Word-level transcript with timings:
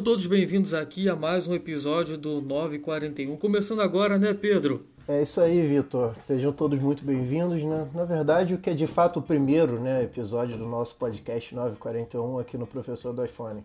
Sejam 0.00 0.12
todos 0.12 0.26
bem-vindos 0.26 0.72
aqui 0.72 1.10
a 1.10 1.14
mais 1.14 1.46
um 1.46 1.54
episódio 1.54 2.16
do 2.16 2.40
941. 2.40 3.36
Começando 3.36 3.82
agora, 3.82 4.16
né, 4.16 4.32
Pedro? 4.32 4.86
É 5.06 5.22
isso 5.22 5.38
aí, 5.42 5.60
Vitor. 5.66 6.16
Sejam 6.24 6.54
todos 6.54 6.80
muito 6.80 7.04
bem-vindos. 7.04 7.62
Né? 7.62 7.86
Na 7.92 8.06
verdade, 8.06 8.54
o 8.54 8.58
que 8.58 8.70
é 8.70 8.72
de 8.72 8.86
fato 8.86 9.18
o 9.18 9.22
primeiro 9.22 9.78
né, 9.78 10.02
episódio 10.02 10.56
do 10.56 10.64
nosso 10.64 10.96
podcast 10.96 11.54
941 11.54 12.38
aqui 12.38 12.56
no 12.56 12.66
Professor 12.66 13.12
do 13.12 13.22
iPhone. 13.22 13.62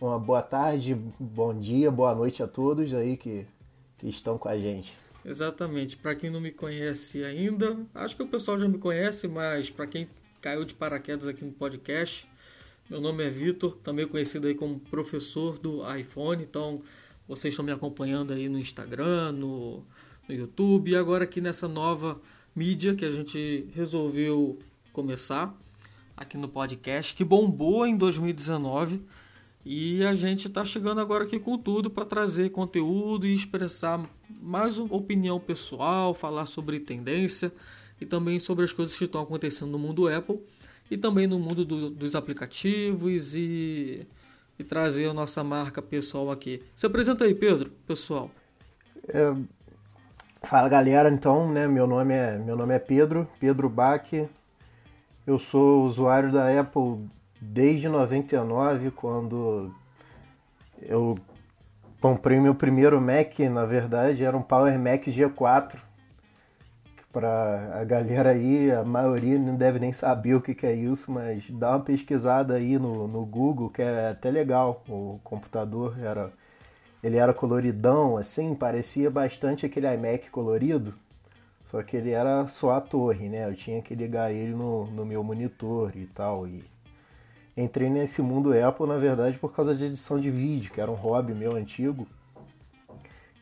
Uma 0.00 0.18
boa 0.18 0.40
tarde, 0.40 0.94
bom 1.18 1.52
dia, 1.52 1.90
boa 1.90 2.14
noite 2.14 2.42
a 2.42 2.46
todos 2.46 2.94
aí 2.94 3.18
que, 3.18 3.46
que 3.98 4.08
estão 4.08 4.38
com 4.38 4.48
a 4.48 4.56
gente. 4.56 4.96
Exatamente. 5.22 5.94
Para 5.94 6.14
quem 6.14 6.30
não 6.30 6.40
me 6.40 6.52
conhece 6.52 7.22
ainda, 7.22 7.76
acho 7.94 8.16
que 8.16 8.22
o 8.22 8.28
pessoal 8.28 8.58
já 8.58 8.66
me 8.66 8.78
conhece, 8.78 9.28
mas 9.28 9.68
para 9.68 9.86
quem 9.86 10.08
caiu 10.40 10.64
de 10.64 10.72
paraquedas 10.72 11.28
aqui 11.28 11.44
no 11.44 11.52
podcast, 11.52 12.26
meu 12.90 13.00
nome 13.00 13.24
é 13.24 13.30
Vitor, 13.30 13.76
também 13.84 14.08
conhecido 14.08 14.48
aí 14.48 14.54
como 14.54 14.80
professor 14.80 15.56
do 15.60 15.80
iPhone. 15.96 16.42
Então, 16.42 16.82
vocês 17.28 17.54
estão 17.54 17.64
me 17.64 17.70
acompanhando 17.70 18.32
aí 18.32 18.48
no 18.48 18.58
Instagram, 18.58 19.30
no, 19.30 19.84
no 20.28 20.34
YouTube 20.34 20.90
e 20.90 20.96
agora 20.96 21.22
aqui 21.22 21.40
nessa 21.40 21.68
nova 21.68 22.20
mídia 22.54 22.92
que 22.96 23.04
a 23.04 23.12
gente 23.12 23.68
resolveu 23.72 24.58
começar 24.92 25.56
aqui 26.16 26.36
no 26.36 26.48
podcast, 26.48 27.14
que 27.14 27.22
bombou 27.22 27.86
em 27.86 27.96
2019. 27.96 29.00
E 29.64 30.04
a 30.04 30.12
gente 30.12 30.48
está 30.48 30.64
chegando 30.64 31.00
agora 31.00 31.22
aqui 31.22 31.38
com 31.38 31.56
tudo 31.56 31.90
para 31.90 32.04
trazer 32.04 32.50
conteúdo 32.50 33.24
e 33.24 33.32
expressar 33.32 34.04
mais 34.42 34.78
uma 34.78 34.96
opinião 34.96 35.38
pessoal, 35.38 36.12
falar 36.12 36.46
sobre 36.46 36.80
tendência 36.80 37.52
e 38.00 38.06
também 38.06 38.40
sobre 38.40 38.64
as 38.64 38.72
coisas 38.72 38.96
que 38.96 39.04
estão 39.04 39.20
acontecendo 39.20 39.70
no 39.70 39.78
mundo 39.78 40.08
Apple 40.08 40.40
e 40.90 40.96
também 40.96 41.26
no 41.26 41.38
mundo 41.38 41.64
do, 41.64 41.88
dos 41.88 42.16
aplicativos 42.16 43.34
e, 43.34 44.06
e, 44.58 44.64
trazer 44.64 45.08
a 45.08 45.14
nossa 45.14 45.44
marca 45.44 45.80
pessoal 45.80 46.30
aqui. 46.30 46.62
Se 46.74 46.86
apresenta 46.86 47.24
aí, 47.24 47.34
Pedro, 47.34 47.70
pessoal. 47.86 48.30
É, 49.08 49.32
fala 50.42 50.68
galera, 50.68 51.08
então, 51.08 51.50
né? 51.50 51.68
Meu 51.68 51.86
nome 51.86 52.14
é 52.14 52.36
meu 52.38 52.56
nome 52.56 52.74
é 52.74 52.78
Pedro, 52.78 53.28
Pedro 53.38 53.68
Bach. 53.68 54.10
Eu 55.26 55.38
sou 55.38 55.84
usuário 55.84 56.32
da 56.32 56.60
Apple 56.60 57.08
desde 57.40 57.88
99, 57.88 58.90
quando 58.90 59.72
eu 60.82 61.18
comprei 62.00 62.40
meu 62.40 62.54
primeiro 62.54 63.00
Mac, 63.00 63.38
na 63.50 63.64
verdade, 63.64 64.24
era 64.24 64.36
um 64.36 64.42
Power 64.42 64.78
Mac 64.78 65.04
G4 65.04 65.89
para 67.12 67.80
a 67.80 67.84
galera 67.84 68.30
aí, 68.30 68.70
a 68.70 68.84
maioria 68.84 69.38
não 69.38 69.56
deve 69.56 69.78
nem 69.78 69.92
saber 69.92 70.34
o 70.34 70.40
que, 70.40 70.54
que 70.54 70.66
é 70.66 70.74
isso, 70.74 71.10
mas 71.10 71.50
dá 71.50 71.70
uma 71.70 71.80
pesquisada 71.80 72.54
aí 72.54 72.78
no, 72.78 73.08
no 73.08 73.24
Google, 73.26 73.70
que 73.70 73.82
é 73.82 74.10
até 74.10 74.30
legal. 74.30 74.82
O 74.88 75.20
computador 75.24 75.96
era 76.00 76.32
ele 77.02 77.16
era 77.16 77.32
coloridão, 77.32 78.16
assim, 78.18 78.54
parecia 78.54 79.10
bastante 79.10 79.64
aquele 79.64 79.92
iMac 79.94 80.28
colorido, 80.30 80.94
só 81.64 81.82
que 81.82 81.96
ele 81.96 82.10
era 82.10 82.46
só 82.46 82.72
a 82.72 82.80
torre, 82.80 83.28
né? 83.28 83.48
Eu 83.48 83.54
tinha 83.54 83.80
que 83.80 83.94
ligar 83.94 84.32
ele 84.32 84.52
no, 84.52 84.86
no 84.86 85.04
meu 85.04 85.24
monitor 85.24 85.92
e 85.96 86.06
tal. 86.06 86.46
E 86.46 86.62
entrei 87.56 87.88
nesse 87.88 88.20
mundo 88.20 88.52
Apple, 88.52 88.86
na 88.86 88.98
verdade, 88.98 89.38
por 89.38 89.54
causa 89.54 89.74
de 89.74 89.84
edição 89.84 90.20
de 90.20 90.30
vídeo, 90.30 90.72
que 90.72 90.80
era 90.80 90.90
um 90.90 90.94
hobby 90.94 91.32
meu 91.32 91.56
antigo 91.56 92.06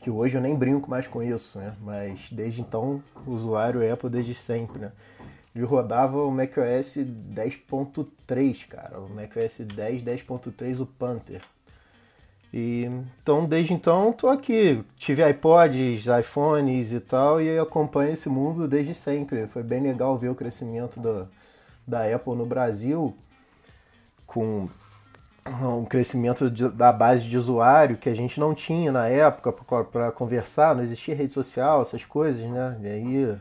que 0.09 0.11
hoje 0.11 0.39
eu 0.39 0.41
nem 0.41 0.55
brinco 0.55 0.91
mais 0.91 1.06
com 1.06 1.23
isso, 1.23 1.59
né? 1.59 1.75
Mas 1.83 2.31
desde 2.33 2.62
então, 2.62 3.03
usuário 3.27 3.92
Apple 3.92 4.09
desde 4.09 4.34
sempre, 4.34 4.78
né? 4.78 4.92
Ele 5.55 5.67
rodava 5.67 6.25
o 6.25 6.31
macOS 6.31 6.97
10.3, 6.97 8.66
cara. 8.69 8.99
O 9.00 9.10
macOS 9.10 9.59
10, 9.59 10.03
10.3, 10.03 10.81
o 10.81 10.87
Panther. 10.87 11.43
E, 12.55 12.88
então, 13.21 13.44
desde 13.44 13.75
então, 13.75 14.10
tô 14.15 14.28
aqui. 14.28 14.82
Tive 14.97 15.28
iPods, 15.28 16.06
iPhones 16.06 16.93
e 16.93 17.00
tal, 17.00 17.38
e 17.43 17.59
acompanho 17.59 18.12
esse 18.12 18.31
mundo 18.31 18.66
desde 18.66 18.94
sempre. 18.94 19.47
Foi 19.47 19.62
bem 19.62 19.82
legal 19.82 20.16
ver 20.16 20.31
o 20.31 20.34
crescimento 20.34 20.99
da, 21.00 21.27
da 21.87 22.15
Apple 22.15 22.34
no 22.34 22.47
Brasil, 22.47 23.15
com 24.27 24.71
um 25.48 25.84
crescimento 25.84 26.50
de, 26.50 26.69
da 26.69 26.92
base 26.92 27.28
de 27.28 27.36
usuário 27.36 27.97
que 27.97 28.09
a 28.09 28.14
gente 28.14 28.38
não 28.38 28.54
tinha 28.54 28.92
na 28.92 29.09
época 29.09 29.53
para 29.53 30.12
conversar, 30.12 30.75
não 30.75 30.82
existia 30.82 31.14
rede 31.14 31.32
social, 31.32 31.82
essas 31.82 32.04
coisas, 32.04 32.42
né? 32.42 32.78
E 32.82 32.86
aí 32.86 33.38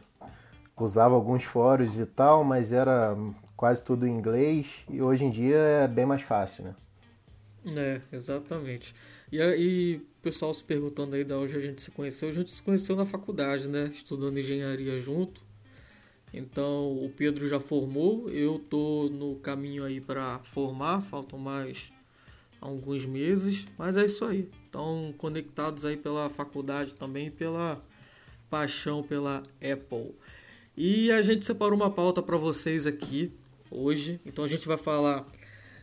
usava 0.78 1.16
alguns 1.16 1.44
fóruns 1.44 2.00
e 2.00 2.06
tal, 2.06 2.44
mas 2.44 2.72
era 2.72 3.16
quase 3.56 3.84
tudo 3.84 4.08
em 4.08 4.12
inglês 4.12 4.84
e 4.90 5.02
hoje 5.02 5.26
em 5.26 5.32
dia 5.32 5.58
é 5.58 5.88
bem 5.88 6.06
mais 6.06 6.22
fácil, 6.22 6.66
né? 6.66 6.76
É, 7.76 8.02
exatamente. 8.14 8.96
E 9.32 9.42
aí, 9.42 10.02
pessoal 10.28 10.54
se 10.54 10.64
perguntando 10.64 11.16
aí 11.16 11.24
da 11.24 11.38
onde 11.38 11.56
a 11.56 11.60
gente 11.60 11.82
se 11.82 11.90
conheceu, 11.90 12.28
a 12.28 12.34
gente 12.34 12.52
se 12.52 12.62
conheceu 12.62 12.98
na 12.98 13.06
faculdade, 13.06 13.70
né? 13.70 13.90
Estudando 13.94 14.38
engenharia 14.38 15.00
junto. 15.00 15.42
Então, 16.34 16.92
o 17.02 17.10
Pedro 17.16 17.48
já 17.48 17.60
formou, 17.60 18.30
eu 18.30 18.60
tô 18.60 19.10
no 19.10 19.36
caminho 19.36 19.86
aí 19.86 20.02
para 20.02 20.40
formar, 20.40 21.00
faltam 21.00 21.40
mais 21.40 21.94
alguns 22.68 23.06
meses, 23.06 23.66
mas 23.78 23.98
é 23.98 24.06
isso 24.06 24.26
aí. 24.26 24.50
Estão 24.66 25.14
conectados 25.18 25.86
aí 25.86 25.98
pela 25.98 26.30
faculdade 26.30 26.94
também, 26.94 27.32
pela 27.32 27.82
paixão 28.50 29.04
pela 29.04 29.44
Apple. 29.62 30.16
E 30.76 31.12
a 31.12 31.22
gente 31.22 31.46
separou 31.46 31.76
uma 31.76 31.90
pauta 31.90 32.22
para 32.22 32.38
vocês 32.38 32.86
aqui 32.86 33.32
hoje. 33.70 34.20
Então 34.26 34.44
a 34.44 34.48
gente 34.48 34.68
vai 34.68 34.78
falar 34.78 35.28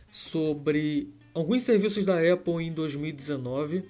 sobre 0.09 1.13
alguns 1.33 1.63
serviços 1.63 2.05
da 2.05 2.17
Apple 2.33 2.63
em 2.63 2.71
2019. 2.71 3.83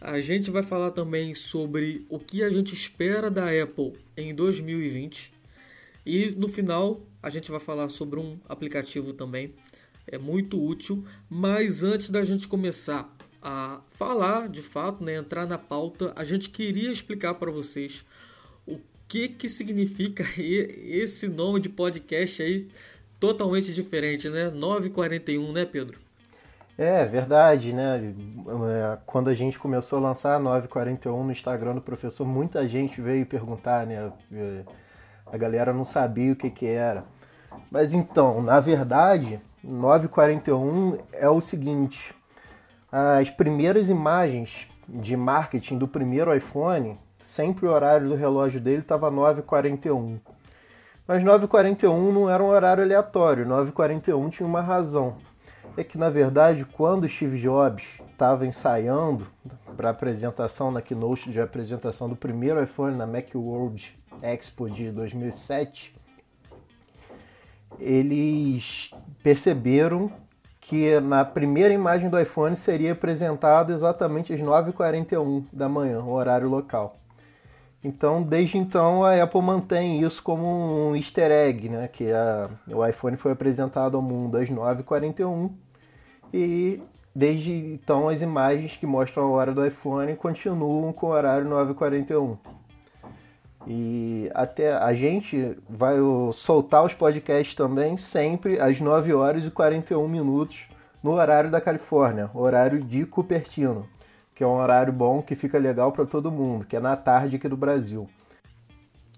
A 0.00 0.20
gente 0.20 0.50
vai 0.50 0.62
falar 0.62 0.90
também 0.90 1.34
sobre 1.34 2.04
o 2.10 2.18
que 2.18 2.42
a 2.42 2.50
gente 2.50 2.74
espera 2.74 3.30
da 3.30 3.46
Apple 3.46 3.94
em 4.16 4.34
2020. 4.34 5.32
E 6.04 6.30
no 6.36 6.48
final 6.48 7.00
a 7.22 7.30
gente 7.30 7.50
vai 7.50 7.60
falar 7.60 7.88
sobre 7.88 8.20
um 8.20 8.38
aplicativo 8.46 9.14
também 9.14 9.54
é 10.06 10.18
muito 10.18 10.62
útil. 10.62 11.04
Mas 11.28 11.82
antes 11.82 12.10
da 12.10 12.24
gente 12.24 12.48
começar 12.48 13.14
a 13.42 13.80
falar, 13.94 14.48
de 14.48 14.62
fato, 14.62 15.04
né, 15.04 15.16
entrar 15.16 15.46
na 15.46 15.58
pauta, 15.58 16.12
a 16.16 16.24
gente 16.24 16.48
queria 16.48 16.90
explicar 16.90 17.34
para 17.34 17.50
vocês 17.50 18.04
o 18.66 18.78
que 19.06 19.28
que 19.28 19.48
significa 19.48 20.24
esse 20.40 21.28
nome 21.28 21.60
de 21.60 21.68
podcast 21.68 22.42
aí 22.42 22.68
totalmente 23.20 23.72
diferente, 23.72 24.28
né? 24.28 24.50
941, 24.50 25.52
né, 25.52 25.64
Pedro? 25.64 25.98
É 26.76 27.04
verdade, 27.04 27.72
né? 27.72 28.12
É, 28.68 28.98
quando 29.06 29.30
a 29.30 29.34
gente 29.34 29.58
começou 29.58 29.98
a 29.98 30.02
lançar 30.02 30.40
941 30.40 31.24
no 31.24 31.30
Instagram 31.30 31.76
do 31.76 31.80
professor, 31.80 32.26
muita 32.26 32.66
gente 32.66 33.00
veio 33.00 33.24
perguntar, 33.24 33.86
né? 33.86 34.12
A 35.26 35.36
galera 35.36 35.72
não 35.72 35.84
sabia 35.84 36.32
o 36.32 36.36
que 36.36 36.50
que 36.50 36.66
era. 36.66 37.04
Mas 37.70 37.94
então, 37.94 38.42
na 38.42 38.58
verdade, 38.58 39.40
941 39.66 40.98
é 41.12 41.28
o 41.28 41.40
seguinte: 41.40 42.14
as 42.92 43.30
primeiras 43.30 43.88
imagens 43.88 44.68
de 44.88 45.16
marketing 45.16 45.78
do 45.78 45.88
primeiro 45.88 46.34
iPhone, 46.34 46.98
sempre 47.18 47.66
o 47.66 47.70
horário 47.70 48.08
do 48.08 48.14
relógio 48.14 48.60
dele 48.60 48.82
estava 48.82 49.10
9h41. 49.10 50.20
Mas 51.06 51.22
9h41 51.22 52.12
não 52.12 52.30
era 52.30 52.42
um 52.42 52.48
horário 52.48 52.82
aleatório, 52.82 53.46
9h41 53.46 54.30
tinha 54.30 54.46
uma 54.46 54.60
razão. 54.60 55.16
É 55.76 55.82
que 55.82 55.98
na 55.98 56.08
verdade, 56.08 56.64
quando 56.64 57.08
Steve 57.08 57.40
Jobs 57.40 58.00
estava 58.12 58.46
ensaiando 58.46 59.26
para 59.76 59.90
apresentação 59.90 60.70
na 60.70 60.80
keynote 60.80 61.30
de 61.30 61.40
apresentação 61.40 62.08
do 62.08 62.14
primeiro 62.14 62.62
iPhone 62.62 62.96
na 62.96 63.06
Macworld 63.06 63.98
Expo 64.22 64.70
de 64.70 64.90
2007, 64.92 65.94
eles 67.78 68.90
perceberam 69.24 70.12
que 70.60 71.00
na 71.00 71.24
primeira 71.24 71.72
imagem 71.72 72.10
do 72.10 72.20
iPhone 72.20 72.54
seria 72.54 72.92
apresentado 72.92 73.72
exatamente 73.72 74.34
às 74.34 74.40
9h41 74.40 75.44
da 75.50 75.66
manhã, 75.66 76.00
o 76.00 76.12
horário 76.12 76.46
local. 76.46 76.98
Então, 77.82 78.22
desde 78.22 78.58
então, 78.58 79.02
a 79.02 79.22
Apple 79.22 79.42
mantém 79.42 80.02
isso 80.02 80.22
como 80.22 80.90
um 80.90 80.94
easter 80.94 81.30
egg, 81.30 81.70
né? 81.70 81.88
que 81.88 82.12
a, 82.12 82.50
o 82.68 82.86
iPhone 82.86 83.16
foi 83.16 83.32
apresentado 83.32 83.96
ao 83.96 84.02
mundo 84.02 84.36
às 84.36 84.50
9h41 84.50 85.50
e 86.32 86.82
desde 87.14 87.52
então 87.52 88.08
as 88.08 88.20
imagens 88.20 88.76
que 88.76 88.86
mostram 88.86 89.24
a 89.24 89.28
hora 89.28 89.52
do 89.52 89.64
iPhone 89.66 90.16
continuam 90.16 90.92
com 90.92 91.06
o 91.06 91.10
horário 91.10 91.48
9h41. 91.48 92.36
E 93.66 94.30
até 94.34 94.74
a 94.74 94.92
gente 94.94 95.56
vai 95.68 95.96
soltar 96.32 96.84
os 96.84 96.94
podcasts 96.94 97.54
também 97.54 97.96
sempre 97.96 98.60
às 98.60 98.80
9 98.80 99.14
horas 99.14 99.44
e 99.44 99.50
41 99.50 100.06
minutos 100.06 100.66
no 101.02 101.12
horário 101.12 101.50
da 101.50 101.60
Califórnia, 101.60 102.30
horário 102.34 102.82
de 102.82 103.04
Cupertino, 103.04 103.86
que 104.34 104.42
é 104.42 104.46
um 104.46 104.56
horário 104.56 104.92
bom 104.92 105.20
que 105.20 105.36
fica 105.36 105.58
legal 105.58 105.92
para 105.92 106.06
todo 106.06 106.30
mundo, 106.30 106.66
que 106.66 106.76
é 106.76 106.80
na 106.80 106.96
tarde 106.96 107.36
aqui 107.36 107.48
do 107.48 107.56
Brasil. 107.56 108.08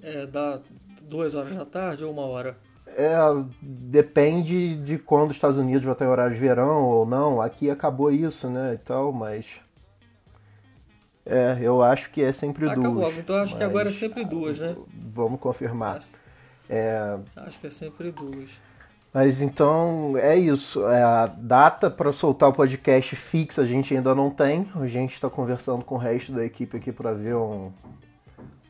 É, 0.02 0.26
dá 0.26 0.60
duas 1.02 1.34
horas 1.34 1.54
da 1.54 1.64
tarde 1.64 2.04
ou 2.04 2.12
uma 2.12 2.22
hora? 2.22 2.56
É, 2.88 3.14
depende 3.60 4.75
de 4.76 4.98
quando 4.98 5.31
os 5.31 5.37
Estados 5.37 5.58
Unidos 5.58 5.84
vai 5.84 5.94
ter 5.94 6.06
horário 6.06 6.34
de 6.34 6.40
verão 6.40 6.84
ou 6.84 7.04
não. 7.04 7.40
Aqui 7.40 7.70
acabou 7.70 8.10
isso, 8.10 8.48
né, 8.48 8.75
e 8.75 8.78
tal, 8.78 9.12
mas... 9.12 9.60
É, 11.26 11.58
eu 11.61 11.82
acho 11.82 12.11
que 12.11 12.23
é 12.23 12.32
sempre 12.32 12.67
duas. 12.67 12.78
Acabou, 12.78 13.12
então 13.12 13.37
acho 13.37 13.56
que 13.56 13.64
agora 13.64 13.90
é 13.90 13.93
sempre 13.93 14.25
duas, 14.25 14.61
né? 14.61 14.76
Vamos 15.12 15.40
confirmar. 15.40 15.96
Acho, 15.96 16.06
é... 16.70 17.19
acho 17.37 17.58
que 17.58 17.67
é 17.67 17.70
sempre 17.70 18.12
duas. 18.12 18.50
Mas 19.12 19.43
então 19.43 20.17
é 20.17 20.37
isso. 20.37 20.87
É 20.87 21.02
a 21.02 21.26
data 21.26 21.90
para 21.90 22.12
soltar 22.12 22.49
o 22.49 22.52
podcast 22.52 23.17
fixa 23.17 23.62
a 23.62 23.67
gente 23.67 23.94
ainda 23.96 24.14
não 24.14 24.31
tem. 24.31 24.69
A 24.76 24.87
gente 24.87 25.14
está 25.14 25.28
conversando 25.28 25.84
com 25.84 25.96
o 25.96 25.99
resto 25.99 26.32
da 26.32 26.44
equipe 26.44 26.76
aqui 26.76 26.93
para 26.93 27.12
ver 27.12 27.34
um, 27.34 27.72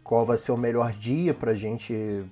qual 0.02 0.24
vai 0.24 0.38
ser 0.38 0.52
o 0.52 0.56
melhor 0.56 0.92
dia 0.92 1.34
para 1.34 1.52
gente 1.52 2.24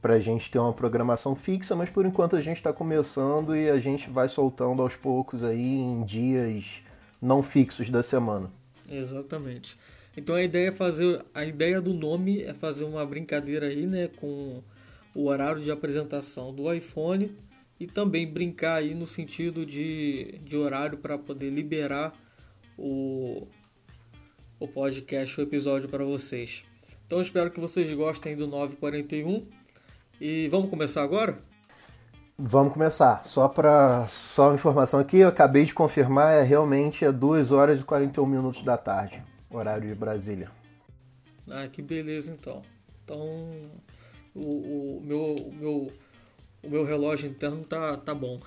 para 0.00 0.18
gente 0.20 0.50
ter 0.50 0.58
uma 0.58 0.72
programação 0.72 1.34
fixa, 1.34 1.74
mas 1.74 1.90
por 1.90 2.06
enquanto 2.06 2.34
a 2.34 2.40
gente 2.40 2.56
está 2.56 2.72
começando 2.72 3.54
e 3.54 3.68
a 3.68 3.78
gente 3.78 4.08
vai 4.08 4.28
soltando 4.28 4.80
aos 4.80 4.94
poucos 4.96 5.42
aí 5.42 5.76
em 5.80 6.04
dias 6.04 6.82
não 7.20 7.42
fixos 7.42 7.90
da 7.90 8.02
semana. 8.02 8.48
Exatamente. 8.90 9.76
Então 10.16 10.34
a 10.34 10.42
ideia 10.42 10.68
é 10.68 10.72
fazer 10.72 11.24
a 11.32 11.44
ideia 11.44 11.80
do 11.80 11.94
nome 11.94 12.42
é 12.42 12.52
fazer 12.52 12.84
uma 12.84 13.04
brincadeira 13.06 13.66
aí, 13.66 13.86
né, 13.86 14.08
com 14.08 14.62
o 15.14 15.26
horário 15.26 15.62
de 15.62 15.70
apresentação 15.70 16.52
do 16.52 16.72
iPhone 16.72 17.36
e 17.78 17.86
também 17.86 18.26
brincar 18.26 18.76
aí 18.76 18.94
no 18.94 19.06
sentido 19.06 19.64
de, 19.64 20.38
de 20.44 20.56
horário 20.56 20.98
para 20.98 21.16
poder 21.16 21.50
liberar 21.50 22.12
o, 22.76 23.46
o 24.58 24.66
podcast, 24.66 25.40
o 25.40 25.42
episódio 25.42 25.88
para 25.88 26.04
vocês. 26.04 26.64
Então 27.06 27.20
espero 27.20 27.50
que 27.50 27.60
vocês 27.60 27.92
gostem 27.94 28.36
do 28.36 28.46
941 28.46 29.46
e 30.20 30.48
vamos 30.48 30.68
começar 30.68 31.02
agora? 31.02 31.47
Vamos 32.40 32.72
começar. 32.72 33.24
Só 33.24 33.48
para 33.48 34.06
só 34.06 34.50
uma 34.50 34.54
informação 34.54 35.00
aqui, 35.00 35.18
eu 35.18 35.28
acabei 35.28 35.64
de 35.64 35.74
confirmar, 35.74 36.34
é 36.34 36.44
realmente 36.44 37.04
é 37.04 37.10
2 37.10 37.50
horas 37.50 37.80
e 37.80 37.84
41 37.84 38.24
minutos 38.24 38.62
da 38.62 38.76
tarde, 38.76 39.20
horário 39.50 39.88
de 39.88 39.94
Brasília. 39.96 40.48
Ah, 41.50 41.66
que 41.66 41.82
beleza 41.82 42.30
então. 42.30 42.62
Então, 43.02 43.18
o, 44.36 44.98
o 44.98 45.02
meu, 45.04 45.34
o 45.34 45.52
meu, 45.52 45.92
o 46.62 46.70
meu 46.70 46.84
relógio 46.84 47.28
interno 47.28 47.64
tá, 47.64 47.96
tá 47.96 48.14
bom. 48.14 48.40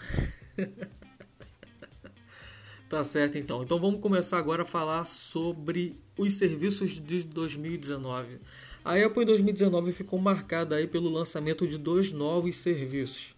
tá 2.88 3.04
certo 3.04 3.38
então. 3.38 3.62
Então 3.62 3.78
vamos 3.78 4.00
começar 4.00 4.38
agora 4.38 4.64
a 4.64 4.66
falar 4.66 5.06
sobre 5.06 6.00
os 6.18 6.36
serviços 6.36 6.92
de 6.92 7.26
2019. 7.26 8.40
A 8.86 8.96
Apple 8.96 9.24
em 9.24 9.26
2019 9.26 9.92
ficou 9.92 10.18
marcada 10.18 10.78
aí 10.78 10.88
pelo 10.88 11.10
lançamento 11.10 11.68
de 11.68 11.78
dois 11.78 12.14
novos 12.14 12.56
serviços, 12.56 13.36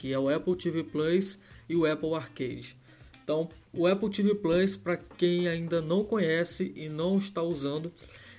que 0.00 0.14
é 0.14 0.18
o 0.18 0.30
Apple 0.30 0.56
TV 0.56 0.82
Plus 0.82 1.38
e 1.68 1.76
o 1.76 1.84
Apple 1.84 2.14
Arcade. 2.14 2.74
Então, 3.22 3.50
o 3.70 3.86
Apple 3.86 4.08
TV 4.08 4.34
Plus, 4.34 4.74
para 4.74 4.96
quem 4.96 5.46
ainda 5.46 5.82
não 5.82 6.02
conhece 6.02 6.72
e 6.74 6.88
não 6.88 7.18
está 7.18 7.42
usando, 7.42 7.92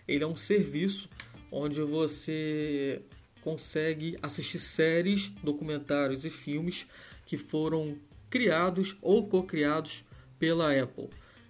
ele 0.07 0.23
é 0.23 0.27
um 0.27 0.35
serviço 0.35 1.07
onde 1.51 1.79
você 1.81 3.03
consegue 3.41 4.17
assistir 4.23 4.57
séries, 4.57 5.31
documentários 5.43 6.25
e 6.25 6.31
filmes 6.31 6.87
que 7.27 7.37
foram 7.37 7.95
criados 8.27 8.97
ou 8.99 9.27
co-criados 9.27 10.03
pela 10.39 10.75
Apple. 10.75 11.09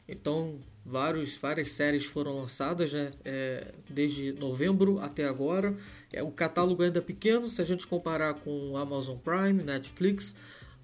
Então, 0.10 0.60
vários, 0.86 1.38
várias 1.38 1.72
séries 1.72 2.06
foram 2.06 2.38
lançadas 2.38 2.92
né, 2.92 3.12
é, 3.24 3.74
desde 3.89 4.31
novembro 4.33 5.00
até 5.00 5.25
agora. 5.25 5.75
É, 6.12 6.22
o 6.24 6.31
catálogo 6.31 6.83
ainda 6.83 7.00
é 7.00 7.01
pequeno 7.01 7.48
se 7.48 7.62
a 7.62 7.66
gente 7.66 7.88
comparar 7.88 8.33
com 8.36 8.75
Amazon 8.78 9.18
Prime, 9.18 9.63
Netflix, 9.63 10.36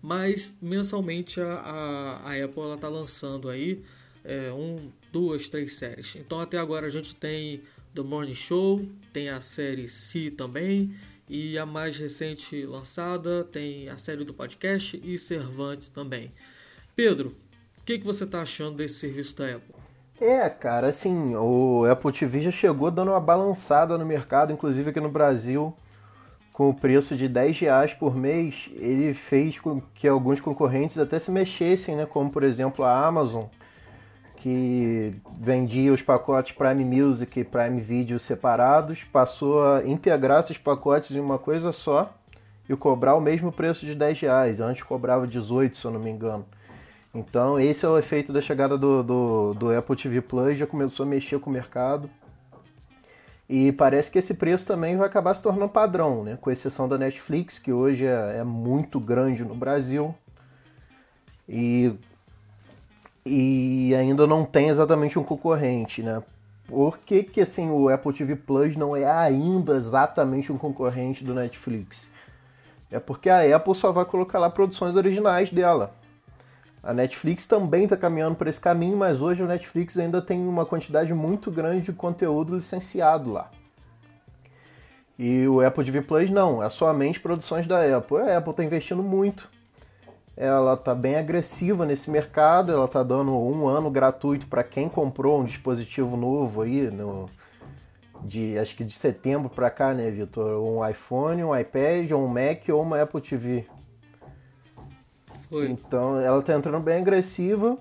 mas 0.01 0.55
mensalmente 0.61 1.41
a, 1.41 1.53
a, 1.53 2.31
a 2.31 2.43
Apple 2.43 2.73
está 2.73 2.87
lançando 2.87 3.49
aí 3.49 3.83
é, 4.23 4.51
um, 4.51 4.91
duas, 5.11 5.49
três 5.49 5.73
séries. 5.73 6.15
Então 6.15 6.39
até 6.39 6.57
agora 6.57 6.87
a 6.87 6.89
gente 6.89 7.15
tem 7.15 7.61
The 7.93 8.01
Morning 8.01 8.35
Show, 8.35 8.87
tem 9.11 9.29
a 9.29 9.41
série 9.41 9.89
Si 9.89 10.29
também, 10.29 10.93
e 11.29 11.57
a 11.57 11.65
mais 11.65 11.97
recente 11.97 12.65
lançada 12.65 13.43
tem 13.43 13.89
a 13.89 13.97
série 13.97 14.23
do 14.23 14.33
podcast 14.33 14.99
e 15.03 15.17
Servante 15.17 15.91
também. 15.91 16.31
Pedro, 16.95 17.35
o 17.79 17.83
que, 17.83 17.99
que 17.99 18.05
você 18.05 18.23
está 18.23 18.41
achando 18.41 18.77
desse 18.77 18.95
serviço 18.95 19.35
da 19.35 19.55
Apple? 19.55 19.76
É, 20.19 20.49
cara, 20.49 20.87
assim, 20.87 21.35
o 21.35 21.85
Apple 21.85 22.11
TV 22.11 22.41
já 22.41 22.49
chegou 22.51 22.89
dando 22.89 23.11
uma 23.11 23.19
balançada 23.19 23.97
no 23.99 24.05
mercado, 24.05 24.51
inclusive 24.51 24.89
aqui 24.89 24.99
no 24.99 25.09
Brasil, 25.09 25.75
com 26.51 26.69
o 26.69 26.73
preço 26.73 27.15
de 27.15 27.27
10 27.27 27.59
reais 27.59 27.93
por 27.93 28.15
mês, 28.15 28.67
ele 28.77 29.13
fez 29.13 29.59
com 29.59 29.79
que 29.93 30.07
alguns 30.07 30.41
concorrentes 30.41 30.97
até 30.97 31.19
se 31.19 31.29
mexessem, 31.29 31.95
né? 31.95 32.07
Como 32.07 32.31
por 32.31 32.41
exemplo 32.43 32.83
a 32.83 33.05
Amazon, 33.05 33.43
que 34.37 35.13
vendia 35.39 35.93
os 35.93 36.01
pacotes 36.01 36.55
Prime 36.55 36.83
Music 36.83 37.39
e 37.39 37.43
Prime 37.43 37.79
Video 37.79 38.17
separados, 38.19 39.03
passou 39.03 39.63
a 39.63 39.85
integrar 39.85 40.39
esses 40.39 40.57
pacotes 40.57 41.11
em 41.11 41.19
uma 41.19 41.37
coisa 41.37 41.71
só 41.71 42.11
e 42.67 42.75
cobrar 42.75 43.13
o 43.13 43.21
mesmo 43.21 43.51
preço 43.51 43.85
de 43.85 43.93
10 43.93 44.19
reais. 44.21 44.59
Antes 44.59 44.81
cobrava 44.81 45.27
18, 45.27 45.77
se 45.77 45.85
eu 45.85 45.91
não 45.91 45.99
me 45.99 46.09
engano. 46.09 46.43
Então 47.17 47.59
esse 47.59 47.83
é 47.83 47.89
o 47.89 47.97
efeito 47.97 48.31
da 48.31 48.39
chegada 48.41 48.77
do, 48.77 49.01
do, 49.01 49.53
do 49.55 49.75
Apple 49.75 49.95
TV 49.95 50.21
Plus, 50.21 50.59
já 50.59 50.67
começou 50.67 51.03
a 51.03 51.09
mexer 51.09 51.39
com 51.39 51.49
o 51.49 51.53
mercado. 51.53 52.07
E 53.49 53.71
parece 53.71 54.11
que 54.11 54.19
esse 54.19 54.35
preço 54.35 54.67
também 54.67 54.95
vai 54.95 55.07
acabar 55.07 55.33
se 55.33 55.41
tornando 55.41 55.69
padrão, 55.69 56.23
né? 56.23 56.37
com 56.39 56.51
exceção 56.51 56.87
da 56.87 56.97
Netflix, 56.97 57.57
que 57.57 57.73
hoje 57.73 58.05
é, 58.05 58.37
é 58.39 58.43
muito 58.43 58.99
grande 58.99 59.43
no 59.43 59.55
Brasil. 59.55 60.13
E, 61.49 61.91
e 63.25 63.95
ainda 63.95 64.27
não 64.27 64.45
tem 64.45 64.67
exatamente 64.67 65.17
um 65.17 65.23
concorrente, 65.23 66.03
né? 66.03 66.21
Por 66.67 66.99
que, 66.99 67.23
que 67.23 67.41
assim, 67.41 67.71
o 67.71 67.89
Apple 67.89 68.13
TV 68.13 68.35
Plus 68.35 68.75
não 68.75 68.95
é 68.95 69.09
ainda 69.09 69.75
exatamente 69.75 70.51
um 70.51 70.57
concorrente 70.57 71.23
do 71.23 71.33
Netflix? 71.33 72.09
É 72.91 72.99
porque 72.99 73.29
a 73.29 73.55
Apple 73.55 73.73
só 73.73 73.91
vai 73.91 74.05
colocar 74.05 74.37
lá 74.37 74.49
produções 74.49 74.93
originais 74.95 75.49
dela. 75.49 75.95
A 76.87 76.93
Netflix 76.93 77.45
também 77.45 77.83
está 77.83 77.97
caminhando 77.97 78.37
por 78.37 78.47
esse 78.47 78.61
caminho, 78.61 78.95
mas 78.95 79.21
hoje 79.21 79.43
a 79.43 79.45
Netflix 79.45 79.97
ainda 79.97 80.21
tem 80.21 80.47
uma 80.47 80.65
quantidade 80.65 81.13
muito 81.13 81.51
grande 81.51 81.81
de 81.81 81.91
conteúdo 81.91 82.55
licenciado 82.55 83.29
lá. 83.29 83.51
E 85.19 85.45
o 85.49 85.59
Apple 85.59 85.83
TV 85.83 86.01
Plus 86.01 86.29
não, 86.29 86.63
é 86.63 86.69
somente 86.69 87.19
produções 87.19 87.67
da 87.67 87.97
Apple. 87.97 88.19
A 88.19 88.37
Apple 88.37 88.51
está 88.51 88.63
investindo 88.63 89.03
muito. 89.03 89.49
Ela 90.37 90.75
está 90.75 90.95
bem 90.95 91.17
agressiva 91.17 91.85
nesse 91.85 92.09
mercado, 92.09 92.71
ela 92.71 92.85
está 92.85 93.03
dando 93.03 93.33
um 93.33 93.67
ano 93.67 93.91
gratuito 93.91 94.47
para 94.47 94.63
quem 94.63 94.87
comprou 94.87 95.41
um 95.41 95.43
dispositivo 95.43 96.15
novo 96.15 96.61
aí, 96.61 96.89
no, 96.89 97.29
de 98.23 98.57
acho 98.57 98.73
que 98.77 98.85
de 98.85 98.93
setembro 98.93 99.49
para 99.49 99.69
cá, 99.69 99.93
né, 99.93 100.09
Vitor? 100.09 100.63
Um 100.63 100.89
iPhone, 100.89 101.43
um 101.43 101.53
iPad, 101.53 102.11
um 102.13 102.27
Mac 102.29 102.69
ou 102.69 102.81
uma 102.81 103.01
Apple 103.01 103.19
TV. 103.19 103.67
Foi. 105.49 105.69
Então 105.69 106.19
ela 106.19 106.41
tá 106.41 106.53
entrando 106.53 106.79
bem 106.79 106.99
agressiva 106.99 107.77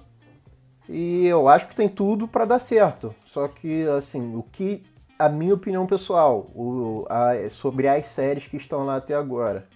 e 0.88 1.26
eu 1.26 1.48
acho 1.48 1.68
que 1.68 1.76
tem 1.76 1.88
tudo 1.88 2.28
para 2.28 2.44
dar 2.44 2.58
certo. 2.58 3.14
Só 3.26 3.48
que, 3.48 3.86
assim, 3.88 4.36
o 4.36 4.42
que. 4.42 4.84
A 5.18 5.30
minha 5.30 5.54
opinião 5.54 5.86
pessoal 5.86 6.50
o, 6.54 7.06
a, 7.08 7.48
sobre 7.48 7.88
as 7.88 8.04
séries 8.04 8.46
que 8.46 8.58
estão 8.58 8.84
lá 8.84 8.96
até 8.96 9.14
agora. 9.14 9.66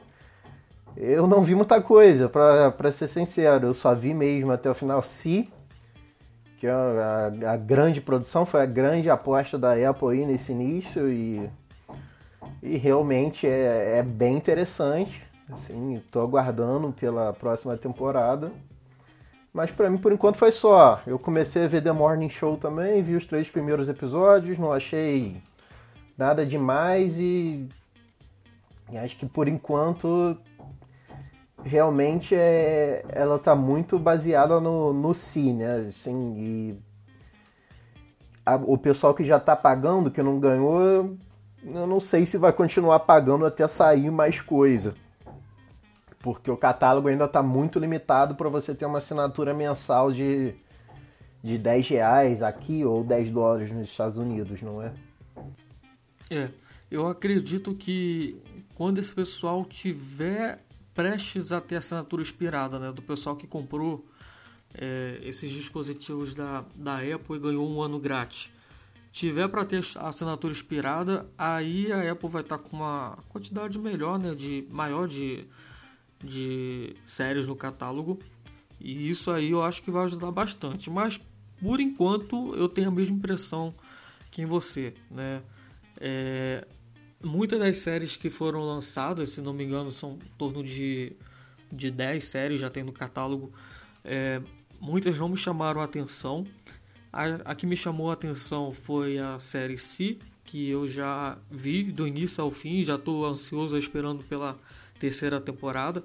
Eu 0.94 1.26
não 1.26 1.42
vi 1.42 1.54
muita 1.54 1.80
coisa, 1.80 2.28
para 2.28 2.92
ser 2.92 3.08
sincero. 3.08 3.68
Eu 3.68 3.74
só 3.74 3.94
vi 3.94 4.12
mesmo 4.12 4.52
até 4.52 4.70
o 4.70 4.74
final 4.74 5.02
Si, 5.02 5.48
que 6.58 6.66
é 6.66 6.70
a, 6.70 7.52
a, 7.52 7.56
grande 7.56 8.02
produção, 8.02 8.44
foi 8.44 8.60
a 8.60 8.66
grande 8.66 9.08
aposta 9.08 9.56
da 9.56 9.72
Apple 9.72 10.08
aí 10.10 10.26
nesse 10.26 10.52
início 10.52 11.08
e, 11.08 11.48
e 12.62 12.76
realmente 12.76 13.46
é, 13.46 13.98
é 13.98 14.02
bem 14.02 14.36
interessante. 14.36 15.29
Assim, 15.52 15.94
estou 15.94 16.22
aguardando 16.22 16.92
pela 16.92 17.32
próxima 17.32 17.76
temporada. 17.76 18.52
Mas 19.52 19.70
para 19.70 19.90
mim, 19.90 19.98
por 19.98 20.12
enquanto, 20.12 20.36
foi 20.36 20.52
só. 20.52 21.02
Eu 21.06 21.18
comecei 21.18 21.64
a 21.64 21.68
ver 21.68 21.82
The 21.82 21.92
Morning 21.92 22.28
Show 22.28 22.56
também, 22.56 23.02
vi 23.02 23.16
os 23.16 23.26
três 23.26 23.50
primeiros 23.50 23.88
episódios, 23.88 24.58
não 24.58 24.72
achei 24.72 25.42
nada 26.16 26.46
demais 26.46 27.18
e, 27.18 27.68
e 28.92 28.98
acho 28.98 29.16
que 29.16 29.26
por 29.26 29.48
enquanto 29.48 30.36
realmente 31.64 32.34
é, 32.34 33.04
ela 33.08 33.36
está 33.36 33.54
muito 33.56 33.98
baseada 33.98 34.60
no, 34.60 34.92
no 34.92 35.14
si, 35.14 35.52
né? 35.52 35.86
Assim, 35.88 36.34
e 36.36 36.78
a, 38.46 38.54
o 38.54 38.78
pessoal 38.78 39.14
que 39.14 39.24
já 39.24 39.38
está 39.38 39.56
pagando, 39.56 40.12
que 40.12 40.22
não 40.22 40.38
ganhou, 40.38 41.16
eu 41.64 41.86
não 41.88 41.98
sei 41.98 42.24
se 42.24 42.38
vai 42.38 42.52
continuar 42.52 43.00
pagando 43.00 43.44
até 43.44 43.66
sair 43.66 44.10
mais 44.12 44.40
coisa 44.40 44.94
porque 46.20 46.50
o 46.50 46.56
catálogo 46.56 47.08
ainda 47.08 47.24
está 47.24 47.42
muito 47.42 47.78
limitado 47.78 48.34
para 48.34 48.48
você 48.48 48.74
ter 48.74 48.84
uma 48.84 48.98
assinatura 48.98 49.52
mensal 49.52 50.12
de, 50.12 50.54
de 51.42 51.58
10 51.58 51.88
reais 51.88 52.42
aqui 52.42 52.84
ou 52.84 53.02
10 53.02 53.30
dólares 53.30 53.72
nos 53.72 53.88
Estados 53.88 54.18
Unidos, 54.18 54.60
não 54.62 54.82
é? 54.82 54.92
É, 56.28 56.50
eu 56.90 57.08
acredito 57.08 57.74
que 57.74 58.40
quando 58.74 58.98
esse 58.98 59.14
pessoal 59.14 59.64
tiver 59.64 60.62
prestes 60.94 61.52
a 61.52 61.60
ter 61.60 61.76
assinatura 61.76 62.22
expirada, 62.22 62.78
né, 62.78 62.92
do 62.92 63.00
pessoal 63.00 63.34
que 63.34 63.46
comprou 63.46 64.06
é, 64.74 65.20
esses 65.22 65.50
dispositivos 65.50 66.34
da, 66.34 66.64
da 66.74 66.96
Apple 66.98 67.36
e 67.36 67.38
ganhou 67.38 67.68
um 67.68 67.80
ano 67.80 67.98
grátis, 67.98 68.50
tiver 69.10 69.48
para 69.48 69.64
ter 69.64 69.82
a 69.96 70.08
assinatura 70.08 70.52
expirada, 70.52 71.26
aí 71.36 71.90
a 71.90 72.12
Apple 72.12 72.28
vai 72.28 72.42
estar 72.42 72.58
tá 72.58 72.62
com 72.62 72.76
uma 72.76 73.18
quantidade 73.30 73.78
melhor, 73.78 74.18
né, 74.18 74.34
de 74.34 74.66
maior 74.70 75.08
de, 75.08 75.48
de 76.22 76.94
séries 77.06 77.46
no 77.46 77.56
catálogo. 77.56 78.18
E 78.78 79.10
isso 79.10 79.30
aí 79.30 79.50
eu 79.50 79.62
acho 79.62 79.82
que 79.82 79.90
vai 79.90 80.04
ajudar 80.04 80.30
bastante. 80.30 80.88
Mas 80.90 81.20
por 81.60 81.80
enquanto 81.80 82.54
eu 82.54 82.68
tenho 82.68 82.88
a 82.88 82.90
mesma 82.90 83.16
impressão 83.16 83.74
que 84.30 84.42
em 84.42 84.46
você, 84.46 84.94
né? 85.10 85.42
É, 86.00 86.66
muitas 87.22 87.58
das 87.58 87.78
séries 87.78 88.16
que 88.16 88.30
foram 88.30 88.60
lançadas, 88.60 89.30
se 89.30 89.40
não 89.40 89.52
me 89.52 89.64
engano, 89.64 89.90
são 89.90 90.12
em 90.12 90.38
torno 90.38 90.62
de, 90.62 91.12
de 91.70 91.90
10 91.90 92.24
séries 92.24 92.60
já 92.60 92.70
tem 92.70 92.82
no 92.82 92.92
catálogo. 92.92 93.52
É, 94.04 94.40
muitas 94.80 95.18
não 95.18 95.28
me 95.28 95.36
chamaram 95.36 95.80
a 95.80 95.84
atenção. 95.84 96.46
A, 97.12 97.24
a, 97.44 97.54
que 97.54 97.66
me 97.66 97.76
chamou 97.76 98.10
a 98.10 98.14
atenção 98.14 98.72
foi 98.72 99.18
a 99.18 99.38
série 99.38 99.76
C, 99.76 100.18
que 100.44 100.68
eu 100.68 100.86
já 100.86 101.36
vi 101.50 101.84
do 101.84 102.06
início 102.06 102.42
ao 102.42 102.50
fim, 102.50 102.82
já 102.82 102.94
estou 102.94 103.26
ansioso 103.26 103.76
esperando 103.76 104.22
pela 104.24 104.58
terceira 105.00 105.40
temporada. 105.40 106.04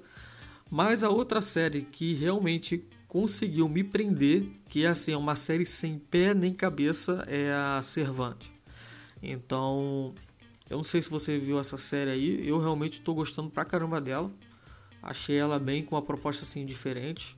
Mas 0.68 1.04
a 1.04 1.10
outra 1.10 1.40
série 1.40 1.82
que 1.82 2.14
realmente 2.14 2.84
conseguiu 3.06 3.68
me 3.68 3.84
prender, 3.84 4.48
que 4.68 4.84
é 4.84 4.88
assim, 4.88 5.14
uma 5.14 5.36
série 5.36 5.64
sem 5.64 5.98
pé 5.98 6.34
nem 6.34 6.52
cabeça, 6.52 7.24
é 7.28 7.52
a 7.52 7.80
Servante. 7.82 8.52
Então, 9.22 10.12
eu 10.68 10.78
não 10.78 10.84
sei 10.84 11.00
se 11.00 11.08
você 11.08 11.38
viu 11.38 11.60
essa 11.60 11.78
série 11.78 12.10
aí, 12.10 12.48
eu 12.48 12.58
realmente 12.58 12.94
estou 12.94 13.14
gostando 13.14 13.48
pra 13.48 13.64
caramba 13.64 14.00
dela. 14.00 14.32
Achei 15.00 15.36
ela 15.36 15.58
bem 15.58 15.84
com 15.84 15.94
uma 15.94 16.02
proposta 16.02 16.42
assim 16.42 16.66
diferente 16.66 17.36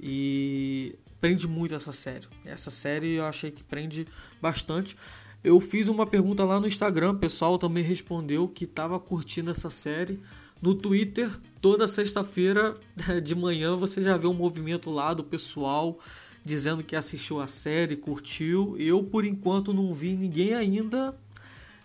e 0.00 0.96
prende 1.20 1.46
muito 1.46 1.74
essa 1.74 1.92
série. 1.92 2.26
Essa 2.44 2.70
série 2.70 3.14
eu 3.14 3.26
achei 3.26 3.50
que 3.50 3.62
prende 3.62 4.06
bastante. 4.40 4.96
Eu 5.44 5.60
fiz 5.60 5.88
uma 5.88 6.06
pergunta 6.06 6.42
lá 6.44 6.58
no 6.58 6.66
Instagram, 6.66 7.12
o 7.12 7.18
pessoal 7.18 7.58
também 7.58 7.84
respondeu 7.84 8.48
que 8.48 8.64
estava 8.64 8.98
curtindo 8.98 9.50
essa 9.50 9.68
série. 9.68 10.20
No 10.60 10.74
Twitter, 10.74 11.30
toda 11.60 11.86
sexta-feira 11.86 12.76
de 13.22 13.34
manhã 13.34 13.76
você 13.76 14.02
já 14.02 14.16
vê 14.16 14.26
um 14.26 14.34
movimento 14.34 14.90
lá 14.90 15.12
do 15.14 15.24
pessoal 15.24 15.98
dizendo 16.44 16.84
que 16.84 16.94
assistiu 16.94 17.40
a 17.40 17.46
série, 17.46 17.96
curtiu. 17.96 18.76
Eu, 18.78 19.02
por 19.02 19.24
enquanto, 19.24 19.74
não 19.74 19.92
vi 19.92 20.14
ninguém 20.14 20.54
ainda 20.54 21.14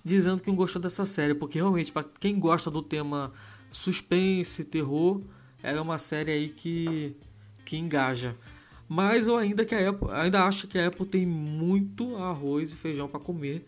dizendo 0.04 0.42
que 0.42 0.50
não 0.50 0.56
gostou 0.56 0.82
dessa 0.82 1.06
série, 1.06 1.34
porque 1.34 1.58
realmente, 1.58 1.92
para 1.92 2.06
quem 2.20 2.40
gosta 2.40 2.70
do 2.70 2.82
tema 2.82 3.32
suspense, 3.72 4.64
terror, 4.64 5.22
ela 5.64 5.80
é 5.80 5.82
uma 5.82 5.98
série 5.98 6.32
aí 6.32 6.50
que, 6.50 7.16
que 7.66 7.78
engaja. 7.78 8.36
Mas 8.88 9.28
eu 9.28 9.38
ainda 9.38 9.64
que 9.64 9.74
a 9.74 9.90
Apple, 9.90 10.10
ainda 10.12 10.44
acho 10.44 10.68
que 10.68 10.78
a 10.78 10.88
Apple 10.88 11.06
tem 11.06 11.26
muito 11.26 12.16
arroz 12.18 12.74
e 12.74 12.76
feijão 12.76 13.08
para 13.08 13.20
comer 13.20 13.66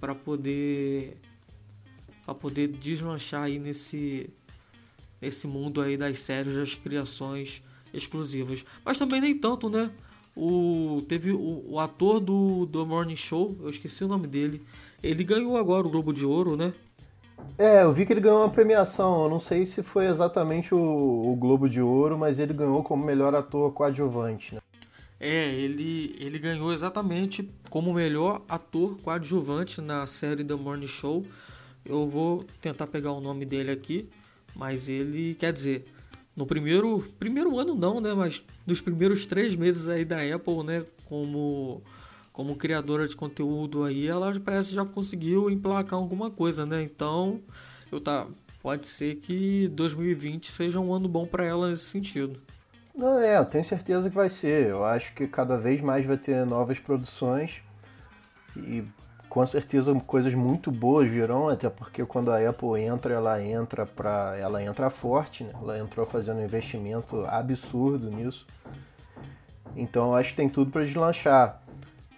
para 0.00 0.14
poder 0.14 1.16
para 2.24 2.34
poder 2.34 2.68
deslanchar 2.68 3.44
aí 3.44 3.58
nesse 3.58 4.30
nesse 5.20 5.46
mundo 5.46 5.80
aí 5.80 5.96
das 5.96 6.20
séries, 6.20 6.54
das 6.54 6.74
criações 6.74 7.62
exclusivas. 7.92 8.64
Mas 8.84 8.98
também 8.98 9.20
nem 9.20 9.36
tanto, 9.36 9.68
né? 9.68 9.90
O 10.36 11.02
teve 11.08 11.32
o, 11.32 11.64
o 11.68 11.80
ator 11.80 12.20
do 12.20 12.66
do 12.66 12.86
Morning 12.86 13.16
Show, 13.16 13.56
eu 13.60 13.70
esqueci 13.70 14.04
o 14.04 14.08
nome 14.08 14.26
dele. 14.26 14.62
Ele 15.02 15.24
ganhou 15.24 15.56
agora 15.56 15.86
o 15.86 15.90
Globo 15.90 16.12
de 16.12 16.24
Ouro, 16.24 16.56
né? 16.56 16.72
É, 17.56 17.82
eu 17.82 17.92
vi 17.92 18.06
que 18.06 18.12
ele 18.12 18.20
ganhou 18.20 18.40
uma 18.40 18.50
premiação. 18.50 19.24
Eu 19.24 19.30
não 19.30 19.38
sei 19.38 19.64
se 19.64 19.82
foi 19.82 20.06
exatamente 20.06 20.74
o, 20.74 20.78
o 20.78 21.36
Globo 21.36 21.68
de 21.68 21.80
Ouro, 21.80 22.18
mas 22.18 22.38
ele 22.38 22.52
ganhou 22.52 22.82
como 22.82 23.04
melhor 23.04 23.34
ator 23.34 23.72
coadjuvante, 23.72 24.54
né? 24.54 24.60
É, 25.20 25.52
ele, 25.52 26.14
ele 26.20 26.38
ganhou 26.38 26.72
exatamente 26.72 27.48
como 27.68 27.92
melhor 27.92 28.42
ator 28.48 28.96
coadjuvante 28.98 29.80
na 29.80 30.06
série 30.06 30.44
The 30.44 30.54
Morning 30.54 30.86
Show. 30.86 31.26
Eu 31.84 32.06
vou 32.06 32.44
tentar 32.60 32.86
pegar 32.86 33.10
o 33.12 33.20
nome 33.20 33.44
dele 33.44 33.72
aqui, 33.72 34.08
mas 34.58 34.88
ele, 34.88 35.36
quer 35.36 35.52
dizer, 35.52 35.86
no 36.36 36.44
primeiro, 36.44 36.98
primeiro 37.18 37.58
ano 37.58 37.76
não, 37.76 38.00
né? 38.00 38.12
Mas 38.12 38.42
nos 38.66 38.80
primeiros 38.80 39.24
três 39.24 39.54
meses 39.54 39.88
aí 39.88 40.04
da 40.04 40.18
Apple, 40.18 40.64
né? 40.64 40.84
Como 41.04 41.80
como 42.32 42.54
criadora 42.54 43.08
de 43.08 43.16
conteúdo 43.16 43.82
aí, 43.82 44.06
ela 44.06 44.32
parece 44.38 44.72
já 44.72 44.84
conseguiu 44.84 45.50
emplacar 45.50 45.98
alguma 45.98 46.30
coisa, 46.30 46.64
né? 46.64 46.82
Então, 46.82 47.40
eu 47.90 48.00
tá, 48.00 48.28
pode 48.62 48.86
ser 48.86 49.16
que 49.16 49.66
2020 49.68 50.48
seja 50.48 50.78
um 50.78 50.94
ano 50.94 51.08
bom 51.08 51.26
para 51.26 51.44
ela 51.44 51.68
nesse 51.68 51.86
sentido. 51.86 52.40
Não, 52.94 53.18
é, 53.20 53.38
eu 53.38 53.44
tenho 53.44 53.64
certeza 53.64 54.08
que 54.08 54.14
vai 54.14 54.30
ser. 54.30 54.68
Eu 54.68 54.84
acho 54.84 55.12
que 55.14 55.26
cada 55.26 55.56
vez 55.56 55.80
mais 55.80 56.06
vai 56.06 56.16
ter 56.16 56.46
novas 56.46 56.78
produções 56.78 57.56
e 58.56 58.84
com 59.28 59.46
certeza 59.46 59.94
coisas 60.06 60.34
muito 60.34 60.70
boas 60.70 61.08
virão, 61.08 61.48
até 61.48 61.68
porque 61.68 62.04
quando 62.04 62.30
a 62.30 62.48
Apple 62.48 62.80
entra, 62.80 63.14
ela 63.14 63.42
entra 63.42 63.86
para, 63.86 64.36
ela 64.38 64.62
entra 64.62 64.90
forte, 64.90 65.44
né? 65.44 65.52
Ela 65.60 65.78
entrou 65.78 66.06
fazendo 66.06 66.38
um 66.38 66.44
investimento 66.44 67.24
absurdo 67.26 68.10
nisso. 68.10 68.46
Então 69.76 70.14
acho 70.14 70.30
que 70.30 70.36
tem 70.36 70.48
tudo 70.48 70.70
para 70.70 70.84
deslanchar. 70.84 71.60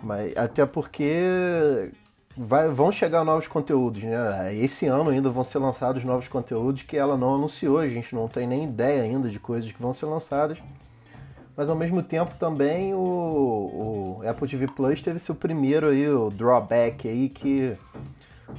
Mas 0.03 0.37
até 0.37 0.65
porque 0.65 1.93
vai, 2.37 2.69
vão 2.69 2.91
chegar 2.91 3.25
novos 3.25 3.49
conteúdos, 3.49 4.03
né? 4.03 4.55
Esse 4.55 4.87
ano 4.87 5.11
ainda 5.11 5.31
vão 5.31 5.45
ser 5.45 5.59
lançados 5.59 6.05
novos 6.05 6.29
conteúdos 6.29 6.83
que 6.83 6.97
ela 6.97 7.17
não 7.17 7.35
anunciou, 7.35 7.79
a 7.79 7.89
gente 7.89 8.15
não 8.15 8.29
tem 8.29 8.47
nem 8.47 8.65
ideia 8.65 9.03
ainda 9.03 9.29
de 9.29 9.39
coisas 9.39 9.71
que 9.71 9.83
vão 9.83 9.93
ser 9.93 10.07
lançadas. 10.07 10.59
Mas 11.61 11.69
ao 11.69 11.77
mesmo 11.77 12.03
tempo 12.03 12.35
também 12.37 12.95
o, 12.95 14.17
o 14.19 14.23
Apple 14.27 14.49
TV 14.49 14.67
Plus 14.67 15.03
teve 15.03 15.19
seu 15.19 15.35
primeiro 15.35 15.89
aí, 15.89 16.09
o 16.09 16.31
drawback 16.31 17.07
aí, 17.07 17.29
que 17.29 17.77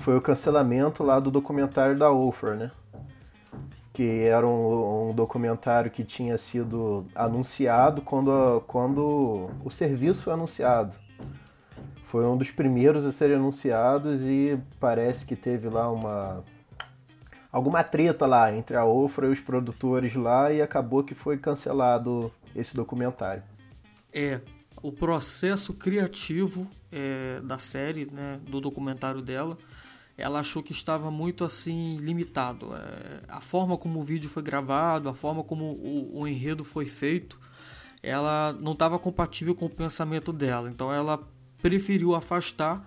foi 0.01 0.15
o 0.15 0.21
cancelamento 0.21 1.01
lá 1.01 1.19
do 1.19 1.31
documentário 1.31 1.97
da 1.97 2.11
Ofer, 2.11 2.55
né? 2.55 2.69
Que 3.91 4.25
era 4.25 4.45
um, 4.45 5.09
um, 5.09 5.15
documentário 5.15 5.89
que 5.89 6.03
tinha 6.03 6.37
sido 6.37 7.07
anunciado 7.15 8.03
quando, 8.03 8.61
quando 8.67 9.49
o 9.65 9.71
serviço 9.71 10.21
foi 10.21 10.33
anunciado. 10.33 10.93
Foi 12.05 12.23
um 12.23 12.37
dos 12.37 12.51
primeiros 12.51 13.03
a 13.03 13.11
serem 13.11 13.37
anunciados 13.37 14.21
e 14.27 14.59
parece 14.79 15.25
que 15.25 15.35
teve 15.35 15.69
lá 15.69 15.91
uma 15.91 16.43
alguma 17.51 17.83
treta 17.83 18.27
lá 18.27 18.53
entre 18.53 18.77
a 18.77 18.85
Ofra 18.85 19.25
e 19.25 19.31
os 19.31 19.39
produtores 19.39 20.13
lá 20.13 20.51
e 20.51 20.61
acabou 20.61 21.03
que 21.03 21.15
foi 21.15 21.39
cancelado 21.39 22.31
esse 22.55 22.75
documentário. 22.75 23.43
É, 24.13 24.41
o 24.81 24.91
processo 24.91 25.73
criativo 25.73 26.69
é, 26.91 27.39
da 27.41 27.57
série, 27.57 28.07
né, 28.11 28.39
do 28.47 28.59
documentário 28.59 29.21
dela, 29.21 29.57
ela 30.17 30.39
achou 30.39 30.61
que 30.61 30.71
estava 30.71 31.09
muito 31.09 31.43
assim 31.43 31.97
limitado. 31.97 32.73
É, 32.75 33.21
a 33.27 33.41
forma 33.41 33.77
como 33.77 33.99
o 33.99 34.03
vídeo 34.03 34.29
foi 34.29 34.43
gravado, 34.43 35.09
a 35.09 35.13
forma 35.13 35.43
como 35.43 35.65
o, 35.65 36.21
o 36.21 36.27
enredo 36.27 36.63
foi 36.63 36.85
feito, 36.85 37.39
ela 38.03 38.55
não 38.59 38.73
estava 38.73 38.97
compatível 38.99 39.55
com 39.55 39.65
o 39.65 39.69
pensamento 39.69 40.33
dela. 40.33 40.69
Então 40.69 40.91
ela 40.91 41.19
preferiu 41.61 42.15
afastar, 42.15 42.85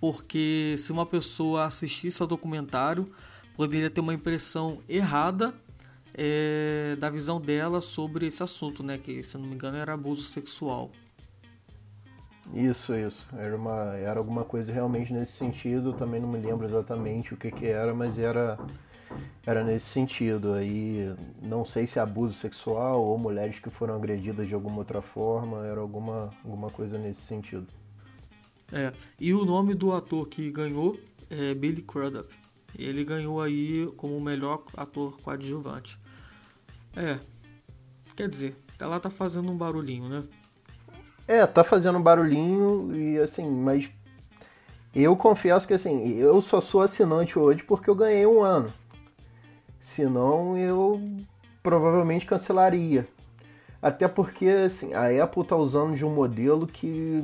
porque 0.00 0.74
se 0.78 0.92
uma 0.92 1.04
pessoa 1.04 1.64
assistisse 1.64 2.22
ao 2.22 2.28
documentário, 2.28 3.10
poderia 3.56 3.90
ter 3.90 4.00
uma 4.00 4.14
impressão 4.14 4.78
errada 4.88 5.54
é, 6.20 6.96
da 6.96 7.08
visão 7.08 7.40
dela 7.40 7.80
sobre 7.80 8.26
esse 8.26 8.42
assunto, 8.42 8.82
né? 8.82 8.98
Que, 8.98 9.22
se 9.22 9.38
não 9.38 9.46
me 9.46 9.54
engano, 9.54 9.76
era 9.76 9.94
abuso 9.94 10.22
sexual. 10.22 10.90
Isso, 12.52 12.92
isso. 12.92 13.24
Era, 13.36 13.56
uma, 13.56 13.94
era 13.94 14.18
alguma 14.18 14.44
coisa 14.44 14.72
realmente 14.72 15.12
nesse 15.12 15.32
sentido. 15.32 15.92
Também 15.92 16.20
não 16.20 16.28
me 16.28 16.38
lembro 16.38 16.66
exatamente 16.66 17.34
o 17.34 17.36
que, 17.36 17.52
que 17.52 17.66
era, 17.66 17.94
mas 17.94 18.18
era, 18.18 18.58
era 19.46 19.62
nesse 19.62 19.86
sentido. 19.86 20.54
Aí 20.54 21.14
não 21.40 21.64
sei 21.64 21.86
se 21.86 22.00
é 22.00 22.02
abuso 22.02 22.34
sexual 22.34 23.00
ou 23.00 23.16
mulheres 23.16 23.60
que 23.60 23.70
foram 23.70 23.94
agredidas 23.94 24.48
de 24.48 24.54
alguma 24.54 24.78
outra 24.78 25.00
forma. 25.00 25.64
Era 25.64 25.80
alguma, 25.80 26.30
alguma 26.44 26.68
coisa 26.68 26.98
nesse 26.98 27.20
sentido. 27.20 27.66
É, 28.72 28.92
e 29.20 29.32
o 29.32 29.44
nome 29.44 29.72
do 29.72 29.92
ator 29.92 30.28
que 30.28 30.50
ganhou 30.50 30.98
é 31.30 31.54
Billy 31.54 31.82
Crudup. 31.82 32.34
Ele 32.76 33.04
ganhou 33.04 33.40
aí 33.40 33.86
como 33.96 34.16
o 34.16 34.20
melhor 34.20 34.64
ator 34.76 35.16
coadjuvante. 35.20 35.98
É, 36.96 37.18
quer 38.16 38.28
dizer, 38.28 38.56
ela 38.78 38.98
tá 39.00 39.10
fazendo 39.10 39.50
um 39.50 39.56
barulhinho, 39.56 40.08
né? 40.08 40.24
É, 41.26 41.46
tá 41.46 41.62
fazendo 41.62 41.98
um 41.98 42.02
barulhinho 42.02 42.94
e 42.96 43.18
assim, 43.18 43.48
mas 43.48 43.90
eu 44.94 45.14
confesso 45.16 45.66
que 45.66 45.74
assim, 45.74 46.16
eu 46.16 46.40
só 46.40 46.60
sou 46.60 46.80
assinante 46.80 47.38
hoje 47.38 47.62
porque 47.62 47.90
eu 47.90 47.94
ganhei 47.94 48.26
um 48.26 48.42
ano. 48.42 48.72
Senão 49.78 50.56
eu 50.56 51.00
provavelmente 51.62 52.26
cancelaria. 52.26 53.06
Até 53.80 54.08
porque 54.08 54.48
assim, 54.48 54.94
a 54.94 55.22
Apple 55.22 55.42
está 55.42 55.54
usando 55.54 55.94
de 55.94 56.04
um 56.04 56.14
modelo 56.14 56.66
que 56.66 57.22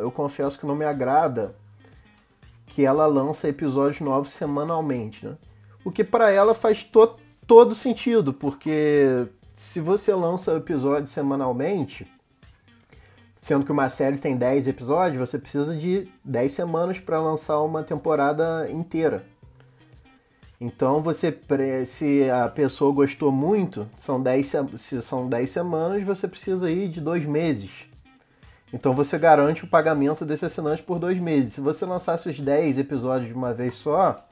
eu 0.00 0.12
confesso 0.14 0.58
que 0.58 0.66
não 0.66 0.76
me 0.76 0.84
agrada, 0.84 1.54
que 2.66 2.84
ela 2.84 3.06
lança 3.06 3.48
episódios 3.48 4.00
novos 4.00 4.30
semanalmente. 4.32 5.26
Né? 5.26 5.36
O 5.84 5.90
que 5.90 6.04
para 6.04 6.30
ela 6.30 6.54
faz 6.54 6.84
to 6.84 7.16
todo 7.46 7.74
sentido, 7.74 8.32
porque 8.32 9.26
se 9.54 9.80
você 9.80 10.14
lança 10.14 10.56
episódios 10.56 11.10
semanalmente, 11.10 12.06
sendo 13.40 13.64
que 13.64 13.72
uma 13.72 13.88
série 13.88 14.18
tem 14.18 14.36
10 14.36 14.68
episódios, 14.68 15.28
você 15.28 15.38
precisa 15.38 15.76
de 15.76 16.08
10 16.24 16.52
semanas 16.52 16.98
para 16.98 17.20
lançar 17.20 17.60
uma 17.60 17.82
temporada 17.82 18.70
inteira. 18.70 19.24
Então 20.60 21.02
você 21.02 21.36
se 21.86 22.30
a 22.30 22.48
pessoa 22.48 22.92
gostou 22.92 23.32
muito, 23.32 23.88
são 23.98 24.22
10, 24.22 24.52
se 24.78 25.02
são 25.02 25.28
10 25.28 25.50
semanas, 25.50 26.04
você 26.04 26.28
precisa 26.28 26.70
ir 26.70 26.88
de 26.88 27.00
dois 27.00 27.24
meses. 27.24 27.84
Então 28.72 28.94
você 28.94 29.18
garante 29.18 29.64
o 29.64 29.68
pagamento 29.68 30.24
desse 30.24 30.44
assinante 30.44 30.82
por 30.82 31.00
dois 31.00 31.18
meses. 31.18 31.54
Se 31.54 31.60
você 31.60 31.84
lançasse 31.84 32.28
os 32.28 32.38
10 32.38 32.78
episódios 32.78 33.28
de 33.28 33.34
uma 33.34 33.52
vez 33.52 33.74
só, 33.74 34.24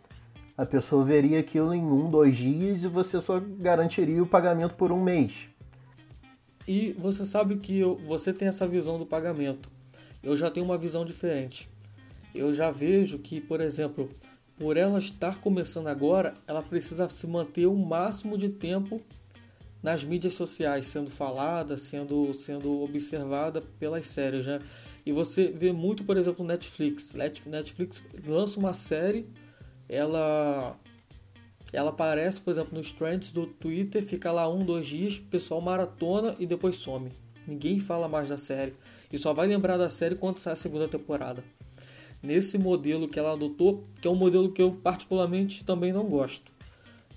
a 0.61 0.67
pessoa 0.67 1.03
veria 1.03 1.41
aquilo 1.41 1.73
em 1.73 1.83
um, 1.83 2.11
dois 2.11 2.37
dias 2.37 2.85
e 2.85 2.87
você 2.87 3.19
só 3.19 3.41
garantiria 3.41 4.23
o 4.23 4.27
pagamento 4.27 4.75
por 4.75 4.93
um 4.93 5.03
mês. 5.03 5.33
E 6.69 6.93
você 6.99 7.25
sabe 7.25 7.57
que 7.57 7.79
eu, 7.79 7.97
você 8.07 8.31
tem 8.31 8.47
essa 8.47 8.69
visão 8.69 8.99
do 8.99 9.07
pagamento. 9.07 9.71
Eu 10.23 10.37
já 10.37 10.51
tenho 10.51 10.67
uma 10.67 10.77
visão 10.77 11.03
diferente. 11.03 11.67
Eu 12.35 12.53
já 12.53 12.71
vejo 12.71 13.19
que, 13.19 13.41
por 13.41 13.63
exemplo, 13.63 14.11
por 14.59 14.77
ela 14.77 14.99
estar 14.99 15.41
começando 15.41 15.87
agora, 15.87 16.35
ela 16.47 16.63
precisa 16.63 17.09
se 17.09 17.27
manter 17.27 17.65
o 17.65 17.75
máximo 17.75 18.37
de 18.37 18.51
tempo 18.51 19.01
nas 19.83 20.05
mídias 20.05 20.35
sociais, 20.35 20.89
sendo 20.89 21.11
falada, 21.11 21.75
sendo, 21.79 22.35
sendo 22.35 22.83
observada 22.83 23.63
pelas 23.79 24.07
séries, 24.07 24.47
né? 24.47 24.61
E 25.07 25.11
você 25.11 25.47
vê 25.47 25.73
muito, 25.73 26.05
por 26.05 26.19
exemplo, 26.19 26.45
Netflix. 26.45 27.15
Netflix 27.47 28.05
lança 28.27 28.61
uma 28.61 28.75
série, 28.75 29.27
ela 29.91 30.77
ela 31.73 31.91
aparece, 31.91 32.41
por 32.41 32.51
exemplo, 32.51 32.77
nos 32.77 32.93
trends 32.93 33.31
do 33.31 33.47
Twitter, 33.47 34.03
fica 34.03 34.33
lá 34.33 34.49
um, 34.49 34.65
dois 34.65 34.87
dias, 34.87 35.19
pessoal 35.19 35.61
maratona 35.61 36.35
e 36.39 36.47
depois 36.47 36.77
some. 36.77 37.13
Ninguém 37.47 37.79
fala 37.79 38.09
mais 38.09 38.29
da 38.29 38.37
série. 38.37 38.75
E 39.13 39.19
só 39.19 39.33
vai 39.33 39.47
lembrar 39.47 39.77
da 39.77 39.89
série 39.89 40.17
quando 40.17 40.39
sai 40.39 40.55
a 40.55 40.57
segunda 40.57 40.89
temporada 40.89 41.45
nesse 42.23 42.59
modelo 42.59 43.09
que 43.09 43.19
ela 43.19 43.33
adotou, 43.33 43.85
que 44.01 44.07
é 44.07 44.11
um 44.11 44.15
modelo 44.15 44.53
que 44.53 44.63
eu 44.63 44.73
particularmente 44.73 45.65
também 45.65 45.93
não 45.93 46.05
gosto. 46.05 46.53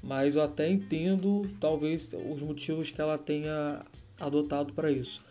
Mas 0.01 0.36
eu 0.36 0.44
até 0.44 0.70
entendo, 0.70 1.50
talvez, 1.60 2.12
os 2.32 2.42
motivos 2.42 2.92
que 2.92 3.00
ela 3.00 3.18
tenha 3.18 3.82
adotado 4.20 4.74
para 4.74 4.92
isso. 4.92 5.22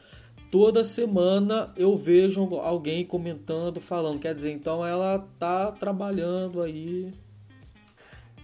Toda 0.50 0.84
semana 0.84 1.72
eu 1.76 1.96
vejo 1.96 2.42
alguém 2.56 3.04
comentando, 3.04 3.80
falando, 3.80 4.18
quer 4.18 4.34
dizer, 4.34 4.52
então 4.52 4.84
ela 4.84 5.26
tá 5.38 5.72
trabalhando 5.72 6.60
aí. 6.60 7.12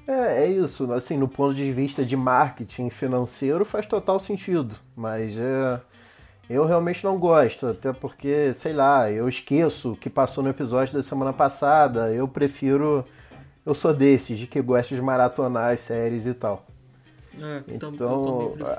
É, 0.08 0.44
é 0.44 0.46
isso, 0.46 0.90
assim, 0.92 1.18
no 1.18 1.28
ponto 1.28 1.54
de 1.54 1.70
vista 1.70 2.02
de 2.02 2.16
marketing 2.16 2.88
financeiro 2.88 3.62
faz 3.62 3.86
total 3.86 4.18
sentido, 4.18 4.74
mas 4.96 5.36
é, 5.38 5.78
eu 6.48 6.64
realmente 6.64 7.04
não 7.04 7.18
gosto, 7.18 7.66
até 7.66 7.92
porque, 7.92 8.54
sei 8.54 8.72
lá, 8.72 9.10
eu 9.10 9.28
esqueço 9.28 9.92
o 9.92 9.96
que 9.96 10.08
passou 10.08 10.42
no 10.42 10.48
episódio 10.48 10.94
da 10.94 11.02
semana 11.02 11.32
passada. 11.32 12.10
Eu 12.10 12.26
prefiro. 12.26 13.04
Eu 13.66 13.74
sou 13.74 13.92
desses, 13.92 14.38
de 14.38 14.46
que 14.46 14.62
gosta 14.62 14.94
de 14.94 15.02
maratonar 15.02 15.74
as 15.74 15.80
séries 15.80 16.24
e 16.24 16.32
tal. 16.32 16.64
É, 17.38 17.62
então, 17.68 17.92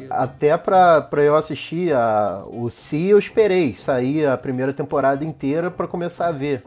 até 0.09 0.57
pra, 0.57 0.99
pra 0.99 1.21
eu 1.21 1.35
assistir 1.35 1.93
a, 1.93 2.43
o 2.47 2.71
Si, 2.71 3.05
eu 3.05 3.19
esperei 3.19 3.75
sair 3.75 4.25
a 4.25 4.35
primeira 4.35 4.73
temporada 4.73 5.23
inteira 5.23 5.69
para 5.69 5.87
começar 5.87 6.27
a 6.27 6.31
ver. 6.31 6.63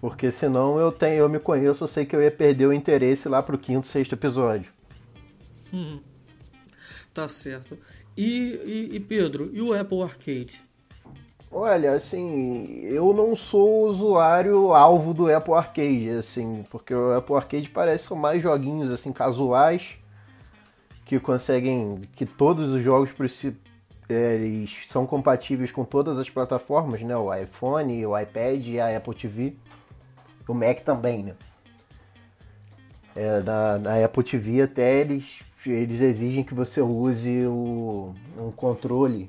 Porque 0.00 0.30
senão 0.30 0.78
eu 0.78 0.90
tenho, 0.90 1.16
eu 1.16 1.28
me 1.28 1.38
conheço, 1.38 1.84
eu 1.84 1.88
sei 1.88 2.06
que 2.06 2.16
eu 2.16 2.22
ia 2.22 2.30
perder 2.30 2.66
o 2.66 2.72
interesse 2.72 3.28
lá 3.28 3.42
pro 3.42 3.58
quinto, 3.58 3.86
sexto 3.86 4.14
episódio. 4.14 4.72
Hum, 5.72 6.00
tá 7.12 7.28
certo. 7.28 7.78
E, 8.16 8.88
e, 8.92 8.96
e 8.96 9.00
Pedro, 9.00 9.50
e 9.52 9.60
o 9.60 9.72
Apple 9.72 10.02
Arcade? 10.02 10.62
Olha, 11.52 11.92
assim, 11.92 12.80
eu 12.84 13.12
não 13.12 13.34
sou 13.34 13.88
usuário 13.88 14.72
alvo 14.72 15.12
do 15.12 15.32
Apple 15.34 15.54
Arcade, 15.54 16.10
assim, 16.10 16.64
porque 16.70 16.94
o 16.94 17.12
Apple 17.12 17.34
Arcade 17.34 17.68
parece 17.68 18.04
são 18.04 18.16
mais 18.16 18.40
joguinhos 18.40 18.90
assim 18.90 19.12
casuais 19.12 19.96
que 21.04 21.18
conseguem 21.18 22.02
que 22.14 22.24
todos 22.24 22.70
os 22.70 22.80
jogos 22.80 23.12
é, 24.08 24.34
eles 24.36 24.76
são 24.86 25.04
compatíveis 25.04 25.72
com 25.72 25.84
todas 25.84 26.18
as 26.18 26.30
plataformas, 26.30 27.02
né? 27.02 27.16
O 27.16 27.34
iPhone, 27.34 28.06
o 28.06 28.16
iPad 28.16 28.64
e 28.68 28.78
a 28.78 28.96
Apple 28.96 29.16
TV, 29.16 29.56
o 30.50 30.54
Mac 30.54 30.80
também, 30.80 31.22
né? 31.22 31.34
É, 33.14 33.40
na, 33.40 33.78
na 33.78 34.04
Apple 34.04 34.22
TV 34.22 34.62
até 34.62 35.00
eles 35.00 35.40
eles 35.66 36.00
exigem 36.00 36.42
que 36.42 36.54
você 36.54 36.80
use 36.80 37.44
o, 37.46 38.14
um 38.38 38.50
controle 38.50 39.28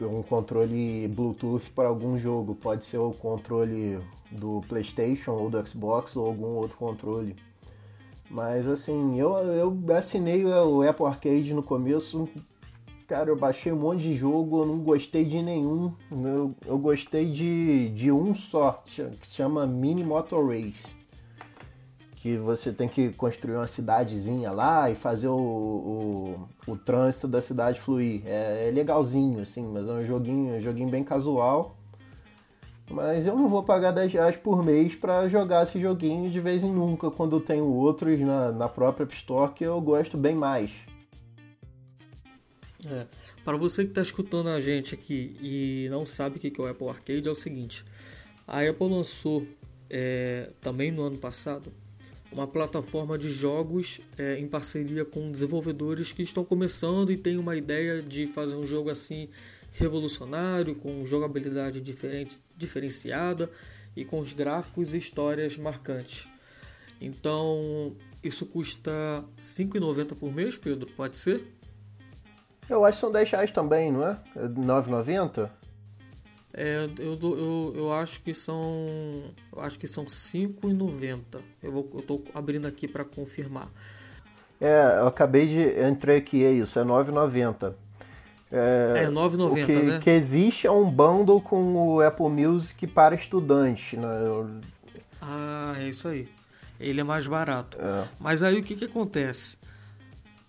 um 0.00 0.22
controle 0.22 1.06
Bluetooth 1.08 1.70
para 1.70 1.88
algum 1.88 2.18
jogo. 2.18 2.54
Pode 2.54 2.84
ser 2.84 2.98
o 2.98 3.12
controle 3.12 3.98
do 4.30 4.62
PlayStation 4.68 5.32
ou 5.32 5.50
do 5.50 5.66
Xbox 5.66 6.16
ou 6.16 6.26
algum 6.26 6.54
outro 6.56 6.76
controle. 6.76 7.36
Mas 8.30 8.66
assim, 8.66 9.18
eu, 9.18 9.36
eu 9.36 9.76
assinei 9.96 10.44
o 10.44 10.82
Apple 10.82 11.06
Arcade 11.06 11.52
no 11.52 11.62
começo. 11.62 12.28
Cara, 13.12 13.28
eu 13.28 13.36
baixei 13.36 13.70
um 13.70 13.76
monte 13.76 14.04
de 14.04 14.14
jogo, 14.14 14.62
eu 14.62 14.66
não 14.66 14.78
gostei 14.78 15.22
de 15.22 15.42
nenhum. 15.42 15.92
Eu, 16.10 16.54
eu 16.64 16.78
gostei 16.78 17.30
de, 17.30 17.90
de 17.90 18.10
um 18.10 18.34
só, 18.34 18.82
que 18.86 19.28
se 19.28 19.34
chama 19.34 19.66
Mini 19.66 20.02
Motor 20.02 20.48
Race 20.48 20.96
que 22.14 22.38
você 22.38 22.72
tem 22.72 22.88
que 22.88 23.10
construir 23.10 23.56
uma 23.56 23.66
cidadezinha 23.66 24.50
lá 24.50 24.90
e 24.90 24.94
fazer 24.94 25.28
o, 25.28 25.36
o, 25.36 26.48
o 26.66 26.74
trânsito 26.74 27.28
da 27.28 27.42
cidade 27.42 27.78
fluir. 27.78 28.22
É, 28.24 28.68
é, 28.68 28.70
legalzinho, 28.70 29.42
assim, 29.42 29.66
mas 29.66 29.86
é 29.86 29.92
um 29.92 30.04
joguinho, 30.06 30.56
um 30.56 30.60
joguinho 30.60 30.88
bem 30.88 31.04
casual. 31.04 31.76
Mas 32.90 33.26
eu 33.26 33.36
não 33.36 33.46
vou 33.46 33.62
pagar 33.62 33.90
10 33.90 34.10
reais 34.14 34.36
por 34.38 34.64
mês 34.64 34.94
para 34.94 35.28
jogar 35.28 35.64
esse 35.64 35.78
joguinho 35.78 36.30
de 36.30 36.40
vez 36.40 36.64
em 36.64 36.72
nunca, 36.72 37.10
quando 37.10 37.36
eu 37.36 37.40
tenho 37.40 37.66
outros 37.66 38.18
na, 38.20 38.50
na 38.52 38.70
própria 38.70 39.04
App 39.04 39.12
Store 39.12 39.52
que 39.52 39.64
eu 39.64 39.78
gosto 39.82 40.16
bem 40.16 40.34
mais. 40.34 40.72
É, 42.84 43.06
para 43.44 43.56
você 43.56 43.84
que 43.84 43.90
está 43.90 44.02
escutando 44.02 44.48
a 44.48 44.60
gente 44.60 44.94
aqui 44.94 45.36
e 45.40 45.88
não 45.90 46.04
sabe 46.04 46.36
o 46.36 46.40
que 46.40 46.60
é 46.60 46.64
o 46.64 46.66
Apple 46.66 46.88
Arcade, 46.88 47.28
é 47.28 47.30
o 47.30 47.34
seguinte: 47.34 47.84
a 48.46 48.60
Apple 48.60 48.88
lançou 48.88 49.46
é, 49.88 50.50
também 50.60 50.90
no 50.90 51.02
ano 51.02 51.18
passado 51.18 51.72
uma 52.32 52.46
plataforma 52.46 53.18
de 53.18 53.28
jogos 53.28 54.00
é, 54.16 54.38
em 54.38 54.48
parceria 54.48 55.04
com 55.04 55.30
desenvolvedores 55.30 56.12
que 56.12 56.22
estão 56.22 56.44
começando 56.44 57.12
e 57.12 57.16
têm 57.16 57.36
uma 57.36 57.54
ideia 57.54 58.02
de 58.02 58.26
fazer 58.26 58.54
um 58.54 58.64
jogo 58.64 58.90
assim 58.90 59.28
revolucionário, 59.72 60.74
com 60.74 61.04
jogabilidade 61.04 61.80
diferente, 61.80 62.38
diferenciada 62.56 63.50
e 63.94 64.04
com 64.04 64.18
os 64.18 64.32
gráficos 64.32 64.94
e 64.94 64.98
histórias 64.98 65.56
marcantes. 65.56 66.26
Então, 67.00 67.94
isso 68.22 68.46
custa 68.46 68.90
R$ 69.36 69.42
5,90 69.42 70.14
por 70.14 70.32
mês, 70.32 70.56
Pedro? 70.56 70.88
Pode 70.96 71.18
ser? 71.18 71.44
Eu 72.68 72.84
acho 72.84 72.96
que 72.96 73.00
são 73.00 73.12
10 73.12 73.30
reais 73.30 73.50
também, 73.50 73.92
não 73.92 74.06
é? 74.06 74.16
é 74.36 74.40
R$ 74.40 74.48
9,90? 74.48 75.50
É, 76.54 76.88
eu, 76.98 77.18
eu, 77.22 77.72
eu 77.76 77.92
acho 77.92 78.20
que 78.20 78.34
são. 78.34 79.24
Eu 79.54 79.62
acho 79.62 79.78
que 79.78 79.86
são 79.86 80.04
5,90. 80.04 81.40
Eu, 81.62 81.72
vou, 81.72 81.88
eu 81.94 82.02
tô 82.02 82.22
abrindo 82.34 82.66
aqui 82.66 82.86
para 82.86 83.04
confirmar. 83.04 83.68
É, 84.60 84.98
eu 84.98 85.06
acabei 85.06 85.48
de. 85.48 85.88
Entrei 85.88 86.18
aqui, 86.18 86.44
é 86.44 86.52
isso, 86.52 86.78
é 86.78 86.84
9,90. 86.84 87.74
É, 88.52 89.04
é 89.04 89.06
9,90, 89.06 89.66
que, 89.66 89.72
né? 89.72 90.00
que 90.02 90.10
existe 90.10 90.66
é 90.66 90.70
um 90.70 90.90
bundle 90.90 91.40
com 91.40 91.74
o 91.74 92.02
Apple 92.02 92.28
Music 92.28 92.86
para 92.86 93.14
estudante, 93.14 93.96
né? 93.96 94.06
Eu... 94.26 94.60
Ah, 95.22 95.72
é 95.78 95.88
isso 95.88 96.06
aí. 96.06 96.28
Ele 96.78 97.00
é 97.00 97.04
mais 97.04 97.26
barato. 97.26 97.78
É. 97.80 98.08
Mas 98.20 98.42
aí 98.42 98.58
o 98.58 98.62
que, 98.62 98.76
que 98.76 98.84
acontece? 98.84 99.56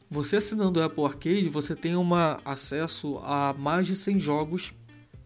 Você 0.10 0.38
assinando 0.38 0.80
o 0.80 0.84
Apple 0.84 1.04
Arcade, 1.06 1.50
você 1.50 1.76
tem 1.76 1.96
uma 1.96 2.40
acesso 2.46 3.20
a 3.24 3.54
mais 3.58 3.88
de 3.88 3.96
100 3.96 4.20
jogos 4.20 4.74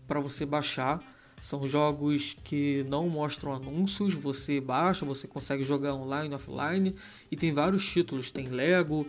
para 0.08 0.20
você 0.20 0.46
baixar. 0.46 1.02
São 1.42 1.68
jogos 1.68 2.36
que 2.44 2.84
não 2.90 3.08
mostram 3.10 3.54
anúncios, 3.54 4.14
você 4.14 4.60
baixa, 4.60 5.06
você 5.06 5.28
consegue 5.28 5.62
jogar 5.62 5.94
online, 5.94 6.34
offline 6.34 6.96
e 7.30 7.36
tem 7.36 7.54
vários 7.54 7.88
títulos, 7.88 8.32
tem 8.32 8.46
Lego, 8.46 9.06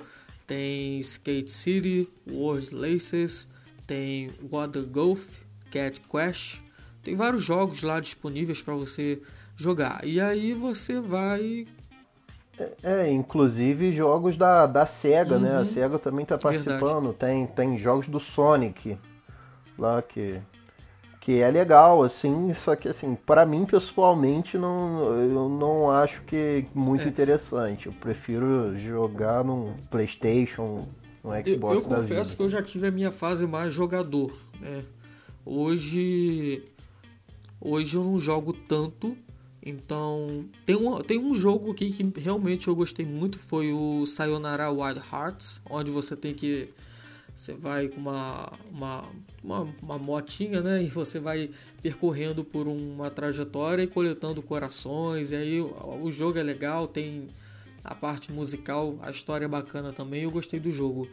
tem 0.47 1.01
Skate 1.01 1.51
City, 1.51 2.09
World 2.29 2.75
Laces, 2.75 3.49
tem 3.87 4.31
Water 4.43 4.85
Golf, 4.85 5.27
Cat 5.71 6.01
Quest, 6.01 6.61
tem 7.03 7.17
vários 7.17 7.43
jogos 7.43 7.83
lá 7.83 8.01
disponíveis 8.01 8.61
para 8.61 8.75
você 8.75 9.23
jogar. 9.57 10.07
E 10.07 10.21
aí 10.21 10.53
você 10.53 11.01
vai 11.01 11.67
é, 12.83 13.11
inclusive 13.11 13.93
jogos 13.93 14.37
da, 14.37 14.67
da 14.67 14.87
SEGA, 14.87 15.37
uhum. 15.37 15.41
né? 15.41 15.57
A 15.57 15.59
uhum. 15.59 15.65
SEGA 15.65 15.99
também 15.99 16.23
está 16.23 16.39
participando. 16.39 17.13
Tem, 17.13 17.47
tem 17.47 17.79
jogos 17.79 18.09
do 18.09 18.21
Sonic 18.21 18.99
lá 19.79 20.03
que 20.03 20.41
que 21.29 21.43
é 21.43 21.51
legal, 21.51 22.03
assim, 22.03 22.55
só 22.55 22.75
que 22.75 22.89
assim, 22.89 23.15
para 23.15 23.45
mim 23.45 23.67
pessoalmente 23.67 24.57
não, 24.57 25.15
eu 25.15 25.47
não 25.47 25.91
acho 25.91 26.23
que 26.23 26.65
muito 26.75 27.05
é. 27.05 27.09
interessante. 27.09 27.87
Eu 27.87 27.93
prefiro 27.93 28.75
jogar 28.79 29.45
num 29.45 29.75
PlayStation, 29.91 30.89
no 31.23 31.31
Xbox. 31.47 31.75
Eu, 31.75 31.81
eu 31.81 31.83
confesso 31.83 32.31
vida. 32.31 32.37
que 32.37 32.43
eu 32.43 32.49
já 32.49 32.63
tive 32.63 32.87
a 32.87 32.91
minha 32.91 33.13
fase 33.13 33.47
mais 33.47 33.75
jogador, 33.75 34.33
né? 34.59 34.83
Hoje, 35.45 36.63
hoje 37.61 37.95
eu 37.95 38.05
não 38.05 38.19
jogo 38.19 38.55
tanto, 38.55 39.15
então 39.63 40.45
tem 40.65 40.77
um, 40.77 41.01
tem 41.03 41.19
um 41.19 41.35
jogo 41.35 41.73
aqui 41.73 41.91
que 41.91 42.21
realmente 42.21 42.69
eu 42.69 42.77
gostei 42.77 43.05
muito 43.05 43.39
foi 43.39 43.73
o 43.73 44.07
Sayonara 44.07 44.71
Wild 44.71 45.01
Hearts, 45.13 45.61
onde 45.69 45.91
você 45.91 46.17
tem 46.17 46.35
que 46.35 46.69
você 47.39 47.53
vai 47.53 47.87
com 47.87 48.01
uma, 48.01 48.53
uma, 48.69 49.05
uma, 49.45 49.69
uma, 49.81 49.97
motinha, 49.97 50.61
né? 50.61 50.83
E 50.83 50.89
você 50.89 51.21
vai 51.21 51.51
percorrendo 51.81 52.45
por 52.45 52.67
uma 52.67 53.13
trajetória 53.13 53.85
e 53.85 53.87
coletando 53.87 54.43
corações. 54.43 55.31
E 55.31 55.37
aí 55.37 55.61
o, 55.61 56.01
o 56.03 56.11
jogo 56.11 56.37
é 56.37 56.43
legal, 56.43 56.89
tem 56.89 57.29
a 57.85 57.95
parte 57.95 58.33
musical, 58.33 58.99
a 59.01 59.13
história 59.13 59.45
é 59.45 59.49
bacana 59.49 59.93
também. 59.93 60.25
Eu 60.25 60.33
gostei 60.33 60.59
do 60.59 60.73
jogo. 60.73 61.09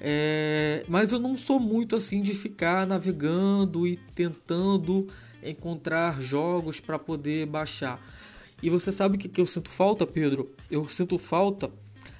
É, 0.00 0.86
mas 0.88 1.12
eu 1.12 1.18
não 1.18 1.36
sou 1.36 1.60
muito 1.60 1.94
assim 1.94 2.22
de 2.22 2.32
ficar 2.32 2.86
navegando 2.86 3.86
e 3.86 3.98
tentando 4.14 5.06
encontrar 5.42 6.20
jogos 6.20 6.80
para 6.80 6.98
poder 6.98 7.46
baixar. 7.46 8.00
E 8.62 8.68
você 8.68 8.90
sabe 8.90 9.16
o 9.16 9.18
que, 9.18 9.28
que 9.28 9.40
eu 9.40 9.46
sinto 9.46 9.70
falta, 9.70 10.06
Pedro? 10.06 10.50
Eu 10.70 10.88
sinto 10.88 11.18
falta 11.18 11.70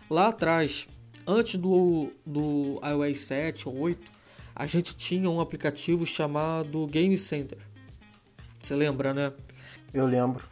lá 0.09 0.29
atrás 0.29 0.87
Antes 1.31 1.57
do, 1.61 2.09
do 2.25 2.81
iOS 2.83 3.21
7 3.21 3.69
ou 3.69 3.79
8, 3.81 4.01
a 4.57 4.65
gente 4.65 4.97
tinha 4.97 5.29
um 5.29 5.43
aplicativo 5.43 6.07
chamado 6.07 6.87
Game 6.87 7.19
Center. 7.19 7.59
Você 8.63 8.75
lembra, 8.75 9.13
né? 9.13 9.31
Eu 9.93 10.07
lembro. 10.07 10.43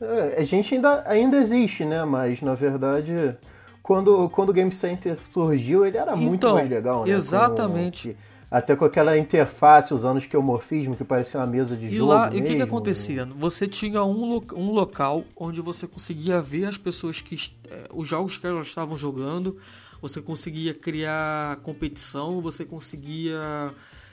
É, 0.00 0.40
a 0.40 0.44
gente 0.44 0.76
ainda, 0.76 1.02
ainda 1.04 1.36
existe, 1.36 1.84
né? 1.84 2.04
Mas 2.04 2.40
na 2.40 2.54
verdade, 2.54 3.36
quando, 3.82 4.30
quando 4.30 4.50
o 4.50 4.52
Game 4.52 4.70
Center 4.70 5.18
surgiu, 5.32 5.84
ele 5.84 5.96
era 5.96 6.14
muito 6.14 6.34
então, 6.34 6.54
mais 6.54 6.70
legal, 6.70 7.04
né? 7.04 7.12
Exatamente. 7.12 8.10
Com, 8.10 8.31
até 8.52 8.76
com 8.76 8.84
aquela 8.84 9.16
interface 9.16 9.94
usando 9.94 10.18
esquemorfismo 10.18 10.94
que 10.94 11.02
parecia 11.02 11.40
uma 11.40 11.46
mesa 11.46 11.74
de 11.74 11.86
e 11.86 11.96
jogo. 11.96 12.12
Lá. 12.12 12.30
E 12.34 12.38
o 12.38 12.44
que, 12.44 12.56
que 12.56 12.60
acontecia? 12.60 13.24
Você 13.24 13.66
tinha 13.66 14.04
um, 14.04 14.42
um 14.54 14.70
local 14.70 15.24
onde 15.34 15.62
você 15.62 15.86
conseguia 15.86 16.42
ver 16.42 16.66
as 16.66 16.76
pessoas 16.76 17.22
que. 17.22 17.34
Eh, 17.64 17.88
os 17.94 18.06
jogos 18.06 18.36
que 18.36 18.46
elas 18.46 18.66
estavam 18.66 18.94
jogando, 18.94 19.56
você 20.02 20.20
conseguia 20.20 20.74
criar 20.74 21.56
competição, 21.62 22.42
você 22.42 22.62
conseguia 22.62 23.72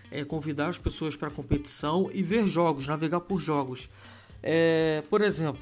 é, 0.09 0.23
convidar 0.23 0.67
as 0.67 0.77
pessoas 0.77 1.17
para 1.17 1.29
competição 1.29 2.09
e 2.13 2.23
ver 2.23 2.47
jogos, 2.47 2.87
navegar 2.87 3.19
por 3.19 3.41
jogos. 3.41 3.89
É, 4.41 5.03
por 5.09 5.21
exemplo, 5.21 5.61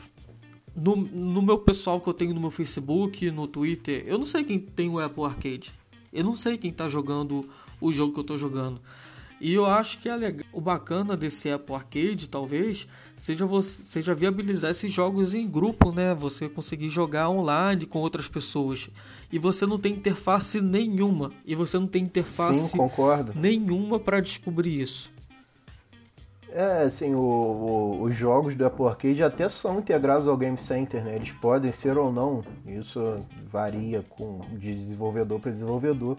no, 0.76 0.96
no 0.96 1.42
meu 1.42 1.58
pessoal 1.58 2.00
que 2.00 2.08
eu 2.08 2.14
tenho 2.14 2.32
no 2.32 2.40
meu 2.40 2.52
Facebook, 2.52 3.32
no 3.32 3.48
Twitter, 3.48 4.04
eu 4.06 4.20
não 4.20 4.26
sei 4.28 4.44
quem 4.44 4.60
tem 4.60 4.88
o 4.88 5.00
Apple 5.00 5.24
Arcade. 5.24 5.74
Eu 6.14 6.24
não 6.24 6.36
sei 6.36 6.60
quem 6.60 6.70
está 6.70 6.88
jogando 6.88 7.50
o 7.80 7.92
jogo 7.92 8.14
que 8.14 8.20
eu 8.20 8.22
estou 8.22 8.38
jogando. 8.38 8.82
E 9.40 9.54
eu 9.54 9.66
acho 9.66 10.00
que 10.00 10.10
é 10.10 10.16
legal, 10.16 10.46
o 10.52 10.60
bacana 10.60 11.16
desse 11.16 11.50
Apple 11.50 11.76
Arcade, 11.76 12.28
talvez, 12.28 12.88
seja, 13.16 13.46
você, 13.46 13.84
seja 13.84 14.16
viabilizar 14.16 14.72
esses 14.72 14.92
jogos 14.92 15.36
em 15.36 15.48
grupo, 15.48 15.92
né? 15.92 16.16
Você 16.16 16.50
conseguir 16.50 16.90
jogar 16.90 17.30
online 17.30 17.86
com 17.86 18.00
outras 18.00 18.28
pessoas. 18.28 18.90
E 19.32 19.38
você 19.38 19.66
não 19.66 19.78
tem 19.78 19.94
interface 19.94 20.60
nenhuma. 20.60 21.32
E 21.46 21.54
você 21.54 21.78
não 21.78 21.88
tem 21.88 22.04
interface 22.04 22.72
Sim, 22.72 22.80
nenhuma 23.36 24.00
para 24.00 24.20
descobrir 24.20 24.82
isso. 24.82 25.12
É, 26.52 26.84
assim, 26.84 27.14
o, 27.14 27.20
o, 27.20 28.04
os 28.04 28.16
jogos 28.16 28.56
do 28.56 28.66
Apple 28.66 28.88
Arcade 28.88 29.22
até 29.22 29.48
são 29.48 29.78
integrados 29.78 30.28
ao 30.28 30.36
Game 30.36 30.58
Center, 30.58 31.04
né? 31.04 31.16
Eles 31.16 31.32
podem 31.32 31.72
ser 31.72 31.96
ou 31.96 32.12
não. 32.12 32.44
Isso 32.66 33.20
varia 33.52 34.04
com 34.10 34.42
de 34.54 34.74
desenvolvedor 34.74 35.40
para 35.40 35.52
desenvolvedor. 35.52 36.18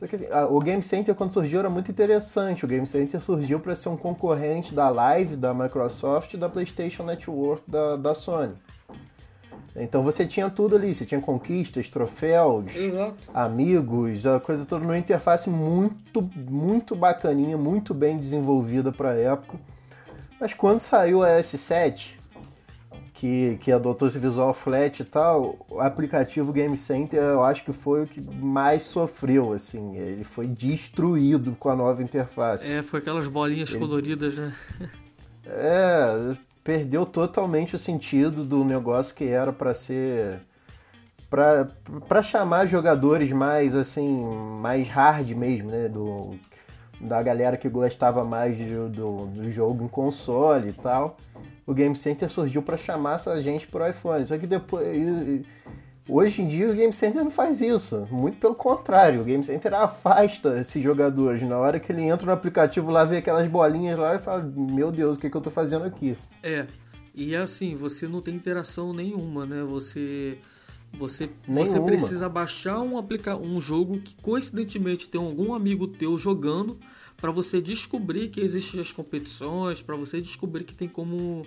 Assim, 0.00 0.26
o 0.50 0.60
Game 0.60 0.82
Center, 0.82 1.14
quando 1.14 1.32
surgiu, 1.32 1.58
era 1.58 1.70
muito 1.70 1.90
interessante. 1.90 2.64
O 2.64 2.68
Game 2.68 2.86
Center 2.86 3.20
surgiu 3.20 3.58
para 3.58 3.74
ser 3.74 3.88
um 3.88 3.96
concorrente 3.96 4.74
da 4.74 4.88
Live 4.88 5.34
da 5.36 5.52
Microsoft 5.52 6.34
e 6.34 6.36
da 6.36 6.48
PlayStation 6.48 7.02
Network 7.02 7.62
da, 7.68 7.96
da 7.96 8.14
Sony. 8.14 8.54
Então 9.76 10.02
você 10.02 10.26
tinha 10.26 10.50
tudo 10.50 10.76
ali, 10.76 10.94
você 10.94 11.04
tinha 11.04 11.20
conquistas, 11.20 11.88
troféus, 11.88 12.74
Exato. 12.74 13.30
amigos, 13.32 14.26
a 14.26 14.40
coisa 14.40 14.64
toda 14.64 14.84
numa 14.84 14.98
interface 14.98 15.48
muito, 15.48 16.22
muito 16.22 16.96
bacaninha, 16.96 17.56
muito 17.56 17.94
bem 17.94 18.18
desenvolvida 18.18 18.90
para 18.90 19.10
a 19.10 19.16
época. 19.16 19.58
Mas 20.40 20.54
quando 20.54 20.80
saiu 20.80 21.22
a 21.22 21.28
S7, 21.28 22.17
que, 23.18 23.58
que 23.60 23.72
adotou 23.72 24.06
esse 24.06 24.18
visual 24.18 24.54
flat 24.54 25.00
e 25.00 25.04
tal, 25.04 25.66
o 25.68 25.80
aplicativo 25.80 26.52
Game 26.52 26.76
Center 26.76 27.20
eu 27.20 27.42
acho 27.42 27.64
que 27.64 27.72
foi 27.72 28.04
o 28.04 28.06
que 28.06 28.20
mais 28.20 28.84
sofreu, 28.84 29.52
assim, 29.52 29.96
ele 29.96 30.22
foi 30.22 30.46
destruído 30.46 31.56
com 31.58 31.68
a 31.68 31.74
nova 31.74 32.00
interface. 32.00 32.64
É, 32.64 32.80
foi 32.80 33.00
aquelas 33.00 33.26
bolinhas 33.26 33.70
ele... 33.70 33.80
coloridas, 33.80 34.36
né? 34.36 34.54
É, 35.44 36.36
perdeu 36.62 37.04
totalmente 37.04 37.74
o 37.74 37.78
sentido 37.78 38.44
do 38.44 38.62
negócio 38.64 39.12
que 39.14 39.24
era 39.24 39.52
para 39.52 39.74
ser 39.74 40.38
para 41.28 42.22
chamar 42.22 42.66
jogadores 42.66 43.32
mais 43.32 43.74
assim, 43.74 44.24
mais 44.60 44.88
hard 44.88 45.30
mesmo, 45.30 45.70
né, 45.70 45.88
do 45.88 46.36
da 47.00 47.22
galera 47.22 47.56
que 47.56 47.68
gostava 47.68 48.24
mais 48.24 48.56
de, 48.56 48.74
do, 48.74 49.26
do 49.26 49.50
jogo 49.50 49.84
em 49.84 49.88
console 49.88 50.70
e 50.70 50.72
tal 50.72 51.16
o 51.68 51.74
Game 51.74 51.94
Center 51.94 52.30
surgiu 52.30 52.62
para 52.62 52.78
chamar 52.78 53.16
essa 53.16 53.42
gente 53.42 53.66
pro 53.66 53.86
iPhone. 53.86 54.26
Só 54.26 54.38
que 54.38 54.46
depois. 54.46 54.86
Hoje 56.08 56.40
em 56.40 56.48
dia 56.48 56.70
o 56.70 56.74
Game 56.74 56.92
Center 56.94 57.22
não 57.22 57.30
faz 57.30 57.60
isso. 57.60 58.08
Muito 58.10 58.38
pelo 58.38 58.54
contrário, 58.54 59.20
o 59.20 59.24
Game 59.24 59.44
Center 59.44 59.74
afasta 59.74 60.58
esses 60.58 60.82
jogadores. 60.82 61.42
Na 61.42 61.58
hora 61.58 61.78
que 61.78 61.92
ele 61.92 62.00
entra 62.00 62.24
no 62.24 62.32
aplicativo 62.32 62.90
lá, 62.90 63.04
vê 63.04 63.18
aquelas 63.18 63.46
bolinhas 63.46 63.98
lá 63.98 64.14
e 64.14 64.18
fala: 64.18 64.42
Meu 64.42 64.90
Deus, 64.90 65.18
o 65.18 65.20
que, 65.20 65.28
que 65.28 65.36
eu 65.36 65.42
tô 65.42 65.50
fazendo 65.50 65.84
aqui? 65.84 66.16
É. 66.42 66.66
E 67.14 67.36
assim, 67.36 67.76
você 67.76 68.08
não 68.08 68.22
tem 68.22 68.34
interação 68.34 68.94
nenhuma, 68.94 69.44
né? 69.44 69.62
Você. 69.64 70.38
Você, 70.92 71.30
você 71.46 71.80
precisa 71.80 72.28
baixar 72.28 72.80
um, 72.80 72.98
aplica 72.98 73.36
um 73.36 73.60
jogo 73.60 74.00
que 74.00 74.16
coincidentemente 74.16 75.08
tem 75.08 75.20
algum 75.20 75.54
amigo 75.54 75.86
teu 75.86 76.16
jogando 76.18 76.78
para 77.16 77.30
você 77.30 77.60
descobrir 77.60 78.28
que 78.28 78.40
existem 78.40 78.80
as 78.80 78.90
competições, 78.90 79.82
para 79.82 79.96
você 79.96 80.20
descobrir 80.20 80.64
que 80.64 80.74
tem 80.74 80.88
como 80.88 81.46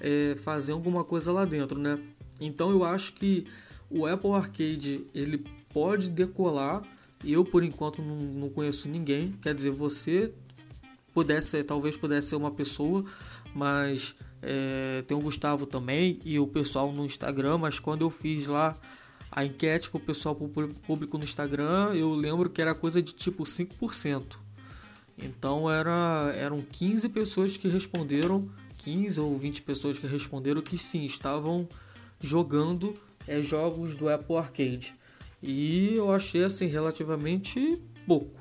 é, 0.00 0.34
fazer 0.36 0.72
alguma 0.72 1.04
coisa 1.04 1.30
lá 1.30 1.44
dentro, 1.44 1.78
né? 1.78 1.98
Então 2.40 2.70
eu 2.70 2.84
acho 2.84 3.12
que 3.14 3.46
o 3.90 4.06
Apple 4.06 4.32
Arcade 4.32 5.06
ele 5.14 5.44
pode 5.72 6.08
decolar. 6.08 6.82
Eu 7.22 7.44
por 7.44 7.62
enquanto 7.62 8.00
não, 8.00 8.16
não 8.16 8.48
conheço 8.48 8.88
ninguém. 8.88 9.32
Quer 9.42 9.54
dizer, 9.54 9.70
você 9.70 10.32
pudesse, 11.12 11.62
talvez 11.64 11.96
pudesse 11.96 12.28
ser 12.28 12.36
uma 12.36 12.50
pessoa, 12.50 13.04
mas 13.54 14.14
é, 14.42 15.02
tem 15.06 15.16
o 15.16 15.20
Gustavo 15.20 15.66
também 15.66 16.20
e 16.24 16.38
o 16.38 16.46
pessoal 16.46 16.92
no 16.92 17.04
Instagram. 17.04 17.58
Mas 17.58 17.78
quando 17.78 18.02
eu 18.02 18.10
fiz 18.10 18.46
lá 18.46 18.76
a 19.30 19.44
enquete 19.44 19.90
para 19.90 19.98
o 19.98 20.00
pessoal 20.00 20.34
público 20.34 21.18
no 21.18 21.24
Instagram, 21.24 21.92
eu 21.94 22.12
lembro 22.12 22.50
que 22.50 22.60
era 22.60 22.74
coisa 22.74 23.02
de 23.02 23.12
tipo 23.12 23.44
5%. 23.44 24.38
Então 25.18 25.70
era, 25.70 26.32
eram 26.34 26.62
15 26.62 27.08
pessoas 27.10 27.56
que 27.56 27.68
responderam, 27.68 28.48
15 28.78 29.20
ou 29.20 29.38
20 29.38 29.62
pessoas 29.62 29.98
que 29.98 30.06
responderam 30.06 30.62
que 30.62 30.78
sim, 30.78 31.04
estavam 31.04 31.68
jogando 32.20 32.96
é, 33.26 33.40
jogos 33.42 33.96
do 33.96 34.08
Apple 34.08 34.36
Arcade. 34.36 34.94
E 35.42 35.94
eu 35.94 36.12
achei 36.12 36.42
assim 36.42 36.66
relativamente 36.66 37.80
pouco. 38.06 38.38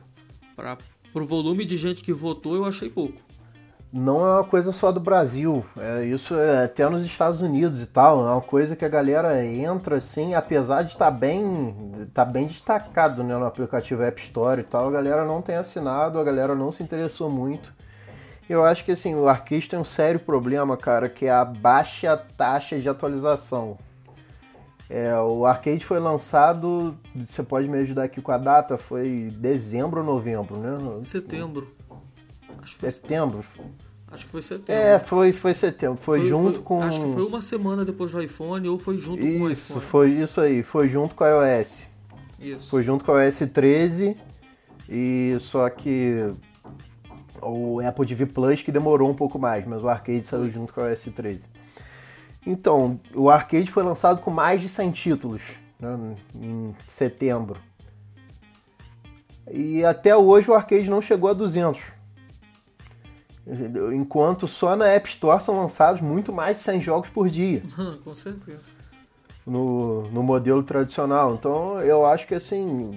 Para 0.56 0.78
o 1.14 1.26
volume 1.26 1.66
de 1.66 1.78
gente 1.78 2.02
que 2.02 2.14
votou, 2.14 2.56
eu 2.56 2.66
achei 2.66 2.90
pouco 2.90 3.29
não 3.92 4.26
é 4.26 4.34
uma 4.36 4.44
coisa 4.44 4.72
só 4.72 4.92
do 4.92 5.00
Brasil. 5.00 5.66
É, 5.78 6.06
isso 6.06 6.36
é 6.36 6.66
até 6.66 6.88
nos 6.88 7.04
Estados 7.04 7.42
Unidos 7.42 7.82
e 7.82 7.88
tal. 7.88 8.28
É 8.28 8.32
uma 8.32 8.42
coisa 8.42 8.76
que 8.76 8.86
a 8.86 8.90
galera 8.90 9.44
entra 9.44 9.98
assim, 9.98 10.36
apesar 10.36 10.84
de 10.84 10.94
estar 10.94 11.06
tá 11.06 11.12
bem, 11.12 12.08
tá 12.14 12.24
bem 12.24 12.46
destacado 12.46 13.24
né, 13.24 13.36
no 13.36 13.46
aplicativo 13.46 14.04
App 14.04 14.22
Store 14.22 14.62
e 14.62 14.64
tal, 14.64 14.88
a 14.88 14.92
galera 14.92 15.26
não 15.26 15.42
tem 15.42 15.56
assinado, 15.56 16.20
a 16.20 16.24
galera 16.24 16.54
não 16.54 16.72
se 16.72 16.84
interessou 16.84 17.30
muito. 17.30 17.74
Eu 18.48 18.64
acho 18.64 18.84
que 18.84 18.92
assim, 18.92 19.16
o 19.16 19.28
Arcade 19.28 19.70
tem 19.70 19.80
um 19.80 19.86
sério 19.86 20.20
problema, 20.20 20.76
cara, 20.78 21.10
que 21.10 21.26
é 21.26 21.32
a 21.32 21.46
baixa 21.46 22.18
taxa 22.38 22.80
de 22.80 22.90
atualização. 22.90 23.78
É, 24.90 25.16
o 25.20 25.46
Arcade 25.46 25.86
foi 25.86 26.00
lançado, 26.00 26.98
você 27.16 27.44
pode 27.44 27.68
me 27.68 27.78
ajudar 27.80 28.04
aqui 28.04 28.22
com 28.22 28.32
a 28.32 28.40
data, 28.40 28.76
foi 28.76 29.32
dezembro 29.36 30.00
ou 30.00 30.06
novembro, 30.06 30.58
né? 30.58 31.04
Setembro. 31.04 31.79
Acho 32.62 32.76
que 32.76 32.92
setembro. 32.92 33.44
Acho 34.12 34.26
que 34.26 34.32
foi 34.32 34.42
setembro. 34.42 34.82
É, 34.82 35.00
foi, 35.00 35.32
foi 35.32 35.54
setembro. 35.54 35.98
Foi, 35.98 36.20
foi 36.20 36.30
junto 36.30 36.54
foi, 36.54 36.62
com. 36.62 36.82
Acho 36.82 37.02
que 37.02 37.14
foi 37.14 37.26
uma 37.26 37.42
semana 37.42 37.86
depois 37.86 38.12
do 38.12 38.22
iPhone 38.22 38.68
ou 38.68 38.80
foi 38.80 38.98
junto 38.98 39.26
isso, 39.26 39.38
com 39.38 39.44
o 39.44 39.50
iPhone. 39.50 39.54
Isso, 39.54 39.82
foi 39.82 40.12
isso 40.12 40.42
aí. 40.42 40.64
Foi 40.64 40.90
junto 40.90 41.16
com 41.16 41.24
a 41.24 41.30
iOS. 41.30 41.88
Isso. 42.40 42.70
Foi 42.70 42.84
junto 42.84 43.06
com 43.06 43.12
a 43.12 43.24
iOS 43.24 43.40
13. 43.54 44.18
E 44.90 45.38
só 45.40 45.70
que. 45.70 46.32
o 47.42 47.80
Apple 47.80 48.06
TV 48.08 48.26
Plus 48.26 48.62
que 48.62 48.72
demorou 48.72 49.10
um 49.10 49.16
pouco 49.16 49.38
mais, 49.38 49.66
mas 49.66 49.84
o 49.84 49.88
arcade 49.88 50.26
saiu 50.26 50.50
junto 50.50 50.74
com 50.74 50.82
o 50.82 50.86
s 50.86 51.10
13. 51.12 51.48
Então, 52.46 53.00
o 53.14 53.30
arcade 53.30 53.70
foi 53.70 53.84
lançado 53.84 54.22
com 54.22 54.32
mais 54.32 54.62
de 54.62 54.70
100 54.70 54.92
títulos 54.92 55.44
né, 55.80 56.16
em 56.34 56.76
setembro. 56.88 57.58
E 59.52 59.84
até 59.84 60.16
hoje 60.16 60.50
o 60.50 60.54
arcade 60.54 60.90
não 60.90 61.02
chegou 61.02 61.30
a 61.30 61.34
200. 61.34 61.80
Enquanto 63.94 64.48
só 64.48 64.76
na 64.76 64.88
App 64.88 65.10
Store 65.10 65.42
são 65.42 65.58
lançados 65.60 66.02
muito 66.02 66.32
mais 66.32 66.58
de 66.58 66.62
100 66.62 66.82
jogos 66.82 67.10
por 67.10 67.30
dia. 67.30 67.64
com 68.04 68.14
certeza. 68.14 68.72
No, 69.46 70.04
no 70.12 70.22
modelo 70.22 70.62
tradicional. 70.62 71.34
Então 71.34 71.82
eu 71.82 72.06
acho 72.06 72.28
que 72.28 72.36
assim. 72.36 72.92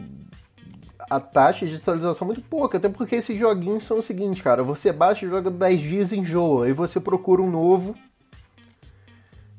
A 1.11 1.21
taxa 1.21 1.67
de 1.67 1.77
atualização 1.77 2.27
é 2.27 2.29
muito 2.33 2.49
pouca, 2.49 2.79
até 2.79 2.88
porque 2.88 3.17
esses 3.17 3.38
joguinhos 3.38 3.85
são 3.85 3.99
o 3.99 4.03
seguinte, 4.03 4.43
cara. 4.43 4.62
Você 4.62 4.91
baixa 4.93 5.27
e 5.27 5.29
joga 5.29 5.51
10 5.51 5.81
dias 5.81 6.12
e 6.12 6.19
enjoa. 6.19 6.67
Aí 6.67 6.73
você 6.73 6.99
procura 6.99 7.43
um 7.43 7.51
novo 7.51 7.95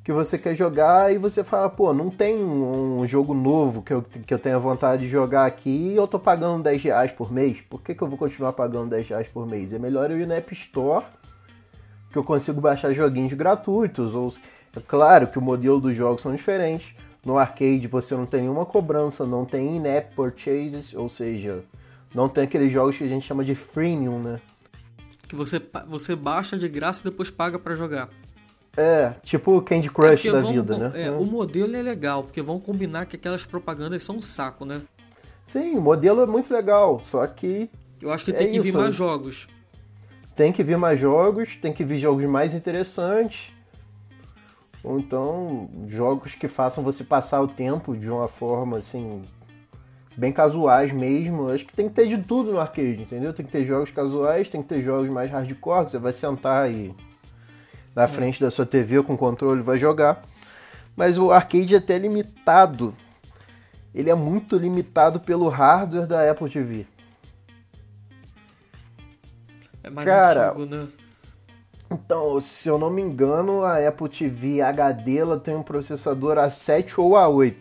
que 0.04 0.12
você 0.12 0.38
quer 0.38 0.54
jogar 0.54 1.14
e 1.14 1.18
você 1.18 1.44
fala, 1.44 1.70
pô, 1.70 1.94
não 1.94 2.10
tem 2.10 2.36
um 2.36 3.08
jogo 3.08 3.34
novo 3.34 3.82
que 3.82 3.94
eu, 3.94 4.02
que 4.02 4.34
eu 4.34 4.40
tenha 4.40 4.60
vontade 4.60 5.04
de 5.04 5.08
jogar 5.08 5.46
aqui 5.46 5.70
e 5.70 5.96
eu 5.96 6.06
tô 6.06 6.20
pagando 6.20 6.62
10 6.62 6.84
reais 6.84 7.12
por 7.12 7.32
mês. 7.32 7.62
Por 7.62 7.82
que, 7.82 7.96
que 7.96 8.02
eu 8.02 8.08
vou 8.08 8.18
continuar 8.18 8.52
pagando 8.52 8.90
10 8.90 9.08
reais 9.08 9.28
por 9.30 9.48
mês? 9.48 9.72
É 9.72 9.80
melhor 9.80 10.12
eu 10.12 10.20
ir 10.20 10.28
na 10.28 10.36
App 10.36 10.54
Store, 10.54 11.06
que 12.12 12.18
eu 12.18 12.24
consigo 12.24 12.60
baixar 12.60 12.94
joguinhos 12.94 13.32
gratuitos. 13.32 14.14
Ou, 14.14 14.34
é 14.76 14.82
claro 14.82 15.28
que 15.28 15.40
o 15.40 15.42
modelo 15.42 15.80
dos 15.80 15.96
jogos 15.96 16.22
são 16.22 16.36
diferentes. 16.36 16.94
No 17.26 17.38
arcade 17.38 17.88
você 17.88 18.14
não 18.14 18.26
tem 18.26 18.42
nenhuma 18.42 18.66
cobrança, 18.66 19.26
não 19.26 19.46
tem 19.46 19.78
in-app 19.78 20.14
purchases, 20.14 20.94
ou 20.94 21.08
seja, 21.08 21.64
não 22.14 22.28
tem 22.28 22.44
aqueles 22.44 22.74
jogos 22.74 22.98
que 22.98 23.06
a 23.06 23.08
gente 23.08 23.26
chama 23.26 23.46
de 23.46 23.56
freemium, 23.56 24.20
né? 24.20 24.42
Que 25.30 25.36
você, 25.36 25.62
você 25.88 26.14
baixa 26.14 26.58
de 26.58 26.68
graça 26.68 27.00
e 27.00 27.10
depois 27.10 27.32
paga 27.32 27.58
para 27.58 27.74
jogar. 27.74 28.10
É, 28.76 29.14
tipo 29.22 29.56
o 29.56 29.62
Candy 29.62 29.90
Crush 29.90 30.28
é 30.28 30.32
da 30.32 30.42
vida, 30.42 30.78
né? 30.78 30.92
É, 30.96 31.12
hum. 31.12 31.22
O 31.22 31.26
modelo 31.26 31.76
é 31.76 31.82
legal, 31.82 32.24
porque 32.24 32.42
vão 32.42 32.60
combinar 32.60 33.06
que 33.06 33.16
aquelas 33.16 33.46
propagandas 33.46 34.04
são 34.04 34.18
um 34.18 34.22
saco, 34.22 34.66
né? 34.66 34.82
Sim, 35.46 35.76
o 35.76 35.82
modelo 35.82 36.22
é 36.22 36.26
muito 36.26 36.52
legal, 36.52 37.00
só 37.00 37.26
que. 37.28 37.70
Eu 38.02 38.12
acho 38.12 38.26
que 38.26 38.32
é 38.32 38.34
tem 38.34 38.50
que 38.50 38.56
isso. 38.56 38.64
vir 38.64 38.74
mais 38.74 38.96
jogos. 38.96 39.48
Tem 40.36 40.52
que 40.52 40.64
vir 40.64 40.78
mais 40.78 41.00
jogos, 41.00 41.56
tem 41.56 41.72
que 41.72 41.84
vir 41.84 42.00
jogos 42.00 42.26
mais 42.26 42.54
interessantes. 42.56 43.52
Ou 44.84 45.00
então, 45.00 45.70
jogos 45.88 46.34
que 46.34 46.48
façam 46.48 46.84
você 46.84 47.04
passar 47.04 47.42
o 47.42 47.48
tempo 47.48 47.96
de 47.96 48.10
uma 48.10 48.28
forma 48.28 48.78
assim. 48.78 49.22
Bem 50.18 50.32
casuais 50.32 50.92
mesmo. 50.92 51.50
Eu 51.50 51.56
acho 51.56 51.66
que 51.66 51.76
tem 51.76 51.88
que 51.88 51.96
ter 51.96 52.08
de 52.08 52.18
tudo 52.18 52.52
no 52.52 52.60
arcade, 52.60 53.02
entendeu? 53.02 53.34
Tem 53.34 53.46
que 53.46 53.52
ter 53.52 53.66
jogos 53.66 53.92
casuais, 53.92 54.50
tem 54.50 54.62
que 54.62 54.68
ter 54.68 54.82
jogos 54.82 55.10
mais 55.10 55.30
hardcore, 55.30 55.86
que 55.86 55.92
você 55.92 56.00
vai 56.00 56.12
sentar 56.12 56.72
e 56.72 56.94
na 57.96 58.08
frente 58.08 58.40
da 58.40 58.50
sua 58.50 58.66
TV 58.66 59.02
com 59.04 59.18
controle 59.18 59.62
vai 59.62 59.78
jogar. 59.78 60.24
Mas 60.96 61.18
o 61.18 61.32
arcade 61.32 61.74
é 61.74 61.78
até 61.78 61.98
limitado. 61.98 62.94
Ele 63.94 64.10
é 64.10 64.16
muito 64.16 64.58
limitado 64.58 65.20
pelo 65.20 65.50
hardware 65.50 66.08
da 66.08 66.30
Apple 66.30 66.50
TV. 66.50 66.86
É 69.84 69.90
mais 69.90 70.08
Cara, 70.08 70.52
antigo, 70.52 70.66
né? 70.66 70.88
Então, 71.92 72.42
se 72.42 72.68
eu 72.68 72.80
não 72.80 72.90
me 72.90 73.02
engano, 73.02 73.64
a 73.64 73.88
Apple 73.88 74.10
TV 74.10 74.62
HD 74.62 75.18
ela 75.18 75.40
tem 75.40 75.56
um 75.56 75.62
processador 75.62 76.38
A7 76.38 76.98
ou 76.98 77.12
A8. 77.12 77.56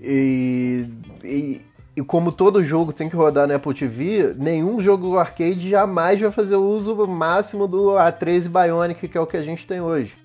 E, 0.00 0.86
e 1.24 1.60
e 1.98 2.02
como 2.04 2.30
todo 2.30 2.62
jogo 2.62 2.92
tem 2.92 3.08
que 3.08 3.16
rodar 3.16 3.48
na 3.48 3.56
Apple 3.56 3.74
TV, 3.74 4.32
nenhum 4.36 4.80
jogo 4.80 5.18
arcade 5.18 5.68
jamais 5.68 6.20
vai 6.20 6.30
fazer 6.30 6.54
uso 6.54 6.94
máximo 7.08 7.66
do 7.66 7.94
A13 7.94 8.48
Bionic, 8.48 9.08
que 9.08 9.18
é 9.18 9.20
o 9.20 9.26
que 9.26 9.36
a 9.36 9.42
gente 9.42 9.66
tem 9.66 9.80
hoje. 9.80 10.16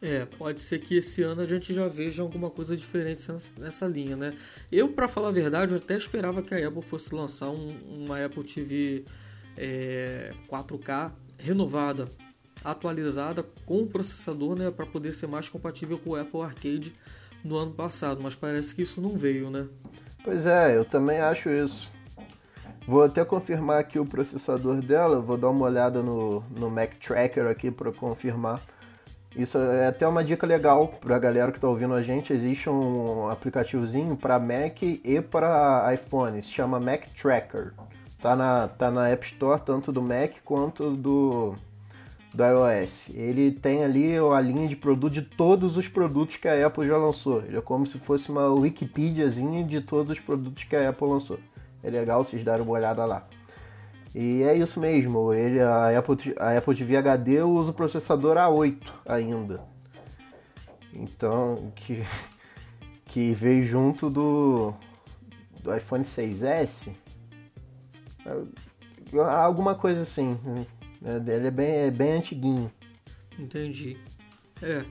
É, 0.00 0.24
pode 0.24 0.62
ser 0.62 0.78
que 0.78 0.96
esse 0.98 1.22
ano 1.22 1.42
a 1.42 1.46
gente 1.46 1.74
já 1.74 1.88
veja 1.88 2.22
alguma 2.22 2.48
coisa 2.48 2.76
diferente 2.76 3.20
nessa 3.58 3.86
linha, 3.86 4.14
né? 4.14 4.34
Eu, 4.70 4.90
para 4.90 5.08
falar 5.08 5.28
a 5.28 5.32
verdade, 5.32 5.72
eu 5.72 5.78
até 5.78 5.96
esperava 5.96 6.42
que 6.42 6.54
a 6.54 6.68
Apple 6.68 6.82
fosse 6.82 7.12
lançar 7.12 7.50
um, 7.50 7.74
uma 8.04 8.24
Apple 8.24 8.44
TV 8.44 9.04
é, 9.56 10.32
4K 10.48 11.10
renovada, 11.40 12.06
atualizada 12.64 13.44
com 13.64 13.82
o 13.82 13.86
processador, 13.88 14.54
né, 14.54 14.70
para 14.70 14.86
poder 14.86 15.12
ser 15.12 15.26
mais 15.26 15.48
compatível 15.48 15.98
com 15.98 16.10
o 16.10 16.14
Apple 16.14 16.40
Arcade 16.40 16.92
no 17.42 17.56
ano 17.56 17.72
passado, 17.72 18.20
mas 18.22 18.36
parece 18.36 18.76
que 18.76 18.82
isso 18.82 19.00
não 19.00 19.18
veio, 19.18 19.50
né? 19.50 19.66
Pois 20.26 20.44
é, 20.44 20.76
eu 20.76 20.84
também 20.84 21.20
acho 21.20 21.48
isso. 21.48 21.88
Vou 22.84 23.04
até 23.04 23.24
confirmar 23.24 23.78
aqui 23.78 23.96
o 23.96 24.04
processador 24.04 24.82
dela, 24.82 25.20
vou 25.20 25.36
dar 25.36 25.50
uma 25.50 25.64
olhada 25.64 26.02
no, 26.02 26.42
no 26.50 26.68
Mac 26.68 26.94
Tracker 26.94 27.46
aqui 27.46 27.70
para 27.70 27.92
confirmar. 27.92 28.60
Isso 29.36 29.56
é 29.56 29.86
até 29.86 30.04
uma 30.04 30.24
dica 30.24 30.44
legal 30.44 30.88
para 30.88 31.14
a 31.14 31.18
galera 31.20 31.52
que 31.52 31.58
está 31.58 31.68
ouvindo 31.68 31.94
a 31.94 32.02
gente. 32.02 32.32
Existe 32.32 32.68
um 32.68 33.28
aplicativozinho 33.28 34.16
para 34.16 34.36
Mac 34.40 34.82
e 34.82 35.20
para 35.20 35.94
iPhone, 35.94 36.42
se 36.42 36.48
chama 36.48 36.80
Mac 36.80 37.04
Tracker. 37.16 37.72
Tá 38.20 38.34
na, 38.34 38.66
tá 38.66 38.90
na 38.90 39.08
App 39.08 39.24
Store 39.26 39.60
tanto 39.64 39.92
do 39.92 40.02
Mac 40.02 40.38
quanto 40.44 40.90
do, 40.90 41.54
do 42.36 42.44
iOS. 42.44 43.08
Ele 43.14 43.50
tem 43.50 43.82
ali 43.82 44.14
a 44.16 44.40
linha 44.40 44.68
de 44.68 44.76
produto 44.76 45.14
de 45.14 45.22
todos 45.22 45.76
os 45.76 45.88
produtos 45.88 46.36
que 46.36 46.46
a 46.46 46.66
Apple 46.66 46.86
já 46.86 46.96
lançou. 46.98 47.42
Ele 47.42 47.56
é 47.56 47.60
como 47.62 47.86
se 47.86 47.98
fosse 47.98 48.30
uma 48.30 48.46
Wikipediazinha 48.48 49.64
de 49.64 49.80
todos 49.80 50.12
os 50.12 50.20
produtos 50.20 50.64
que 50.64 50.76
a 50.76 50.90
Apple 50.90 51.08
lançou. 51.08 51.38
É 51.82 51.88
legal 51.88 52.22
vocês 52.22 52.44
darem 52.44 52.62
uma 52.62 52.74
olhada 52.74 53.04
lá. 53.06 53.26
E 54.14 54.42
é 54.42 54.54
isso 54.54 54.80
mesmo, 54.80 55.34
ele, 55.34 55.60
a, 55.60 55.98
Apple, 55.98 56.34
a 56.38 56.56
Apple 56.56 56.74
TV 56.74 56.96
HD 56.96 57.42
usa 57.42 57.70
o 57.70 57.74
processador 57.74 58.36
A8 58.36 58.78
ainda. 59.04 59.60
Então, 60.90 61.70
que, 61.74 62.02
que 63.04 63.32
veio 63.34 63.66
junto 63.66 64.08
do, 64.08 64.72
do 65.62 65.74
iPhone 65.74 66.02
6S. 66.02 66.92
Alguma 69.38 69.74
coisa 69.74 70.02
assim. 70.02 70.38
Né? 71.06 71.22
É, 71.26 71.36
ele 71.36 71.46
é 71.46 71.50
bem, 71.50 71.74
é 71.74 71.90
bem 71.90 72.12
antiguinho. 72.14 72.70
Entendi. 73.38 73.96
É. 74.60 74.84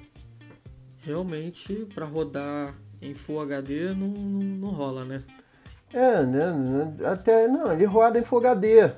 Realmente, 0.99 1.85
para 1.93 2.05
rodar 2.05 2.73
em 3.01 3.13
Full 3.13 3.41
HD 3.41 3.93
não, 3.93 4.07
não, 4.07 4.39
não, 4.39 4.69
rola, 4.69 5.03
né? 5.03 5.21
É, 5.93 6.25
né? 6.25 6.45
Até. 7.05 7.47
Não, 7.47 7.71
ele 7.71 7.85
roda 7.85 8.17
em 8.17 8.23
Full 8.23 8.39
HD. 8.39 8.91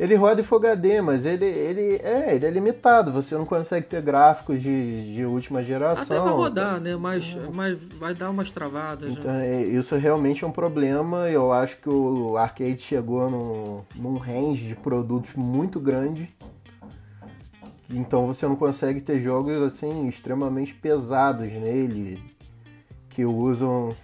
Ele 0.00 0.14
roda 0.14 0.40
em 0.40 0.44
Full 0.44 0.56
HD, 0.56 1.02
mas 1.02 1.26
ele, 1.26 1.44
ele, 1.44 2.00
é, 2.02 2.34
ele 2.34 2.46
é 2.46 2.50
limitado. 2.50 3.12
Você 3.12 3.34
não 3.34 3.44
consegue 3.44 3.86
ter 3.86 4.00
gráficos 4.00 4.62
de, 4.62 5.12
de 5.12 5.26
última 5.26 5.62
geração. 5.62 6.16
Até 6.16 6.24
vai 6.26 6.32
rodar, 6.32 6.80
então, 6.80 6.92
né? 6.92 6.96
Mas, 6.96 7.36
é. 7.36 7.50
mas 7.52 7.82
vai 7.98 8.14
dar 8.14 8.30
umas 8.30 8.50
travadas. 8.50 9.12
Então, 9.12 9.30
é, 9.30 9.62
isso 9.62 9.94
realmente 9.96 10.42
é 10.42 10.46
um 10.46 10.52
problema. 10.52 11.28
Eu 11.28 11.52
acho 11.52 11.76
que 11.76 11.90
o 11.90 12.38
arcade 12.38 12.80
chegou 12.80 13.28
num, 13.28 13.82
num 13.94 14.16
range 14.16 14.68
de 14.68 14.74
produtos 14.74 15.34
muito 15.34 15.78
grande. 15.78 16.34
Então 17.90 18.26
você 18.26 18.46
não 18.46 18.56
consegue 18.56 19.02
ter 19.02 19.20
jogos 19.20 19.60
assim 19.60 20.08
extremamente 20.08 20.72
pesados 20.72 21.52
nele 21.52 22.18
que 23.10 23.26
usam 23.26 23.94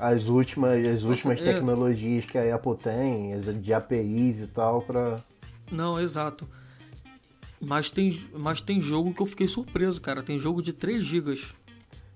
as 0.00 0.28
últimas, 0.28 0.86
as 0.86 1.02
últimas 1.02 1.38
Nossa, 1.38 1.50
é. 1.50 1.54
tecnologias 1.54 2.24
que 2.24 2.38
a 2.38 2.54
Apple 2.54 2.76
tem, 2.76 3.38
de 3.38 3.74
APIs 3.74 4.40
e 4.40 4.46
tal, 4.46 4.80
para 4.80 5.20
não, 5.72 5.98
exato. 5.98 6.48
Mas 7.60 7.90
tem, 7.90 8.20
mas 8.36 8.60
tem 8.60 8.82
jogo 8.82 9.14
que 9.14 9.22
eu 9.22 9.26
fiquei 9.26 9.48
surpreso, 9.48 10.00
cara. 10.00 10.22
Tem 10.22 10.38
jogo 10.38 10.60
de 10.60 10.72
3 10.72 11.02
GB. 11.02 11.40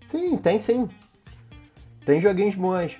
Sim, 0.05 0.37
tem 0.37 0.59
sim. 0.59 0.89
Tem 2.05 2.21
joguinhos 2.21 2.55
bons. 2.55 2.97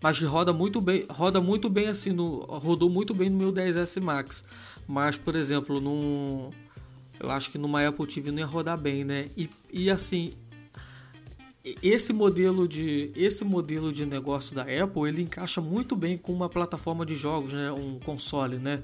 Mas 0.00 0.20
roda 0.20 0.52
muito 0.52 0.80
bem, 0.80 1.06
roda 1.10 1.40
muito 1.40 1.68
bem 1.68 1.88
assim 1.88 2.12
no, 2.12 2.40
rodou 2.44 2.88
muito 2.88 3.14
bem 3.14 3.30
no 3.30 3.38
meu 3.38 3.52
10S 3.52 4.00
Max. 4.00 4.44
Mas, 4.86 5.16
por 5.16 5.34
exemplo, 5.34 5.80
num 5.80 6.50
eu 7.18 7.30
acho 7.30 7.50
que 7.50 7.58
numa 7.58 7.86
Apple 7.86 8.06
TV 8.06 8.30
não 8.30 8.38
ia 8.38 8.46
rodar 8.46 8.76
bem, 8.76 9.04
né? 9.04 9.28
E, 9.36 9.48
e 9.72 9.90
assim, 9.90 10.34
esse 11.82 12.12
modelo 12.12 12.68
de 12.68 13.10
esse 13.16 13.42
modelo 13.42 13.92
de 13.92 14.04
negócio 14.06 14.54
da 14.54 14.62
Apple, 14.62 15.08
ele 15.08 15.22
encaixa 15.22 15.60
muito 15.60 15.96
bem 15.96 16.16
com 16.16 16.32
uma 16.32 16.48
plataforma 16.48 17.04
de 17.04 17.16
jogos, 17.16 17.52
né? 17.52 17.72
Um 17.72 17.98
console, 17.98 18.58
né? 18.58 18.82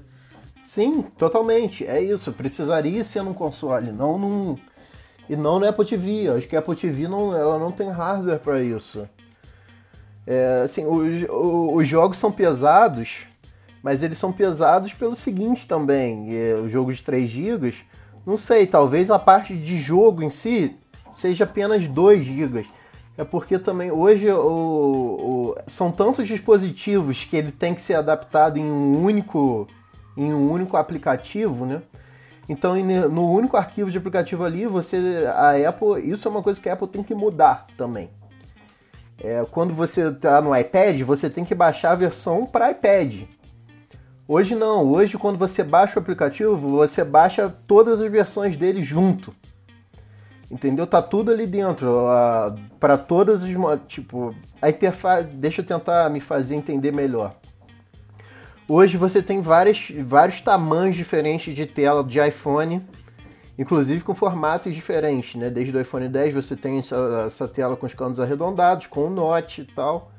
Sim, 0.65 1.03
totalmente. 1.17 1.85
É 1.85 2.01
isso. 2.01 2.31
Precisaria 2.31 3.03
ser 3.03 3.23
num 3.23 3.33
console, 3.33 3.91
não 3.91 4.17
num. 4.17 4.57
E 5.29 5.35
não 5.35 5.59
no 5.59 5.67
Apple 5.67 5.85
TV. 5.85 6.29
acho 6.29 6.47
que 6.47 6.55
a 6.55 6.59
Apple 6.59 6.75
TV 6.75 7.07
não, 7.07 7.35
ela 7.35 7.57
não 7.57 7.71
tem 7.71 7.89
hardware 7.89 8.39
para 8.39 8.61
isso. 8.61 9.07
É, 10.25 10.61
assim, 10.63 10.85
os, 10.85 11.25
os 11.29 11.87
jogos 11.87 12.17
são 12.17 12.31
pesados, 12.31 13.25
mas 13.81 14.03
eles 14.03 14.17
são 14.17 14.31
pesados 14.31 14.93
pelo 14.93 15.15
seguinte 15.15 15.67
também. 15.67 16.35
É, 16.35 16.55
o 16.55 16.69
jogo 16.69 16.93
de 16.93 17.01
3 17.03 17.29
GB, 17.29 17.73
não 18.25 18.37
sei, 18.37 18.65
talvez 18.65 19.11
a 19.11 19.19
parte 19.19 19.55
de 19.55 19.77
jogo 19.77 20.23
em 20.23 20.29
si 20.29 20.75
seja 21.11 21.43
apenas 21.43 21.87
2 21.87 22.25
GB. 22.25 22.65
É 23.17 23.23
porque 23.23 23.59
também 23.59 23.91
hoje 23.91 24.29
o, 24.31 25.53
o, 25.53 25.55
são 25.67 25.91
tantos 25.91 26.27
dispositivos 26.27 27.23
que 27.23 27.37
ele 27.37 27.51
tem 27.51 27.75
que 27.75 27.81
ser 27.81 27.93
adaptado 27.93 28.57
em 28.57 28.63
um 28.63 29.03
único 29.03 29.67
em 30.15 30.33
um 30.33 30.51
único 30.51 30.77
aplicativo, 30.77 31.65
né? 31.65 31.81
Então, 32.47 32.75
no 33.09 33.31
único 33.31 33.55
arquivo 33.55 33.89
de 33.89 33.97
aplicativo 33.97 34.43
ali, 34.43 34.65
você 34.65 35.25
a 35.33 35.69
Apple, 35.69 36.09
isso 36.09 36.27
é 36.27 36.31
uma 36.31 36.43
coisa 36.43 36.59
que 36.59 36.67
a 36.67 36.73
Apple 36.73 36.87
tem 36.87 37.01
que 37.01 37.15
mudar 37.15 37.67
também. 37.77 38.09
É, 39.17 39.45
quando 39.49 39.73
você 39.73 40.09
está 40.09 40.41
no 40.41 40.55
iPad, 40.55 41.01
você 41.01 41.29
tem 41.29 41.45
que 41.45 41.55
baixar 41.55 41.91
a 41.91 41.95
versão 41.95 42.45
para 42.45 42.71
iPad. 42.71 43.21
Hoje 44.27 44.55
não, 44.55 44.85
hoje 44.85 45.17
quando 45.17 45.37
você 45.37 45.63
baixa 45.63 45.97
o 45.97 46.01
aplicativo, 46.01 46.55
você 46.55 47.03
baixa 47.03 47.53
todas 47.67 48.01
as 48.01 48.11
versões 48.11 48.57
dele 48.57 48.81
junto. 48.81 49.33
Entendeu? 50.49 50.85
Tá 50.85 51.01
tudo 51.01 51.31
ali 51.31 51.47
dentro. 51.47 52.05
para 52.79 52.97
todas 52.97 53.43
as. 53.43 53.49
Tipo, 53.87 54.35
a 54.61 54.69
interface. 54.69 55.27
Deixa 55.29 55.61
eu 55.61 55.65
tentar 55.65 56.09
me 56.09 56.19
fazer 56.19 56.55
entender 56.55 56.91
melhor. 56.91 57.35
Hoje 58.67 58.95
você 58.95 59.21
tem 59.21 59.41
várias, 59.41 59.91
vários 60.05 60.39
tamanhos 60.39 60.95
diferentes 60.95 61.53
de 61.53 61.65
tela 61.65 62.01
de 62.01 62.17
iPhone, 62.25 62.81
inclusive 63.59 64.03
com 64.03 64.15
formatos 64.15 64.73
diferentes, 64.73 65.35
né? 65.35 65.49
Desde 65.49 65.75
o 65.75 65.81
iPhone 65.81 66.07
10 66.07 66.33
você 66.33 66.55
tem 66.55 66.79
essa, 66.79 67.23
essa 67.27 67.47
tela 67.47 67.75
com 67.75 67.85
os 67.85 67.93
cantos 67.93 68.21
arredondados, 68.21 68.87
com 68.87 69.07
o 69.07 69.09
Note 69.09 69.61
e 69.61 69.65
tal, 69.65 70.11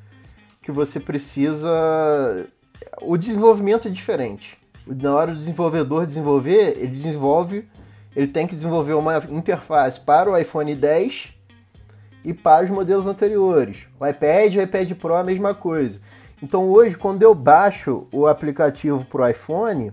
que 0.61 0.71
você 0.71 1.01
precisa. 1.01 2.47
O 3.01 3.17
desenvolvimento 3.17 3.89
é 3.89 3.91
diferente. 3.91 4.59
Na 4.87 5.15
hora 5.15 5.33
do 5.33 5.39
desenvolvedor 5.39 6.07
desenvolver, 6.07 6.77
ele 6.77 6.89
desenvolve, 6.89 7.67
ele 8.15 8.27
tem 8.27 8.47
que 8.47 8.55
desenvolver 8.55 8.93
uma 8.93 9.25
interface 9.31 9.99
para 9.99 10.31
o 10.31 10.37
iPhone 10.37 10.75
10 10.75 11.35
e 12.23 12.35
para 12.35 12.65
os 12.65 12.71
modelos 12.71 13.07
anteriores. 13.07 13.87
O 13.99 14.07
iPad 14.07 14.55
e 14.55 14.59
o 14.59 14.63
iPad 14.63 14.93
Pro 14.93 15.15
a 15.15 15.25
mesma 15.25 15.55
coisa. 15.55 15.99
Então 16.45 16.69
hoje, 16.69 16.95
quando 16.95 17.23
eu 17.23 17.35
baixo 17.35 18.07
o 18.13 18.27
aplicativo 18.27 19.03
para 19.07 19.23
o 19.23 19.29
iPhone, 19.29 19.91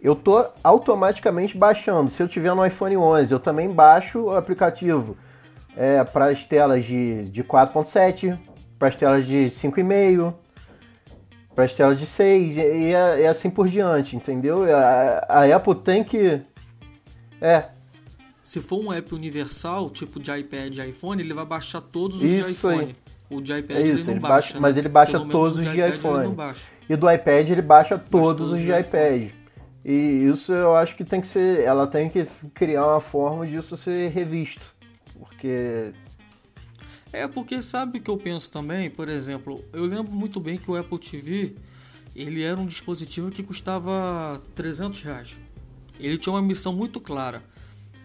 eu 0.00 0.14
estou 0.14 0.50
automaticamente 0.64 1.54
baixando. 1.54 2.10
Se 2.10 2.22
eu 2.22 2.26
tiver 2.26 2.54
no 2.54 2.64
iPhone 2.64 2.96
11, 2.96 3.34
eu 3.34 3.38
também 3.38 3.70
baixo 3.70 4.20
o 4.20 4.34
aplicativo 4.34 5.18
é, 5.76 6.02
para 6.02 6.30
as 6.30 6.46
telas 6.46 6.86
de, 6.86 7.28
de 7.28 7.44
4.7, 7.44 8.38
para 8.78 8.88
as 8.88 8.96
telas 8.96 9.26
de 9.26 9.50
5,5, 9.50 10.32
para 11.54 11.64
as 11.64 11.74
telas 11.74 11.98
de 11.98 12.06
6 12.06 12.56
e, 12.56 12.60
e, 12.60 12.90
e, 12.92 13.26
assim 13.26 13.50
por 13.50 13.68
diante, 13.68 14.16
entendeu? 14.16 14.64
A, 14.74 15.26
a 15.28 15.56
Apple 15.56 15.74
tem 15.74 16.02
que... 16.02 16.40
É, 17.38 17.66
se 18.42 18.62
for 18.62 18.80
um 18.80 18.90
app 18.90 19.14
universal, 19.14 19.90
tipo 19.90 20.18
de 20.18 20.34
iPad 20.34 20.78
e 20.78 20.88
iPhone, 20.88 21.20
ele 21.20 21.34
vai 21.34 21.44
baixar 21.44 21.82
todos 21.82 22.16
os 22.16 22.22
Isso 22.22 22.44
de 22.44 22.52
iPhone. 22.52 22.80
Aí. 22.80 23.05
O 23.28 23.40
de 23.40 23.58
iPad 23.58 23.76
é 23.76 23.82
isso, 23.82 24.10
ele 24.10 24.12
ele 24.12 24.20
baixa, 24.20 24.34
baixa 24.34 24.54
né? 24.54 24.60
mas 24.60 24.76
ele 24.76 24.88
baixa 24.88 25.20
todos 25.20 25.58
os 25.58 25.66
de, 25.66 25.80
iPhone. 25.80 26.36
E 26.88 26.96
do 26.96 27.10
iPad 27.10 27.50
ele 27.50 27.62
baixa 27.62 27.98
todos 27.98 28.52
os 28.52 28.60
de 28.60 28.70
iPad. 28.70 29.32
E 29.84 30.28
isso 30.30 30.52
eu 30.52 30.74
acho 30.74 30.96
que 30.96 31.04
tem 31.04 31.20
que 31.20 31.26
ser. 31.26 31.60
Ela 31.60 31.86
tem 31.86 32.08
que 32.08 32.24
criar 32.54 32.86
uma 32.86 33.00
forma 33.00 33.46
disso 33.46 33.76
ser 33.76 34.10
revisto. 34.10 34.74
Porque. 35.18 35.92
É, 37.12 37.26
porque 37.26 37.62
sabe 37.62 37.98
o 37.98 38.02
que 38.02 38.10
eu 38.10 38.16
penso 38.16 38.50
também? 38.50 38.90
Por 38.90 39.08
exemplo, 39.08 39.64
eu 39.72 39.86
lembro 39.86 40.12
muito 40.12 40.40
bem 40.40 40.58
que 40.58 40.70
o 40.70 40.76
Apple 40.76 40.98
TV 40.98 41.54
ele 42.14 42.42
era 42.42 42.58
um 42.58 42.66
dispositivo 42.66 43.30
que 43.30 43.42
custava 43.42 44.42
300 44.54 45.02
reais. 45.02 45.38
Ele 46.00 46.18
tinha 46.18 46.32
uma 46.32 46.42
missão 46.42 46.72
muito 46.72 47.00
clara: 47.00 47.42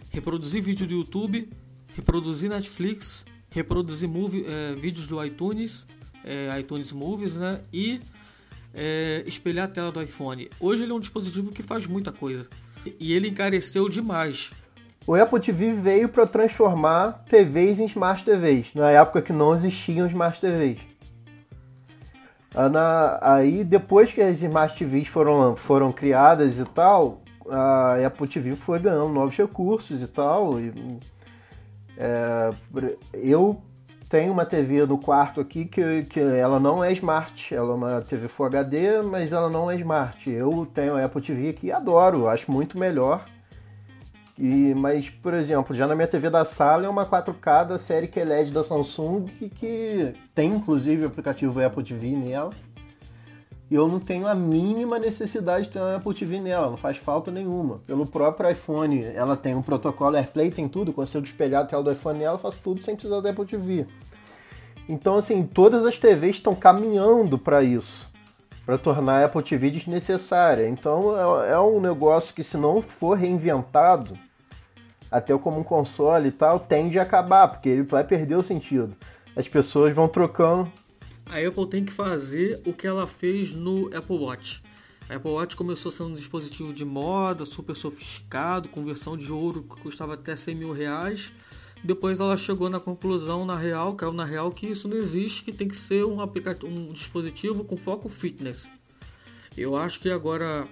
reproduzir 0.10 0.62
vídeo 0.62 0.86
do 0.86 0.94
YouTube, 0.94 1.50
reproduzir 1.96 2.50
Netflix 2.50 3.26
reproduzir 3.52 4.10
movie, 4.10 4.46
é, 4.48 4.74
vídeos 4.76 5.06
do 5.06 5.24
iTunes, 5.24 5.86
é, 6.26 6.58
iTunes 6.60 6.92
Movies, 6.92 7.36
né? 7.36 7.62
E 7.72 8.02
é, 8.74 9.24
espelhar 9.28 9.66
a 9.66 9.68
tela 9.68 9.92
do 9.92 10.02
iPhone. 10.02 10.50
Hoje 10.60 10.84
ele 10.84 10.92
é 10.92 10.96
um 10.96 11.00
dispositivo 11.00 11.52
que 11.52 11.62
faz 11.62 11.86
muita 11.86 12.12
coisa. 12.12 12.48
E 13.00 13.14
ele 13.14 13.28
encareceu 13.28 13.88
demais. 13.88 14.52
O 15.06 15.16
Apple 15.16 15.40
TV 15.40 15.74
veio 15.74 16.10
para 16.10 16.26
transformar 16.26 17.24
TVs 17.28 17.80
em 17.80 17.86
Smart 17.86 18.24
TVs, 18.24 18.74
na 18.74 18.92
época 18.92 19.22
que 19.22 19.34
não 19.34 19.54
existiam 19.54 20.08
Smart 20.08 20.40
TVs. 20.40 20.80
Ah, 22.54 23.36
aí, 23.36 23.64
depois 23.64 24.12
que 24.12 24.22
as 24.22 24.42
Smart 24.42 24.78
TVs 24.78 25.08
foram, 25.08 25.56
foram 25.56 25.92
criadas 25.92 26.60
e 26.60 26.66
tal, 26.66 27.22
a 27.50 27.96
Apple 28.06 28.28
TV 28.28 28.56
foi 28.56 28.80
ganhando 28.80 29.10
novos 29.10 29.36
recursos 29.36 30.02
e 30.02 30.08
tal. 30.08 30.60
E, 30.60 30.72
é, 32.04 32.52
eu 33.14 33.62
tenho 34.10 34.34
uma 34.34 34.44
TV 34.44 34.88
no 34.88 34.98
quarto 34.98 35.40
aqui 35.40 35.66
que, 35.66 36.04
que 36.04 36.20
ela 36.20 36.60
não 36.60 36.84
é 36.84 36.92
smart, 36.94 37.54
ela 37.54 37.72
é 37.72 37.76
uma 37.76 38.02
TV 38.02 38.28
Full 38.28 38.48
HD, 38.48 39.04
mas 39.04 39.32
ela 39.32 39.52
não 39.52 39.70
é 39.70 39.76
smart. 39.76 40.28
Eu 40.28 40.66
tenho 40.66 40.96
a 40.96 41.06
Apple 41.06 41.22
TV 41.22 41.50
aqui 41.50 41.68
e 41.68 41.72
adoro, 41.72 42.28
acho 42.28 42.52
muito 42.52 42.76
melhor. 42.76 43.24
E, 44.36 44.74
mas, 44.74 45.12
por 45.12 45.36
exemplo, 45.36 45.76
já 45.76 45.86
na 45.86 45.96
minha 45.96 46.08
TV 46.08 46.28
da 46.28 46.44
sala 46.44 46.88
é 46.88 46.90
uma 46.90 47.06
4K 47.06 47.68
da 47.68 47.78
série 47.78 48.08
QLED 48.08 48.52
da 48.52 48.64
Samsung 48.64 49.26
que, 49.38 49.50
que 49.50 50.14
tem 50.34 50.52
inclusive 50.52 51.04
o 51.04 51.08
aplicativo 51.08 51.64
Apple 51.64 51.84
TV 51.84 52.10
nela 52.10 52.50
e 53.72 53.76
eu 53.76 53.88
não 53.88 54.02
tenho 54.02 54.28
a 54.28 54.36
mínima 54.36 55.00
necessidade 55.00 55.68
de 55.68 55.72
ter 55.72 55.80
uma 55.80 55.96
Apple 55.96 56.14
TV 56.14 56.42
nela, 56.42 56.70
não 56.70 56.76
faz 56.76 56.98
falta 56.98 57.32
nenhuma. 57.32 57.80
Pelo 57.88 58.06
próprio 58.06 58.52
iPhone, 58.52 59.02
ela 59.16 59.38
tem 59.38 59.56
um 59.56 59.62
protocolo 59.62 60.18
AirPlay, 60.18 60.52
tem 60.52 60.68
tudo, 60.68 60.92
consigo 60.92 61.24
espelhar 61.24 61.62
a 61.62 61.66
tela 61.66 61.82
do 61.82 61.90
iPhone 61.90 62.20
nela, 62.20 62.38
faço 62.38 62.60
tudo 62.62 62.82
sem 62.82 62.96
precisar 62.96 63.22
da 63.22 63.30
Apple 63.30 63.46
TV. 63.46 63.88
Então, 64.90 65.16
assim, 65.16 65.44
todas 65.44 65.86
as 65.86 65.98
TVs 65.98 66.36
estão 66.36 66.54
caminhando 66.54 67.40
para 67.40 67.64
isso, 67.64 68.12
para 68.66 68.78
tornar 68.78 69.22
a 69.22 69.26
Apple 69.26 69.42
TV 69.42 69.70
desnecessária. 69.70 70.68
Então, 70.68 71.46
é, 71.46 71.52
é 71.52 71.60
um 71.60 71.80
negócio 71.80 72.36
que, 72.36 72.44
se 72.44 72.58
não 72.58 72.82
for 72.82 73.18
reinventado, 73.18 74.18
até 75.10 75.38
como 75.38 75.62
um 75.62 75.64
console 75.64 76.28
e 76.28 76.32
tal, 76.32 76.60
tende 76.60 77.00
a 77.00 77.04
acabar, 77.04 77.48
porque 77.48 77.70
ele 77.70 77.84
vai 77.84 78.04
perder 78.04 78.36
o 78.36 78.44
sentido. 78.44 78.94
As 79.34 79.48
pessoas 79.48 79.96
vão 79.96 80.10
trocando 80.10 80.70
a 81.26 81.38
Apple 81.38 81.68
tem 81.68 81.86
que 81.86 81.92
fazer 81.92 82.62
o 82.66 82.74
que 82.74 82.86
ela 82.86 83.08
fez 83.08 83.54
no 83.54 83.88
Apple 83.96 84.18
Watch. 84.18 84.62
A 85.10 85.16
Apple 85.16 85.32
Watch 85.32 85.56
começou 85.56 85.92
sendo 85.92 86.12
um 86.12 86.16
dispositivo 86.16 86.74
de 86.74 86.86
moda, 86.86 87.46
super 87.46 87.76
sofisticado, 87.76 88.70
com 88.70 88.84
versão 88.84 89.18
de 89.18 89.32
ouro 89.32 89.64
que 89.64 89.82
custava 89.82 90.14
até 90.14 90.36
100 90.36 90.56
mil 90.56 90.72
reais. 90.72 91.32
Depois 91.84 92.20
ela 92.20 92.38
chegou 92.38 92.70
na 92.70 92.80
conclusão, 92.80 93.46
na 93.46 93.58
real, 93.58 93.96
caiu 93.96 94.14
na 94.14 94.24
real, 94.24 94.52
que 94.52 94.68
isso 94.68 94.88
não 94.88 94.98
existe, 94.98 95.44
que 95.44 95.52
tem 95.52 95.68
que 95.68 95.76
ser 95.76 96.06
um, 96.06 96.18
um 96.22 96.94
dispositivo 96.94 97.64
com 97.64 97.76
foco 97.76 98.08
fitness. 98.08 98.72
Eu 99.58 99.76
acho 99.76 100.00
que 100.00 100.10
agora, 100.10 100.68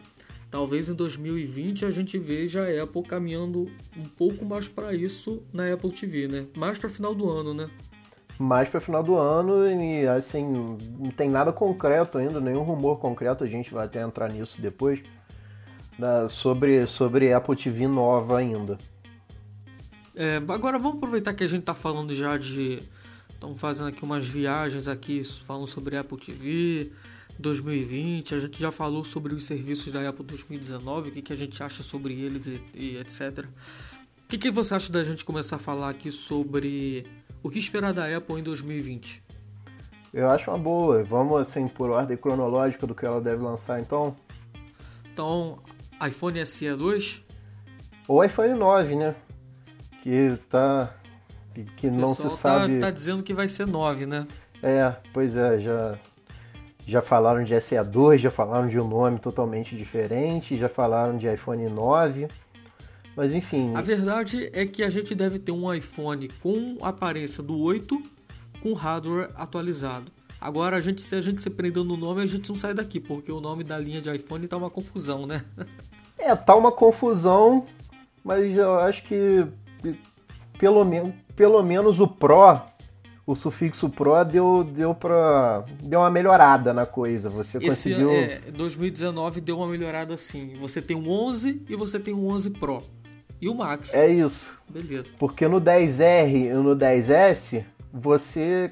talvez 0.51 0.87
em 0.87 0.93
2020, 0.93 1.83
a 1.83 1.91
gente 1.91 2.17
veja 2.17 2.63
a 2.63 2.83
Apple 2.83 3.03
caminhando 3.03 3.69
um 3.97 4.05
pouco 4.05 4.45
mais 4.45 4.69
para 4.69 4.93
isso 4.93 5.41
na 5.51 5.73
Apple 5.73 5.91
TV, 5.91 6.27
né? 6.27 6.47
Mais 6.55 6.77
para 6.77 6.89
final 6.89 7.13
do 7.13 7.29
ano, 7.29 7.53
né? 7.53 7.69
Mais 8.39 8.69
para 8.69 8.79
final 8.79 9.03
do 9.03 9.17
ano 9.17 9.69
e 9.69 10.07
assim 10.07 10.77
não 10.97 11.11
tem 11.11 11.29
nada 11.29 11.51
concreto 11.51 12.17
ainda, 12.17 12.39
nenhum 12.39 12.63
rumor 12.63 12.97
concreto, 12.97 13.43
a 13.43 13.47
gente 13.47 13.73
vai 13.73 13.85
até 13.85 14.01
entrar 14.01 14.29
nisso 14.29 14.61
depois 14.61 15.03
da, 15.97 16.29
sobre 16.29 16.87
sobre 16.87 17.33
Apple 17.33 17.55
TV 17.57 17.85
nova 17.85 18.37
ainda. 18.37 18.79
É, 20.15 20.37
agora 20.37 20.79
vamos 20.79 20.97
aproveitar 20.97 21.33
que 21.33 21.43
a 21.43 21.47
gente 21.47 21.61
está 21.61 21.75
falando 21.75 22.15
já 22.15 22.37
de 22.37 22.81
estamos 23.33 23.59
fazendo 23.59 23.89
aqui 23.89 24.03
umas 24.03 24.25
viagens 24.25 24.87
aqui 24.87 25.21
falando 25.45 25.67
sobre 25.67 25.97
Apple 25.97 26.17
TV 26.17 26.91
2020, 27.37 28.35
a 28.35 28.39
gente 28.39 28.59
já 28.59 28.71
falou 28.71 29.03
sobre 29.03 29.33
os 29.33 29.45
serviços 29.45 29.91
da 29.91 30.07
Apple 30.07 30.25
2019, 30.25 31.09
o 31.09 31.11
que, 31.11 31.21
que 31.21 31.33
a 31.33 31.35
gente 31.35 31.61
acha 31.61 31.83
sobre 31.83 32.13
eles 32.13 32.47
e, 32.47 32.61
e 32.73 32.97
etc. 32.97 33.45
O 33.45 34.27
que, 34.29 34.37
que 34.37 34.51
você 34.51 34.75
acha 34.75 34.91
da 34.91 35.03
gente 35.03 35.25
começar 35.25 35.55
a 35.57 35.59
falar 35.59 35.89
aqui 35.89 36.11
sobre 36.11 37.05
o 37.41 37.49
que 37.49 37.59
esperar 37.59 37.93
da 37.93 38.05
Apple 38.15 38.39
em 38.39 38.43
2020? 38.43 39.23
Eu 40.13 40.29
acho 40.29 40.49
uma 40.49 40.57
boa. 40.57 41.03
Vamos 41.03 41.39
assim 41.39 41.67
por 41.67 41.89
ordem 41.89 42.17
cronológica 42.17 42.85
do 42.87 42.95
que 42.95 43.05
ela 43.05 43.21
deve 43.21 43.43
lançar, 43.43 43.79
então. 43.79 44.15
Então, 45.13 45.59
iPhone 46.05 46.45
SE 46.45 46.73
2? 46.73 47.23
Ou 48.07 48.23
iPhone 48.23 48.53
9, 48.53 48.95
né? 48.95 49.15
Que 50.01 50.37
tá 50.49 50.93
que, 51.53 51.63
que 51.63 51.89
não 51.89 52.15
se 52.15 52.23
tá, 52.23 52.29
sabe. 52.29 52.79
Tá 52.79 52.89
dizendo 52.89 53.21
que 53.21 53.33
vai 53.33 53.47
ser 53.47 53.67
9, 53.67 54.05
né? 54.05 54.27
É, 54.61 54.95
pois 55.13 55.35
é, 55.35 55.59
já 55.59 55.97
já 56.85 57.01
falaram 57.03 57.43
de 57.43 57.53
SE2, 57.53 58.17
já 58.17 58.31
falaram 58.31 58.67
de 58.67 58.79
um 58.79 58.87
nome 58.87 59.19
totalmente 59.19 59.75
diferente, 59.75 60.57
já 60.57 60.67
falaram 60.67 61.17
de 61.17 61.31
iPhone 61.31 61.69
9. 61.69 62.27
Mas 63.19 63.35
enfim. 63.35 63.73
A 63.75 63.81
verdade 63.81 64.49
é 64.53 64.65
que 64.65 64.81
a 64.81 64.89
gente 64.89 65.13
deve 65.13 65.39
ter 65.39 65.51
um 65.51 65.73
iPhone 65.73 66.29
com 66.41 66.77
aparência 66.81 67.43
do 67.43 67.59
8 67.59 68.01
com 68.61 68.71
hardware 68.71 69.29
atualizado. 69.35 70.09
Agora, 70.39 70.77
a 70.77 70.79
gente, 70.79 71.01
se 71.01 71.13
a 71.15 71.19
gente 71.19 71.41
se 71.41 71.49
prender 71.49 71.83
no 71.83 71.97
nome, 71.97 72.23
a 72.23 72.25
gente 72.25 72.47
não 72.47 72.55
sai 72.55 72.73
daqui, 72.73 72.97
porque 72.97 73.29
o 73.29 73.41
nome 73.41 73.65
da 73.65 73.77
linha 73.77 73.99
de 73.99 74.09
iPhone 74.09 74.47
tá 74.47 74.55
uma 74.55 74.69
confusão, 74.69 75.25
né? 75.25 75.43
é, 76.17 76.33
tá 76.33 76.55
uma 76.55 76.71
confusão, 76.71 77.65
mas 78.23 78.55
eu 78.55 78.75
acho 78.75 79.03
que 79.03 79.45
pelo, 80.57 80.85
me 80.85 81.13
pelo 81.35 81.61
menos 81.61 81.99
o 81.99 82.07
Pro, 82.07 82.61
o 83.27 83.35
sufixo 83.35 83.89
Pro 83.89 84.23
deu, 84.23 84.63
deu, 84.63 84.95
pra, 84.95 85.65
deu 85.83 85.99
uma 85.99 86.09
melhorada 86.09 86.73
na 86.73 86.85
coisa. 86.85 87.29
Você 87.29 87.57
Esse 87.57 87.67
conseguiu. 87.67 88.11
É, 88.11 88.39
2019 88.49 89.41
deu 89.41 89.57
uma 89.57 89.67
melhorada 89.67 90.13
assim. 90.13 90.53
Você 90.61 90.81
tem 90.81 90.95
um 90.95 91.09
11 91.09 91.63
e 91.67 91.75
você 91.75 91.99
tem 91.99 92.13
um 92.13 92.29
11 92.29 92.51
Pro. 92.51 92.81
E 93.41 93.47
o 93.49 93.55
Max. 93.55 93.93
É 93.93 94.07
isso. 94.07 94.53
Beleza. 94.69 95.07
Porque 95.17 95.47
no 95.47 95.59
10R 95.61 96.51
e 96.51 96.53
no 96.53 96.75
10S, 96.75 97.63
você. 97.93 98.71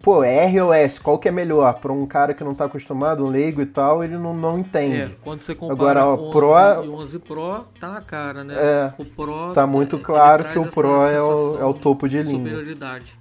Pô, 0.00 0.22
R 0.22 0.60
ou 0.60 0.72
S, 0.72 1.00
qual 1.00 1.18
que 1.18 1.26
é 1.28 1.32
melhor? 1.32 1.74
Para 1.80 1.92
um 1.92 2.06
cara 2.06 2.32
que 2.32 2.44
não 2.44 2.54
tá 2.54 2.66
acostumado, 2.66 3.24
um 3.24 3.28
leigo 3.28 3.60
e 3.60 3.66
tal, 3.66 4.04
ele 4.04 4.16
não, 4.16 4.32
não 4.32 4.56
entende. 4.60 4.96
É, 4.96 5.10
quando 5.20 5.42
você 5.42 5.56
compara 5.56 6.02
Agora, 6.02 6.06
ó, 6.06 6.14
11 6.14 6.30
Pro- 6.30 6.84
e 6.84 6.88
11 6.88 7.18
Pro, 7.18 7.64
tá 7.80 7.96
a 7.96 8.00
cara, 8.00 8.44
né? 8.44 8.54
É, 8.56 8.92
o 8.96 9.04
Pro 9.04 9.52
Tá 9.52 9.66
muito 9.66 9.96
ele 9.96 10.04
claro 10.04 10.44
que 10.44 10.56
o 10.58 10.66
Pro 10.70 11.02
é 11.02 11.20
o, 11.20 11.58
é 11.58 11.64
o 11.64 11.74
topo 11.74 12.08
de 12.08 12.18
de 12.22 12.30
linha. 12.30 12.38
superioridade. 12.44 13.18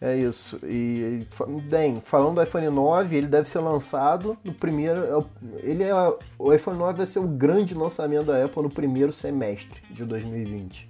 É 0.00 0.16
isso. 0.16 0.58
E, 0.64 1.26
bem, 1.68 2.00
falando 2.02 2.36
do 2.36 2.42
iPhone 2.42 2.70
9, 2.70 3.16
ele 3.16 3.26
deve 3.26 3.50
ser 3.50 3.58
lançado 3.58 4.36
no 4.42 4.54
primeiro. 4.54 5.00
é 5.04 5.24
Ele 5.62 5.82
é 5.82 5.94
o 6.38 6.54
iPhone 6.54 6.78
9 6.78 6.96
vai 6.96 7.06
ser 7.06 7.18
o 7.18 7.28
grande 7.28 7.74
lançamento 7.74 8.26
da 8.26 8.42
Apple 8.42 8.62
no 8.62 8.70
primeiro 8.70 9.12
semestre 9.12 9.82
de 9.90 10.04
2020. 10.06 10.88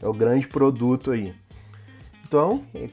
É 0.00 0.06
o 0.06 0.12
grande 0.12 0.46
produto 0.46 1.10
aí. 1.10 1.34
Então, 2.24 2.62
é 2.72 2.88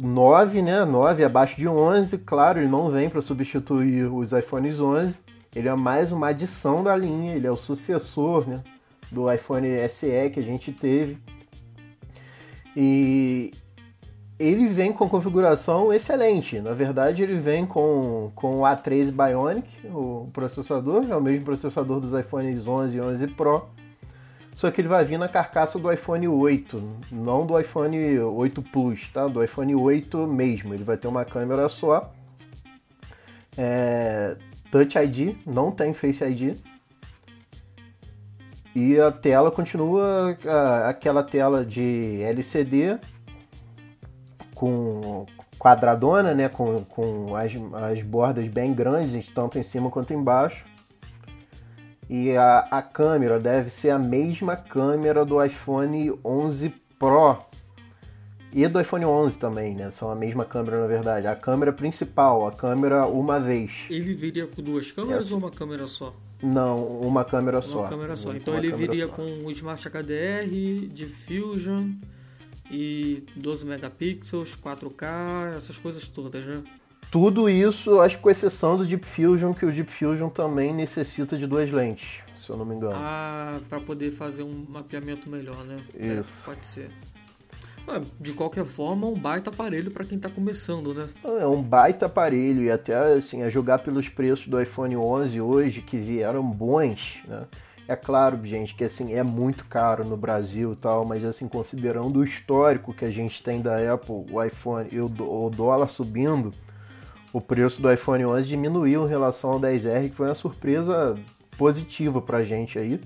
9, 0.00 0.62
né? 0.62 0.84
9 0.84 1.24
abaixo 1.24 1.54
de 1.54 1.68
11, 1.68 2.18
claro, 2.18 2.58
ele 2.58 2.68
não 2.68 2.90
vem 2.90 3.08
para 3.08 3.22
substituir 3.22 4.12
os 4.12 4.32
iPhones 4.32 4.80
11. 4.80 5.20
Ele 5.54 5.68
é 5.68 5.74
mais 5.76 6.10
uma 6.10 6.28
adição 6.28 6.82
da 6.82 6.96
linha, 6.96 7.34
ele 7.34 7.46
é 7.46 7.50
o 7.50 7.56
sucessor, 7.56 8.48
né, 8.48 8.62
do 9.10 9.30
iPhone 9.30 9.68
SE 9.88 10.30
que 10.30 10.40
a 10.40 10.42
gente 10.42 10.72
teve. 10.72 11.18
E 12.74 13.52
ele 14.42 14.66
vem 14.66 14.92
com 14.92 15.08
configuração 15.08 15.92
excelente. 15.92 16.60
Na 16.60 16.72
verdade, 16.72 17.22
ele 17.22 17.38
vem 17.38 17.64
com, 17.64 18.32
com 18.34 18.56
o 18.56 18.60
A13 18.62 19.12
Bionic, 19.12 19.86
o 19.86 20.28
processador, 20.32 21.04
é 21.08 21.14
o 21.14 21.20
mesmo 21.20 21.44
processador 21.44 22.00
dos 22.00 22.12
iPhones 22.12 22.66
11 22.66 22.96
e 22.96 23.00
11 23.00 23.26
Pro. 23.28 23.68
Só 24.54 24.70
que 24.70 24.80
ele 24.80 24.88
vai 24.88 25.04
vir 25.04 25.18
na 25.18 25.28
carcaça 25.28 25.78
do 25.78 25.90
iPhone 25.90 26.26
8, 26.26 26.82
não 27.10 27.46
do 27.46 27.58
iPhone 27.58 28.18
8 28.18 28.62
Plus, 28.62 29.08
tá? 29.08 29.26
Do 29.26 29.42
iPhone 29.42 29.74
8 29.74 30.26
mesmo. 30.26 30.74
Ele 30.74 30.84
vai 30.84 30.96
ter 30.96 31.08
uma 31.08 31.24
câmera 31.24 31.68
só. 31.68 32.12
É, 33.56 34.36
Touch 34.70 34.98
ID, 34.98 35.36
não 35.46 35.70
tem 35.70 35.94
Face 35.94 36.24
ID. 36.24 36.56
E 38.74 38.98
a 38.98 39.12
tela 39.12 39.50
continua 39.50 40.36
ah, 40.46 40.88
aquela 40.88 41.22
tela 41.22 41.64
de 41.64 42.20
LCD 42.22 42.98
com 44.62 45.26
quadradona, 45.58 46.32
né? 46.34 46.48
Com, 46.48 46.84
com 46.84 47.34
as, 47.34 47.52
as 47.90 48.00
bordas 48.02 48.46
bem 48.46 48.72
grandes, 48.72 49.26
tanto 49.34 49.58
em 49.58 49.62
cima 49.62 49.90
quanto 49.90 50.12
embaixo. 50.14 50.64
E 52.08 52.36
a, 52.36 52.60
a 52.70 52.80
câmera 52.80 53.40
deve 53.40 53.70
ser 53.70 53.90
a 53.90 53.98
mesma 53.98 54.56
câmera 54.56 55.24
do 55.24 55.42
iPhone 55.44 56.12
11 56.24 56.72
Pro 56.96 57.38
e 58.52 58.68
do 58.68 58.80
iPhone 58.80 59.04
11 59.04 59.36
também, 59.38 59.74
né? 59.74 59.90
São 59.90 60.08
a 60.08 60.14
mesma 60.14 60.44
câmera, 60.44 60.80
na 60.82 60.86
verdade. 60.86 61.26
A 61.26 61.34
câmera 61.34 61.72
principal, 61.72 62.46
a 62.46 62.52
câmera 62.52 63.04
uma 63.06 63.40
vez. 63.40 63.86
Ele 63.90 64.14
viria 64.14 64.46
com 64.46 64.62
duas 64.62 64.92
câmeras 64.92 65.24
Essa- 65.26 65.34
ou 65.34 65.40
uma 65.40 65.50
câmera 65.50 65.88
só? 65.88 66.14
Não, 66.40 66.84
uma 67.00 67.24
câmera 67.24 67.56
Uma 67.58 67.62
só. 67.62 67.82
câmera 67.88 68.14
só. 68.16 68.28
Uma 68.28 68.36
Então 68.36 68.54
ele 68.54 68.70
câmera 68.70 68.90
viria 68.92 69.06
só. 69.08 69.12
com 69.14 69.22
o 69.44 69.50
Smart 69.50 69.88
HDR, 69.88 70.86
Deep 70.92 71.12
Fusion 71.12 71.90
e 72.72 73.22
12 73.36 73.66
megapixels, 73.66 74.56
4K, 74.56 75.56
essas 75.56 75.78
coisas 75.78 76.08
todas, 76.08 76.44
né? 76.44 76.62
Tudo 77.10 77.48
isso, 77.50 78.00
acho 78.00 78.16
que 78.16 78.22
com 78.22 78.30
exceção 78.30 78.78
do 78.78 78.86
Deep 78.86 79.06
Fusion, 79.06 79.52
que 79.52 79.66
o 79.66 79.70
Deep 79.70 79.92
Fusion 79.92 80.30
também 80.30 80.72
necessita 80.72 81.36
de 81.36 81.46
duas 81.46 81.70
lentes, 81.70 82.20
se 82.42 82.48
eu 82.48 82.56
não 82.56 82.64
me 82.64 82.74
engano. 82.74 82.94
Ah, 82.96 83.60
para 83.68 83.78
poder 83.78 84.10
fazer 84.12 84.42
um 84.42 84.64
mapeamento 84.66 85.28
melhor, 85.28 85.62
né? 85.64 85.76
Isso. 85.94 86.50
É, 86.50 86.54
pode 86.54 86.64
ser. 86.64 86.90
Ah, 87.86 88.00
de 88.18 88.32
qualquer 88.32 88.64
forma, 88.64 89.06
um 89.06 89.14
baita 89.14 89.50
aparelho 89.50 89.90
para 89.90 90.06
quem 90.06 90.18
tá 90.18 90.30
começando, 90.30 90.94
né? 90.94 91.06
É 91.22 91.46
um 91.46 91.60
baita 91.60 92.06
aparelho 92.06 92.62
e 92.62 92.70
até 92.70 92.94
assim, 93.12 93.42
a 93.42 93.50
jogar 93.50 93.80
pelos 93.80 94.08
preços 94.08 94.46
do 94.46 94.58
iPhone 94.58 94.96
11 94.96 95.38
hoje 95.38 95.82
que 95.82 95.98
vieram 95.98 96.42
bons, 96.42 97.18
né? 97.28 97.44
É 97.88 97.96
claro, 97.96 98.38
gente, 98.44 98.74
que 98.74 98.84
assim 98.84 99.12
é 99.12 99.22
muito 99.22 99.64
caro 99.66 100.04
no 100.04 100.16
Brasil 100.16 100.72
e 100.72 100.76
tal, 100.76 101.04
mas 101.04 101.24
assim, 101.24 101.48
considerando 101.48 102.20
o 102.20 102.24
histórico 102.24 102.94
que 102.94 103.04
a 103.04 103.10
gente 103.10 103.42
tem 103.42 103.60
da 103.60 103.92
Apple, 103.92 104.24
o 104.30 104.42
iPhone 104.42 104.88
e 104.90 105.00
o 105.00 105.08
dó- 105.08 105.46
o 105.46 105.50
dólar 105.50 105.88
subindo, 105.90 106.54
o 107.32 107.40
preço 107.40 107.82
do 107.82 107.92
iPhone 107.92 108.24
11 108.24 108.48
diminuiu 108.48 109.04
em 109.04 109.08
relação 109.08 109.50
ao 109.52 109.60
10R, 109.60 110.08
que 110.10 110.14
foi 110.14 110.28
uma 110.28 110.34
surpresa 110.34 111.16
positiva 111.58 112.22
pra 112.22 112.44
gente 112.44 112.78
aí. 112.78 113.00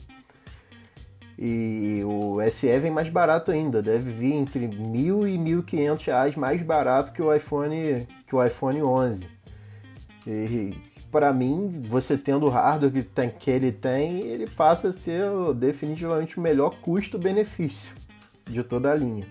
E 1.38 2.02
o 2.04 2.40
SE 2.50 2.78
vem 2.78 2.90
mais 2.90 3.08
barato 3.08 3.50
ainda, 3.50 3.82
deve 3.82 4.10
vir 4.10 4.32
entre 4.34 4.66
mil 4.68 5.26
e 5.28 5.36
mil 5.36 5.62
quinhentos 5.62 6.04
reais 6.06 6.34
mais 6.34 6.62
barato 6.62 7.12
que 7.12 7.20
o 7.20 7.34
iPhone 7.34 8.06
que 8.26 8.34
o 8.34 8.42
iPhone 8.44 8.82
11. 8.82 9.28
E 10.26 10.74
para 11.10 11.32
mim, 11.32 11.82
você 11.88 12.16
tendo 12.16 12.46
o 12.46 12.48
hardware 12.48 12.92
que, 12.92 13.02
tem, 13.02 13.30
que 13.30 13.50
ele 13.50 13.72
tem, 13.72 14.20
ele 14.26 14.46
passa 14.46 14.88
a 14.88 14.92
ser 14.92 15.24
definitivamente 15.54 16.38
o 16.38 16.40
melhor 16.40 16.80
custo-benefício 16.80 17.94
de 18.44 18.62
toda 18.62 18.90
a 18.90 18.94
linha. 18.94 19.26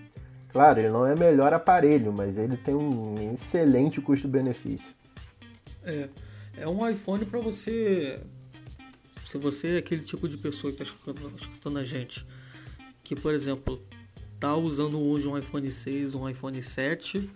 Claro, 0.48 0.80
ele 0.80 0.88
não 0.88 1.06
é 1.06 1.14
melhor 1.14 1.52
aparelho, 1.52 2.12
mas 2.12 2.38
ele 2.38 2.56
tem 2.56 2.74
um 2.74 3.32
excelente 3.32 4.00
custo-benefício. 4.00 4.94
É, 5.84 6.08
é 6.56 6.68
um 6.68 6.88
iPhone 6.88 7.24
para 7.24 7.38
você. 7.40 8.20
Se 9.24 9.36
você 9.38 9.74
é 9.74 9.76
aquele 9.78 10.02
tipo 10.02 10.28
de 10.28 10.36
pessoa 10.36 10.72
que 10.72 10.82
está 10.82 10.94
escutando, 10.94 11.36
escutando 11.36 11.78
a 11.78 11.84
gente, 11.84 12.26
que 13.04 13.14
por 13.14 13.34
exemplo 13.34 13.82
tá 14.38 14.54
usando 14.56 14.98
hoje 14.98 15.28
um 15.28 15.36
iPhone 15.36 15.70
6, 15.70 16.14
um 16.14 16.28
iPhone 16.28 16.62
7, 16.62 17.28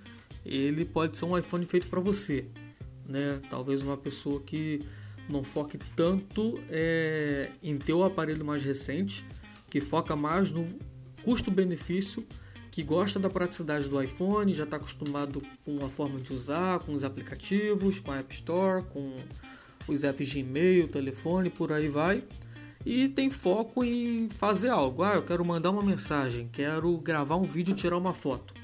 ele 0.45 0.85
pode 0.85 1.17
ser 1.17 1.25
um 1.25 1.37
iPhone 1.37 1.67
feito 1.67 1.89
para 1.89 2.01
você, 2.01 2.47
né? 3.11 3.41
Talvez 3.51 3.83
uma 3.83 3.97
pessoa 3.97 4.41
que 4.41 4.83
não 5.29 5.45
foque 5.45 5.79
tanto 5.95 6.61
é, 6.69 7.51
em 7.63 7.77
ter 7.77 7.93
o 7.93 8.05
aparelho 8.05 8.45
mais 8.45 8.63
recente, 8.63 9.25
que 9.69 9.81
foca 9.81 10.17
mais 10.17 10.51
no 10.53 10.67
custo-benefício, 11.23 12.27
que 12.71 12.83
gosta 12.83 13.19
da 13.19 13.29
praticidade 13.29 13.89
do 13.89 14.01
iPhone, 14.01 14.55
já 14.55 14.65
está 14.65 14.77
acostumado 14.77 15.43
com 15.65 15.85
a 15.85 15.89
forma 15.89 16.21
de 16.21 16.33
usar, 16.33 16.79
com 16.81 16.93
os 16.93 17.05
aplicativos, 17.05 18.01
com 18.01 18.13
a 18.13 18.19
App 18.19 18.33
Store, 18.33 18.85
com 18.85 19.17
os 19.89 20.05
apps 20.05 20.29
de 20.29 20.41
e-mail, 20.41 20.87
telefone, 20.87 21.51
por 21.51 21.73
aí 21.73 21.89
vai. 21.89 22.23
E 22.87 23.09
tem 23.09 23.29
foco 23.29 23.85
em 23.85 24.29
fazer 24.31 24.69
algo. 24.69 25.03
Ah, 25.03 25.15
eu 25.15 25.23
quero 25.23 25.45
mandar 25.45 25.71
uma 25.71 25.83
mensagem, 25.83 26.49
quero 26.51 26.97
gravar 26.99 27.37
um 27.37 27.43
vídeo 27.43 27.75
tirar 27.75 27.99
uma 27.99 28.15
foto. 28.15 28.55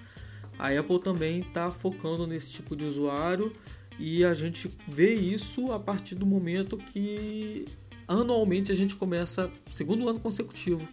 A 0.59 0.69
Apple 0.69 1.01
também 1.01 1.41
está 1.41 1.71
focando 1.71 2.27
nesse 2.27 2.51
tipo 2.51 2.75
de 2.75 2.85
usuário 2.85 3.53
e 3.99 4.25
a 4.25 4.35
gente 4.35 4.71
vê 4.87 5.15
isso 5.15 5.73
a 5.73 5.81
partir 5.81 6.15
do 6.15 6.27
momento 6.27 6.77
que 6.77 7.67
anualmente 8.07 8.71
a 8.71 8.75
gente 8.75 8.95
começa, 8.97 9.51
segundo 9.71 10.09
ano 10.09 10.21
consecutivo, 10.21 10.89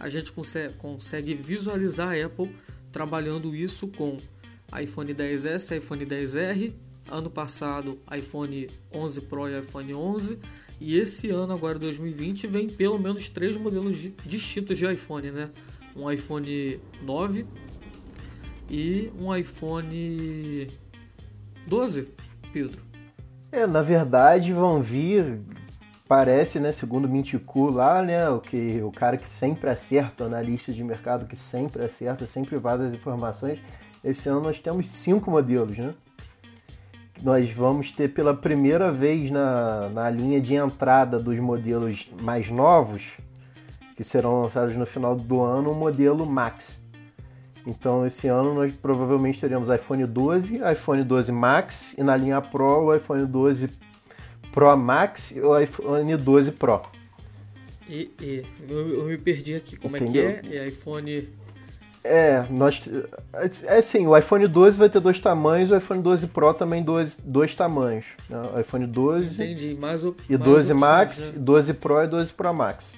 a 0.00 0.08
gente 0.08 0.32
consegue, 0.32 1.34
visualizar 1.34 2.14
a 2.14 2.26
Apple 2.26 2.50
trabalhando 2.90 3.54
isso 3.54 3.88
com 3.88 4.18
iPhone 4.80 5.14
10s, 5.14 5.76
iPhone 5.76 6.06
10R, 6.06 6.72
ano 7.10 7.30
passado 7.30 7.98
iPhone 8.16 8.68
11 8.92 9.20
Pro 9.22 9.48
e 9.48 9.58
iPhone 9.58 9.94
11 9.94 10.38
e 10.80 10.96
esse 10.96 11.30
ano 11.30 11.52
agora 11.54 11.78
2020 11.78 12.46
vem 12.46 12.68
pelo 12.68 12.98
menos 12.98 13.28
três 13.30 13.56
modelos 13.56 13.96
di- 13.96 14.14
distintos 14.24 14.78
de 14.78 14.86
iPhone, 14.86 15.30
né? 15.30 15.50
Um 15.96 16.10
iPhone 16.10 16.78
9 17.02 17.46
e 18.70 19.10
um 19.18 19.34
iPhone 19.34 20.68
12, 21.66 22.08
Pedro. 22.52 22.82
É, 23.50 23.66
na 23.66 23.82
verdade 23.82 24.52
vão 24.52 24.82
vir, 24.82 25.40
parece, 26.06 26.60
né, 26.60 26.70
segundo 26.72 27.06
o 27.06 27.08
Minticu 27.08 27.70
lá, 27.70 28.02
né, 28.02 28.28
o 28.28 28.40
que 28.40 28.82
o 28.82 28.90
cara 28.90 29.16
que 29.16 29.26
sempre 29.26 29.70
acerta, 29.70 30.24
o 30.24 30.26
analista 30.26 30.72
de 30.72 30.84
mercado 30.84 31.26
que 31.26 31.36
sempre 31.36 31.82
acerta, 31.82 32.26
sempre 32.26 32.56
vaza 32.58 32.86
as 32.86 32.92
informações. 32.92 33.62
Esse 34.04 34.28
ano 34.28 34.42
nós 34.42 34.58
temos 34.58 34.86
cinco 34.88 35.30
modelos, 35.30 35.76
né? 35.76 35.94
Nós 37.20 37.50
vamos 37.50 37.90
ter 37.90 38.08
pela 38.08 38.32
primeira 38.32 38.92
vez 38.92 39.28
na, 39.28 39.88
na 39.88 40.08
linha 40.08 40.40
de 40.40 40.54
entrada 40.54 41.18
dos 41.18 41.36
modelos 41.40 42.08
mais 42.22 42.48
novos, 42.48 43.16
que 43.96 44.04
serão 44.04 44.42
lançados 44.42 44.76
no 44.76 44.86
final 44.86 45.16
do 45.16 45.42
ano, 45.42 45.72
o 45.72 45.74
modelo 45.74 46.24
Max. 46.24 46.80
Então 47.68 48.06
esse 48.06 48.26
ano 48.26 48.54
nós 48.54 48.74
provavelmente 48.74 49.38
teremos 49.38 49.68
iPhone 49.68 50.06
12, 50.06 50.58
iPhone 50.72 51.04
12 51.04 51.30
Max 51.30 51.94
e 51.98 52.02
na 52.02 52.16
linha 52.16 52.40
Pro 52.40 52.86
o 52.86 52.94
iPhone 52.94 53.26
12 53.26 53.68
Pro 54.52 54.74
Max 54.74 55.32
e 55.32 55.40
o 55.40 55.58
iPhone 55.60 56.16
12 56.16 56.52
Pro. 56.52 56.80
E, 57.86 58.10
e 58.20 58.42
eu, 58.68 58.88
eu 59.00 59.04
me 59.04 59.18
perdi 59.18 59.54
aqui. 59.54 59.76
Como 59.76 59.96
Entendeu? 59.96 60.28
é 60.30 60.32
que 60.34 60.56
é? 60.56 60.64
É 60.64 60.68
iPhone. 60.68 61.28
É, 62.02 62.46
nós. 62.48 62.80
É 63.64 63.76
assim, 63.76 64.06
o 64.06 64.16
iPhone 64.16 64.46
12 64.46 64.78
vai 64.78 64.88
ter 64.88 65.00
dois 65.00 65.20
tamanhos, 65.20 65.70
o 65.70 65.76
iPhone 65.76 66.00
12 66.00 66.26
Pro 66.28 66.54
também 66.54 66.82
dois, 66.82 67.18
dois 67.22 67.54
tamanhos. 67.54 68.06
Né? 68.30 68.40
O 68.54 68.60
iPhone 68.60 68.86
12 68.86 69.34
Entendi, 69.34 69.74
mais 69.74 70.04
o, 70.04 70.16
e 70.26 70.32
mais 70.32 70.44
12 70.44 70.72
opções, 70.72 70.80
Max, 70.80 71.18
né? 71.18 71.32
12 71.36 71.74
Pro 71.74 72.02
e 72.02 72.06
12 72.06 72.32
Pro 72.32 72.54
Max. 72.54 72.94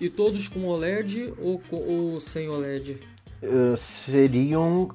E 0.00 0.08
todos 0.08 0.48
com 0.48 0.64
OLED 0.64 1.34
ou, 1.38 1.60
ou 1.70 2.20
sem 2.20 2.48
OLED? 2.48 2.98
Eh, 3.46 3.76
seriam 3.76 4.90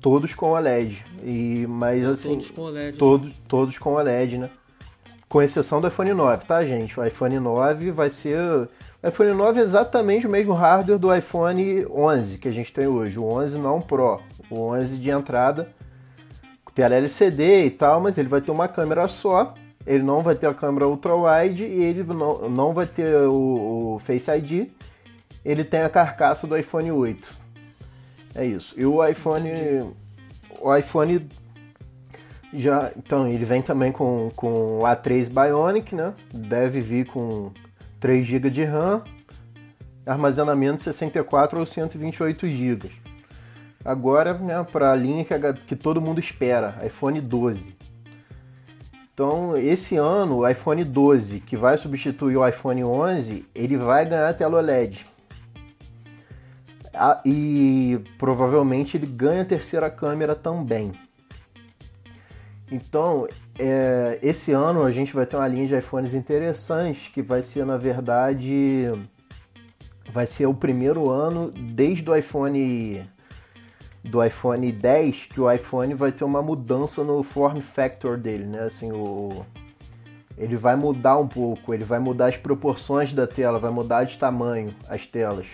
todos 0.00 0.34
com 0.34 0.52
OLED. 0.52 1.04
E, 1.22 1.66
mas 1.68 2.04
assim, 2.06 2.30
todos 2.30 2.50
com 2.50 2.62
OLED. 2.62 2.98
todos, 2.98 3.38
todos 3.46 3.78
com 3.78 3.92
OLED, 3.94 4.38
né? 4.38 4.50
Com 5.28 5.42
exceção 5.42 5.80
do 5.80 5.86
iPhone 5.86 6.12
9, 6.12 6.44
tá, 6.44 6.64
gente? 6.64 6.98
O 6.98 7.04
iPhone 7.04 7.38
9 7.38 7.90
vai 7.90 8.10
ser. 8.10 8.38
O 9.02 9.08
iPhone 9.08 9.32
9 9.32 9.60
é 9.60 9.62
exatamente 9.62 10.26
o 10.26 10.30
mesmo 10.30 10.54
hardware 10.54 10.98
do 10.98 11.14
iPhone 11.14 11.86
11 11.86 12.38
que 12.38 12.48
a 12.48 12.52
gente 12.52 12.72
tem 12.72 12.86
hoje. 12.86 13.18
O 13.18 13.24
11 13.24 13.58
não 13.58 13.80
Pro. 13.80 14.20
O 14.50 14.72
11 14.72 14.98
de 14.98 15.10
entrada, 15.10 15.68
tela 16.74 16.96
LCD 16.96 17.66
e 17.66 17.70
tal, 17.70 18.00
mas 18.00 18.18
ele 18.18 18.28
vai 18.28 18.40
ter 18.40 18.50
uma 18.50 18.66
câmera 18.66 19.06
só. 19.06 19.54
Ele 19.86 20.02
não 20.02 20.20
vai 20.20 20.34
ter 20.34 20.46
a 20.46 20.54
câmera 20.54 20.88
ultra 20.88 21.14
wide 21.14 21.64
e 21.64 21.82
ele 21.82 22.02
não, 22.02 22.48
não 22.48 22.72
vai 22.72 22.86
ter 22.86 23.14
o, 23.26 23.94
o 23.94 23.98
Face 24.00 24.30
ID. 24.30 24.68
Ele 25.44 25.64
tem 25.64 25.80
a 25.80 25.88
carcaça 25.88 26.46
do 26.46 26.56
iPhone 26.56 26.90
8. 26.90 27.40
É 28.34 28.44
isso. 28.44 28.74
E 28.78 28.84
o 28.84 29.04
iPhone. 29.06 29.50
Entendi. 29.50 29.90
O 30.60 30.76
iPhone 30.76 31.26
já, 32.52 32.90
então, 32.96 33.28
ele 33.28 33.44
vem 33.44 33.62
também 33.62 33.92
com, 33.92 34.30
com 34.34 34.80
o 34.80 34.82
A3 34.82 35.28
Bionic, 35.28 35.94
né? 35.94 36.12
Deve 36.32 36.80
vir 36.80 37.06
com 37.06 37.52
3 38.00 38.26
GB 38.26 38.50
de 38.50 38.64
RAM, 38.64 39.02
armazenamento 40.04 40.82
64 40.82 41.60
ou 41.60 41.64
128 41.64 42.48
GB. 42.48 42.90
Agora, 43.84 44.34
né, 44.34 44.66
para 44.70 44.90
a 44.90 44.96
linha 44.96 45.24
que, 45.24 45.34
que 45.66 45.76
todo 45.76 46.00
mundo 46.00 46.18
espera, 46.18 46.74
iPhone 46.84 47.20
12. 47.20 47.76
Então, 49.14 49.56
esse 49.56 49.96
ano, 49.96 50.38
o 50.38 50.48
iPhone 50.48 50.82
12, 50.82 51.40
que 51.40 51.56
vai 51.56 51.78
substituir 51.78 52.36
o 52.36 52.46
iPhone 52.46 52.82
11, 52.82 53.46
ele 53.54 53.76
vai 53.76 54.06
ganhar 54.06 54.32
tela 54.34 54.58
OLED. 54.58 55.06
Ah, 56.92 57.20
e 57.24 58.00
provavelmente 58.18 58.96
ele 58.96 59.06
ganha 59.06 59.42
a 59.42 59.44
terceira 59.44 59.88
câmera 59.90 60.34
também. 60.34 60.92
Então, 62.70 63.26
é, 63.58 64.18
esse 64.22 64.52
ano 64.52 64.82
a 64.82 64.90
gente 64.90 65.12
vai 65.12 65.26
ter 65.26 65.36
uma 65.36 65.48
linha 65.48 65.66
de 65.66 65.76
iPhones 65.76 66.14
interessantes 66.14 67.08
que 67.08 67.20
vai 67.20 67.42
ser, 67.42 67.64
na 67.64 67.76
verdade, 67.76 68.84
vai 70.12 70.26
ser 70.26 70.46
o 70.46 70.54
primeiro 70.54 71.10
ano 71.10 71.50
desde 71.50 72.08
o 72.08 72.14
iPhone 72.14 73.08
do 74.02 74.24
iPhone 74.24 74.72
10 74.72 75.26
que 75.26 75.40
o 75.40 75.50
iPhone 75.50 75.94
vai 75.94 76.10
ter 76.10 76.24
uma 76.24 76.40
mudança 76.40 77.04
no 77.04 77.22
form 77.22 77.60
factor 77.60 78.16
dele, 78.16 78.44
né? 78.44 78.62
Assim, 78.64 78.90
o 78.92 79.44
ele 80.38 80.56
vai 80.56 80.74
mudar 80.74 81.18
um 81.18 81.28
pouco, 81.28 81.74
ele 81.74 81.84
vai 81.84 81.98
mudar 81.98 82.28
as 82.28 82.36
proporções 82.36 83.12
da 83.12 83.26
tela, 83.26 83.58
vai 83.58 83.70
mudar 83.70 84.04
de 84.04 84.18
tamanho 84.18 84.74
as 84.88 85.04
telas. 85.04 85.44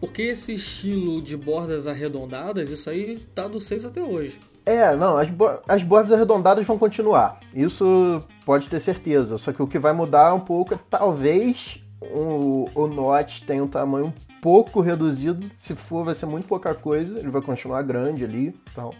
Porque 0.00 0.22
esse 0.22 0.54
estilo 0.54 1.22
de 1.22 1.36
bordas 1.36 1.86
arredondadas, 1.86 2.70
isso 2.70 2.88
aí 2.90 3.18
tá 3.34 3.48
do 3.48 3.60
6 3.60 3.86
até 3.86 4.02
hoje. 4.02 4.38
É, 4.64 4.94
não, 4.96 5.16
as, 5.16 5.30
bo- 5.30 5.60
as 5.68 5.82
bordas 5.82 6.12
arredondadas 6.12 6.66
vão 6.66 6.76
continuar. 6.76 7.40
Isso 7.54 8.22
pode 8.44 8.68
ter 8.68 8.80
certeza. 8.80 9.38
Só 9.38 9.52
que 9.52 9.62
o 9.62 9.66
que 9.66 9.78
vai 9.78 9.92
mudar 9.92 10.34
um 10.34 10.40
pouco 10.40 10.74
é 10.74 10.78
talvez 10.90 11.78
o, 12.00 12.68
o 12.74 12.86
Note 12.86 13.44
tenha 13.46 13.62
um 13.62 13.68
tamanho 13.68 14.06
um 14.06 14.12
pouco 14.42 14.80
reduzido. 14.80 15.48
Se 15.58 15.74
for, 15.74 16.04
vai 16.04 16.14
ser 16.14 16.26
muito 16.26 16.46
pouca 16.48 16.74
coisa. 16.74 17.18
Ele 17.18 17.30
vai 17.30 17.40
continuar 17.40 17.82
grande 17.82 18.24
ali 18.24 18.54
e. 18.74 18.92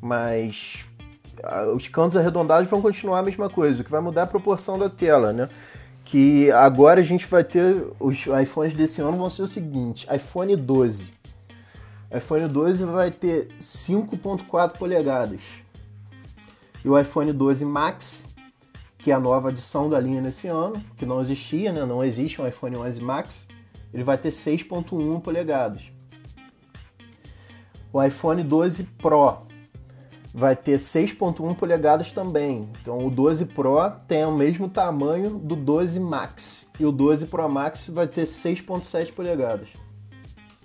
Mas 0.00 0.84
ah, 1.42 1.66
os 1.74 1.88
cantos 1.88 2.16
arredondados 2.16 2.68
vão 2.68 2.82
continuar 2.82 3.20
a 3.20 3.22
mesma 3.22 3.48
coisa. 3.48 3.80
O 3.80 3.84
que 3.84 3.90
vai 3.90 4.00
mudar 4.00 4.22
é 4.22 4.24
a 4.24 4.28
proporção 4.28 4.78
da 4.78 4.90
tela, 4.90 5.32
né? 5.32 5.48
Que 6.04 6.50
agora 6.50 7.00
a 7.00 7.04
gente 7.04 7.26
vai 7.26 7.42
ter. 7.42 7.86
Os 7.98 8.26
iPhones 8.26 8.74
desse 8.74 9.00
ano 9.00 9.16
vão 9.16 9.30
ser 9.30 9.42
o 9.42 9.46
seguinte: 9.46 10.06
iPhone 10.12 10.54
12 10.54 11.14
iPhone 12.16 12.46
12 12.46 12.84
vai 12.84 13.10
ter 13.10 13.48
5.4 13.58 14.78
polegadas. 14.78 15.40
E 16.84 16.88
o 16.88 16.96
iPhone 16.96 17.32
12 17.32 17.64
Max, 17.64 18.24
que 18.98 19.10
é 19.10 19.14
a 19.14 19.18
nova 19.18 19.48
adição 19.48 19.90
da 19.90 19.98
linha 19.98 20.20
nesse 20.20 20.46
ano, 20.46 20.80
que 20.96 21.04
não 21.04 21.20
existia, 21.20 21.72
né? 21.72 21.84
Não 21.84 22.04
existe 22.04 22.40
um 22.40 22.46
iPhone 22.46 22.76
11 22.76 23.00
Max, 23.00 23.48
ele 23.92 24.04
vai 24.04 24.16
ter 24.16 24.28
6.1 24.28 25.20
polegadas. 25.20 25.82
O 27.92 28.00
iPhone 28.00 28.44
12 28.44 28.84
Pro 28.98 29.38
vai 30.36 30.56
ter 30.56 30.80
6.1 30.80 31.54
polegadas 31.54 32.10
também. 32.10 32.68
Então 32.82 32.98
o 33.06 33.08
12 33.10 33.46
Pro 33.46 33.78
tem 34.08 34.24
o 34.24 34.32
mesmo 34.36 34.68
tamanho 34.68 35.30
do 35.38 35.54
12 35.54 36.00
Max. 36.00 36.66
E 36.78 36.84
o 36.84 36.90
12 36.90 37.26
Pro 37.26 37.48
Max 37.48 37.86
vai 37.88 38.08
ter 38.08 38.24
6.7 38.26 39.12
polegadas. 39.12 39.68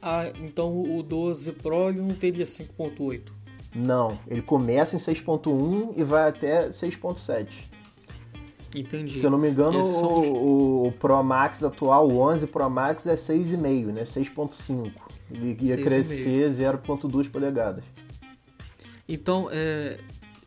Ah, 0.02 0.26
então 0.42 0.82
o 0.82 1.04
12 1.04 1.52
Pro 1.52 1.90
ele 1.90 2.02
não 2.02 2.16
teria 2.16 2.46
5.8. 2.46 3.32
Não, 3.76 4.18
ele 4.28 4.42
começa 4.42 4.96
em 4.96 5.00
6.1 5.00 5.94
e 5.96 6.04
vai 6.04 6.28
até 6.28 6.70
6.7. 6.72 7.70
Entendi. 8.76 9.20
Se 9.20 9.26
eu 9.26 9.30
não 9.32 9.38
me 9.38 9.50
engano, 9.50 9.80
os- 9.82 10.02
o- 10.02 10.88
o 10.88 10.92
Pro 10.94 11.24
Max 11.24 11.64
atual, 11.64 12.08
o 12.08 12.18
11 12.20 12.48
Pro 12.48 12.70
Max 12.70 13.06
é 13.08 13.16
6,5, 13.16 13.92
né? 13.92 14.04
6.5. 14.06 14.92
Ele 15.32 15.58
ia 15.62 15.76
6,5. 15.76 15.84
crescer 15.84 16.50
0.2 16.52 17.28
polegadas. 17.28 17.84
Então, 19.10 19.50
é, 19.52 19.98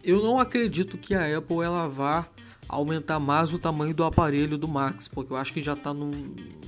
eu 0.04 0.22
não 0.22 0.38
acredito 0.38 0.96
que 0.96 1.14
a 1.14 1.36
Apple 1.36 1.62
ela 1.62 1.88
vá 1.88 2.24
aumentar 2.68 3.18
mais 3.18 3.52
o 3.52 3.58
tamanho 3.58 3.92
do 3.92 4.04
aparelho 4.04 4.56
do 4.56 4.68
Max, 4.68 5.08
porque 5.08 5.32
eu 5.32 5.36
acho 5.36 5.52
que 5.52 5.60
já 5.60 5.72
está 5.72 5.92
num, 5.92 6.12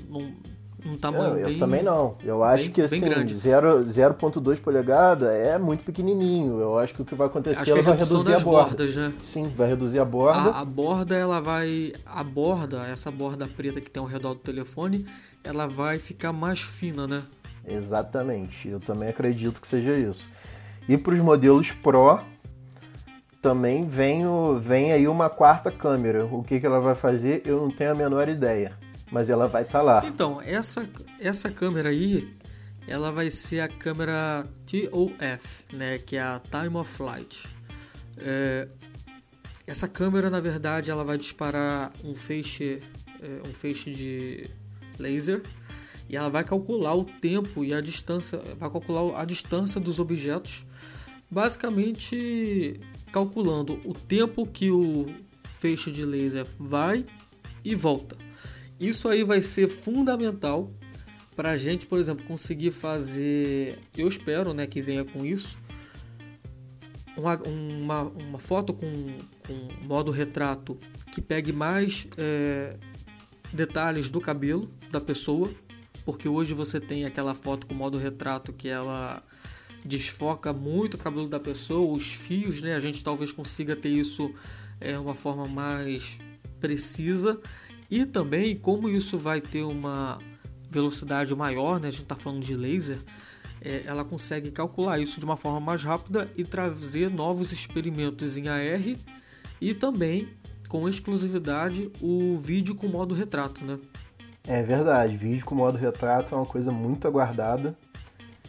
num, 0.08 0.34
num 0.84 0.98
tamanho 0.98 1.30
Não, 1.30 1.38
eu 1.38 1.46
bem... 1.46 1.56
também 1.58 1.82
não. 1.84 2.16
Eu 2.24 2.42
acho 2.42 2.64
bem- 2.64 2.72
que 2.72 2.82
assim, 2.82 3.00
grande. 3.00 3.32
0 3.34 3.84
0.2 3.84 4.60
polegada 4.60 5.32
é 5.32 5.56
muito 5.56 5.84
pequenininho. 5.84 6.58
Eu 6.60 6.76
acho 6.80 6.92
que 6.94 7.02
o 7.02 7.04
que 7.04 7.14
vai 7.14 7.28
acontecer 7.28 7.60
Acho 7.62 7.70
é 7.70 7.72
ela 7.74 7.82
vai 7.82 7.96
reduzir 7.96 8.34
a 8.34 8.40
borda. 8.40 8.64
bordas, 8.70 8.96
né? 8.96 9.14
Sim, 9.22 9.44
vai 9.56 9.68
reduzir 9.68 10.00
a 10.00 10.04
borda. 10.04 10.50
A, 10.50 10.60
a 10.60 10.64
borda, 10.64 11.14
ela 11.14 11.40
vai. 11.40 11.92
A 12.04 12.24
borda, 12.24 12.86
essa 12.88 13.10
borda 13.10 13.46
preta 13.46 13.80
que 13.80 13.88
tem 13.90 14.00
ao 14.00 14.06
redor 14.08 14.34
do 14.34 14.40
telefone, 14.40 15.06
ela 15.44 15.68
vai 15.68 16.00
ficar 16.00 16.32
mais 16.32 16.58
fina, 16.60 17.06
né? 17.06 17.22
Exatamente, 17.66 18.68
eu 18.68 18.78
também 18.78 19.08
acredito 19.08 19.58
que 19.60 19.66
seja 19.66 19.96
isso. 19.96 20.28
E 20.88 20.96
para 20.98 21.14
os 21.14 21.20
modelos 21.20 21.70
Pro 21.70 22.20
também 23.40 23.86
vem, 23.86 24.26
o- 24.26 24.58
vem 24.58 24.92
aí 24.92 25.06
uma 25.06 25.28
quarta 25.28 25.70
câmera. 25.70 26.24
O 26.26 26.42
que, 26.42 26.58
que 26.60 26.66
ela 26.66 26.80
vai 26.80 26.94
fazer, 26.94 27.42
eu 27.44 27.60
não 27.60 27.70
tenho 27.70 27.92
a 27.92 27.94
menor 27.94 28.28
ideia. 28.28 28.72
Mas 29.10 29.28
ela 29.28 29.46
vai 29.46 29.62
estar 29.62 29.82
lá. 29.82 30.02
Então, 30.06 30.40
essa, 30.42 30.88
essa 31.20 31.50
câmera 31.50 31.90
aí, 31.90 32.34
ela 32.88 33.12
vai 33.12 33.30
ser 33.30 33.60
a 33.60 33.68
câmera 33.68 34.46
TOF, 34.66 35.64
né? 35.72 35.98
Que 35.98 36.16
é 36.16 36.22
a 36.22 36.40
Time 36.50 36.76
of 36.76 36.90
Flight. 36.90 37.46
É, 38.18 38.66
essa 39.66 39.86
câmera, 39.86 40.30
na 40.30 40.40
verdade, 40.40 40.90
ela 40.90 41.04
vai 41.04 41.16
disparar 41.18 41.92
um 42.02 42.14
feixe, 42.14 42.82
é, 43.22 43.48
um 43.48 43.52
feixe 43.52 43.90
de 43.90 44.50
laser 44.98 45.42
e 46.08 46.16
ela 46.16 46.28
vai 46.30 46.44
calcular 46.44 46.94
o 46.94 47.04
tempo 47.04 47.64
e 47.64 47.72
a 47.74 47.80
distância, 47.80 48.38
vai 48.58 48.70
calcular 48.70 49.20
a 49.20 49.24
distância 49.24 49.80
dos 49.80 49.98
objetos, 49.98 50.64
basicamente 51.34 52.80
calculando 53.12 53.80
o 53.84 53.92
tempo 53.92 54.46
que 54.46 54.70
o 54.70 55.06
feixe 55.58 55.90
de 55.90 56.04
laser 56.04 56.46
vai 56.56 57.04
e 57.64 57.74
volta. 57.74 58.16
Isso 58.78 59.08
aí 59.08 59.24
vai 59.24 59.42
ser 59.42 59.68
fundamental 59.68 60.72
para 61.34 61.50
a 61.50 61.56
gente, 61.56 61.86
por 61.86 61.98
exemplo, 61.98 62.24
conseguir 62.24 62.70
fazer. 62.70 63.80
Eu 63.96 64.06
espero, 64.06 64.54
né, 64.54 64.64
que 64.66 64.80
venha 64.80 65.04
com 65.04 65.26
isso 65.26 65.58
uma, 67.16 67.36
uma, 67.42 68.02
uma 68.02 68.38
foto 68.38 68.72
com, 68.72 68.90
com 69.46 69.86
modo 69.86 70.12
retrato 70.12 70.78
que 71.12 71.20
pegue 71.20 71.52
mais 71.52 72.06
é, 72.16 72.76
detalhes 73.52 74.10
do 74.10 74.20
cabelo 74.20 74.70
da 74.90 75.00
pessoa, 75.00 75.50
porque 76.04 76.28
hoje 76.28 76.54
você 76.54 76.80
tem 76.80 77.04
aquela 77.04 77.34
foto 77.34 77.66
com 77.66 77.74
modo 77.74 77.98
retrato 77.98 78.52
que 78.52 78.68
ela 78.68 79.22
desfoca 79.84 80.52
muito 80.52 80.94
o 80.94 80.98
cabelo 80.98 81.28
da 81.28 81.38
pessoa, 81.38 81.94
os 81.94 82.12
fios, 82.12 82.62
né? 82.62 82.74
A 82.74 82.80
gente 82.80 83.04
talvez 83.04 83.30
consiga 83.30 83.76
ter 83.76 83.90
isso 83.90 84.32
é 84.80 84.98
uma 84.98 85.14
forma 85.14 85.46
mais 85.46 86.18
precisa 86.60 87.40
e 87.90 88.04
também 88.06 88.56
como 88.56 88.88
isso 88.88 89.18
vai 89.18 89.40
ter 89.40 89.62
uma 89.62 90.18
velocidade 90.70 91.34
maior, 91.34 91.78
né? 91.78 91.88
A 91.88 91.90
gente 91.90 92.02
está 92.02 92.16
falando 92.16 92.42
de 92.42 92.56
laser, 92.56 92.98
é, 93.60 93.82
ela 93.86 94.04
consegue 94.04 94.50
calcular 94.50 94.98
isso 94.98 95.20
de 95.20 95.26
uma 95.26 95.36
forma 95.36 95.60
mais 95.60 95.82
rápida 95.82 96.26
e 96.36 96.44
trazer 96.44 97.10
novos 97.10 97.52
experimentos 97.52 98.36
em 98.36 98.48
AR 98.48 98.96
e 99.60 99.74
também 99.74 100.28
com 100.68 100.88
exclusividade 100.88 101.90
o 102.00 102.36
vídeo 102.38 102.74
com 102.74 102.88
modo 102.88 103.14
retrato, 103.14 103.64
né? 103.64 103.78
É 104.46 104.62
verdade, 104.62 105.16
vídeo 105.16 105.44
com 105.44 105.54
modo 105.54 105.78
retrato 105.78 106.34
é 106.34 106.36
uma 106.36 106.46
coisa 106.46 106.70
muito 106.70 107.06
aguardada. 107.08 107.76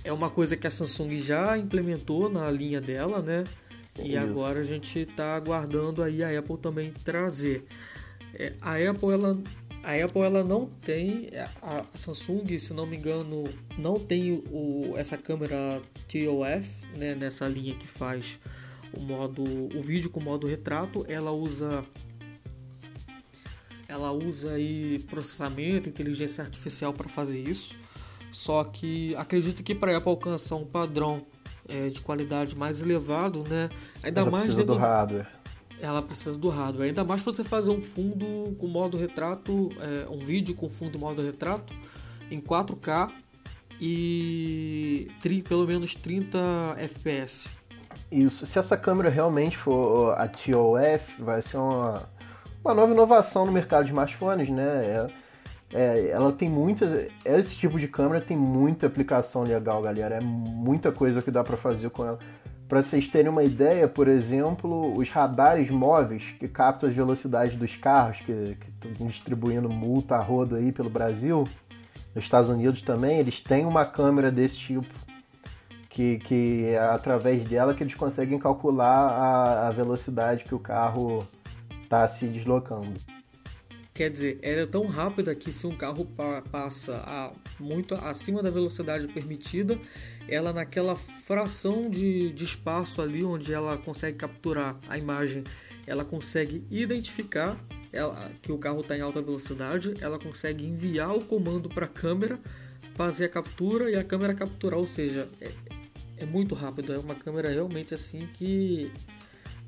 É 0.05 0.13
uma 0.13 0.29
coisa 0.29 0.55
que 0.55 0.67
a 0.67 0.71
Samsung 0.71 1.17
já 1.17 1.57
implementou 1.57 2.29
na 2.29 2.49
linha 2.49 2.79
dela, 2.79 3.21
né? 3.21 3.43
E 3.99 4.09
Isso. 4.09 4.19
agora 4.19 4.59
a 4.59 4.63
gente 4.63 4.99
está 4.99 5.35
aguardando 5.35 6.03
aí 6.03 6.23
a 6.23 6.37
Apple 6.37 6.57
também 6.57 6.93
trazer. 7.03 7.65
É, 8.35 8.53
a 8.61 8.75
Apple 8.75 9.09
ela 9.09 9.37
a 9.83 9.93
Apple 10.03 10.21
ela 10.21 10.43
não 10.43 10.65
tem 10.65 11.29
a 11.61 11.85
Samsung, 11.95 12.57
se 12.57 12.73
não 12.73 12.85
me 12.85 12.97
engano, 12.97 13.43
não 13.77 13.99
tem 13.99 14.43
o, 14.51 14.93
essa 14.95 15.15
câmera 15.17 15.81
TOF, 16.07 16.69
né, 16.97 17.13
nessa 17.13 17.47
linha 17.47 17.75
que 17.75 17.87
faz 17.87 18.39
o 18.93 18.99
modo 18.99 19.43
o 19.43 19.81
vídeo 19.81 20.09
com 20.09 20.19
modo 20.19 20.47
retrato, 20.47 21.05
ela 21.07 21.31
usa 21.31 21.83
ela 23.87 24.11
usa 24.11 24.53
aí 24.53 24.99
processamento, 25.07 25.89
inteligência 25.89 26.43
artificial 26.43 26.93
para 26.93 27.07
fazer 27.07 27.39
isso. 27.39 27.75
Só 28.35 28.65
que 28.65 29.15
acredito 29.15 29.63
que 29.63 29.73
para 29.73 29.95
Apple 29.95 30.09
alcançar 30.09 30.55
um 30.55 30.65
padrão 30.65 31.25
é, 31.69 31.87
de 31.87 32.01
qualidade 32.01 32.53
mais 32.53 32.81
elevado, 32.81 33.45
né? 33.49 33.69
Ainda 34.03 34.21
ela 34.21 34.29
mais 34.29 34.43
precisa 34.43 34.65
do 34.65 34.75
hardware. 34.75 35.27
Ela 35.79 36.01
precisa 36.01 36.37
do 36.37 36.49
hardware. 36.49 36.89
Ainda 36.89 37.05
mais 37.05 37.21
para 37.21 37.31
você 37.31 37.45
fazer 37.45 37.69
um 37.69 37.81
fundo 37.81 38.53
com 38.59 38.67
modo 38.67 38.97
retrato, 38.97 39.69
é, 39.79 40.09
um 40.09 40.19
vídeo 40.19 40.53
com 40.53 40.69
fundo 40.69 40.99
modo 40.99 41.21
retrato 41.21 41.73
em 42.29 42.41
4K 42.41 43.09
e 43.79 45.09
pelo 45.47 45.65
menos 45.65 45.95
30 45.95 46.75
FPS. 46.77 47.49
Isso. 48.11 48.45
Se 48.45 48.59
essa 48.59 48.75
câmera 48.75 49.09
realmente 49.09 49.57
for 49.57 50.13
a 50.19 50.27
TOF, 50.27 51.21
vai 51.21 51.41
ser 51.41 51.55
uma, 51.55 52.03
uma 52.63 52.73
nova 52.73 52.91
inovação 52.91 53.45
no 53.45 53.51
mercado 53.53 53.85
de 53.85 53.91
smartphones, 53.91 54.49
né? 54.49 54.85
É, 54.85 55.07
é, 55.75 56.07
ela 56.07 56.31
tem 56.31 56.49
muitas. 56.49 57.07
Esse 57.25 57.53
tipo 57.53 57.77
de 57.77 57.85
câmera 57.85 58.21
tem 58.21 58.37
muita 58.37 58.87
aplicação 58.87 59.43
legal, 59.43 59.81
galera. 59.81 60.15
É 60.15 60.21
muita 60.21 60.89
coisa 60.89 61.21
que 61.21 61.29
dá 61.29 61.43
para 61.43 61.57
fazer 61.57 61.89
com 61.89 62.05
ela. 62.05 62.17
Para 62.65 62.81
vocês 62.81 63.09
terem 63.09 63.29
uma 63.29 63.43
ideia, 63.43 63.85
por 63.85 64.07
exemplo, 64.07 64.95
os 64.95 65.09
radares 65.09 65.69
móveis 65.69 66.33
que 66.39 66.47
captam 66.47 66.89
as 66.89 66.95
velocidades 66.95 67.59
dos 67.59 67.75
carros, 67.75 68.21
que 68.21 68.57
estão 68.85 69.05
distribuindo 69.05 69.69
multa 69.69 70.15
a 70.15 70.21
rodo 70.21 70.55
aí 70.55 70.71
pelo 70.71 70.89
Brasil, 70.89 71.45
nos 72.15 72.23
Estados 72.23 72.49
Unidos 72.49 72.81
também, 72.81 73.19
eles 73.19 73.41
têm 73.41 73.65
uma 73.65 73.85
câmera 73.85 74.31
desse 74.31 74.57
tipo, 74.57 74.87
que, 75.89 76.19
que 76.19 76.67
é 76.67 76.79
através 76.79 77.43
dela 77.43 77.73
que 77.73 77.83
eles 77.83 77.93
conseguem 77.95 78.39
calcular 78.39 79.09
a, 79.09 79.67
a 79.67 79.71
velocidade 79.71 80.45
que 80.45 80.55
o 80.55 80.59
carro 80.59 81.27
está 81.83 82.07
se 82.07 82.25
deslocando. 82.25 82.93
Quer 83.95 84.09
dizer, 84.09 84.39
ela 84.41 84.63
é 84.63 84.65
tão 84.65 84.87
rápida 84.87 85.33
que 85.33 85.53
se 85.53 85.65
um 85.65 85.73
carro 85.73 86.03
pa 86.03 86.41
passa 86.41 86.97
a, 86.97 87.31
muito 87.57 87.95
acima 87.95 88.43
da 88.43 88.49
velocidade 88.49 89.07
permitida, 89.07 89.79
ela 90.27 90.51
naquela 90.51 90.97
fração 90.97 91.89
de, 91.89 92.29
de 92.33 92.43
espaço 92.43 93.01
ali 93.01 93.23
onde 93.23 93.53
ela 93.53 93.77
consegue 93.77 94.17
capturar 94.17 94.77
a 94.89 94.97
imagem, 94.97 95.45
ela 95.87 96.03
consegue 96.03 96.61
identificar 96.69 97.57
ela, 97.93 98.29
que 98.41 98.51
o 98.51 98.57
carro 98.57 98.81
está 98.81 98.97
em 98.97 99.01
alta 99.01 99.21
velocidade, 99.21 99.93
ela 100.01 100.19
consegue 100.19 100.65
enviar 100.65 101.15
o 101.15 101.23
comando 101.23 101.69
para 101.69 101.85
a 101.85 101.89
câmera, 101.89 102.37
fazer 102.95 103.23
a 103.23 103.29
captura 103.29 103.89
e 103.89 103.95
a 103.95 104.03
câmera 104.03 104.33
capturar, 104.33 104.77
ou 104.77 104.87
seja, 104.87 105.29
é, 105.39 105.49
é 106.17 106.25
muito 106.25 106.53
rápido, 106.53 106.91
é 106.91 106.97
uma 106.97 107.15
câmera 107.15 107.47
realmente 107.47 107.93
assim 107.93 108.27
que, 108.33 108.91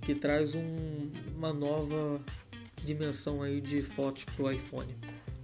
que 0.01 0.13
traz 0.13 0.53
um, 0.53 1.09
uma 1.33 1.53
nova 1.53 2.19
dimensão 2.83 3.41
aí 3.41 3.61
de 3.61 3.81
fotos 3.81 4.23
pro 4.23 4.51
iPhone. 4.51 4.95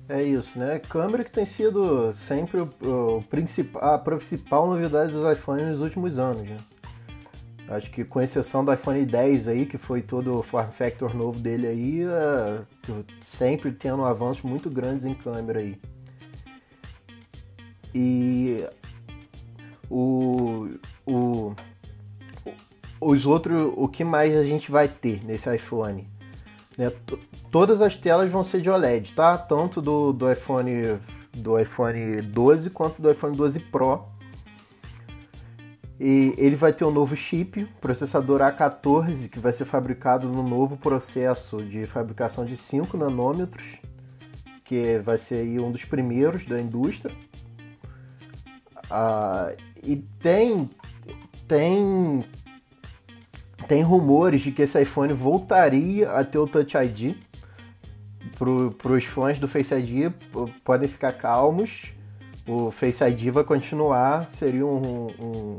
É 0.09 0.21
isso, 0.21 0.59
né? 0.59 0.79
Câmera 0.79 1.23
que 1.23 1.31
tem 1.31 1.45
sido 1.45 2.13
sempre 2.13 2.61
o, 2.61 2.69
o 2.81 3.23
principal, 3.23 3.93
a 3.93 3.97
principal 3.97 4.67
novidade 4.67 5.13
dos 5.13 5.31
iPhones 5.31 5.67
nos 5.67 5.79
últimos 5.79 6.19
anos, 6.19 6.41
né? 6.41 6.57
Acho 7.69 7.89
que 7.89 8.03
com 8.03 8.21
exceção 8.21 8.63
do 8.63 8.73
iPhone 8.73 9.05
10 9.05 9.47
aí, 9.47 9.65
que 9.65 9.77
foi 9.77 10.01
todo 10.01 10.35
o 10.35 10.43
form 10.43 10.69
factor 10.69 11.15
novo 11.15 11.39
dele 11.39 11.67
aí, 11.67 12.03
é, 12.03 12.61
sempre 13.21 13.71
tendo 13.71 14.03
avanços 14.03 14.43
muito 14.43 14.69
grandes 14.69 15.05
em 15.05 15.13
câmera 15.13 15.59
aí. 15.59 15.79
E 17.95 18.65
o, 19.89 20.67
o, 21.05 21.53
os 22.99 23.25
outros, 23.25 23.73
o 23.77 23.87
que 23.87 24.03
mais 24.03 24.35
a 24.37 24.43
gente 24.43 24.69
vai 24.69 24.87
ter 24.87 25.23
nesse 25.23 25.53
iPhone? 25.53 26.07
Né? 26.77 26.91
Todas 27.51 27.81
as 27.81 27.95
telas 27.95 28.29
vão 28.31 28.43
ser 28.43 28.61
de 28.61 28.69
OLED, 28.69 29.13
tá? 29.13 29.37
Tanto 29.37 29.81
do, 29.81 30.11
do 30.11 30.31
iPhone 30.31 30.99
do 31.35 31.59
iPhone 31.59 32.21
12 32.21 32.69
quanto 32.69 33.01
do 33.01 33.09
iPhone 33.09 33.35
12 33.35 33.59
Pro. 33.59 34.05
E 35.99 36.33
ele 36.37 36.55
vai 36.55 36.73
ter 36.73 36.83
um 36.83 36.91
novo 36.91 37.15
chip, 37.15 37.65
processador 37.79 38.41
A14, 38.41 39.29
que 39.29 39.39
vai 39.39 39.53
ser 39.53 39.65
fabricado 39.65 40.27
no 40.27 40.43
novo 40.43 40.75
processo 40.75 41.63
de 41.63 41.85
fabricação 41.85 42.45
de 42.45 42.57
5 42.57 42.97
nanômetros, 42.97 43.77
que 44.65 44.99
vai 44.99 45.17
ser 45.17 45.43
um 45.59 45.71
dos 45.71 45.85
primeiros 45.85 46.45
da 46.45 46.59
indústria. 46.59 47.15
Ah, 48.89 49.53
e 49.81 49.95
tem 49.95 50.69
tem 51.47 52.23
tem 53.63 53.81
rumores 53.81 54.41
de 54.41 54.51
que 54.51 54.61
esse 54.61 54.81
iPhone 54.81 55.13
voltaria 55.13 56.11
a 56.11 56.23
ter 56.23 56.37
o 56.37 56.47
Touch 56.47 56.75
ID. 56.77 57.15
Para 58.37 58.91
os 58.91 59.05
fãs 59.05 59.39
do 59.39 59.47
Face 59.47 59.73
ID, 59.73 60.11
podem 60.63 60.87
ficar 60.87 61.13
calmos. 61.13 61.91
O 62.47 62.71
Face 62.71 63.03
ID 63.03 63.29
vai 63.29 63.43
continuar, 63.43 64.31
seria 64.31 64.65
um, 64.65 65.07
um 65.19 65.57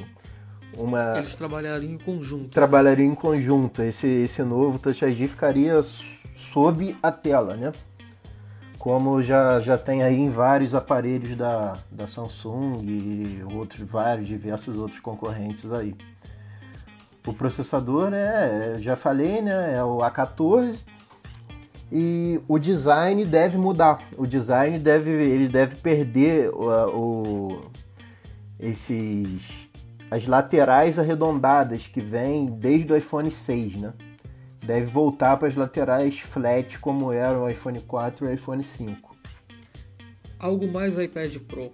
uma... 0.76 1.18
Eles 1.18 1.34
trabalhariam 1.34 1.92
em 1.92 1.98
conjunto. 1.98 2.48
Trabalhariam 2.48 3.12
em 3.12 3.14
conjunto. 3.14 3.82
Esse, 3.82 4.07
esse 4.07 4.42
novo 4.42 4.78
Touch 4.78 5.05
ID 5.05 5.28
ficaria 5.28 5.80
sob 5.82 6.96
a 7.02 7.12
tela, 7.12 7.57
né? 7.57 7.72
Como 8.78 9.22
já, 9.22 9.61
já 9.61 9.78
tem 9.78 10.02
aí 10.02 10.18
em 10.18 10.28
vários 10.28 10.74
aparelhos 10.74 11.36
da, 11.36 11.78
da 11.90 12.07
Samsung 12.07 12.82
e 12.82 13.42
outros, 13.55 13.80
vários, 13.82 14.28
diversos 14.28 14.76
outros 14.76 15.00
concorrentes 15.00 15.72
aí. 15.72 15.94
O 17.27 17.33
processador, 17.33 18.11
né, 18.11 18.77
já 18.79 18.97
falei, 18.97 19.41
né, 19.41 19.77
é 19.77 19.83
o 19.83 19.99
A14 19.99 20.85
e 21.91 22.41
o 22.49 22.59
design 22.59 23.25
deve 23.25 23.57
mudar. 23.57 24.03
O 24.16 24.27
design 24.27 24.79
deve, 24.79 25.11
ele 25.11 25.49
deve 25.49 25.77
perder 25.77 26.51
o, 26.51 26.68
o 26.99 27.61
esses 28.59 29.64
as 30.11 30.27
laterais 30.27 30.99
arredondadas 30.99 31.89
que 31.89 32.01
vem 32.01 32.47
desde 32.47 32.93
o 32.93 32.97
iPhone 32.97 33.31
6, 33.31 33.77
né? 33.77 33.93
Deve 34.64 34.87
voltar 34.87 35.37
para 35.37 35.49
as 35.49 35.57
laterais 35.57 36.20
flat 36.20 36.79
como 36.79 37.12
era 37.12 37.39
o 37.39 37.49
iPhone 37.49 37.81
4 37.81 38.27
e 38.27 38.29
o 38.29 38.33
iPhone 38.33 38.62
5. 38.62 39.16
Algo 40.39 40.68
mais 40.68 40.97
iPad 40.97 41.37
Pro. 41.39 41.72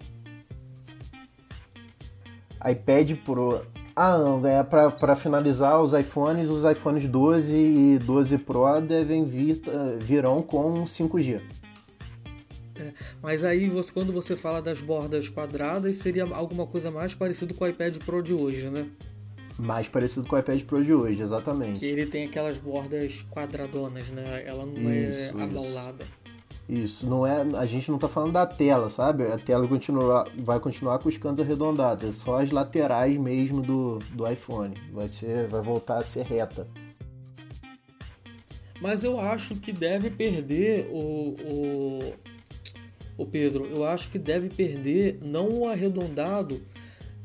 iPad 2.67 3.17
Pro 3.25 3.61
ah, 3.95 4.19
não, 4.19 4.47
é 4.47 4.63
para 4.63 5.17
finalizar 5.17 5.81
os 5.81 5.93
iPhones, 5.93 6.49
os 6.49 6.65
iPhones 6.71 7.07
12 7.07 7.55
e 7.55 7.99
12 7.99 8.39
Pro 8.39 8.81
devem 8.81 9.25
vir, 9.25 9.61
eh, 9.67 9.97
virão 9.99 10.43
com 10.43 10.85
5G. 10.87 11.41
É, 12.77 12.93
mas 13.23 13.45
aí 13.45 13.69
você, 13.69 13.93
quando 13.93 14.13
você 14.13 14.37
fala 14.37 14.63
das 14.63 14.81
bordas 14.81 15.29
quadradas, 15.29 15.97
seria 15.97 16.25
alguma 16.25 16.67
coisa 16.67 16.91
mais 16.91 17.15
parecido 17.15 17.53
com 17.55 17.65
o 17.65 17.69
iPad 17.69 17.99
Pro 17.99 18.23
de 18.23 18.33
hoje, 18.33 18.71
né? 18.71 18.89
Mais 19.59 19.87
parecido 19.87 20.27
com 20.27 20.37
o 20.37 20.39
iPad 20.39 20.63
Pro 20.63 20.83
de 20.83 20.95
hoje, 20.95 21.23
exatamente. 21.23 21.81
Que 21.81 21.87
ele 21.87 22.07
tem 22.07 22.25
aquelas 22.25 22.57
bordas 22.57 23.27
quadradonas, 23.31 24.09
né? 24.09 24.45
Ela 24.47 24.65
não 24.65 24.91
é 24.91 24.97
isso, 24.97 25.39
é 25.39 25.43
abaulada. 25.43 26.05
Isso, 26.05 26.20
não 27.03 27.27
é, 27.27 27.43
a 27.57 27.67
gente 27.67 27.89
não 27.89 27.97
está 27.97 28.09
falando 28.09 28.33
da 28.33 28.47
tela, 28.47 28.89
sabe? 28.89 29.25
A 29.25 29.39
tela 29.39 29.67
continua, 29.67 30.27
vai 30.37 30.61
continuar 30.61 30.99
com 31.01 31.09
os 31.09 31.17
cantos 31.17 31.45
arredondados, 31.45 32.09
é 32.09 32.13
só 32.13 32.41
as 32.41 32.51
laterais 32.51 33.17
mesmo 33.17 33.61
do, 33.61 33.99
do 34.13 34.31
iPhone. 34.31 34.75
Vai 34.93 35.09
ser, 35.09 35.49
vai 35.49 35.61
voltar 35.61 35.99
a 35.99 36.03
ser 36.03 36.25
reta. 36.25 36.69
Mas 38.81 39.05
eu 39.05 39.19
acho 39.21 39.57
que 39.57 39.73
deve 39.73 40.11
perder 40.11 40.89
o, 40.91 41.35
o, 41.45 42.15
o 43.19 43.27
Pedro, 43.27 43.67
eu 43.67 43.85
acho 43.85 44.09
que 44.09 44.19
deve 44.19 44.49
perder 44.49 45.19
não 45.21 45.49
o 45.51 45.69
arredondado 45.69 46.63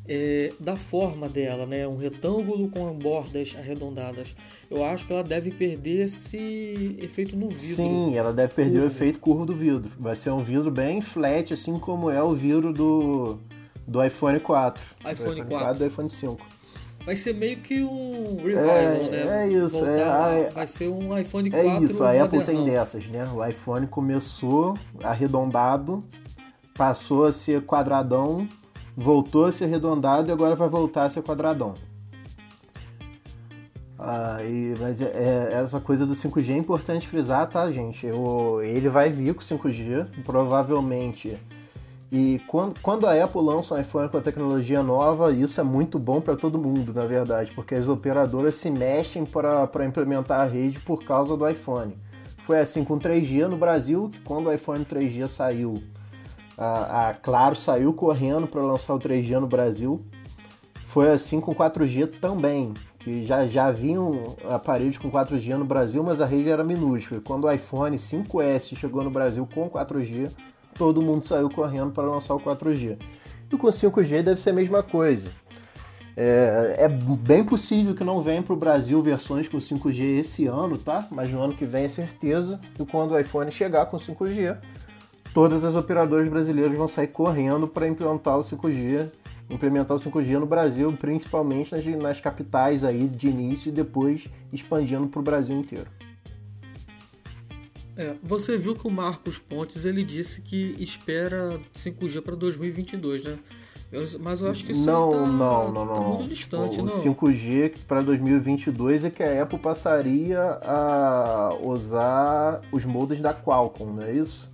é, 0.07 0.53
da 0.59 0.75
forma 0.75 1.27
dela, 1.27 1.65
né? 1.65 1.87
Um 1.87 1.97
retângulo 1.97 2.69
com 2.69 2.91
bordas 2.93 3.55
arredondadas. 3.57 4.35
Eu 4.69 4.83
acho 4.83 5.05
que 5.05 5.13
ela 5.13 5.23
deve 5.23 5.51
perder 5.51 6.03
esse 6.03 6.97
efeito 7.01 7.35
no 7.35 7.49
vidro. 7.49 7.75
Sim, 7.75 8.15
ela 8.15 8.31
deve 8.33 8.53
perder 8.53 8.79
curvo. 8.79 8.85
o 8.85 8.87
efeito 8.87 9.19
curvo 9.19 9.45
do 9.45 9.55
vidro. 9.55 9.91
Vai 9.99 10.15
ser 10.15 10.31
um 10.31 10.43
vidro 10.43 10.69
bem 10.69 11.01
flat, 11.01 11.53
assim 11.53 11.79
como 11.79 12.09
é 12.09 12.21
o 12.21 12.33
vidro 12.33 12.71
do, 12.71 13.39
do 13.87 14.03
iPhone 14.03 14.39
4. 14.39 14.83
iPhone, 14.83 15.15
do 15.15 15.21
iPhone 15.21 15.41
4. 15.41 15.65
4 15.65 15.79
do 15.79 15.85
iPhone 15.85 16.09
5. 16.09 16.55
Vai 17.05 17.15
ser 17.15 17.35
meio 17.35 17.57
que 17.57 17.83
um 17.83 18.35
revival, 18.37 18.65
é, 18.65 19.09
né? 19.09 19.43
É 19.43 19.47
isso. 19.47 19.77
Voltar, 19.77 20.33
é, 20.33 20.49
vai 20.49 20.67
ser 20.67 20.87
um 20.87 21.17
iPhone 21.17 21.51
4 21.51 21.67
É 21.67 21.79
isso, 21.83 22.03
a 22.03 22.23
Apple 22.23 22.43
tem 22.43 22.65
dessas, 22.65 23.07
né? 23.07 23.27
O 23.31 23.45
iPhone 23.45 23.85
começou 23.85 24.75
arredondado, 25.03 26.03
passou 26.73 27.25
a 27.25 27.31
ser 27.31 27.61
quadradão 27.61 28.47
voltou 28.95 29.45
a 29.45 29.51
ser 29.51 29.65
arredondado 29.65 30.29
e 30.29 30.31
agora 30.31 30.55
vai 30.55 30.69
voltar 30.69 31.05
a 31.05 31.09
ser 31.09 31.21
quadradão. 31.21 31.75
Ah, 33.97 34.37
e, 34.43 34.75
mas 34.79 35.01
é, 35.01 35.05
é, 35.05 35.49
essa 35.53 35.79
coisa 35.79 36.05
do 36.05 36.13
5G 36.13 36.49
é 36.51 36.57
importante 36.57 37.07
frisar, 37.07 37.47
tá, 37.49 37.69
gente? 37.71 38.05
Ele 38.63 38.89
vai 38.89 39.09
vir 39.09 39.33
com 39.33 39.41
5G, 39.41 40.07
provavelmente. 40.25 41.37
E 42.11 42.39
quando, 42.47 42.79
quando 42.81 43.07
a 43.07 43.23
Apple 43.23 43.41
lança 43.41 43.73
um 43.73 43.79
iPhone 43.79 44.09
com 44.09 44.17
a 44.17 44.21
tecnologia 44.21 44.83
nova, 44.83 45.31
isso 45.31 45.59
é 45.59 45.63
muito 45.63 45.97
bom 45.97 46.21
para 46.21 46.35
todo 46.35 46.57
mundo, 46.57 46.93
na 46.93 47.05
verdade, 47.05 47.51
porque 47.55 47.73
as 47.73 47.87
operadoras 47.87 48.55
se 48.55 48.69
mexem 48.69 49.25
para 49.25 49.85
implementar 49.85 50.41
a 50.41 50.45
rede 50.45 50.79
por 50.79 51.03
causa 51.03 51.35
do 51.35 51.49
iPhone. 51.49 51.97
Foi 52.43 52.59
assim 52.59 52.83
com 52.83 52.99
3G 52.99 53.47
no 53.47 53.57
Brasil, 53.57 54.09
que 54.11 54.19
quando 54.19 54.47
o 54.47 54.53
iPhone 54.53 54.85
3G 54.85 55.27
saiu, 55.27 55.81
a, 56.57 57.09
a 57.09 57.13
Claro 57.13 57.55
saiu 57.55 57.93
correndo 57.93 58.47
para 58.47 58.61
lançar 58.61 58.93
o 58.93 58.99
3G 58.99 59.39
no 59.39 59.47
Brasil. 59.47 60.03
Foi 60.85 61.09
assim 61.09 61.41
com 61.41 61.53
4G 61.53 62.19
também 62.19 62.73
que 63.05 63.23
já, 63.23 63.45
já 63.45 63.69
vinham 63.69 64.35
aparelhos 64.49 64.97
com 64.97 65.11
4G 65.11 65.55
no 65.57 65.63
Brasil, 65.63 66.03
mas 66.03 66.19
a 66.19 66.25
rede 66.25 66.49
era 66.49 66.63
minúscula. 66.63 67.21
Quando 67.23 67.43
o 67.43 67.51
iPhone 67.51 67.95
5S 67.95 68.75
chegou 68.75 69.03
no 69.03 69.11
Brasil 69.11 69.47
com 69.53 69.69
4G, 69.69 70.31
todo 70.73 71.03
mundo 71.03 71.23
saiu 71.23 71.47
correndo 71.47 71.91
para 71.91 72.05
lançar 72.05 72.33
o 72.33 72.39
4G. 72.39 72.97
E 73.53 73.55
com 73.55 73.67
5G 73.67 74.23
deve 74.23 74.41
ser 74.41 74.49
a 74.49 74.53
mesma 74.53 74.81
coisa. 74.81 75.29
É, 76.17 76.77
é 76.79 76.89
bem 76.89 77.43
possível 77.43 77.93
que 77.93 78.03
não 78.03 78.21
venha 78.21 78.41
para 78.41 78.53
o 78.53 78.57
Brasil 78.57 78.99
versões 79.03 79.47
com 79.47 79.59
5G 79.59 80.01
esse 80.17 80.47
ano, 80.47 80.79
tá? 80.79 81.07
Mas 81.11 81.29
no 81.29 81.43
ano 81.43 81.53
que 81.53 81.65
vem 81.65 81.83
é 81.85 81.89
certeza 81.89 82.59
que 82.73 82.83
quando 82.87 83.11
o 83.11 83.19
iPhone 83.19 83.51
chegar 83.51 83.85
com 83.85 83.97
5G, 83.97 84.57
todas 85.35 85.63
as 85.63 85.75
operadoras 85.75 86.27
brasileiras 86.29 86.75
vão 86.75 86.87
sair 86.87 87.09
correndo 87.09 87.67
para 87.67 87.87
implantar 87.87 88.39
o 88.39 88.41
5G 88.41 89.11
implementar 89.47 89.95
o 89.95 89.99
5G 89.99 90.39
no 90.39 90.45
Brasil, 90.47 90.91
principalmente 90.93 91.71
nas, 91.71 91.85
nas 91.85 92.21
capitais 92.21 92.83
aí 92.83 93.07
de 93.07 93.27
início 93.27 93.69
e 93.69 93.71
depois 93.71 94.27
expandindo 94.51 95.05
para 95.07 95.19
o 95.19 95.23
Brasil 95.23 95.55
inteiro. 95.55 95.87
É, 97.95 98.15
você 98.23 98.57
viu 98.57 98.75
que 98.75 98.87
o 98.87 98.89
Marcos 98.89 99.37
Pontes 99.37 99.85
ele 99.85 100.03
disse 100.03 100.41
que 100.41 100.75
espera 100.79 101.59
5G 101.75 102.21
para 102.21 102.35
2022, 102.35 103.23
né? 103.23 103.37
Eu, 103.91 104.03
mas 104.19 104.41
eu 104.41 104.49
acho 104.49 104.65
que 104.65 104.71
isso 104.71 104.83
não, 104.85 105.11
tá, 105.11 105.17
não, 105.17 105.71
não, 105.71 105.87
tá 105.87 105.93
não. 105.93 106.09
muito 106.15 106.27
distante, 106.27 106.79
o 106.79 106.83
não. 106.83 106.93
5G 106.93 107.85
para 107.87 108.01
2022 108.01 109.05
é 109.05 109.09
que 109.09 109.23
a 109.23 109.43
Apple 109.43 109.59
passaria 109.59 110.41
a 110.41 111.55
usar 111.63 112.61
os 112.71 112.83
modems 112.83 113.21
da 113.21 113.33
Qualcomm, 113.33 113.93
não 113.93 114.03
é 114.03 114.13
isso? 114.13 114.49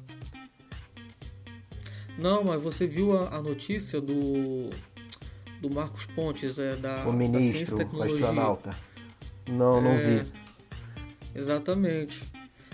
Não, 2.17 2.43
mas 2.43 2.61
você 2.61 2.85
viu 2.85 3.17
a, 3.17 3.35
a 3.35 3.41
notícia 3.41 3.99
do, 3.99 4.69
do 5.61 5.69
Marcos 5.69 6.05
Pontes, 6.05 6.57
é, 6.57 6.75
da, 6.75 7.07
o 7.07 7.13
ministro, 7.13 7.39
da 7.39 7.57
Ciência 7.57 7.73
e 7.73 7.77
Tecnologia. 7.77 8.15
O 8.15 8.19
astronauta. 8.19 8.77
Não, 9.47 9.81
não 9.81 9.91
é, 9.91 10.23
vi. 10.23 10.31
Exatamente. 11.35 12.23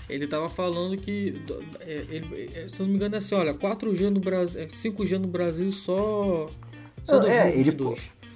Ele 0.09 0.25
estava 0.25 0.49
falando 0.49 0.97
que, 0.97 1.41
é, 1.81 2.05
ele, 2.09 2.49
é, 2.55 2.69
se 2.69 2.81
não 2.81 2.87
me 2.87 2.95
engano, 2.95 3.15
é 3.15 3.17
assim, 3.17 3.35
olha, 3.35 3.53
4G 3.53 4.09
no 4.09 4.21
Brasil, 4.21 4.65
5G 4.67 5.15
é, 5.15 5.19
no 5.19 5.27
Brasil 5.27 5.71
só, 5.71 6.49
só 7.03 7.19
não, 7.19 7.27
é, 7.27 7.53
ele, 7.53 7.75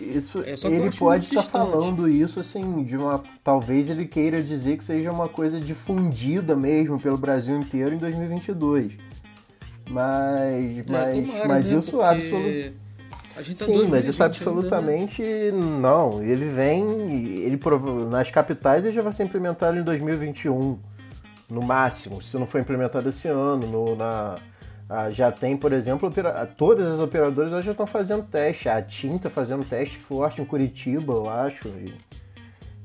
isso, 0.01 0.39
é, 0.41 0.55
ele 0.65 0.91
pode 0.91 1.25
estar 1.25 1.43
tá 1.43 1.49
falando 1.49 2.09
isso 2.09 2.39
assim, 2.39 2.83
de 2.83 2.97
uma. 2.97 3.23
Talvez 3.43 3.89
ele 3.89 4.05
queira 4.05 4.43
dizer 4.43 4.77
que 4.77 4.83
seja 4.83 5.11
uma 5.11 5.29
coisa 5.29 5.59
difundida 5.59 6.55
mesmo 6.55 6.99
pelo 6.99 7.17
Brasil 7.17 7.57
inteiro 7.57 7.95
em 7.95 7.97
2022. 7.97 8.93
Mas, 9.91 10.79
é, 10.79 10.83
mas, 10.87 11.27
tomara, 11.27 11.47
mas 11.47 11.69
né? 11.69 11.79
isso 11.79 12.01
absolutamente. 12.01 12.75
Tá 13.35 13.43
Sim, 13.43 13.87
mas 13.87 14.07
isso 14.07 14.23
absolutamente 14.23 15.23
ainda, 15.23 15.57
né? 15.57 15.79
não. 15.79 16.23
Ele 16.23 16.45
vem, 16.45 16.83
ele 17.43 17.59
nas 18.09 18.29
capitais 18.29 18.83
ele 18.83 18.93
já 18.93 19.01
vai 19.01 19.13
ser 19.13 19.23
implementado 19.23 19.77
em 19.77 19.83
2021, 19.83 20.77
no 21.49 21.61
máximo, 21.61 22.21
se 22.21 22.37
não 22.37 22.45
for 22.45 22.59
implementado 22.59 23.09
esse 23.09 23.27
ano. 23.27 23.65
No, 23.67 23.95
na, 23.95 24.37
já 25.11 25.31
tem, 25.31 25.55
por 25.55 25.71
exemplo, 25.71 26.11
todas 26.57 26.87
as 26.87 26.99
operadoras 26.99 27.63
já 27.63 27.71
estão 27.71 27.87
fazendo 27.87 28.23
teste. 28.23 28.67
A 28.67 28.81
TIM 28.81 29.15
está 29.15 29.29
fazendo 29.29 29.63
teste 29.63 29.97
forte 29.97 30.41
em 30.41 30.45
Curitiba, 30.45 31.13
eu 31.13 31.29
acho. 31.29 31.69
E 31.69 31.93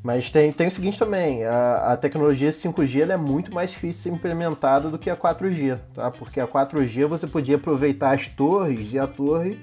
mas 0.06 0.30
tem, 0.30 0.52
tem 0.52 0.68
o 0.68 0.70
seguinte 0.70 0.96
também, 0.96 1.42
a, 1.42 1.94
a 1.94 1.96
tecnologia 1.96 2.50
5G 2.50 3.10
é 3.10 3.16
muito 3.16 3.52
mais 3.52 3.70
difícil 3.70 3.90
de 3.90 4.02
ser 4.02 4.10
implementada 4.10 4.88
do 4.88 4.96
que 4.96 5.10
a 5.10 5.16
4G, 5.16 5.80
tá? 5.92 6.12
Porque 6.12 6.38
a 6.38 6.46
4G 6.46 7.06
você 7.06 7.26
podia 7.26 7.56
aproveitar 7.56 8.14
as 8.14 8.28
torres 8.28 8.92
e 8.92 9.00
a 9.00 9.08
torre, 9.08 9.58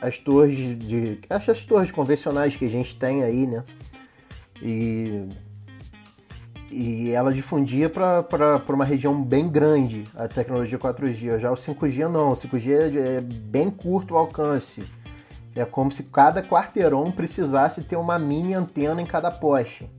as 0.00 0.16
torres 0.16 0.78
de, 0.78 1.20
as 1.28 1.44
torres 1.66 1.90
convencionais 1.90 2.56
que 2.56 2.64
a 2.64 2.70
gente 2.70 2.96
tem 2.96 3.22
aí, 3.22 3.46
né? 3.46 3.62
E, 4.62 5.28
e 6.70 7.10
ela 7.10 7.30
difundia 7.30 7.90
para 7.90 8.64
uma 8.66 8.84
região 8.86 9.22
bem 9.22 9.46
grande 9.46 10.04
a 10.16 10.26
tecnologia 10.26 10.78
4G. 10.78 11.38
Já 11.38 11.52
o 11.52 11.54
5G 11.54 12.08
não, 12.08 12.30
o 12.30 12.34
5G 12.34 12.96
é 12.96 13.20
bem 13.20 13.68
curto 13.68 14.14
o 14.14 14.16
alcance 14.16 14.82
é 15.54 15.64
como 15.64 15.90
se 15.90 16.04
cada 16.04 16.42
quarteirão 16.42 17.10
precisasse 17.10 17.82
ter 17.82 17.96
uma 17.96 18.18
mini 18.18 18.54
antena 18.54 19.00
em 19.00 19.06
cada 19.06 19.30
poste. 19.30 19.90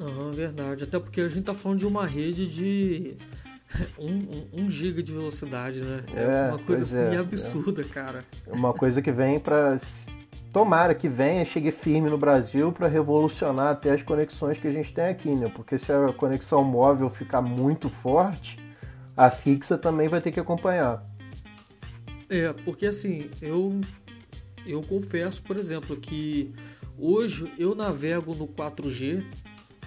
Ah, 0.00 0.30
verdade. 0.34 0.84
Até 0.84 0.98
porque 0.98 1.20
a 1.20 1.28
gente 1.28 1.44
tá 1.44 1.54
falando 1.54 1.78
de 1.78 1.86
uma 1.86 2.06
rede 2.06 2.46
de 2.46 3.16
1 3.98 4.04
um, 4.04 4.08
um, 4.08 4.64
um, 4.64 4.70
giga 4.70 5.02
de 5.02 5.12
velocidade, 5.12 5.80
né? 5.80 6.04
É, 6.14 6.48
é 6.48 6.48
uma 6.50 6.58
coisa 6.58 6.82
assim 6.82 7.16
é, 7.16 7.18
absurda, 7.18 7.82
é. 7.82 7.84
cara. 7.84 8.24
Uma 8.46 8.72
coisa 8.72 9.00
que 9.00 9.12
vem 9.12 9.38
para 9.38 9.76
tomara 10.52 10.94
que 10.94 11.08
venha, 11.08 11.44
chegue 11.44 11.72
firme 11.72 12.10
no 12.10 12.18
Brasil 12.18 12.70
para 12.72 12.86
revolucionar 12.86 13.68
até 13.68 13.90
as 13.90 14.02
conexões 14.02 14.58
que 14.58 14.68
a 14.68 14.70
gente 14.70 14.92
tem 14.92 15.06
aqui, 15.06 15.30
né? 15.34 15.50
Porque 15.54 15.78
se 15.78 15.90
a 15.90 16.12
conexão 16.12 16.62
móvel 16.62 17.08
ficar 17.08 17.40
muito 17.40 17.88
forte, 17.88 18.58
a 19.16 19.30
fixa 19.30 19.78
também 19.78 20.08
vai 20.08 20.20
ter 20.20 20.30
que 20.30 20.38
acompanhar. 20.38 21.02
É, 22.28 22.52
porque 22.64 22.86
assim, 22.86 23.30
eu 23.40 23.80
eu 24.66 24.82
confesso, 24.82 25.42
por 25.42 25.56
exemplo, 25.56 25.96
que 25.96 26.52
hoje 26.98 27.52
eu 27.58 27.74
navego 27.74 28.34
no 28.34 28.46
4G 28.46 29.24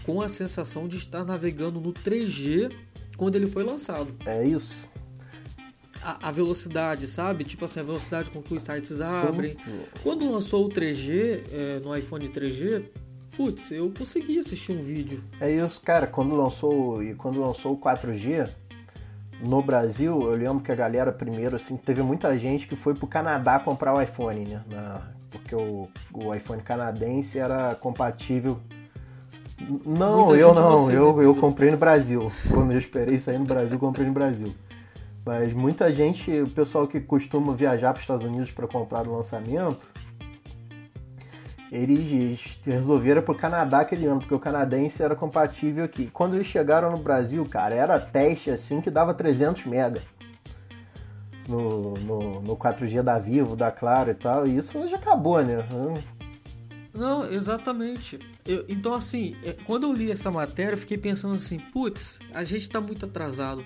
com 0.03 0.21
a 0.21 0.29
sensação 0.29 0.87
de 0.87 0.97
estar 0.97 1.23
navegando 1.23 1.79
no 1.79 1.91
3G 1.91 2.71
quando 3.17 3.35
ele 3.35 3.47
foi 3.47 3.63
lançado. 3.63 4.13
É 4.25 4.45
isso. 4.45 4.89
A, 6.01 6.29
a 6.29 6.31
velocidade, 6.31 7.07
sabe? 7.07 7.43
Tipo 7.43 7.65
assim, 7.65 7.79
a 7.79 7.83
velocidade 7.83 8.29
com 8.29 8.41
que 8.41 8.53
os 8.53 8.61
sites 8.61 9.01
abrem. 9.01 9.51
Sim. 9.51 9.81
Quando 10.03 10.29
lançou 10.31 10.65
o 10.65 10.69
3G, 10.69 11.43
é, 11.51 11.79
no 11.79 11.95
iPhone 11.95 12.27
3G, 12.27 12.83
putz, 13.35 13.71
eu 13.71 13.91
consegui 13.97 14.37
assistir 14.37 14.71
um 14.71 14.81
vídeo. 14.81 15.23
É 15.39 15.51
isso, 15.51 15.81
cara, 15.81 16.05
quando 16.05 16.35
lançou 16.35 17.01
e 17.01 17.15
quando 17.15 17.41
lançou 17.41 17.73
o 17.73 17.77
4G, 17.77 18.49
no 19.41 19.61
Brasil, 19.61 20.21
eu 20.21 20.35
lembro 20.35 20.61
que 20.61 20.71
a 20.71 20.75
galera 20.75 21.11
primeiro, 21.11 21.55
assim, 21.55 21.77
teve 21.77 22.01
muita 22.01 22.37
gente 22.37 22.67
que 22.67 22.75
foi 22.75 22.93
pro 22.93 23.07
Canadá 23.07 23.59
comprar 23.59 23.93
o 23.93 24.01
iPhone, 24.01 24.45
né? 24.45 24.61
Na, 24.69 25.01
porque 25.29 25.55
o, 25.55 25.89
o 26.13 26.33
iPhone 26.33 26.61
canadense 26.61 27.37
era 27.37 27.75
compatível. 27.75 28.59
Não, 29.85 30.27
muita 30.27 30.41
eu 30.41 30.53
não, 30.53 30.91
eu, 30.91 31.21
eu 31.21 31.35
comprei 31.35 31.71
no 31.71 31.77
Brasil. 31.77 32.31
Quando 32.49 32.71
eu 32.71 32.77
esperei 32.77 33.17
sair 33.19 33.39
no 33.39 33.45
Brasil, 33.45 33.77
comprei 33.77 34.07
no 34.07 34.13
Brasil. 34.13 34.53
Mas 35.25 35.53
muita 35.53 35.91
gente, 35.91 36.31
o 36.41 36.49
pessoal 36.49 36.87
que 36.87 36.99
costuma 36.99 37.53
viajar 37.53 37.91
para 37.93 37.99
os 37.99 38.03
Estados 38.03 38.25
Unidos 38.25 38.51
para 38.51 38.67
comprar 38.67 39.05
no 39.05 39.15
lançamento, 39.15 39.87
eles 41.71 42.59
resolveram 42.63 43.21
pro 43.21 43.35
Canadá 43.35 43.79
aquele 43.79 44.05
ano, 44.05 44.19
porque 44.19 44.33
o 44.33 44.39
canadense 44.39 45.01
era 45.01 45.15
compatível 45.15 45.83
aqui. 45.83 46.09
Quando 46.11 46.35
eles 46.35 46.47
chegaram 46.47 46.91
no 46.91 46.97
Brasil, 46.97 47.45
cara, 47.45 47.73
era 47.73 47.99
teste 47.99 48.51
assim 48.51 48.81
que 48.81 48.91
dava 48.91 49.13
300 49.13 49.65
mega. 49.65 50.01
No, 51.47 51.93
no, 51.93 52.41
no 52.41 52.57
4G 52.57 53.03
da 53.03 53.19
Vivo, 53.19 53.55
da 53.55 53.71
Claro 53.71 54.09
e 54.09 54.15
tal, 54.15 54.47
e 54.47 54.57
isso 54.57 54.87
já 54.87 54.97
acabou, 54.97 55.43
né? 55.43 55.57
Não, 56.91 57.31
exatamente. 57.31 58.19
Eu, 58.45 58.65
então, 58.69 58.93
assim, 58.93 59.35
é, 59.43 59.51
quando 59.51 59.83
eu 59.83 59.93
li 59.93 60.11
essa 60.11 60.31
matéria, 60.31 60.73
eu 60.73 60.77
fiquei 60.77 60.97
pensando 60.97 61.35
assim, 61.35 61.59
putz, 61.59 62.19
a 62.33 62.43
gente 62.43 62.69
tá 62.69 62.79
muito 62.79 63.05
atrasado. 63.05 63.63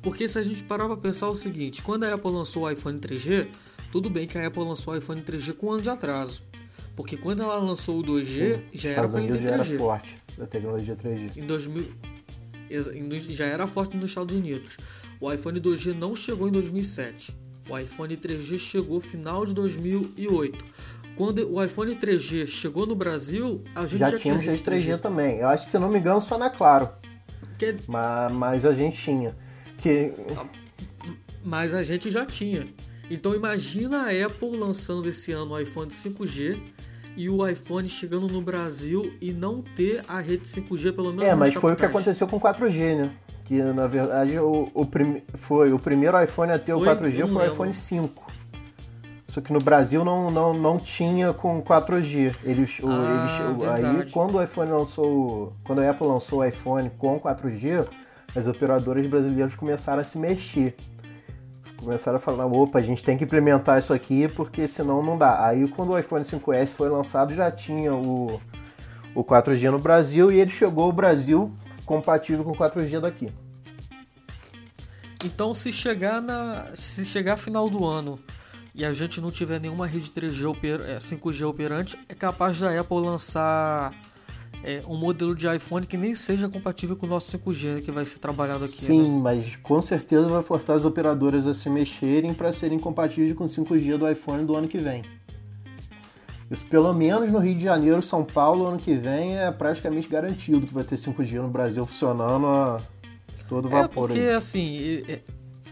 Porque 0.00 0.28
se 0.28 0.38
a 0.38 0.44
gente 0.44 0.62
parar 0.62 0.86
pra 0.86 0.96
pensar 0.96 1.28
o 1.28 1.36
seguinte, 1.36 1.82
quando 1.82 2.04
a 2.04 2.14
Apple 2.14 2.30
lançou 2.30 2.62
o 2.62 2.70
iPhone 2.70 2.98
3G, 2.98 3.48
tudo 3.90 4.08
bem 4.08 4.26
que 4.26 4.38
a 4.38 4.46
Apple 4.46 4.62
lançou 4.62 4.94
o 4.94 4.96
iPhone 4.96 5.20
3G 5.20 5.54
com 5.54 5.66
um 5.66 5.72
ano 5.72 5.82
de 5.82 5.90
atraso. 5.90 6.47
Porque 6.98 7.16
quando 7.16 7.44
ela 7.44 7.54
lançou 7.58 8.00
o 8.00 8.02
2G, 8.02 8.56
Sim, 8.56 8.62
já 8.72 8.90
era 8.90 9.08
com 9.08 9.38
já 9.38 9.50
era 9.50 9.64
forte 9.64 10.18
a 10.36 10.46
tecnologia 10.46 10.96
3G. 10.96 11.36
Em 11.36 11.46
2000, 11.46 11.84
já 13.28 13.44
era 13.44 13.68
forte 13.68 13.96
nos 13.96 14.10
Estados 14.10 14.34
Unidos. 14.34 14.76
O 15.20 15.32
iPhone 15.32 15.60
2G 15.60 15.94
não 15.94 16.16
chegou 16.16 16.48
em 16.48 16.50
2007. 16.50 17.32
O 17.70 17.78
iPhone 17.78 18.16
3G 18.16 18.58
chegou 18.58 19.00
final 19.00 19.46
de 19.46 19.54
2008. 19.54 20.64
Quando 21.14 21.48
o 21.54 21.62
iPhone 21.62 21.94
3G 21.94 22.48
chegou 22.48 22.84
no 22.84 22.96
Brasil, 22.96 23.62
a 23.76 23.82
gente 23.86 24.00
já, 24.00 24.10
já 24.10 24.18
tinha, 24.18 24.36
tinha 24.36 24.54
3G. 24.54 24.62
3G 24.64 24.98
também. 24.98 25.38
Eu 25.38 25.46
acho 25.46 25.66
que, 25.66 25.70
se 25.70 25.78
não 25.78 25.88
me 25.88 26.00
engano, 26.00 26.20
só 26.20 26.36
na 26.36 26.50
Claro. 26.50 26.88
Que... 27.56 27.76
Mas, 27.86 28.32
mas 28.32 28.64
a 28.66 28.72
gente 28.72 29.00
tinha. 29.00 29.36
Que... 29.76 30.12
Mas 31.44 31.72
a 31.72 31.84
gente 31.84 32.10
já 32.10 32.26
tinha. 32.26 32.66
Então 33.10 33.34
imagina 33.34 34.04
a 34.04 34.26
Apple 34.26 34.56
lançando 34.56 35.08
esse 35.08 35.32
ano 35.32 35.52
o 35.52 35.60
iPhone 35.60 35.90
5G 35.90 36.58
e 37.16 37.28
o 37.28 37.46
iPhone 37.46 37.88
chegando 37.88 38.28
no 38.28 38.40
Brasil 38.40 39.12
e 39.20 39.32
não 39.32 39.62
ter 39.62 40.04
a 40.06 40.20
rede 40.20 40.44
5G 40.44 40.94
pelo 40.94 41.10
menos 41.10 41.24
É, 41.24 41.34
mas 41.34 41.54
foi 41.54 41.72
o 41.72 41.76
que 41.76 41.84
aconteceu 41.84 42.28
com 42.28 42.36
o 42.36 42.40
4G, 42.40 42.96
né? 42.96 43.10
Que 43.44 43.62
na 43.62 43.86
verdade 43.86 44.38
o, 44.38 44.70
o 44.74 44.86
prim... 44.86 45.22
foi 45.34 45.72
o 45.72 45.78
primeiro 45.78 46.22
iPhone 46.22 46.52
a 46.52 46.58
ter 46.58 46.72
foi, 46.72 46.86
o 46.86 46.96
4G 46.96 47.28
foi 47.28 47.48
o 47.48 47.52
iPhone 47.52 47.74
5. 47.74 48.28
Só 49.28 49.40
que 49.40 49.52
no 49.52 49.58
Brasil 49.58 50.04
não, 50.04 50.30
não, 50.30 50.54
não 50.54 50.78
tinha 50.78 51.32
com 51.32 51.62
4G. 51.62 52.34
Eles, 52.44 52.78
ah, 52.82 53.50
eles, 53.50 53.68
aí 53.68 54.10
quando 54.10 54.36
o 54.36 54.42
iPhone 54.42 54.70
lançou. 54.70 55.52
Quando 55.64 55.80
a 55.80 55.90
Apple 55.90 56.06
lançou 56.06 56.40
o 56.40 56.44
iPhone 56.44 56.90
com 56.98 57.20
4G, 57.20 57.86
as 58.34 58.46
operadoras 58.46 59.06
brasileiras 59.06 59.54
começaram 59.54 60.00
a 60.00 60.04
se 60.04 60.18
mexer. 60.18 60.76
Começaram 61.78 62.16
a 62.16 62.20
falar, 62.20 62.46
opa, 62.46 62.78
a 62.78 62.82
gente 62.82 63.04
tem 63.04 63.16
que 63.16 63.24
implementar 63.24 63.78
isso 63.78 63.92
aqui 63.92 64.26
porque 64.28 64.66
senão 64.66 65.02
não 65.02 65.16
dá. 65.16 65.46
Aí 65.46 65.66
quando 65.68 65.90
o 65.90 65.98
iPhone 65.98 66.24
5S 66.24 66.74
foi 66.74 66.88
lançado 66.88 67.32
já 67.32 67.50
tinha 67.50 67.94
o, 67.94 68.40
o 69.14 69.24
4G 69.24 69.70
no 69.70 69.78
Brasil 69.78 70.32
e 70.32 70.40
ele 70.40 70.50
chegou 70.50 70.84
ao 70.84 70.92
Brasil 70.92 71.52
compatível 71.86 72.44
com 72.44 72.50
o 72.50 72.56
4G 72.56 73.00
daqui. 73.00 73.32
Então 75.24 75.54
se 75.54 75.72
chegar 75.72 76.20
na. 76.20 76.66
Se 76.74 77.04
chegar 77.04 77.36
final 77.36 77.70
do 77.70 77.84
ano 77.84 78.18
e 78.74 78.84
a 78.84 78.92
gente 78.92 79.20
não 79.20 79.30
tiver 79.30 79.60
nenhuma 79.60 79.86
rede 79.86 80.10
3G 80.10 80.48
oper, 80.48 80.80
5G 81.00 81.42
é, 81.42 81.46
operante, 81.46 81.98
é 82.08 82.14
capaz 82.14 82.60
da 82.60 82.78
Apple 82.78 83.00
lançar 83.00 83.92
é, 84.62 84.82
um 84.86 84.96
modelo 84.96 85.34
de 85.34 85.46
iPhone 85.46 85.86
que 85.86 85.96
nem 85.96 86.14
seja 86.14 86.48
compatível 86.48 86.96
com 86.96 87.06
o 87.06 87.08
nosso 87.08 87.36
5G 87.38 87.74
né, 87.74 87.80
que 87.80 87.90
vai 87.90 88.04
ser 88.04 88.18
trabalhado 88.18 88.64
aqui. 88.64 88.84
Sim, 88.84 89.12
né? 89.12 89.20
mas 89.22 89.56
com 89.56 89.80
certeza 89.80 90.28
vai 90.28 90.42
forçar 90.42 90.76
as 90.76 90.84
operadoras 90.84 91.46
a 91.46 91.54
se 91.54 91.70
mexerem 91.70 92.34
para 92.34 92.52
serem 92.52 92.78
compatíveis 92.78 93.34
com 93.34 93.44
o 93.44 93.48
5G 93.48 93.96
do 93.96 94.10
iPhone 94.10 94.44
do 94.44 94.56
ano 94.56 94.68
que 94.68 94.78
vem. 94.78 95.02
Isso 96.50 96.64
pelo 96.64 96.92
menos 96.94 97.30
no 97.30 97.38
Rio 97.38 97.54
de 97.54 97.64
Janeiro, 97.64 98.00
São 98.00 98.24
Paulo, 98.24 98.66
ano 98.66 98.78
que 98.78 98.94
vem 98.94 99.38
é 99.38 99.50
praticamente 99.50 100.08
garantido 100.08 100.66
que 100.66 100.72
vai 100.72 100.82
ter 100.82 100.96
5G 100.96 101.42
no 101.42 101.48
Brasil 101.48 101.84
funcionando 101.86 102.46
a 102.46 102.80
todo 103.48 103.68
vapor. 103.68 104.10
É 104.10 104.14
porque 104.14 104.20
aí. 104.20 104.34
assim, 104.34 105.02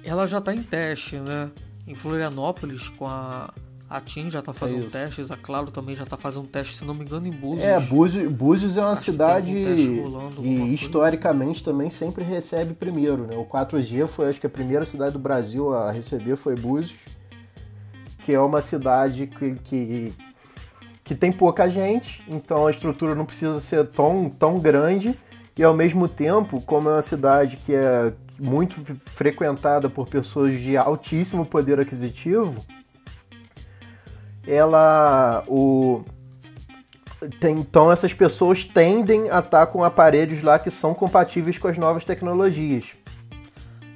ela 0.05 0.27
já 0.27 0.39
está 0.39 0.55
em 0.55 0.63
teste, 0.63 1.17
né? 1.17 1.51
Em 1.87 1.95
Florianópolis 1.95 2.89
com 2.91 3.07
a 3.07 3.53
a 3.89 4.01
TIM 4.01 4.29
já 4.29 4.41
está 4.41 4.53
fazendo 4.53 4.87
é 4.87 4.91
testes, 4.91 5.31
a 5.31 5.37
Claro 5.37 5.71
também 5.71 5.95
já 5.95 6.03
está 6.03 6.17
fazendo 6.17 6.47
testes, 6.47 6.79
se 6.79 6.85
não 6.85 6.95
me 6.95 7.05
engano, 7.05 7.27
em 7.27 7.31
Búzios. 7.31 7.63
É, 7.63 7.79
Búzios, 7.79 8.33
Búzios 8.33 8.77
é 8.77 8.81
uma 8.81 8.93
Acho 8.93 9.05
cidade 9.05 9.53
que, 9.53 10.01
rolando, 10.01 10.43
que 10.43 10.49
historicamente 10.49 11.57
assim. 11.57 11.65
também 11.65 11.89
sempre 11.89 12.25
recebe 12.25 12.75
primeiro, 12.75 13.27
né? 13.27 13.37
O 13.37 13.45
4G 13.45 14.07
foi, 14.09 14.29
acho 14.29 14.41
que 14.41 14.47
a 14.47 14.51
primeira 14.51 14.85
cidade 14.85 15.13
do 15.13 15.19
Brasil 15.19 15.73
a 15.73 15.93
receber 15.93 16.37
foi 16.37 16.57
Búzios, 16.57 16.97
que 18.25 18.33
é 18.33 18.41
uma 18.41 18.61
cidade 18.61 19.29
que, 19.29 19.55
que, 19.55 20.13
que 21.05 21.15
tem 21.15 21.31
pouca 21.31 21.71
gente, 21.71 22.25
então 22.27 22.67
a 22.67 22.73
estrutura 22.73 23.15
não 23.15 23.25
precisa 23.25 23.61
ser 23.61 23.87
tão, 23.87 24.29
tão 24.29 24.59
grande, 24.59 25.15
e 25.57 25.63
ao 25.63 25.73
mesmo 25.73 26.09
tempo, 26.09 26.61
como 26.61 26.89
é 26.89 26.93
uma 26.93 27.03
cidade 27.03 27.57
que 27.57 27.73
é 27.73 28.13
muito 28.39 28.75
frequentada 29.07 29.89
por 29.89 30.09
pessoas 30.09 30.61
de 30.61 30.77
altíssimo 30.77 31.47
poder 31.47 31.79
aquisitivo, 31.81 32.63
ela 34.47 35.43
o 35.47 36.05
tem, 37.41 37.59
então 37.59 37.91
essas 37.91 38.13
pessoas 38.13 38.65
tendem 38.65 39.31
a 39.31 39.39
estar 39.39 39.67
com 39.67 39.83
aparelhos 39.83 40.43
lá 40.43 40.59
que 40.59 40.71
são 40.71 40.95
compatíveis 40.95 41.59
com 41.59 41.69
as 41.69 41.79
novas 41.79 42.05
tecnologias. 42.05 42.93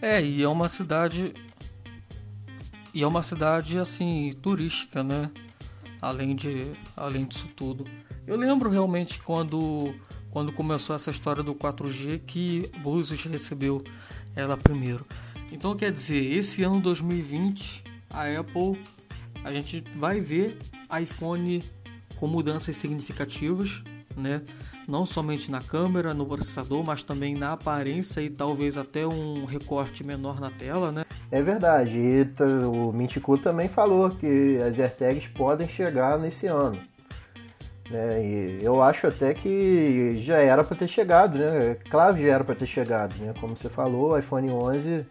É, 0.01 0.23
e 0.23 0.43
é 0.43 0.49
uma 0.49 0.69
cidade 0.69 1.35
e 2.93 3.03
é 3.03 3.07
uma 3.07 3.23
cidade 3.23 3.79
assim 3.79 4.35
turística, 4.43 5.03
né? 5.03 5.31
Além 6.01 6.35
de 6.35 6.73
além 6.97 7.25
disso 7.25 7.47
tudo. 7.55 7.85
Eu 8.27 8.37
lembro 8.37 8.71
realmente 8.71 9.21
quando 9.23 9.95
quando 10.31 10.53
começou 10.53 10.95
essa 10.95 11.11
história 11.11 11.43
do 11.43 11.55
4G 11.55 12.21
que 12.27 12.71
Búzios 12.79 13.25
recebeu 13.25 13.83
ela 14.35 14.57
primeiro. 14.57 15.05
Então 15.53 15.77
quer 15.77 15.93
dizer, 15.93 16.33
esse 16.33 16.63
ano 16.63 16.81
2020 16.81 17.85
a 18.09 18.25
Apple 18.41 18.81
a 19.45 19.53
gente 19.53 19.85
vai 19.97 20.21
ver 20.21 20.59
iPhone 21.01 21.65
com 22.17 22.27
mudanças 22.27 22.77
significativas, 22.77 23.83
né? 24.17 24.43
Não 24.87 25.07
somente 25.07 25.51
na 25.51 25.61
câmera, 25.61 26.13
no 26.13 26.27
processador, 26.27 26.85
mas 26.85 27.03
também 27.03 27.35
na 27.35 27.53
aparência 27.53 28.21
e 28.21 28.29
talvez 28.29 28.77
até 28.77 29.07
um 29.07 29.45
recorte 29.45 30.05
menor 30.05 30.41
na 30.41 30.51
tela, 30.51 30.93
né? 30.93 31.05
É 31.31 31.43
verdade. 31.43 31.99
E 31.99 32.27
o 32.67 32.93
Mintico 32.93 33.39
também 33.39 33.69
falou 33.69 34.11
que 34.11 34.59
as 34.59 34.79
AirTags 34.79 35.29
podem 35.29 35.69
chegar 35.69 36.19
nesse 36.19 36.47
ano. 36.47 36.79
Né? 37.89 38.25
E 38.25 38.59
eu 38.63 38.83
acho 38.83 39.07
até 39.07 39.35
que 39.35 40.17
já 40.19 40.39
era 40.39 40.63
para 40.63 40.77
ter 40.77 40.89
chegado, 40.89 41.39
né? 41.39 41.77
Claro 41.89 42.17
que 42.17 42.23
já 42.23 42.35
era 42.35 42.45
para 42.45 42.55
ter 42.55 42.67
chegado, 42.67 43.15
né? 43.17 43.35
Como 43.41 43.57
você 43.57 43.69
falou, 43.69 44.13
o 44.13 44.19
iPhone 44.19 44.51
11 44.51 45.07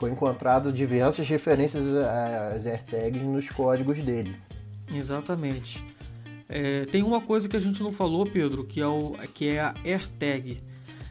foi 0.00 0.10
encontrado 0.10 0.72
diversas 0.72 1.28
referências 1.28 1.84
às 1.94 2.64
AirTags 2.64 3.22
nos 3.22 3.50
códigos 3.50 3.98
dele. 3.98 4.34
Exatamente. 4.92 5.84
É, 6.48 6.86
tem 6.86 7.02
uma 7.02 7.20
coisa 7.20 7.46
que 7.46 7.56
a 7.56 7.60
gente 7.60 7.82
não 7.82 7.92
falou, 7.92 8.24
Pedro, 8.24 8.64
que 8.64 8.80
é, 8.80 8.86
o, 8.86 9.12
que 9.34 9.48
é 9.48 9.60
a 9.60 9.74
AirTag. 9.84 10.62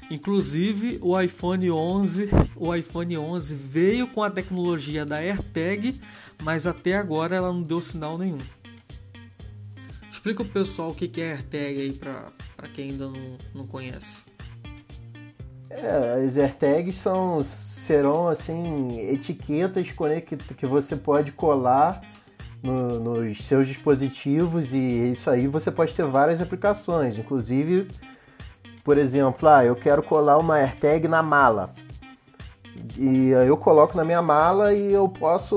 Inclusive, 0.09 0.97
o 1.03 1.21
iPhone 1.21 1.69
11, 1.69 2.29
o 2.55 2.75
iPhone 2.75 3.15
11 3.15 3.53
veio 3.53 4.07
com 4.07 4.23
a 4.23 4.29
tecnologia 4.31 5.05
da 5.05 5.17
AirTag, 5.17 6.01
mas 6.41 6.65
até 6.65 6.95
agora 6.95 7.35
ela 7.35 7.53
não 7.53 7.61
deu 7.61 7.79
sinal 7.79 8.17
nenhum. 8.17 8.39
Explica 10.11 10.43
pro 10.43 10.51
pessoal 10.51 10.89
o 10.89 10.95
que 10.95 11.21
é 11.21 11.33
AirTag 11.33 11.79
aí 11.79 11.93
para 11.93 12.67
quem 12.73 12.89
ainda 12.89 13.07
não, 13.07 13.37
não 13.53 13.67
conhece. 13.67 14.23
É, 15.69 16.25
as 16.25 16.35
AirTags 16.35 16.95
são 16.95 17.43
serão 17.89 18.27
assim 18.27 18.99
etiquetas 19.09 19.87
que 20.55 20.65
você 20.67 20.95
pode 20.95 21.31
colar 21.31 21.99
no, 22.61 22.99
nos 22.99 23.43
seus 23.43 23.67
dispositivos 23.67 24.75
e 24.75 25.11
isso 25.11 25.27
aí 25.27 25.47
você 25.47 25.71
pode 25.71 25.95
ter 25.95 26.05
várias 26.05 26.39
aplicações, 26.39 27.17
inclusive, 27.17 27.87
por 28.83 28.95
exemplo, 28.99 29.49
ah, 29.49 29.65
eu 29.65 29.75
quero 29.75 30.03
colar 30.03 30.37
uma 30.37 30.57
AirTag 30.57 31.07
na 31.07 31.23
mala. 31.23 31.73
E 32.95 33.29
eu 33.29 33.57
coloco 33.57 33.97
na 33.97 34.05
minha 34.05 34.21
mala 34.21 34.71
e 34.73 34.93
eu 34.93 35.09
posso 35.09 35.55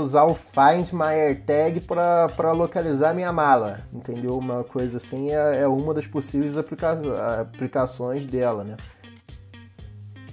usar 0.00 0.24
o 0.24 0.34
Find 0.34 0.92
My 0.92 1.14
AirTag 1.14 1.80
para 1.80 2.52
localizar 2.52 3.14
minha 3.14 3.32
mala, 3.32 3.82
entendeu? 3.92 4.36
Uma 4.36 4.64
coisa 4.64 4.96
assim 4.96 5.30
é, 5.30 5.60
é 5.62 5.68
uma 5.68 5.94
das 5.94 6.06
possíveis 6.06 6.56
aplica 6.56 6.98
aplicações 7.40 8.26
dela, 8.26 8.64
né? 8.64 8.76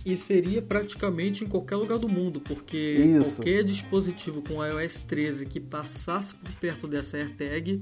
E 0.05 0.15
seria 0.15 0.61
praticamente 0.61 1.43
em 1.43 1.47
qualquer 1.47 1.77
lugar 1.77 1.97
do 1.97 2.07
mundo, 2.07 2.39
porque 2.39 2.77
Isso. 2.77 3.37
qualquer 3.37 3.63
dispositivo 3.63 4.43
com 4.43 4.63
iOS 4.63 4.99
13 4.99 5.47
que 5.47 5.59
passasse 5.59 6.35
por 6.35 6.51
perto 6.53 6.87
dessa 6.87 7.17
AirTag 7.17 7.81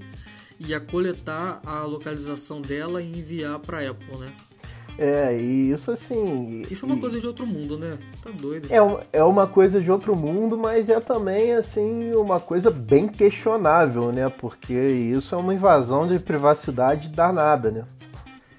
ia 0.59 0.79
coletar 0.79 1.61
a 1.65 1.83
localização 1.83 2.61
dela 2.61 3.01
e 3.01 3.19
enviar 3.19 3.59
para 3.59 3.89
Apple, 3.89 4.17
né? 4.17 4.33
É, 4.97 5.35
e 5.35 5.71
isso 5.71 5.91
assim. 5.91 6.65
Isso 6.69 6.85
é 6.85 6.87
uma 6.87 6.97
e... 6.97 6.99
coisa 6.99 7.19
de 7.19 7.25
outro 7.25 7.45
mundo, 7.45 7.77
né? 7.77 7.97
Tá 8.21 8.29
doido. 8.29 8.67
É, 8.71 9.17
é 9.17 9.23
uma 9.23 9.47
coisa 9.47 9.81
de 9.81 9.91
outro 9.91 10.15
mundo, 10.15 10.57
mas 10.57 10.87
é 10.87 10.99
também, 10.99 11.53
assim, 11.53 12.13
uma 12.13 12.39
coisa 12.39 12.69
bem 12.69 13.07
questionável, 13.07 14.11
né? 14.11 14.29
Porque 14.29 14.73
isso 14.73 15.33
é 15.33 15.37
uma 15.37 15.53
invasão 15.53 16.05
de 16.05 16.19
privacidade 16.19 17.09
danada, 17.09 17.71
né? 17.71 17.85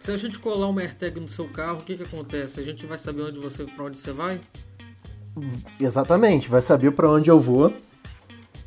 Se 0.05 0.11
a 0.11 0.19
gente 0.19 0.39
colar 0.39 0.69
uma 0.69 0.83
AirTag 0.83 1.19
no 1.19 1.31
seu 1.31 1.47
carro, 1.47 1.79
o 1.79 1.83
que, 1.83 1.97
que 1.97 2.03
acontece? 2.03 2.61
A 2.61 2.63
gente 2.63 2.85
vai 2.85 2.99
saber 2.99 3.23
onde 3.23 3.39
você, 3.39 3.65
para 3.65 3.85
onde 3.85 3.99
você 3.99 4.13
vai? 4.13 4.39
Exatamente, 5.81 6.47
vai 6.47 6.61
saber 6.61 6.91
para 6.91 7.11
onde 7.11 7.31
eu 7.31 7.41
vou. 7.41 7.73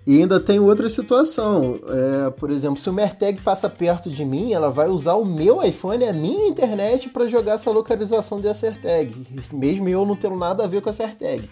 E 0.04 0.20
ainda 0.20 0.40
tem 0.40 0.60
outra 0.60 0.90
situação. 0.90 1.80
É, 1.90 2.32
por 2.32 2.50
exemplo, 2.50 2.82
se 2.82 2.90
o 2.90 3.00
AirTag 3.00 3.40
passa 3.42 3.70
perto 3.70 4.10
de 4.10 4.26
mim, 4.26 4.52
ela 4.52 4.72
vai 4.72 4.88
usar 4.88 5.14
o 5.14 5.24
meu 5.24 5.64
iPhone, 5.64 6.06
a 6.06 6.12
minha 6.12 6.48
internet, 6.48 7.08
para 7.10 7.28
jogar 7.28 7.54
essa 7.54 7.70
localização 7.70 8.42
dessa 8.42 8.66
AirTag. 8.66 9.14
Mesmo 9.54 9.88
eu 9.88 10.08
não 10.08 10.16
tendo 10.16 10.38
nada 10.38 10.64
a 10.64 10.68
ver 10.68 10.82
com 10.82 10.90
essa 10.90 11.04
AirTag. 11.04 11.48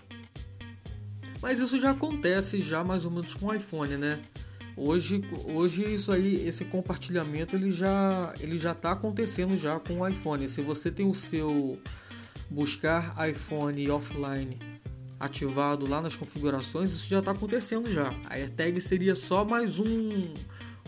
Mas 1.43 1.59
isso 1.59 1.79
já 1.79 1.91
acontece 1.91 2.59
já 2.59 2.83
mais 2.83 3.05
ou 3.05 3.11
menos 3.11 3.35
com 3.35 3.45
o 3.45 3.53
iPhone, 3.53 3.97
né? 3.97 4.19
Hoje, 4.77 5.23
hoje 5.45 5.83
isso 5.83 6.11
aí, 6.11 6.47
esse 6.47 6.65
compartilhamento 6.65 7.55
ele 7.55 7.71
já 7.71 8.33
ele 8.39 8.57
já 8.57 8.73
está 8.73 8.91
acontecendo 8.91 9.55
já 9.55 9.79
com 9.79 10.01
o 10.01 10.07
iPhone. 10.07 10.47
Se 10.47 10.61
você 10.61 10.91
tem 10.91 11.09
o 11.09 11.15
seu 11.15 11.79
buscar 12.49 13.15
iPhone 13.29 13.89
offline 13.89 14.59
ativado 15.19 15.87
lá 15.87 16.01
nas 16.01 16.15
configurações, 16.15 16.91
isso 16.91 17.07
já 17.07 17.19
está 17.19 17.31
acontecendo 17.31 17.89
já. 17.89 18.13
A 18.29 18.33
AirTag 18.33 18.81
seria 18.81 19.15
só 19.15 19.45
mais 19.45 19.79
um 19.79 20.33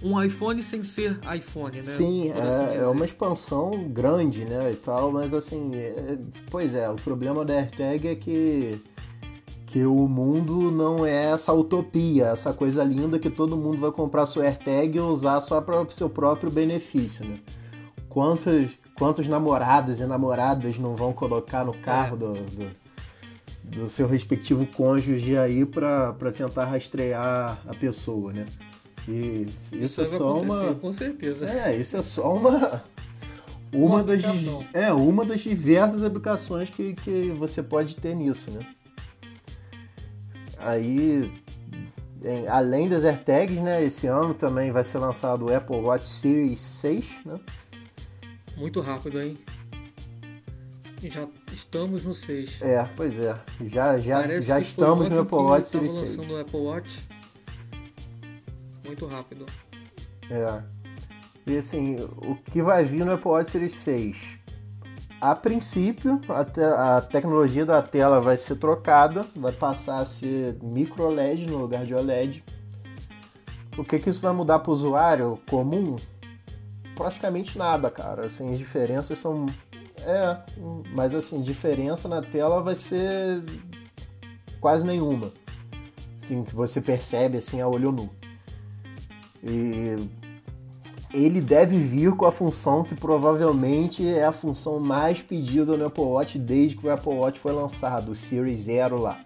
um 0.02 0.22
iPhone 0.22 0.62
sem 0.62 0.84
ser 0.84 1.20
iPhone, 1.36 1.78
né? 1.78 1.82
Sim, 1.82 2.32
assim 2.32 2.64
é, 2.66 2.78
é, 2.78 2.88
uma 2.88 3.06
expansão 3.06 3.90
grande, 3.90 4.46
né, 4.46 4.72
e 4.72 4.76
tal, 4.76 5.12
mas 5.12 5.34
assim, 5.34 5.72
é, 5.74 6.18
pois 6.52 6.76
é, 6.76 6.88
o 6.88 6.96
problema 6.96 7.44
da 7.44 7.56
AirTag 7.56 8.08
é 8.08 8.16
que 8.16 8.80
que 9.68 9.86
o 9.86 10.08
mundo 10.08 10.72
não 10.72 11.06
é 11.06 11.32
essa 11.32 11.54
utopia, 11.54 12.28
essa 12.28 12.54
coisa 12.54 12.86
linda 12.86 13.20
que 13.20 13.30
todo 13.30 13.58
mundo 13.58 13.78
vai 13.78 13.92
comprar 13.92 14.26
sua 14.26 14.46
AirTag 14.46 14.98
e 14.98 15.02
usar 15.02 15.42
só 15.42 15.60
para 15.60 15.82
o 15.82 15.92
seu 15.92 16.10
próprio 16.10 16.50
benefício, 16.50 17.26
né? 17.26 17.36
Quantos, 18.08 18.72
quantos 18.96 19.28
namorados 19.28 20.00
e 20.00 20.06
namoradas 20.06 20.80
não 20.80 20.96
vão 20.96 21.12
colocar 21.12 21.66
no 21.66 21.74
carro 21.74 22.16
do, 22.16 22.34
do, 22.34 22.72
do 23.64 23.90
seu 23.90 24.08
respectivo 24.08 24.66
cônjuge 24.66 25.38
aí 25.38 25.66
para 25.66 26.32
tentar 26.34 26.64
rastrear 26.66 27.60
a 27.68 27.76
pessoa, 27.76 28.32
né? 28.32 28.46
E 29.06 29.48
isso, 29.50 29.76
isso 29.76 30.02
é 30.02 30.06
só 30.06 30.40
uma. 30.40 30.76
Com 30.76 30.94
certeza. 30.94 31.46
É, 31.50 31.76
isso 31.76 31.98
é 31.98 32.02
só 32.02 32.34
uma. 32.34 32.84
Uma, 33.70 33.86
uma 33.96 34.04
das, 34.04 34.24
é, 34.74 34.94
uma 34.94 35.26
das 35.26 35.42
diversas 35.42 36.02
aplicações 36.02 36.70
que, 36.70 36.94
que 36.94 37.34
você 37.38 37.62
pode 37.62 37.98
ter 37.98 38.16
nisso, 38.16 38.50
né? 38.50 38.66
Aí, 40.68 41.32
além 42.50 42.90
das 42.90 43.06
AirTags, 43.06 43.58
né, 43.62 43.82
esse 43.82 44.06
ano 44.06 44.34
também 44.34 44.70
vai 44.70 44.84
ser 44.84 44.98
lançado 44.98 45.46
o 45.46 45.56
Apple 45.56 45.78
Watch 45.78 46.06
Series 46.06 46.60
6, 46.60 47.06
né? 47.26 47.40
Muito 48.58 48.82
rápido, 48.82 49.22
hein? 49.22 49.38
Já 51.02 51.26
estamos 51.54 52.04
no 52.04 52.14
6. 52.14 52.62
É, 52.62 52.86
pois 52.98 53.18
é. 53.18 53.40
Já, 53.66 53.98
já, 53.98 54.42
já 54.42 54.60
estamos 54.60 55.10
no 55.10 55.22
Apple 55.22 55.38
Watch 55.38 55.70
Series 55.70 55.94
6. 55.94 56.18
lançando 56.18 56.34
o 56.34 56.42
Apple 56.42 56.60
Watch 56.60 57.00
muito 58.86 59.06
rápido. 59.06 59.46
É. 60.30 60.64
E 61.46 61.58
assim, 61.58 61.96
o 62.18 62.36
que 62.36 62.62
vai 62.62 62.84
vir 62.84 63.06
no 63.06 63.14
Apple 63.14 63.30
Watch 63.30 63.52
Series 63.52 63.74
6? 63.76 64.40
A 65.20 65.34
princípio, 65.34 66.22
a, 66.30 66.46
te 66.46 66.62
a, 66.62 67.02
tecnologia 67.02 67.66
da 67.66 67.82
tela 67.82 68.22
vai 68.22 68.38
ser 68.38 68.56
trocada, 68.58 69.26
vai 69.36 69.52
passar 69.52 70.00
a 70.00 70.06
ser 70.06 70.58
micro 70.62 71.10
LED 71.10 71.48
no 71.48 71.58
lugar 71.58 71.86
de 71.86 71.96
OLED. 71.96 72.44
O 73.76 73.84
que, 73.84 73.98
que 73.98 74.10
isso 74.10 74.22
vai 74.22 74.32
mudar 74.32 74.60
para 74.60 74.70
o 74.70 74.74
usuário 74.74 75.40
comum? 75.50 75.96
Praticamente 76.96 77.58
nada, 77.58 77.90
cara. 77.90 78.26
Assim, 78.26 78.52
as 78.52 78.60
diferenças 78.60 79.18
são. 79.18 79.48
É, 80.00 80.38
mas 80.94 81.16
assim, 81.16 81.42
diferença 81.42 82.08
na 82.08 82.22
tela 82.22 82.62
vai 82.62 82.76
ser 82.76 83.44
quase 84.60 84.86
nenhuma. 84.86 85.32
Assim, 86.24 86.44
que 86.44 86.56
você 86.56 86.80
percebe 86.80 87.38
assim 87.38 87.60
a 87.60 87.68
olho 87.68 87.92
nu. 87.92 88.10
E 89.44 89.98
ele 91.14 91.40
deve 91.40 91.78
vir 91.78 92.12
com 92.12 92.26
a 92.26 92.32
função 92.32 92.84
que 92.84 92.96
provavelmente 92.96 94.08
é 94.08 94.26
a 94.26 94.32
função 94.32 94.80
mais 94.80 95.22
pedida 95.22 95.78
no 95.78 95.86
Apple 95.86 96.04
Watch 96.04 96.38
desde 96.38 96.76
que 96.76 96.86
o 96.86 96.92
Apple 96.92 97.14
Watch 97.14 97.40
foi 97.40 97.54
lançado, 97.54 98.12
o 98.12 98.16
Series 98.16 98.62
Zero 98.62 99.00
lá, 99.00 99.20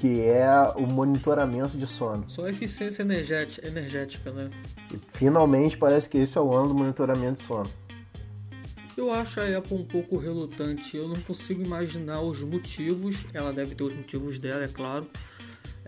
que 0.00 0.20
é 0.20 0.48
o 0.76 0.86
monitoramento 0.86 1.76
de 1.78 1.86
sono. 1.86 2.24
Só 2.28 2.48
eficiência 2.48 3.02
energética, 3.02 3.66
energética 3.66 4.30
né? 4.32 4.50
E, 4.92 4.98
finalmente 5.08 5.76
parece 5.76 6.08
que 6.08 6.18
esse 6.18 6.36
é 6.36 6.40
o 6.40 6.52
ano 6.52 6.68
do 6.68 6.74
monitoramento 6.74 7.34
de 7.34 7.40
sono. 7.40 7.70
Eu 8.96 9.12
acho 9.12 9.40
a 9.40 9.58
Apple 9.58 9.76
um 9.76 9.84
pouco 9.84 10.16
relutante, 10.16 10.96
eu 10.96 11.08
não 11.08 11.16
consigo 11.16 11.60
imaginar 11.60 12.20
os 12.20 12.40
motivos, 12.42 13.16
ela 13.34 13.52
deve 13.52 13.74
ter 13.74 13.82
os 13.82 13.92
motivos 13.92 14.38
dela, 14.38 14.62
é 14.64 14.68
claro, 14.68 15.06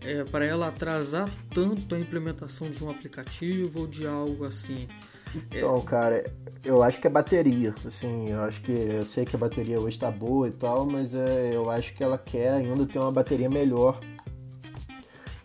é, 0.00 0.24
para 0.24 0.44
ela 0.44 0.68
atrasar 0.68 1.28
tanto 1.52 1.94
a 1.94 1.98
implementação 1.98 2.70
de 2.70 2.82
um 2.84 2.90
aplicativo 2.90 3.80
ou 3.80 3.86
de 3.86 4.06
algo 4.06 4.44
assim? 4.44 4.86
Então, 5.34 5.78
é... 5.78 5.80
cara, 5.82 6.32
eu 6.64 6.82
acho 6.82 7.00
que 7.00 7.06
é 7.06 7.10
bateria. 7.10 7.74
Assim, 7.84 8.30
eu 8.30 8.42
acho 8.42 8.60
que 8.62 8.72
eu 8.72 9.04
sei 9.04 9.24
que 9.24 9.36
a 9.36 9.38
bateria 9.38 9.78
hoje 9.78 9.96
está 9.96 10.10
boa 10.10 10.48
e 10.48 10.52
tal, 10.52 10.86
mas 10.86 11.14
é, 11.14 11.54
eu 11.54 11.70
acho 11.70 11.94
que 11.94 12.02
ela 12.02 12.18
quer 12.18 12.52
ainda 12.52 12.86
ter 12.86 12.98
uma 12.98 13.12
bateria 13.12 13.48
melhor. 13.48 14.00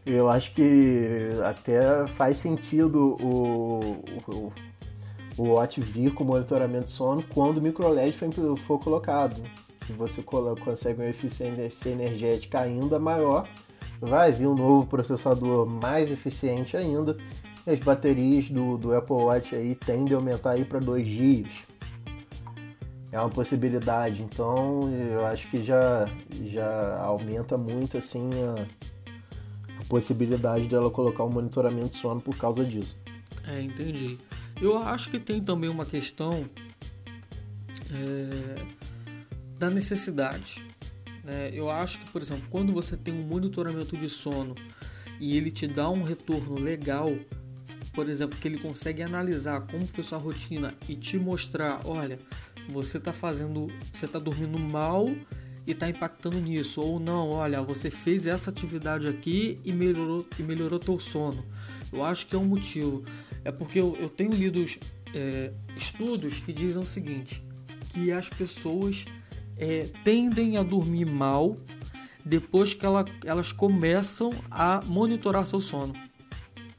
Eu 0.06 0.30
acho 0.30 0.54
que 0.54 1.30
até 1.46 2.08
faz 2.08 2.38
sentido 2.38 3.16
o, 3.22 4.04
o, 4.28 4.54
o 5.38 5.44
Watch 5.54 5.80
vir 5.80 6.12
com 6.14 6.24
monitoramento 6.24 6.86
de 6.86 6.90
sono 6.90 7.24
quando 7.32 7.58
o 7.58 7.62
micro 7.62 7.88
LED 7.88 8.14
for, 8.14 8.58
for 8.58 8.80
colocado. 8.80 9.42
Que 9.86 9.94
você 9.94 10.24
consegue 10.24 11.02
uma 11.02 11.10
eficiência 11.10 11.90
energética 11.90 12.60
ainda 12.60 13.00
maior 13.00 13.48
vai 14.02 14.32
vir 14.32 14.48
um 14.48 14.56
novo 14.56 14.88
processador 14.88 15.68
mais 15.68 16.12
eficiente 16.12 16.76
ainda. 16.76 17.16
E 17.66 17.70
as 17.70 17.80
baterias 17.80 18.50
do, 18.50 18.78
do 18.78 18.96
Apple 18.96 19.16
Watch 19.16 19.56
aí 19.56 19.76
tendem 19.76 20.14
a 20.14 20.18
aumentar 20.18 20.52
aí 20.52 20.66
para 20.66 20.80
2 20.80 21.08
dias. 21.08 21.64
É 23.12 23.20
uma 23.20 23.30
possibilidade, 23.30 24.24
então 24.24 24.90
eu 24.90 25.26
acho 25.26 25.50
que 25.50 25.62
já, 25.62 26.10
já 26.46 26.98
aumenta 26.98 27.58
muito 27.58 27.98
assim 27.98 28.30
a, 28.42 29.82
a 29.82 29.86
possibilidade 29.90 30.68
dela 30.68 30.90
colocar 30.90 31.26
um 31.26 31.30
monitoramento 31.30 31.90
de 31.90 31.98
sono 31.98 32.22
por 32.22 32.36
causa 32.38 32.64
disso. 32.64 32.98
É, 33.48 33.62
entendi. 33.62 34.18
Eu 34.62 34.78
acho 34.78 35.12
que 35.12 35.20
tem 35.20 35.42
também 35.42 35.70
uma 35.70 35.86
questão 35.86 36.46
é, 37.92 38.66
da 39.60 39.70
necessidade. 39.70 40.71
Né? 41.24 41.52
Eu 41.54 41.70
acho 41.70 42.00
que, 42.00 42.12
por 42.12 42.22
exemplo, 42.22 42.48
quando 42.50 42.74
você 42.74 42.98
tem 42.98 43.14
um 43.14 43.24
monitoramento 43.24 43.96
de 43.96 44.10
sono 44.10 44.56
e 45.20 45.38
ele 45.38 45.52
te 45.52 45.68
dá 45.68 45.90
um 45.90 46.04
retorno 46.04 46.60
legal, 46.60 47.16
por 47.94 48.10
exemplo, 48.10 48.38
que 48.40 48.48
ele 48.48 48.58
consegue 48.58 49.04
analisar 49.04 49.62
como 49.62 49.86
foi 49.86 50.04
sua 50.04 50.18
rotina 50.18 50.74
e 50.88 50.96
te 50.96 51.18
mostrar, 51.18 51.82
olha, 51.86 52.20
você 52.70 52.98
está 52.98 53.14
fazendo, 53.14 53.68
você 53.94 54.06
está 54.06 54.20
dormindo 54.20 54.58
mal 54.58 55.10
e 55.66 55.72
está 55.72 55.90
impactando 55.90 56.40
nisso, 56.40 56.82
ou 56.82 57.00
não, 57.00 57.30
olha, 57.30 57.62
você 57.62 57.92
fez 57.92 58.26
essa 58.26 58.50
atividade 58.50 59.08
aqui 59.08 59.60
e 59.64 59.72
melhorou, 59.72 60.26
e 60.40 60.44
melhorou 60.44 60.80
teu 60.80 61.00
sono. 61.00 61.46
Eu 61.92 62.04
acho 62.04 62.26
que 62.26 62.36
é 62.36 62.40
um 62.40 62.46
motivo. 62.46 63.04
É 63.44 63.52
porque 63.52 63.80
eu, 63.80 63.96
eu 64.00 64.10
tenho 64.10 64.32
lido 64.32 64.64
é, 65.14 65.52
estudos 65.76 66.40
que 66.40 66.54
dizem 66.54 66.82
o 66.82 66.86
seguinte, 66.86 67.44
que 67.90 68.12
as 68.12 68.30
pessoas 68.30 69.06
é, 69.62 69.88
tendem 70.04 70.58
a 70.58 70.64
dormir 70.64 71.06
mal 71.06 71.56
depois 72.26 72.74
que 72.74 72.86
ela, 72.86 73.06
elas 73.24 73.52
começam 73.52 74.32
a 74.50 74.82
monitorar 74.86 75.46
seu 75.46 75.62
sono. 75.62 75.94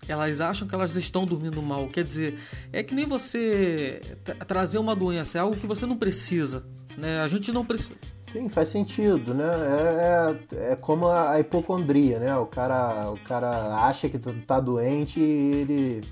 Elas 0.08 0.40
acham 0.40 0.66
que 0.66 0.74
elas 0.74 0.96
estão 0.96 1.24
dormindo 1.24 1.62
mal. 1.62 1.86
Quer 1.86 2.02
dizer, 2.02 2.38
é 2.72 2.82
que 2.82 2.92
nem 2.92 3.06
você 3.06 4.02
trazer 4.48 4.78
uma 4.78 4.96
doença, 4.96 5.38
é 5.38 5.40
algo 5.40 5.56
que 5.56 5.66
você 5.66 5.86
não 5.86 5.96
precisa. 5.96 6.64
Né? 6.96 7.20
A 7.20 7.28
gente 7.28 7.52
não 7.52 7.64
precisa. 7.64 7.94
Sim, 8.20 8.48
faz 8.48 8.68
sentido, 8.68 9.32
né? 9.32 9.44
É, 9.44 10.56
é, 10.56 10.72
é, 10.72 10.76
como 10.76 11.06
a 11.06 11.38
hipocondria, 11.38 12.18
né? 12.18 12.36
O 12.36 12.46
cara, 12.46 13.10
o 13.10 13.18
cara 13.20 13.86
acha 13.86 14.08
que 14.08 14.18
tá, 14.18 14.34
tá 14.46 14.60
doente 14.60 15.20
e 15.20 15.22
ele 15.22 16.04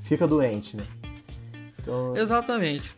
fica 0.00 0.26
doente, 0.26 0.76
né? 0.76 0.84
Então... 1.78 2.16
Exatamente. 2.16 2.97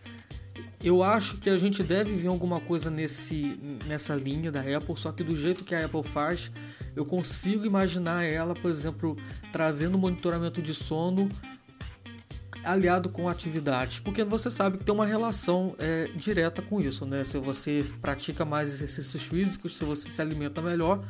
Eu 0.83 1.03
acho 1.03 1.37
que 1.37 1.51
a 1.51 1.59
gente 1.59 1.83
deve 1.83 2.15
ver 2.15 2.29
alguma 2.29 2.59
coisa 2.59 2.91
nesse, 2.91 3.61
nessa 3.87 4.15
linha 4.15 4.51
da 4.51 4.61
Apple, 4.61 4.97
só 4.97 5.13
que 5.13 5.23
do 5.23 5.35
jeito 5.35 5.63
que 5.63 5.75
a 5.75 5.85
Apple 5.85 6.03
faz, 6.03 6.51
eu 6.97 7.05
consigo 7.05 7.67
imaginar 7.67 8.25
ela, 8.25 8.55
por 8.55 8.71
exemplo, 8.71 9.15
trazendo 9.53 9.99
monitoramento 9.99 10.63
de 10.63 10.73
sono 10.73 11.29
aliado 12.65 13.09
com 13.09 13.29
atividades, 13.29 14.01
porque 14.01 14.25
você 14.25 14.51
sabe 14.51 14.79
que 14.79 14.85
tem 14.85 14.95
uma 14.95 15.07
relação 15.07 15.75
é, 15.79 16.09
direta 16.15 16.61
com 16.61 16.81
isso, 16.81 17.07
né? 17.07 17.25
Se 17.25 17.39
você 17.39 17.85
pratica 18.01 18.45
mais 18.45 18.71
exercícios 18.71 19.23
físicos, 19.23 19.77
se 19.77 19.85
você 19.85 20.09
se 20.09 20.21
alimenta 20.21 20.61
melhor, 20.61 21.03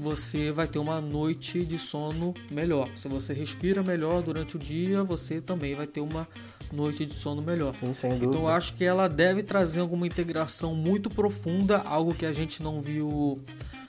você 0.00 0.50
vai 0.50 0.66
ter 0.66 0.78
uma 0.78 0.98
noite 0.98 1.62
de 1.62 1.78
sono 1.78 2.32
melhor. 2.50 2.88
Se 2.94 3.06
você 3.06 3.34
respira 3.34 3.82
melhor 3.82 4.22
durante 4.22 4.56
o 4.56 4.58
dia, 4.58 5.04
você 5.04 5.42
também 5.42 5.74
vai 5.74 5.86
ter 5.86 6.00
uma 6.00 6.26
noite 6.72 7.04
de 7.04 7.12
sono 7.12 7.42
melhor. 7.42 7.74
Sim. 7.74 7.92
Então 8.16 8.42
eu 8.42 8.48
acho 8.48 8.74
que 8.74 8.84
ela 8.84 9.08
deve 9.08 9.42
trazer 9.42 9.80
alguma 9.80 10.06
integração 10.06 10.74
muito 10.74 11.10
profunda, 11.10 11.78
algo 11.78 12.14
que 12.14 12.24
a 12.24 12.32
gente 12.32 12.62
não 12.62 12.80
viu 12.80 13.42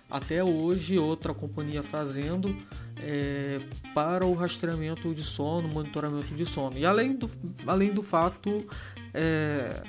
até 0.10 0.44
hoje 0.44 1.00
outra 1.00 1.34
companhia 1.34 1.82
fazendo 1.82 2.54
é, 2.98 3.62
para 3.96 4.26
o 4.26 4.34
rastreamento 4.34 5.14
de 5.14 5.24
sono, 5.24 5.70
monitoramento 5.70 6.36
de 6.36 6.46
sono. 6.46 6.78
E 6.78 6.86
além 6.86 7.16
do, 7.16 7.30
além 7.66 7.94
do 7.94 8.04
fato 8.04 8.66
é, 9.14 9.82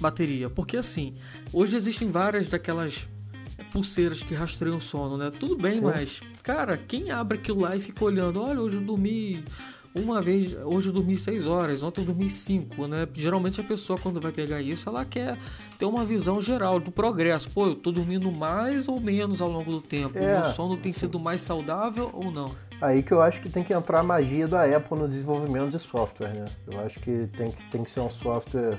bateria, 0.00 0.48
porque 0.48 0.78
assim 0.78 1.14
hoje 1.52 1.76
existem 1.76 2.10
várias 2.10 2.48
daquelas 2.48 3.06
pulseiras 3.76 4.22
que 4.22 4.34
rastreiam 4.34 4.80
sono, 4.80 5.18
né? 5.18 5.30
Tudo 5.30 5.54
bem, 5.54 5.72
Sim. 5.72 5.82
mas, 5.82 6.20
cara, 6.42 6.78
quem 6.78 7.10
abre 7.10 7.36
aquilo 7.36 7.60
lá 7.60 7.76
e 7.76 7.80
fica 7.80 8.02
olhando, 8.06 8.42
olha, 8.42 8.58
hoje 8.58 8.76
eu 8.76 8.80
dormi 8.80 9.44
uma 9.94 10.22
vez, 10.22 10.56
hoje 10.64 10.88
eu 10.88 10.94
dormi 10.94 11.14
6 11.14 11.46
horas, 11.46 11.82
ontem 11.82 12.00
eu 12.00 12.06
dormi 12.06 12.30
5, 12.30 12.86
né? 12.86 13.06
Geralmente 13.12 13.60
a 13.60 13.64
pessoa 13.64 13.98
quando 13.98 14.18
vai 14.18 14.32
pegar 14.32 14.62
isso, 14.62 14.88
ela 14.88 15.04
quer 15.04 15.36
ter 15.78 15.84
uma 15.84 16.06
visão 16.06 16.40
geral 16.40 16.80
do 16.80 16.90
progresso. 16.90 17.50
Pô, 17.50 17.66
eu 17.66 17.74
tô 17.74 17.92
dormindo 17.92 18.32
mais 18.32 18.88
ou 18.88 18.98
menos 18.98 19.42
ao 19.42 19.50
longo 19.50 19.70
do 19.70 19.82
tempo? 19.82 20.16
É, 20.16 20.20
o 20.20 20.42
meu 20.42 20.44
sono 20.52 20.78
tem 20.78 20.92
sido 20.92 21.18
mais 21.18 21.42
saudável 21.42 22.10
ou 22.14 22.30
não? 22.30 22.50
Aí 22.80 23.02
que 23.02 23.12
eu 23.12 23.20
acho 23.20 23.42
que 23.42 23.50
tem 23.50 23.62
que 23.62 23.74
entrar 23.74 24.00
a 24.00 24.02
magia 24.02 24.48
da 24.48 24.64
Apple 24.64 24.98
no 24.98 25.08
desenvolvimento 25.08 25.70
de 25.70 25.78
software, 25.78 26.32
né? 26.32 26.46
Eu 26.66 26.80
acho 26.80 26.98
que 26.98 27.26
tem 27.28 27.50
que, 27.50 27.62
tem 27.64 27.84
que 27.84 27.90
ser 27.90 28.00
um 28.00 28.10
software 28.10 28.78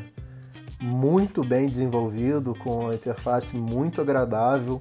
muito 0.79 1.43
bem 1.43 1.67
desenvolvido, 1.67 2.53
com 2.55 2.81
uma 2.81 2.93
interface 2.93 3.55
muito 3.55 4.01
agradável. 4.01 4.79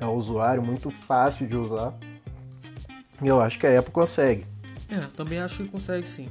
ao 0.00 0.14
usuário, 0.16 0.62
muito 0.62 0.90
fácil 0.90 1.46
de 1.46 1.56
usar. 1.56 1.94
E 3.22 3.26
eu 3.26 3.40
acho 3.40 3.58
que 3.58 3.66
a 3.66 3.78
Apple 3.78 3.92
consegue. 3.92 4.46
É, 4.88 4.98
também 5.16 5.38
acho 5.38 5.62
que 5.62 5.68
consegue 5.68 6.06
sim. 6.06 6.28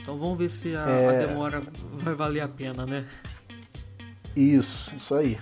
Então 0.00 0.18
vamos 0.18 0.36
ver 0.36 0.50
se 0.50 0.76
a, 0.76 0.80
é... 0.88 1.08
a 1.08 1.26
demora 1.26 1.62
vai 1.92 2.14
valer 2.14 2.40
a 2.40 2.48
pena, 2.48 2.84
né? 2.84 3.06
Isso, 4.36 4.92
isso 4.96 5.14
aí. 5.14 5.38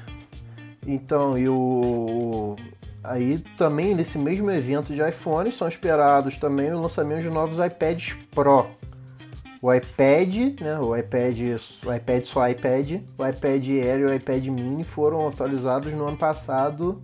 Então, 0.86 1.36
e 1.38 1.48
o. 1.48 2.56
Aí 3.02 3.38
também 3.56 3.94
nesse 3.94 4.18
mesmo 4.18 4.50
evento 4.50 4.92
de 4.94 5.00
iPhone 5.06 5.50
são 5.50 5.66
esperados 5.66 6.38
também 6.38 6.72
o 6.72 6.80
lançamento 6.80 7.22
de 7.22 7.30
novos 7.30 7.58
iPads 7.64 8.16
Pro. 8.32 8.68
O 9.62 9.72
iPad, 9.72 10.60
né, 10.60 10.76
o 10.80 10.96
iPad, 10.96 11.38
o 11.86 11.94
iPad 11.94 12.24
só 12.24 12.48
iPad, 12.48 13.00
o 13.16 13.24
iPad 13.24 13.68
Air 13.68 14.00
e 14.00 14.04
o 14.06 14.12
iPad 14.12 14.44
Mini 14.46 14.82
foram 14.82 15.28
atualizados 15.28 15.92
no 15.92 16.08
ano 16.08 16.16
passado 16.16 17.00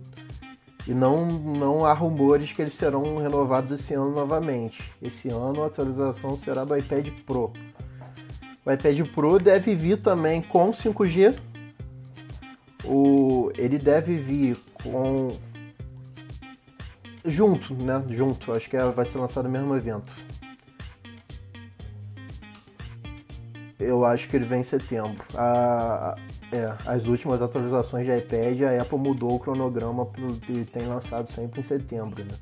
e 0.85 0.93
não, 0.93 1.25
não 1.25 1.85
há 1.85 1.93
rumores 1.93 2.51
que 2.51 2.61
eles 2.61 2.73
serão 2.73 3.15
renovados 3.15 3.71
esse 3.71 3.93
ano 3.93 4.11
novamente. 4.11 4.91
Esse 5.01 5.29
ano 5.29 5.63
a 5.63 5.67
atualização 5.67 6.37
será 6.37 6.65
do 6.65 6.75
iPad 6.75 7.07
Pro. 7.25 7.53
O 8.65 8.71
iPad 8.73 9.07
Pro 9.13 9.39
deve 9.39 9.73
vir 9.73 10.01
também 10.01 10.41
com 10.41 10.71
5G. 10.71 11.39
O, 12.83 13.53
ele 13.57 13.77
deve 13.77 14.17
vir 14.17 14.57
com 14.83 15.31
junto, 17.23 17.73
né? 17.73 18.03
Junto. 18.09 18.51
Acho 18.51 18.69
que 18.69 18.75
é, 18.75 18.83
vai 18.83 19.05
ser 19.05 19.17
lançado 19.19 19.45
no 19.45 19.51
mesmo 19.51 19.73
evento. 19.77 20.11
Eu 23.79 24.03
acho 24.03 24.27
que 24.27 24.35
ele 24.35 24.43
vem 24.43 24.59
em 24.59 24.63
setembro. 24.63 25.23
A, 25.33 26.15
é, 26.51 26.73
as 26.85 27.07
últimas 27.07 27.41
atualizações 27.41 28.05
de 28.05 28.13
iPad, 28.13 28.61
a 28.63 28.81
Apple 28.81 28.97
mudou 28.97 29.35
o 29.35 29.39
cronograma 29.39 30.05
e 30.49 30.65
tem 30.65 30.85
lançado 30.85 31.27
sempre 31.27 31.61
em 31.61 31.63
setembro, 31.63 32.25
né? 32.25 32.33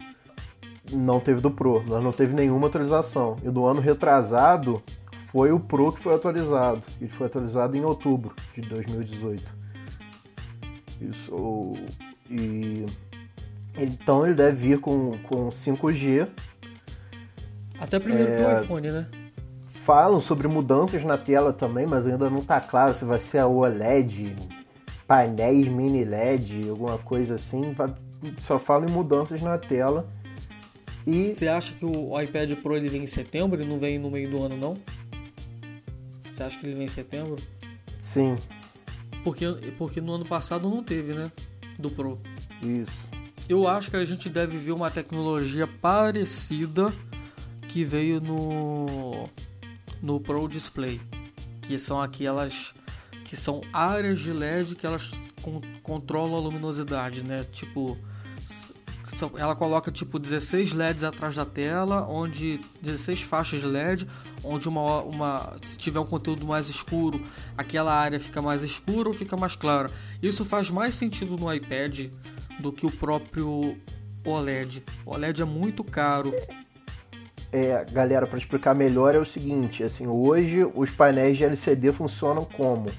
Não 0.91 1.19
teve 1.19 1.39
do 1.39 1.51
Pro, 1.51 1.83
mas 1.87 2.03
não 2.03 2.11
teve 2.11 2.33
nenhuma 2.33 2.67
atualização. 2.67 3.35
E 3.43 3.49
do 3.49 3.65
ano 3.65 3.79
retrasado 3.81 4.81
foi 5.27 5.51
o 5.51 5.59
Pro 5.59 5.91
que 5.91 5.99
foi 5.99 6.15
atualizado. 6.15 6.81
Ele 6.99 7.09
foi 7.09 7.27
atualizado 7.27 7.77
em 7.77 7.85
outubro 7.85 8.33
de 8.55 8.61
2018. 8.61 9.43
Isso. 11.01 11.73
E 12.31 12.85
então 13.77 14.25
ele 14.25 14.33
deve 14.33 14.69
vir 14.69 14.79
com, 14.79 15.17
com 15.19 15.49
5G. 15.49 16.27
Até 17.79 17.99
primeiro 17.99 18.31
é, 18.31 18.59
o 18.59 18.63
iPhone, 18.63 18.89
né? 18.89 19.07
Falam 19.87 20.19
sobre 20.19 20.49
mudanças 20.49 21.01
na 21.05 21.17
tela 21.17 21.53
também, 21.53 21.85
mas 21.85 22.05
ainda 22.05 22.29
não 22.29 22.39
está 22.39 22.59
claro 22.59 22.93
se 22.93 23.05
vai 23.05 23.17
ser 23.17 23.37
a 23.37 23.47
OLED, 23.47 24.35
painéis 25.07 25.69
mini 25.69 26.03
LED, 26.03 26.67
alguma 26.67 26.97
coisa 26.97 27.35
assim. 27.35 27.73
Só 28.39 28.59
falam 28.59 28.89
em 28.89 28.91
mudanças 28.91 29.41
na 29.41 29.57
tela. 29.57 30.05
E... 31.05 31.33
Você 31.33 31.47
acha 31.47 31.73
que 31.73 31.85
o 31.85 32.19
iPad 32.19 32.51
Pro 32.57 32.75
ele 32.75 32.89
vem 32.89 33.03
em 33.03 33.07
setembro 33.07 33.63
e 33.63 33.65
não 33.65 33.79
vem 33.79 33.97
no 33.97 34.11
meio 34.11 34.29
do 34.29 34.43
ano, 34.43 34.57
não? 34.57 34.77
Você 36.33 36.43
acha 36.43 36.59
que 36.59 36.65
ele 36.65 36.75
vem 36.75 36.87
em 36.87 36.89
setembro? 36.89 37.37
Sim. 37.97 38.35
Porque, 39.23 39.45
porque 39.77 40.01
no 40.01 40.11
ano 40.15 40.25
passado 40.25 40.69
não 40.69 40.83
teve, 40.83 41.13
né? 41.13 41.31
Do 41.79 41.89
Pro. 41.89 42.19
Isso. 42.61 43.07
Eu 43.47 43.65
acho 43.69 43.89
que 43.89 43.95
a 43.95 44.03
gente 44.03 44.27
deve 44.27 44.57
ver 44.57 44.73
uma 44.73 44.91
tecnologia 44.91 45.65
parecida 45.65 46.91
que 47.69 47.85
veio 47.85 48.19
no 48.19 49.29
no 50.01 50.19
Pro 50.19 50.47
Display, 50.47 50.99
que 51.61 51.77
são 51.77 52.01
aquelas 52.01 52.73
que 53.25 53.35
são 53.35 53.61
áreas 53.73 54.21
de 54.21 54.31
LED 54.31 54.75
que 54.75 54.87
elas 54.87 55.11
con 55.41 55.61
controlam 55.83 56.35
a 56.35 56.39
luminosidade, 56.39 57.23
né? 57.23 57.45
Tipo, 57.51 57.97
ela 59.37 59.55
coloca 59.55 59.91
tipo 59.91 60.19
16 60.19 60.73
LEDs 60.73 61.03
atrás 61.03 61.35
da 61.35 61.45
tela, 61.45 62.07
onde 62.07 62.59
16 62.81 63.21
faixas 63.21 63.61
de 63.61 63.67
LED, 63.67 64.07
onde 64.43 64.69
uma, 64.69 65.01
uma 65.01 65.57
se 65.61 65.77
tiver 65.77 65.99
um 65.99 66.05
conteúdo 66.05 66.45
mais 66.45 66.69
escuro, 66.69 67.21
aquela 67.57 67.93
área 67.93 68.19
fica 68.19 68.41
mais 68.41 68.63
escura 68.63 69.09
ou 69.09 69.15
fica 69.15 69.35
mais 69.35 69.55
clara. 69.55 69.91
Isso 70.21 70.45
faz 70.45 70.69
mais 70.69 70.95
sentido 70.95 71.37
no 71.37 71.51
iPad 71.53 72.07
do 72.59 72.71
que 72.71 72.85
o 72.85 72.91
próprio 72.91 73.77
OLED. 74.25 74.83
O 75.05 75.11
OLED 75.11 75.41
é 75.41 75.45
muito 75.45 75.83
caro. 75.83 76.33
É, 77.51 77.85
galera, 77.91 78.27
para 78.27 78.37
explicar 78.37 78.75
melhor 78.75 79.15
é 79.15 79.19
o 79.19 79.25
seguinte, 79.25 79.83
assim, 79.83 80.05
hoje 80.07 80.67
os 80.75 80.89
painéis 80.91 81.37
de 81.37 81.45
LCD 81.45 81.93
funcionam 81.93 82.43
como 82.43 82.89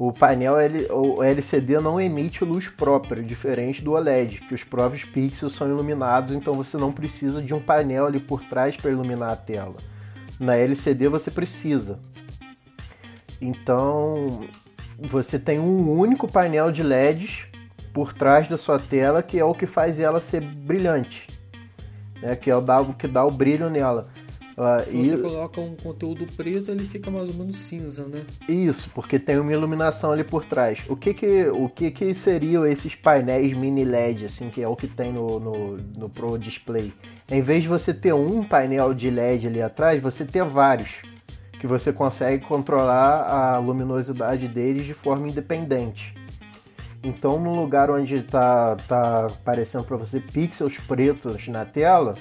o 0.00 0.12
painel 0.12 0.54
o 0.92 1.24
LCD 1.24 1.80
não 1.80 2.00
emite 2.00 2.44
luz 2.44 2.68
própria, 2.68 3.20
diferente 3.20 3.82
do 3.82 3.94
OLED, 3.94 4.42
que 4.42 4.54
os 4.54 4.62
próprios 4.62 5.02
pixels 5.02 5.56
são 5.56 5.68
iluminados, 5.68 6.36
então 6.36 6.54
você 6.54 6.76
não 6.76 6.92
precisa 6.92 7.42
de 7.42 7.52
um 7.52 7.58
painel 7.58 8.06
ali 8.06 8.20
por 8.20 8.44
trás 8.44 8.76
para 8.76 8.92
iluminar 8.92 9.32
a 9.32 9.36
tela. 9.36 9.74
Na 10.38 10.54
LCD 10.54 11.08
você 11.08 11.32
precisa. 11.32 11.98
Então 13.40 14.42
você 15.00 15.36
tem 15.36 15.58
um 15.58 15.90
único 15.90 16.30
painel 16.30 16.70
de 16.70 16.84
LEDs 16.84 17.42
por 17.92 18.12
trás 18.12 18.46
da 18.46 18.56
sua 18.56 18.78
tela, 18.78 19.20
que 19.20 19.36
é 19.36 19.44
o 19.44 19.52
que 19.52 19.66
faz 19.66 19.98
ela 19.98 20.20
ser 20.20 20.42
brilhante, 20.42 21.26
né? 22.22 22.36
que 22.36 22.50
é 22.50 22.56
o 22.56 22.62
que 22.94 23.08
dá 23.08 23.24
o 23.24 23.30
brilho 23.30 23.70
nela. 23.70 24.08
Uh, 24.58 24.90
Se 24.90 24.96
você 24.96 25.16
coloca 25.16 25.60
um 25.60 25.76
conteúdo 25.76 26.26
preto, 26.36 26.72
ele 26.72 26.82
fica 26.82 27.12
mais 27.12 27.28
ou 27.28 27.34
menos 27.36 27.58
cinza, 27.58 28.04
né? 28.08 28.24
Isso, 28.48 28.90
porque 28.92 29.16
tem 29.16 29.38
uma 29.38 29.52
iluminação 29.52 30.10
ali 30.10 30.24
por 30.24 30.44
trás. 30.44 30.80
O 30.88 30.96
que 30.96 31.14
que, 31.14 31.46
o 31.46 31.68
que, 31.68 31.92
que 31.92 32.12
seriam 32.12 32.66
esses 32.66 32.92
painéis 32.96 33.56
mini 33.56 33.84
LED, 33.84 34.24
assim, 34.24 34.50
que 34.50 34.60
é 34.60 34.66
o 34.66 34.74
que 34.74 34.88
tem 34.88 35.12
no, 35.12 35.38
no, 35.38 35.76
no 35.76 36.08
Pro 36.08 36.36
Display? 36.36 36.92
Em 37.30 37.40
vez 37.40 37.62
de 37.62 37.68
você 37.68 37.94
ter 37.94 38.12
um 38.12 38.42
painel 38.42 38.92
de 38.92 39.08
LED 39.08 39.46
ali 39.46 39.62
atrás, 39.62 40.02
você 40.02 40.24
ter 40.24 40.42
vários, 40.42 41.02
que 41.60 41.66
você 41.68 41.92
consegue 41.92 42.44
controlar 42.44 43.22
a 43.22 43.58
luminosidade 43.58 44.48
deles 44.48 44.86
de 44.86 44.94
forma 44.94 45.28
independente. 45.28 46.14
Então, 47.08 47.40
no 47.40 47.54
lugar 47.54 47.90
onde 47.90 48.16
está 48.16 48.76
tá 48.76 49.26
aparecendo 49.26 49.82
para 49.82 49.96
você 49.96 50.20
pixels 50.20 50.76
pretos 50.76 51.48
na 51.48 51.64
tela, 51.64 52.14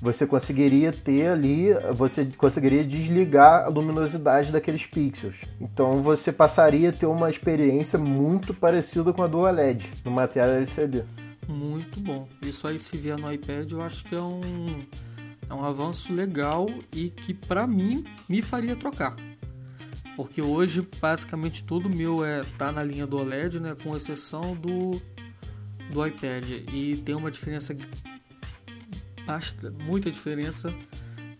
você 0.00 0.24
conseguiria 0.26 0.92
ter 0.92 1.26
ali, 1.26 1.74
você 1.92 2.24
conseguiria 2.36 2.84
desligar 2.84 3.64
a 3.64 3.68
luminosidade 3.68 4.52
daqueles 4.52 4.86
pixels. 4.86 5.34
Então, 5.60 5.96
você 5.96 6.30
passaria 6.30 6.90
a 6.90 6.92
ter 6.92 7.06
uma 7.06 7.28
experiência 7.28 7.98
muito 7.98 8.54
parecida 8.54 9.12
com 9.12 9.24
a 9.24 9.26
do 9.26 9.38
OLED 9.40 9.90
numa 10.04 10.28
tela 10.28 10.52
LCD. 10.52 11.02
Muito 11.48 11.98
bom. 11.98 12.28
Isso 12.42 12.68
aí 12.68 12.78
se 12.78 12.96
vier 12.96 13.18
no 13.18 13.30
iPad, 13.32 13.72
eu 13.72 13.82
acho 13.82 14.04
que 14.04 14.14
é 14.14 14.22
um, 14.22 14.40
é 15.50 15.52
um 15.52 15.64
avanço 15.64 16.12
legal 16.12 16.68
e 16.92 17.10
que 17.10 17.34
para 17.34 17.66
mim 17.66 18.04
me 18.28 18.40
faria 18.40 18.76
trocar. 18.76 19.16
Porque 20.16 20.42
hoje 20.42 20.86
basicamente 21.00 21.64
tudo 21.64 21.88
meu 21.88 22.24
é 22.24 22.44
tá 22.58 22.70
na 22.70 22.82
linha 22.82 23.06
do 23.06 23.16
OLED, 23.18 23.60
né, 23.60 23.76
com 23.82 23.96
exceção 23.96 24.54
do 24.54 25.00
do 25.90 26.06
iPad 26.06 26.48
e 26.72 26.96
tem 27.04 27.14
uma 27.14 27.30
diferença 27.30 27.76
basta 29.26 29.70
muita 29.70 30.10
diferença 30.10 30.72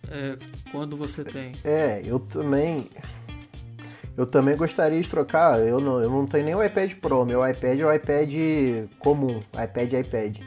é, 0.09 0.37
quando 0.71 0.95
você 0.95 1.23
tem. 1.23 1.53
É, 1.63 2.01
eu 2.05 2.19
também 2.19 2.89
eu 4.15 4.27
também 4.27 4.55
gostaria 4.55 5.01
de 5.01 5.09
trocar. 5.09 5.59
Eu 5.59 5.79
não, 5.79 6.01
eu 6.01 6.09
não 6.09 6.27
tenho 6.27 6.45
nem 6.45 6.55
o 6.55 6.63
iPad 6.63 6.93
Pro, 6.95 7.25
meu 7.25 7.47
iPad 7.47 7.79
é 7.79 7.85
o 7.85 7.93
iPad 7.93 8.33
comum, 8.99 9.39
iPad 9.53 9.93
iPad. 9.93 10.37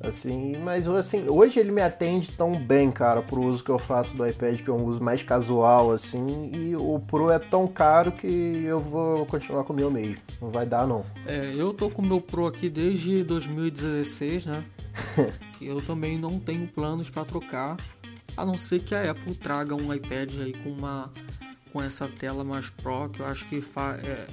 Assim, 0.00 0.56
mas 0.58 0.86
assim, 0.86 1.28
hoje 1.28 1.58
ele 1.58 1.72
me 1.72 1.82
atende 1.82 2.30
tão 2.36 2.52
bem, 2.52 2.90
cara, 2.90 3.20
pro 3.20 3.42
uso 3.42 3.64
que 3.64 3.70
eu 3.70 3.80
faço 3.80 4.16
do 4.16 4.26
iPad, 4.26 4.60
que 4.60 4.70
é 4.70 4.72
um 4.72 4.84
uso 4.84 5.02
mais 5.02 5.24
casual, 5.24 5.90
assim, 5.90 6.52
e 6.54 6.76
o 6.76 7.00
Pro 7.00 7.32
é 7.32 7.38
tão 7.38 7.66
caro 7.66 8.12
que 8.12 8.62
eu 8.64 8.78
vou 8.78 9.26
continuar 9.26 9.64
com 9.64 9.72
o 9.72 9.76
meu 9.76 9.90
mesmo. 9.90 10.18
Não 10.40 10.50
vai 10.50 10.64
dar, 10.64 10.86
não. 10.86 11.04
É, 11.26 11.52
eu 11.52 11.74
tô 11.74 11.90
com 11.90 12.00
o 12.00 12.06
meu 12.06 12.20
Pro 12.20 12.46
aqui 12.46 12.70
desde 12.70 13.24
2016, 13.24 14.46
né? 14.46 14.64
eu 15.60 15.82
também 15.82 16.16
não 16.16 16.38
tenho 16.38 16.68
planos 16.68 17.10
para 17.10 17.24
trocar, 17.24 17.76
a 18.36 18.46
não 18.46 18.56
ser 18.56 18.80
que 18.80 18.94
a 18.94 19.10
Apple 19.10 19.34
traga 19.34 19.74
um 19.74 19.92
iPad 19.92 20.38
aí 20.38 20.52
com 20.52 20.70
uma 20.70 21.10
com 21.72 21.82
essa 21.82 22.08
tela 22.08 22.42
mais 22.44 22.70
Pro, 22.70 23.10
que 23.10 23.20
eu 23.20 23.26
acho 23.26 23.46
que 23.46 23.56
é, 23.56 24.26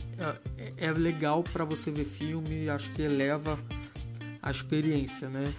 é, 0.57 0.73
é 0.87 0.91
legal 0.91 1.43
para 1.43 1.65
você 1.65 1.91
ver 1.91 2.05
filme, 2.05 2.69
acho 2.69 2.89
que 2.91 3.01
eleva 3.01 3.57
a 4.45 4.51
experiência, 4.51 5.27
né? 5.27 5.51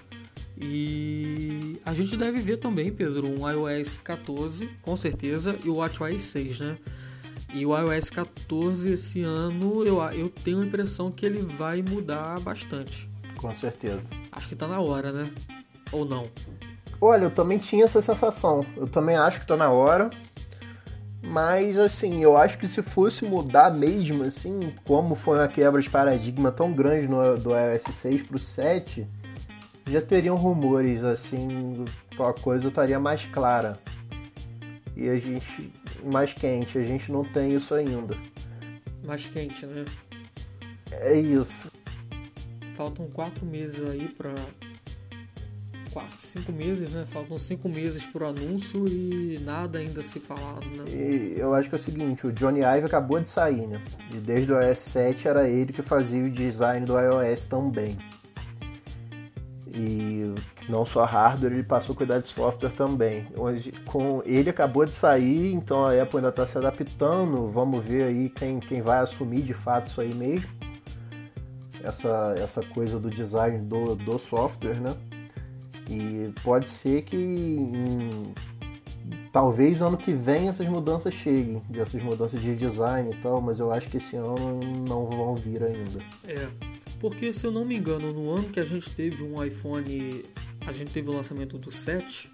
E 0.56 1.78
a 1.84 1.92
gente 1.92 2.16
deve 2.16 2.38
ver 2.38 2.58
também, 2.58 2.90
Pedro, 2.92 3.26
um 3.28 3.50
iOS 3.50 3.98
14, 3.98 4.70
com 4.80 4.96
certeza, 4.96 5.58
e 5.64 5.68
o 5.68 5.76
WatchOS 5.76 6.22
6, 6.22 6.60
né? 6.60 6.78
E 7.52 7.66
o 7.66 7.76
iOS 7.76 8.10
14 8.10 8.90
esse 8.90 9.22
ano, 9.22 9.84
eu, 9.84 10.00
eu 10.12 10.28
tenho 10.28 10.60
a 10.60 10.64
impressão 10.64 11.10
que 11.10 11.26
ele 11.26 11.40
vai 11.40 11.82
mudar 11.82 12.40
bastante. 12.40 13.10
Com 13.36 13.52
certeza. 13.54 14.02
Acho 14.30 14.48
que 14.48 14.54
tá 14.54 14.68
na 14.68 14.80
hora, 14.80 15.10
né? 15.12 15.30
Ou 15.90 16.04
não? 16.04 16.30
Olha, 17.00 17.24
eu 17.24 17.30
também 17.30 17.58
tinha 17.58 17.84
essa 17.84 18.00
sensação. 18.00 18.64
Eu 18.76 18.86
também 18.86 19.16
acho 19.16 19.40
que 19.40 19.46
tá 19.46 19.56
na 19.56 19.68
hora. 19.68 20.10
Mas, 21.26 21.76
assim, 21.76 22.22
eu 22.22 22.36
acho 22.36 22.56
que 22.56 22.68
se 22.68 22.80
fosse 22.82 23.24
mudar 23.24 23.72
mesmo, 23.72 24.22
assim, 24.22 24.72
como 24.84 25.16
foi 25.16 25.38
uma 25.38 25.48
quebra 25.48 25.82
de 25.82 25.90
paradigma 25.90 26.52
tão 26.52 26.72
grande 26.72 27.08
no, 27.08 27.36
do 27.36 27.50
iOS 27.50 27.82
6 27.82 28.22
pro 28.22 28.38
7, 28.38 29.06
já 29.90 30.00
teriam 30.00 30.36
rumores, 30.36 31.02
assim, 31.02 31.84
a 32.18 32.32
coisa 32.32 32.68
estaria 32.68 33.00
mais 33.00 33.26
clara. 33.26 33.76
E 34.96 35.08
a 35.08 35.18
gente, 35.18 35.72
mais 36.04 36.32
quente, 36.32 36.78
a 36.78 36.82
gente 36.82 37.10
não 37.10 37.22
tem 37.22 37.54
isso 37.54 37.74
ainda. 37.74 38.16
Mais 39.04 39.26
quente, 39.26 39.66
né? 39.66 39.84
É 40.92 41.18
isso. 41.18 41.70
Faltam 42.74 43.08
quatro 43.08 43.44
meses 43.44 43.82
aí 43.82 44.08
pra. 44.08 44.32
Quatro, 45.96 46.20
cinco 46.20 46.52
meses, 46.52 46.92
né? 46.92 47.06
Faltam 47.06 47.38
cinco 47.38 47.70
meses 47.70 48.04
pro 48.04 48.28
anúncio 48.28 48.86
e 48.86 49.38
nada 49.42 49.78
ainda 49.78 50.02
se 50.02 50.20
falado, 50.20 50.66
né? 50.66 50.84
E 50.90 51.36
eu 51.38 51.54
acho 51.54 51.70
que 51.70 51.74
é 51.74 51.78
o 51.78 51.80
seguinte, 51.80 52.26
o 52.26 52.32
Johnny 52.32 52.60
Ive 52.60 52.84
acabou 52.84 53.18
de 53.18 53.30
sair, 53.30 53.66
né? 53.66 53.80
E 54.12 54.18
desde 54.18 54.52
o 54.52 54.60
iOS 54.60 54.78
7 54.78 55.26
era 55.26 55.48
ele 55.48 55.72
que 55.72 55.80
fazia 55.80 56.22
o 56.22 56.30
design 56.30 56.84
do 56.84 57.00
iOS 57.00 57.46
também. 57.46 57.96
E 59.68 60.34
não 60.68 60.84
só 60.84 61.02
hardware, 61.02 61.54
ele 61.54 61.62
passou 61.62 61.94
a 61.94 61.96
cuidar 61.96 62.18
de 62.18 62.26
software 62.26 62.72
também. 62.72 63.26
Hoje, 63.34 63.72
com 63.86 64.22
ele 64.26 64.50
acabou 64.50 64.84
de 64.84 64.92
sair, 64.92 65.54
então 65.54 65.86
a 65.86 65.94
Apple 65.94 66.18
ainda 66.18 66.28
está 66.28 66.46
se 66.46 66.58
adaptando. 66.58 67.48
Vamos 67.48 67.82
ver 67.82 68.02
aí 68.02 68.28
quem, 68.28 68.60
quem 68.60 68.82
vai 68.82 68.98
assumir 68.98 69.40
de 69.40 69.54
fato 69.54 69.86
isso 69.86 70.02
aí 70.02 70.14
mesmo. 70.14 70.50
Essa, 71.82 72.34
essa 72.36 72.62
coisa 72.62 73.00
do 73.00 73.08
design 73.08 73.60
do, 73.60 73.96
do 73.96 74.18
software, 74.18 74.78
né? 74.78 74.94
E 75.88 76.32
pode 76.42 76.68
ser 76.68 77.02
que 77.02 77.16
em, 77.16 78.34
talvez 79.32 79.82
ano 79.82 79.96
que 79.96 80.12
vem 80.12 80.48
essas 80.48 80.66
mudanças 80.68 81.14
cheguem, 81.14 81.62
essas 81.74 82.02
mudanças 82.02 82.40
de 82.40 82.54
design 82.56 83.10
e 83.12 83.16
tal, 83.16 83.40
mas 83.40 83.60
eu 83.60 83.70
acho 83.70 83.88
que 83.88 83.98
esse 83.98 84.16
ano 84.16 84.60
não 84.88 85.06
vão 85.06 85.36
vir 85.36 85.62
ainda. 85.62 86.00
É, 86.24 86.48
porque 86.98 87.32
se 87.32 87.46
eu 87.46 87.52
não 87.52 87.64
me 87.64 87.76
engano, 87.76 88.12
no 88.12 88.30
ano 88.30 88.48
que 88.48 88.58
a 88.58 88.64
gente 88.64 88.90
teve 88.90 89.22
um 89.22 89.42
iPhone, 89.42 90.24
a 90.66 90.72
gente 90.72 90.92
teve 90.92 91.08
o 91.08 91.12
lançamento 91.12 91.58
do 91.58 91.70
7, 91.70 92.32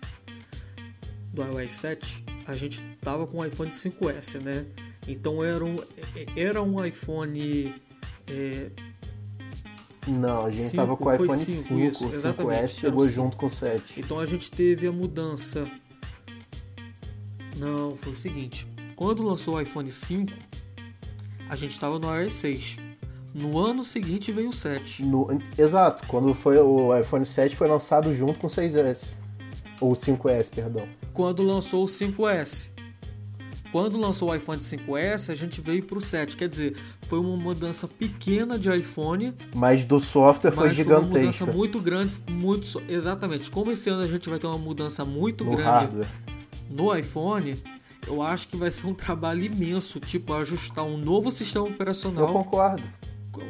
do 1.32 1.42
iOS 1.42 1.72
7, 1.72 2.24
a 2.46 2.54
gente 2.54 2.82
tava 3.00 3.26
com 3.26 3.38
o 3.38 3.44
iPhone 3.44 3.70
5S, 3.70 4.40
né? 4.40 4.66
Então 5.06 5.42
era 5.42 5.64
um, 5.64 5.76
era 6.36 6.62
um 6.62 6.84
iPhone 6.84 7.74
é, 8.28 8.70
não, 10.10 10.46
a 10.46 10.50
gente 10.50 10.62
cinco, 10.62 10.76
tava 10.76 10.96
com 10.96 11.04
o 11.04 11.14
iPhone 11.14 11.44
5, 11.44 11.62
5 11.62 11.80
isso, 11.80 12.04
o 12.06 12.10
5S 12.10 12.68
chegou 12.68 13.06
junto 13.06 13.36
com 13.36 13.46
o 13.46 13.50
7. 13.50 14.00
Então 14.00 14.18
a 14.18 14.26
gente 14.26 14.50
teve 14.50 14.86
a 14.86 14.92
mudança. 14.92 15.66
Não, 17.56 17.94
foi 17.96 18.12
o 18.12 18.16
seguinte. 18.16 18.66
Quando 18.96 19.22
lançou 19.22 19.54
o 19.54 19.60
iPhone 19.60 19.88
5, 19.88 20.32
a 21.48 21.54
gente 21.54 21.72
estava 21.72 21.98
no 21.98 22.12
iOS 22.12 22.34
6. 22.34 22.76
No 23.32 23.58
ano 23.58 23.84
seguinte 23.84 24.32
veio 24.32 24.48
o 24.48 24.52
7. 24.52 25.04
No, 25.04 25.28
exato, 25.56 26.06
quando 26.06 26.34
foi 26.34 26.58
o 26.58 26.96
iPhone 26.98 27.24
7 27.24 27.54
foi 27.54 27.68
lançado 27.68 28.12
junto 28.12 28.40
com 28.40 28.48
o 28.48 28.50
6S. 28.50 29.14
Ou 29.80 29.92
5S, 29.92 30.50
perdão. 30.50 30.86
Quando 31.12 31.42
lançou 31.42 31.84
o 31.84 31.86
5S. 31.86 32.71
Quando 33.72 33.98
lançou 33.98 34.28
o 34.28 34.34
iPhone 34.34 34.60
5S, 34.60 35.30
a 35.30 35.34
gente 35.34 35.58
veio 35.62 35.82
para 35.82 35.96
o 35.96 36.00
7. 36.00 36.36
Quer 36.36 36.46
dizer, 36.46 36.76
foi 37.08 37.18
uma 37.18 37.34
mudança 37.38 37.88
pequena 37.88 38.58
de 38.58 38.70
iPhone. 38.70 39.32
Mas 39.54 39.82
do 39.82 39.98
software 39.98 40.52
foi 40.52 40.70
gigantesca. 40.70 41.08
Foi 41.08 41.18
uma 41.18 41.20
mudança 41.20 41.46
muito 41.46 41.80
grande, 41.80 42.20
muito 42.30 42.82
exatamente. 42.86 43.50
Como 43.50 43.72
esse 43.72 43.88
ano 43.88 44.02
a 44.02 44.06
gente 44.06 44.28
vai 44.28 44.38
ter 44.38 44.46
uma 44.46 44.58
mudança 44.58 45.06
muito 45.06 45.42
no 45.42 45.52
grande 45.52 45.86
hardware. 45.86 46.06
no 46.68 46.94
iPhone, 46.94 47.56
eu 48.06 48.20
acho 48.20 48.46
que 48.46 48.58
vai 48.58 48.70
ser 48.70 48.86
um 48.86 48.94
trabalho 48.94 49.42
imenso, 49.42 49.98
tipo 49.98 50.34
ajustar 50.34 50.84
um 50.84 50.98
novo 50.98 51.32
sistema 51.32 51.64
operacional. 51.64 52.28
Eu 52.28 52.32
concordo. 52.34 52.82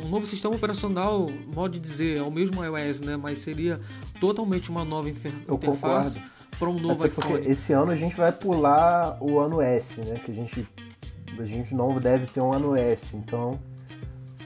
Um 0.05 0.09
novo 0.09 0.25
sistema 0.25 0.55
operacional, 0.55 1.29
modo 1.53 1.73
de 1.73 1.81
dizer, 1.81 2.19
é 2.19 2.23
o 2.23 2.31
mesmo 2.31 2.65
iOS, 2.65 3.01
né? 3.01 3.17
Mas 3.17 3.41
seria 3.41 3.81
totalmente 4.21 4.71
uma 4.71 4.85
nova 4.85 5.09
eu 5.09 5.17
interface. 5.57 6.21
Concordo 6.21 6.32
para 6.63 6.71
um 6.71 6.79
novo 6.79 7.05
iPhone. 7.05 7.45
Esse 7.45 7.73
ano 7.73 7.91
a 7.91 7.97
gente 7.97 8.15
vai 8.15 8.31
pular 8.31 9.19
o 9.21 9.41
ano 9.41 9.61
S, 9.61 10.01
né? 10.03 10.15
Que 10.25 10.31
a 10.31 10.35
gente, 10.35 10.69
a 11.37 11.45
gente 11.45 11.75
não 11.75 11.99
deve 11.99 12.27
ter 12.27 12.41
um 12.41 12.53
ano 12.53 12.77
S, 12.77 13.17
então. 13.17 13.59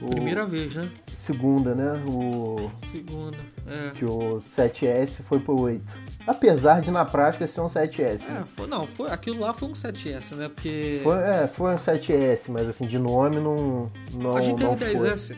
O... 0.01 0.09
Primeira 0.09 0.45
vez, 0.45 0.75
né? 0.75 0.89
Segunda, 1.07 1.75
né? 1.75 1.93
O... 2.07 2.71
Segunda, 2.85 3.37
é. 3.67 3.91
Que 3.91 4.03
o 4.03 4.37
7S 4.37 5.21
foi 5.21 5.39
pro 5.39 5.59
8. 5.59 5.95
Apesar 6.25 6.81
de 6.81 6.89
na 6.89 7.05
prática 7.05 7.47
ser 7.47 7.61
um 7.61 7.67
7S. 7.67 8.29
É, 8.29 8.31
né? 8.31 8.45
foi, 8.47 8.67
não, 8.67 8.87
foi, 8.87 9.11
aquilo 9.11 9.39
lá 9.39 9.53
foi 9.53 9.69
um 9.69 9.73
7S, 9.73 10.35
né? 10.35 10.49
Porque. 10.49 10.99
Foi, 11.03 11.17
é, 11.17 11.47
foi 11.47 11.73
um 11.73 11.77
7S, 11.77 12.49
mas 12.49 12.67
assim, 12.67 12.87
de 12.87 12.97
nome 12.97 13.39
não. 13.39 13.91
não 14.13 14.35
a 14.35 14.41
gente 14.41 14.63
não 14.63 14.75
teve 14.75 14.97
foi. 14.97 15.09
10S. 15.09 15.35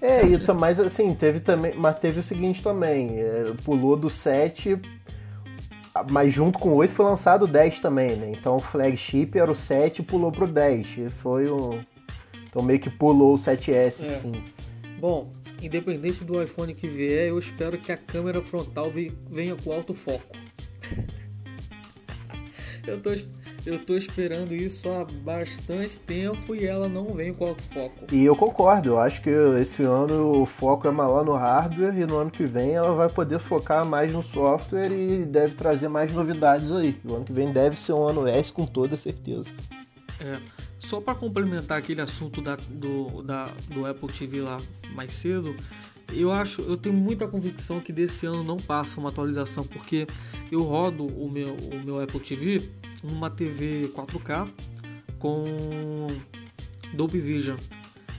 É, 0.00 0.24
e, 0.24 0.52
mas 0.54 0.80
assim, 0.80 1.14
teve 1.14 1.40
também. 1.40 1.74
Mas 1.74 1.98
teve 1.98 2.20
o 2.20 2.22
seguinte 2.22 2.62
também. 2.62 3.18
É, 3.18 3.52
pulou 3.64 3.96
do 3.96 4.08
7 4.08 4.80
mas 6.10 6.32
junto 6.32 6.58
com 6.58 6.70
o 6.70 6.74
8 6.76 6.94
foi 6.94 7.04
lançado 7.04 7.44
o 7.44 7.46
10 7.46 7.80
também, 7.80 8.16
né? 8.16 8.30
Então 8.30 8.56
o 8.56 8.60
flagship 8.60 9.36
era 9.38 9.50
o 9.50 9.54
7 9.54 10.00
e 10.00 10.04
pulou 10.04 10.32
pro 10.32 10.46
10. 10.46 10.98
E 10.98 11.10
foi 11.10 11.50
um. 11.50 11.80
Então 12.48 12.62
meio 12.62 12.80
que 12.80 12.90
pulou 12.90 13.34
o 13.34 13.38
7S, 13.38 14.02
é. 14.04 14.20
sim. 14.20 14.44
Bom, 14.98 15.32
independente 15.62 16.24
do 16.24 16.42
iPhone 16.42 16.74
que 16.74 16.88
vier, 16.88 17.28
eu 17.28 17.38
espero 17.38 17.78
que 17.78 17.92
a 17.92 17.96
câmera 17.96 18.42
frontal 18.42 18.90
venha 19.30 19.54
com 19.56 19.72
alto 19.72 19.94
foco. 19.94 20.36
eu 22.86 23.00
tô 23.00 23.12
eu 23.68 23.78
tô 23.78 23.98
esperando 23.98 24.54
isso 24.54 24.88
há 24.88 25.04
bastante 25.04 25.98
tempo 25.98 26.54
e 26.54 26.64
ela 26.64 26.88
não 26.88 27.12
vem 27.12 27.34
com 27.34 27.48
alto 27.48 27.62
foco. 27.62 28.06
E 28.10 28.24
eu 28.24 28.34
concordo, 28.34 28.88
eu 28.88 28.98
acho 28.98 29.20
que 29.20 29.28
esse 29.60 29.82
ano 29.82 30.40
o 30.40 30.46
foco 30.46 30.88
é 30.88 30.90
maior 30.90 31.22
no 31.22 31.34
hardware 31.34 31.94
e 31.98 32.06
no 32.06 32.16
ano 32.16 32.30
que 32.30 32.46
vem 32.46 32.70
ela 32.70 32.94
vai 32.94 33.10
poder 33.10 33.38
focar 33.38 33.84
mais 33.84 34.10
no 34.10 34.22
software 34.22 34.90
e 34.90 35.26
deve 35.26 35.54
trazer 35.54 35.88
mais 35.88 36.10
novidades 36.10 36.72
aí. 36.72 36.98
O 37.04 37.14
ano 37.14 37.26
que 37.26 37.32
vem 37.32 37.52
deve 37.52 37.76
ser 37.76 37.92
um 37.92 38.02
ano 38.04 38.26
S 38.26 38.50
com 38.50 38.64
toda 38.64 38.96
certeza. 38.96 39.50
É, 40.18 40.40
só 40.78 40.98
para 40.98 41.14
complementar 41.14 41.76
aquele 41.76 42.00
assunto 42.00 42.40
da, 42.40 42.56
do, 42.70 43.22
da, 43.22 43.50
do 43.68 43.84
Apple 43.84 44.08
TV 44.10 44.40
lá 44.40 44.62
mais 44.94 45.12
cedo, 45.12 45.54
eu 46.10 46.32
acho, 46.32 46.62
eu 46.62 46.78
tenho 46.78 46.94
muita 46.94 47.28
convicção 47.28 47.80
que 47.80 47.92
desse 47.92 48.24
ano 48.24 48.42
não 48.42 48.56
passa 48.56 48.98
uma 48.98 49.10
atualização, 49.10 49.62
porque 49.62 50.06
eu 50.50 50.62
rodo 50.62 51.06
o 51.06 51.30
meu, 51.30 51.54
o 51.54 51.84
meu 51.84 52.00
Apple 52.00 52.20
TV 52.20 52.62
numa 53.02 53.30
TV 53.30 53.90
4K 53.94 54.48
com 55.18 56.06
Dolby 56.94 57.20
Vision. 57.20 57.56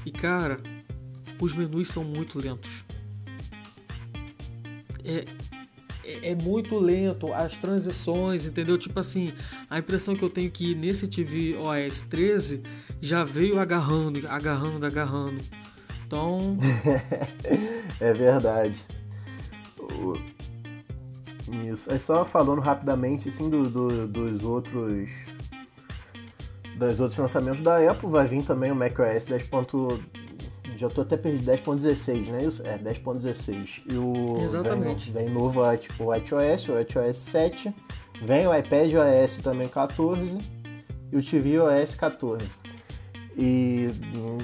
E 0.06 0.11
cara, 0.11 0.60
os 1.39 1.53
menus 1.53 1.89
são 1.89 2.03
muito 2.03 2.39
lentos. 2.39 2.85
É, 5.03 5.26
é, 6.03 6.31
é, 6.31 6.35
muito 6.35 6.77
lento, 6.77 7.34
as 7.34 7.57
transições, 7.57 8.45
entendeu? 8.45 8.77
Tipo 8.77 8.99
assim, 8.99 9.34
a 9.69 9.80
impressão 9.80 10.15
que 10.15 10.23
eu 10.23 10.30
tenho 10.30 10.51
que 10.51 10.76
nesse 10.76 11.07
TV 11.07 11.56
OS 11.56 12.01
13 12.01 12.61
já 13.01 13.23
veio 13.23 13.60
agarrando, 13.60 14.27
agarrando, 14.27 14.85
agarrando. 14.85 15.39
Então. 16.06 16.57
é 17.99 18.14
verdade. 18.14 18.85
Isso. 21.51 21.91
É 21.91 21.99
só 21.99 22.23
falando 22.26 22.61
rapidamente 22.61 23.30
assim 23.30 23.49
do, 23.49 23.63
do, 23.63 24.07
dos 24.07 24.43
outros 24.43 25.09
dos 26.76 26.99
outros 26.99 27.19
lançamentos 27.19 27.61
da 27.61 27.91
Apple, 27.91 28.09
vai 28.09 28.26
vir 28.26 28.43
também 28.43 28.71
o 28.71 28.76
macOS 28.76 29.26
10. 29.26 29.49
Já 30.77 30.89
tô 30.89 31.01
até 31.01 31.17
perdido, 31.17 31.51
10.16, 31.51 32.27
né? 32.27 32.43
Isso? 32.43 32.65
É, 32.65 32.77
10.16. 32.77 33.81
E 33.91 33.97
o 33.97 34.39
Exatamente. 34.39 35.11
Vem, 35.11 35.26
vem 35.26 35.34
novo 35.34 35.59
o 35.59 35.63
WatchOS, 35.63 36.69
o 36.69 36.73
WatchOS 36.73 37.17
7. 37.17 37.76
Vem 38.21 38.47
o 38.47 38.55
iPadOS 38.55 39.38
também 39.43 39.67
14 39.67 40.38
e 41.11 41.17
o 41.17 41.21
tvOS 41.21 41.95
14. 41.95 42.45
E 43.41 43.90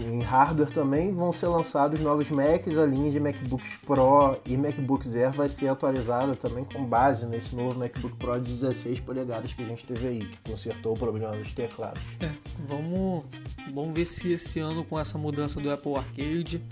em 0.09 0.21
hardware 0.21 0.71
também 0.71 1.13
vão 1.13 1.33
ser 1.33 1.47
lançados 1.47 1.99
novos 1.99 2.29
Macs, 2.29 2.77
a 2.77 2.85
linha 2.85 3.11
de 3.11 3.19
MacBooks 3.19 3.75
Pro 3.85 4.39
e 4.45 4.55
MacBooks 4.55 5.13
Air 5.13 5.33
vai 5.33 5.49
ser 5.49 5.67
atualizada 5.67 6.33
também 6.33 6.63
com 6.63 6.81
base 6.85 7.25
nesse 7.25 7.53
novo 7.57 7.77
MacBook 7.77 8.15
Pro 8.15 8.39
de 8.39 8.47
16 8.47 9.01
polegadas 9.01 9.53
que 9.53 9.61
a 9.61 9.65
gente 9.65 9.85
teve 9.85 10.07
aí, 10.07 10.19
que 10.19 10.49
consertou 10.49 10.93
o 10.93 10.97
problema 10.97 11.35
dos 11.35 11.53
teclados. 11.53 12.01
É, 12.21 12.31
vamos, 12.65 13.25
vamos 13.73 13.93
ver 13.93 14.05
se 14.05 14.31
esse 14.31 14.61
ano 14.61 14.85
com 14.85 14.97
essa 14.97 15.17
mudança 15.17 15.59
do 15.59 15.69
Apple 15.69 15.97
Arcade 15.97 16.63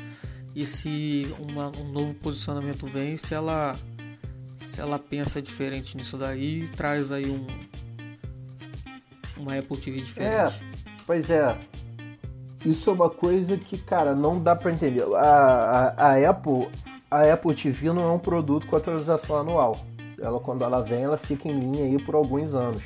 e 0.56 0.66
se 0.66 1.28
uma, 1.38 1.74
um 1.78 1.92
novo 1.92 2.14
posicionamento 2.14 2.88
vem, 2.88 3.18
se 3.18 3.34
ela 3.34 3.76
se 4.66 4.80
ela 4.80 4.98
pensa 4.98 5.42
diferente 5.42 5.98
nisso 5.98 6.18
daí, 6.18 6.70
traz 6.70 7.12
aí 7.12 7.30
um 7.30 7.46
uma 9.36 9.58
Apple 9.58 9.78
TV 9.78 10.00
diferente. 10.00 10.32
É, 10.32 10.60
pois 11.06 11.30
é, 11.30 11.58
isso 12.66 12.90
é 12.90 12.94
uma 12.94 13.10
coisa 13.10 13.58
que, 13.58 13.78
cara, 13.78 14.16
não 14.16 14.40
dá 14.40 14.56
para 14.56 14.72
entender. 14.72 15.04
A, 15.16 15.94
a, 15.98 16.12
a, 16.12 16.30
Apple, 16.30 16.70
a 17.10 17.34
Apple 17.34 17.54
TV 17.54 17.92
não 17.92 18.10
é 18.10 18.12
um 18.12 18.20
produto 18.20 18.66
com 18.68 18.76
atualização 18.76 19.38
anual. 19.38 19.78
Ela, 20.20 20.40
quando 20.40 20.64
ela 20.64 20.82
vem, 20.82 21.04
ela 21.04 21.18
fica 21.18 21.50
em 21.50 21.60
linha 21.60 21.84
aí 21.84 22.02
por 22.02 22.16
alguns 22.16 22.56
anos. 22.56 22.82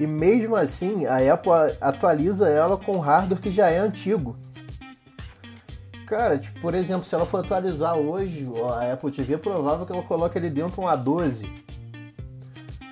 E 0.00 0.06
mesmo 0.06 0.56
assim, 0.56 1.06
a 1.06 1.32
Apple 1.32 1.52
atualiza 1.80 2.48
ela 2.48 2.76
com 2.76 2.98
hardware 2.98 3.40
que 3.40 3.50
já 3.50 3.68
é 3.68 3.78
antigo. 3.78 4.36
Cara, 6.06 6.38
tipo, 6.38 6.58
por 6.60 6.74
exemplo, 6.74 7.04
se 7.04 7.14
ela 7.14 7.26
for 7.26 7.44
atualizar 7.44 7.96
hoje, 7.96 8.48
a 8.74 8.94
Apple 8.94 9.10
TV 9.10 9.34
é 9.34 9.38
provável 9.38 9.84
que 9.84 9.92
ela 9.92 10.02
coloque 10.02 10.38
ali 10.38 10.48
dentro 10.48 10.80
um 10.80 10.86
A12. 10.86 11.48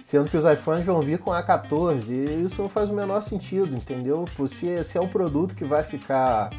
Sendo 0.07 0.31
que 0.31 0.37
os 0.37 0.45
iPhones 0.45 0.85
vão 0.85 1.03
vir 1.03 1.19
com 1.19 1.33
A14. 1.33 2.11
E 2.11 2.45
isso 2.45 2.63
não 2.63 2.69
faz 2.69 2.89
o 2.89 2.95
menor 2.95 3.21
sentido, 3.23 3.75
entendeu? 3.75 4.25
Se, 4.47 4.85
se 4.85 4.97
é 4.97 5.01
um 5.01 5.09
produto 5.09 5.53
que 5.57 5.65
vai 5.65 5.83
ficar 5.83 6.51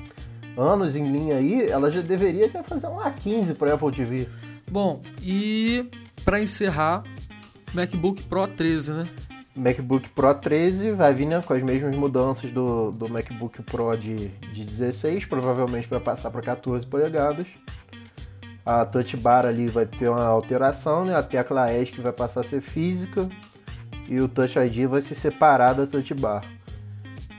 anos 0.57 0.98
em 0.98 1.10
linha 1.10 1.38
aí, 1.38 1.65
ela 1.69 1.90
já 1.90 2.02
deveria 2.02 2.48
até 2.48 2.61
fazer 2.61 2.88
um 2.88 2.98
A15 2.98 3.56
para 3.56 3.74
Apple 3.74 3.94
TV. 3.94 4.28
Bom, 4.69 5.02
e 5.22 5.90
para 6.26 6.41
encerrar, 6.41 7.03
MacBook 7.74 8.22
Pro 8.24 8.45
13, 8.49 8.91
né? 8.91 9.07
MacBook 9.56 10.10
Pro 10.10 10.34
13 10.34 10.91
vai 10.91 11.14
vir 11.14 11.28
né, 11.28 11.41
com 11.41 11.53
as 11.53 11.64
mesmas 11.64 11.95
mudanças 11.95 12.52
do, 12.52 12.91
do 12.91 13.07
MacBook 13.07 13.64
Pro 13.64 13.95
de, 13.95 14.28
de 14.28 14.65
16, 14.65 15.24
provavelmente 15.24 15.88
vai 15.88 16.02
passar 16.02 16.32
para 16.32 16.41
14 16.41 16.86
polegadas. 16.86 17.48
A 18.68 18.85
touch 18.85 19.15
bar 19.15 19.45
ali 19.45 19.68
vai 19.68 19.85
ter 19.85 20.10
uma 20.10 20.26
alteração, 20.26 21.06
né? 21.06 21.15
a 21.15 21.23
tecla 21.23 21.73
ESC 21.73 22.02
vai 22.02 22.11
passar 22.11 22.41
a 22.41 22.44
ser 22.44 22.60
física 22.60 23.30
e 24.10 24.19
o 24.19 24.27
Touch 24.27 24.60
ID 24.60 24.85
vai 24.89 25.02
se 25.02 25.15
separar 25.15 25.73
da 25.73 25.88
touch 25.88 26.14
bar. 26.14 26.44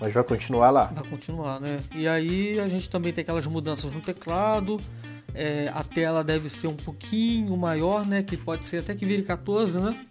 Mas 0.01 0.13
vai 0.15 0.25
continuar 0.25 0.71
lá. 0.71 0.85
Vai 0.85 1.05
continuar, 1.05 1.61
né? 1.61 1.81
E 1.95 2.09
aí 2.09 2.59
a 2.59 2.67
gente 2.67 2.89
também 2.89 3.13
tem 3.13 3.21
aquelas 3.21 3.47
mudanças 3.47 3.93
no 3.93 4.01
teclado. 4.01 4.81
É, 5.35 5.71
a 5.75 5.85
tela 5.85 6.25
deve 6.25 6.49
ser 6.49 6.69
um 6.69 6.77
pouquinho 6.77 7.55
maior, 7.59 8.07
né? 8.07 8.23
Que 8.23 8.37
pode 8.37 8.65
ser 8.65 8.79
até 8.79 8.95
que 8.95 9.05
vire 9.05 9.23
14, 9.23 9.79
né? 9.81 10.07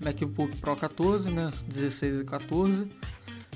MacBook 0.00 0.56
Pro 0.58 0.74
14, 0.74 1.30
né? 1.30 1.50
16 1.68 2.22
e 2.22 2.24
14. 2.24 2.88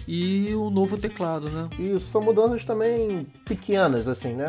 E 0.06 0.54
o 0.54 0.70
novo 0.70 0.96
teclado, 0.96 1.50
né? 1.50 1.68
Isso, 1.76 2.06
são 2.06 2.20
mudanças 2.20 2.64
também 2.64 3.26
pequenas, 3.44 4.06
assim, 4.06 4.34
né? 4.34 4.46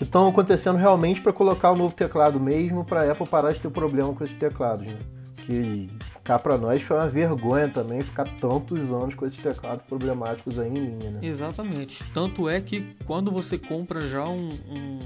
Que 0.00 0.04
estão 0.04 0.26
acontecendo 0.26 0.78
realmente 0.78 1.20
para 1.20 1.30
colocar 1.30 1.72
o 1.72 1.76
novo 1.76 1.94
teclado 1.94 2.40
mesmo, 2.40 2.86
para 2.86 3.02
a 3.02 3.12
Apple 3.12 3.26
parar 3.26 3.52
de 3.52 3.60
ter 3.60 3.68
problema 3.68 4.14
com 4.14 4.24
esses 4.24 4.34
teclados, 4.34 4.86
né? 4.86 4.98
Que 5.36 5.90
cá 6.24 6.38
para 6.38 6.56
nós 6.56 6.80
foi 6.80 6.96
uma 6.96 7.06
vergonha 7.06 7.68
também 7.68 8.00
ficar 8.00 8.24
tantos 8.40 8.90
anos 8.90 9.14
com 9.14 9.26
esses 9.26 9.36
teclados 9.36 9.84
problemáticos 9.84 10.58
aí 10.58 10.70
em 10.70 10.72
linha, 10.72 11.10
né? 11.10 11.20
Exatamente. 11.20 12.02
Tanto 12.14 12.48
é 12.48 12.62
que 12.62 12.96
quando 13.04 13.30
você 13.30 13.58
compra 13.58 14.00
já 14.08 14.24
um, 14.26 14.48
um, 14.70 15.00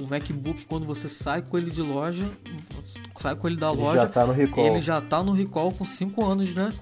um 0.00 0.06
MacBook, 0.06 0.66
quando 0.66 0.84
você 0.84 1.08
sai 1.08 1.40
com 1.40 1.56
ele 1.56 1.70
de 1.70 1.80
loja, 1.80 2.26
sai 3.18 3.34
com 3.34 3.46
ele 3.48 3.56
da 3.56 3.70
ele 3.70 3.80
loja, 3.80 4.02
já 4.02 4.06
tá 4.06 4.26
no 4.26 4.34
recall. 4.34 4.66
ele 4.66 4.82
já 4.82 5.00
tá 5.00 5.22
no 5.22 5.32
recall 5.32 5.72
com 5.72 5.86
5 5.86 6.22
anos, 6.26 6.54
né? 6.54 6.74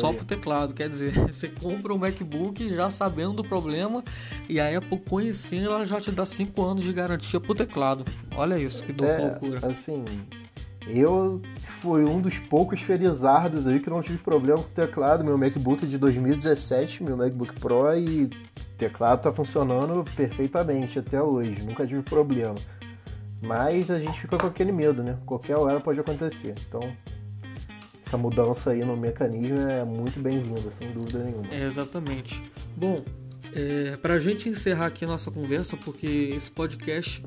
Só 0.00 0.12
pro 0.12 0.24
teclado, 0.24 0.74
quer 0.74 0.88
dizer, 0.88 1.12
você 1.32 1.48
compra 1.48 1.92
um 1.94 1.98
MacBook 1.98 2.68
já 2.74 2.90
sabendo 2.90 3.34
do 3.34 3.44
problema 3.44 4.04
e 4.48 4.60
a 4.60 4.76
Apple 4.76 5.00
conhecendo, 5.00 5.66
ela 5.66 5.86
já 5.86 6.00
te 6.00 6.10
dá 6.10 6.26
5 6.26 6.62
anos 6.62 6.84
de 6.84 6.92
garantia 6.92 7.40
pro 7.40 7.54
teclado. 7.54 8.04
Olha 8.36 8.58
isso, 8.58 8.84
que 8.84 8.92
é, 9.04 9.18
loucura. 9.18 9.66
Assim, 9.66 10.04
eu 10.86 11.40
fui 11.80 12.04
um 12.04 12.20
dos 12.20 12.38
poucos 12.38 12.80
felizardos 12.80 13.66
aí 13.66 13.80
que 13.80 13.90
não 13.90 14.00
tive 14.02 14.18
problema 14.18 14.62
com 14.62 14.68
o 14.68 14.72
teclado. 14.72 15.24
Meu 15.24 15.36
MacBook 15.36 15.84
é 15.84 15.88
de 15.88 15.98
2017, 15.98 17.02
meu 17.02 17.16
MacBook 17.16 17.58
Pro, 17.58 17.92
e 17.96 18.30
teclado 18.78 19.22
tá 19.22 19.32
funcionando 19.32 20.04
perfeitamente 20.14 20.98
até 20.98 21.20
hoje. 21.20 21.64
Nunca 21.64 21.86
tive 21.86 22.02
problema. 22.02 22.54
Mas 23.42 23.90
a 23.90 23.98
gente 23.98 24.20
fica 24.20 24.38
com 24.38 24.46
aquele 24.46 24.72
medo, 24.72 25.02
né? 25.02 25.18
Qualquer 25.26 25.56
hora 25.56 25.80
pode 25.80 25.98
acontecer. 25.98 26.54
Então, 26.68 26.80
essa 28.06 28.16
mudança 28.16 28.70
aí 28.70 28.84
no 28.84 28.96
mecanismo 28.96 29.58
é 29.58 29.84
muito 29.84 30.20
bem-vinda, 30.20 30.70
sem 30.70 30.92
dúvida 30.92 31.18
nenhuma. 31.18 31.52
É, 31.52 31.66
exatamente. 31.66 32.40
Bom, 32.76 33.04
é, 33.52 33.96
para 33.96 34.14
a 34.14 34.20
gente 34.20 34.48
encerrar 34.48 34.86
aqui 34.86 35.04
a 35.04 35.08
nossa 35.08 35.28
conversa, 35.28 35.76
porque 35.76 36.32
esse 36.36 36.48
podcast 36.48 37.24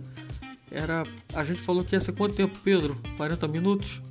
era. 0.72 1.04
A 1.34 1.44
gente 1.44 1.60
falou 1.60 1.84
que 1.84 1.96
ia 1.96 2.00
ser 2.00 2.14
quanto 2.14 2.36
tempo, 2.36 2.58
Pedro? 2.64 2.98
40 3.18 3.46
minutos? 3.50 4.02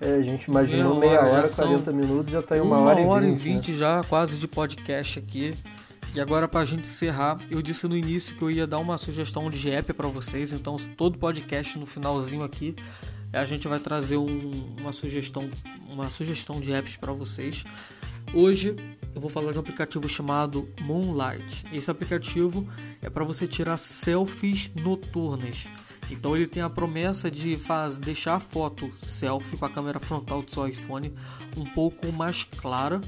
É, 0.00 0.14
a 0.14 0.22
gente 0.22 0.46
imaginou 0.46 0.98
meia 0.98 1.20
hora, 1.20 1.30
hora 1.30 1.48
40 1.48 1.92
minutos, 1.92 2.32
já 2.32 2.42
tá 2.42 2.58
em 2.58 2.60
uma, 2.60 2.78
uma 2.78 2.90
hora, 2.90 3.00
hora 3.00 3.00
e 3.00 3.02
20. 3.02 3.04
Uma 3.04 3.14
hora 3.14 3.26
e 3.26 3.34
20 3.34 3.70
né? 3.70 3.78
já, 3.78 4.02
quase 4.02 4.38
de 4.38 4.48
podcast 4.48 5.20
aqui. 5.20 5.54
E 6.14 6.20
agora, 6.20 6.48
pra 6.48 6.64
gente 6.64 6.82
encerrar, 6.82 7.38
eu 7.48 7.62
disse 7.62 7.86
no 7.86 7.96
início 7.96 8.34
que 8.34 8.42
eu 8.42 8.50
ia 8.50 8.66
dar 8.66 8.78
uma 8.78 8.98
sugestão 8.98 9.48
de 9.48 9.70
app 9.70 9.92
para 9.92 10.08
vocês, 10.08 10.52
então 10.52 10.76
todo 10.96 11.16
podcast 11.16 11.78
no 11.78 11.86
finalzinho 11.86 12.42
aqui 12.42 12.74
a 13.38 13.44
gente 13.44 13.66
vai 13.66 13.78
trazer 13.78 14.16
um, 14.16 14.76
uma 14.78 14.92
sugestão 14.92 15.48
uma 15.88 16.08
sugestão 16.08 16.60
de 16.60 16.72
apps 16.72 16.96
para 16.96 17.12
vocês. 17.12 17.64
Hoje 18.34 18.74
eu 19.14 19.20
vou 19.20 19.28
falar 19.28 19.52
de 19.52 19.58
um 19.58 19.60
aplicativo 19.60 20.08
chamado 20.08 20.68
Moonlight. 20.80 21.64
Esse 21.72 21.90
aplicativo 21.90 22.66
é 23.02 23.10
para 23.10 23.24
você 23.24 23.46
tirar 23.46 23.76
selfies 23.76 24.70
noturnas. 24.74 25.66
Então 26.10 26.34
ele 26.34 26.46
tem 26.46 26.62
a 26.62 26.70
promessa 26.70 27.30
de 27.30 27.56
faz, 27.56 27.98
deixar 27.98 28.34
a 28.36 28.40
foto 28.40 28.90
selfie 28.96 29.56
com 29.56 29.64
a 29.66 29.70
câmera 29.70 30.00
frontal 30.00 30.42
do 30.42 30.50
seu 30.50 30.66
iPhone 30.66 31.12
um 31.56 31.64
pouco 31.64 32.10
mais 32.12 32.44
clara. 32.44 33.00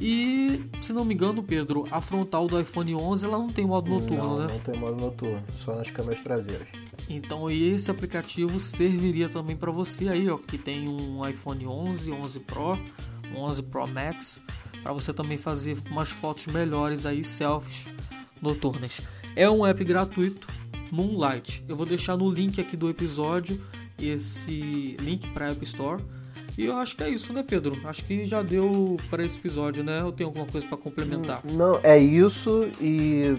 E, 0.00 0.60
se 0.80 0.92
não 0.92 1.04
me 1.04 1.12
engano, 1.12 1.42
Pedro, 1.42 1.84
a 1.90 2.00
frontal 2.00 2.46
do 2.46 2.60
iPhone 2.60 2.94
11 2.94 3.26
ela 3.26 3.36
não 3.36 3.50
tem 3.50 3.66
modo 3.66 3.90
noturno, 3.90 4.16
não, 4.16 4.38
né? 4.38 4.46
Não 4.48 4.60
tem 4.60 4.78
modo 4.78 4.96
noturno, 4.96 5.42
só 5.64 5.74
nas 5.74 5.90
câmeras 5.90 6.22
traseiras. 6.22 6.68
Então, 7.08 7.50
esse 7.50 7.90
aplicativo 7.90 8.58
serviria 8.58 9.28
também 9.28 9.56
para 9.56 9.70
você 9.70 10.08
aí, 10.08 10.28
ó, 10.28 10.38
que 10.38 10.58
tem 10.58 10.88
um 10.88 11.26
iPhone 11.26 11.66
11, 11.66 12.10
11 12.10 12.40
Pro, 12.40 12.78
11 13.34 13.62
Pro 13.64 13.86
Max, 13.86 14.40
para 14.82 14.92
você 14.92 15.12
também 15.12 15.38
fazer 15.38 15.78
umas 15.90 16.10
fotos 16.10 16.46
melhores 16.46 17.06
aí, 17.06 17.22
selfies 17.22 17.86
noturnas. 18.40 19.00
É 19.36 19.48
um 19.48 19.64
app 19.64 19.82
gratuito, 19.84 20.48
Moonlight. 20.90 21.64
Eu 21.68 21.76
vou 21.76 21.86
deixar 21.86 22.16
no 22.16 22.30
link 22.30 22.60
aqui 22.60 22.76
do 22.76 22.88
episódio 22.88 23.60
esse 23.98 24.96
link 25.00 25.28
para 25.28 25.50
App 25.50 25.64
Store. 25.64 26.02
E 26.56 26.64
eu 26.64 26.76
acho 26.76 26.96
que 26.96 27.04
é 27.04 27.08
isso, 27.08 27.32
né, 27.32 27.42
Pedro? 27.42 27.78
Acho 27.84 28.04
que 28.04 28.26
já 28.26 28.42
deu 28.42 28.96
para 29.08 29.24
esse 29.24 29.38
episódio, 29.38 29.84
né? 29.84 30.00
Eu 30.00 30.10
tenho 30.10 30.28
alguma 30.28 30.46
coisa 30.46 30.66
para 30.66 30.76
complementar? 30.76 31.40
Não, 31.44 31.78
é 31.82 31.98
isso 31.98 32.68
e 32.80 33.36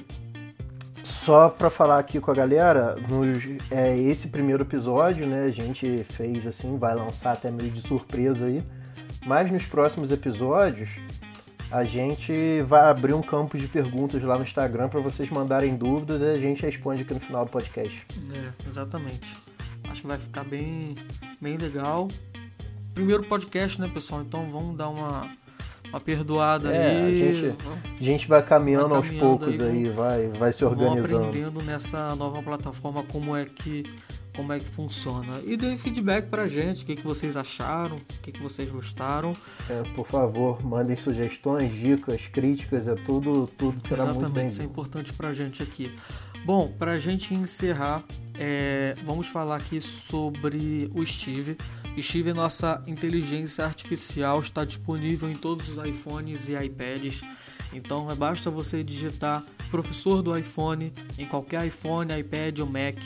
só 1.30 1.47
para 1.47 1.69
falar 1.69 1.99
aqui 1.99 2.19
com 2.19 2.31
a 2.31 2.34
galera, 2.34 2.95
nos, 3.07 3.38
é 3.69 3.95
esse 3.95 4.30
primeiro 4.30 4.64
episódio, 4.64 5.27
né? 5.27 5.45
A 5.45 5.51
gente 5.51 6.03
fez 6.06 6.47
assim, 6.47 6.76
vai 6.76 6.95
lançar 6.95 7.34
até 7.34 7.51
meio 7.51 7.69
de 7.69 7.81
surpresa 7.81 8.47
aí. 8.47 8.64
Mas 9.27 9.51
nos 9.51 9.64
próximos 9.64 10.10
episódios 10.10 10.89
a 11.72 11.84
gente 11.84 12.64
vai 12.64 12.89
abrir 12.89 13.14
um 13.14 13.22
campo 13.22 13.60
de 13.60 13.68
perguntas 13.68 14.19
lá 14.23 14.38
no 14.38 14.43
Instagram 14.43 14.89
para 14.89 15.01
vocês 15.01 15.30
mandarem 15.30 15.76
dúvidas 15.76 16.19
e 16.19 16.26
a 16.26 16.39
gente 16.39 16.64
responde 16.64 17.03
aqui 17.03 17.14
no 17.14 17.19
final 17.19 17.45
do 17.45 17.51
podcast. 17.51 18.07
É, 18.34 18.68
exatamente. 18.68 19.38
Acho 19.88 20.01
que 20.01 20.07
vai 20.07 20.18
ficar 20.18 20.43
bem, 20.43 20.95
bem 21.39 21.57
legal. 21.57 22.07
Primeiro 22.95 23.23
podcast, 23.26 23.80
né, 23.80 23.88
pessoal? 23.93 24.23
Então 24.23 24.49
vamos 24.49 24.76
dar 24.76 24.89
uma, 24.89 25.31
uma 25.90 25.99
perdoada 25.99 26.72
é, 26.72 27.06
aí. 27.06 27.07
A 27.07 27.34
gente, 27.34 27.57
a 27.99 28.03
gente 28.03 28.28
vai 28.28 28.44
caminhando, 28.44 28.90
vai 28.90 28.98
aos 28.98 29.10
poucos 29.10 29.60
aí, 29.60 29.88
aí, 29.88 29.90
vai, 29.90 30.28
vai 30.30 30.53
se 30.53 30.64
organizando. 30.64 31.26
aprendendo 31.26 31.61
nessa 31.64 32.16
nova 32.16 32.41
plataforma 32.41 33.03
como 33.03 33.36
é 33.36 33.45
que 33.45 33.84
como 34.36 34.53
é 34.53 34.60
que 34.60 34.70
funciona. 34.70 35.41
E 35.44 35.57
deem 35.57 35.78
feedback 35.78 36.30
pra 36.30 36.48
gente, 36.48 36.84
o 36.84 36.86
que, 36.86 36.95
que 36.95 37.03
vocês 37.03 37.36
acharam, 37.36 37.98
o 37.98 38.22
que, 38.22 38.32
que 38.32 38.41
vocês 38.41 38.70
gostaram. 38.70 39.34
É, 39.70 39.84
por 39.94 40.07
favor, 40.07 40.64
mandem 40.64 40.95
sugestões, 40.95 41.74
dicas, 41.74 42.26
críticas, 42.28 42.88
é 42.88 42.95
tudo, 42.95 43.49
tudo 43.57 43.86
será 43.86 44.03
Exatamente, 44.03 44.22
muito 44.22 44.34
bem. 44.34 44.48
Isso 44.48 44.61
é 44.61 44.66
importante 44.66 45.11
pra 45.11 45.34
gente 45.34 45.61
aqui. 45.61 45.94
Bom, 46.45 46.72
pra 46.80 46.98
gente 46.98 47.34
encerrar, 47.34 48.02
é, 48.40 48.95
vamos 49.03 49.28
falar 49.28 49.57
aqui 49.57 49.82
sobre 49.82 50.90
o 50.95 51.06
Steve. 51.06 51.57
Steve, 51.99 52.32
nossa 52.32 52.82
inteligência 52.88 53.66
artificial, 53.66 54.40
está 54.40 54.64
disponível 54.64 55.30
em 55.30 55.36
todos 55.36 55.68
os 55.68 55.86
iPhones 55.86 56.48
e 56.48 56.56
iPads. 56.56 57.22
Então, 57.74 58.10
é 58.10 58.16
basta 58.16 58.49
você 58.49 58.84
digitar 58.84 59.44
professor 59.70 60.22
do 60.22 60.36
iPhone 60.36 60.94
em 61.18 61.26
qualquer 61.26 61.68
iPhone, 61.68 62.18
iPad 62.18 62.60
ou 62.60 62.66
Mac 62.66 62.98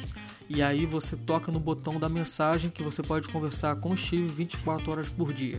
e 0.49 0.61
aí 0.61 0.85
você 0.85 1.15
toca 1.15 1.51
no 1.51 1.59
botão 1.59 1.99
da 1.99 2.09
mensagem 2.09 2.69
que 2.69 2.83
você 2.83 3.01
pode 3.01 3.27
conversar 3.29 3.77
com 3.77 3.91
o 3.91 3.97
Steve 3.97 4.27
24 4.27 4.91
horas 4.91 5.09
por 5.09 5.33
dia. 5.33 5.57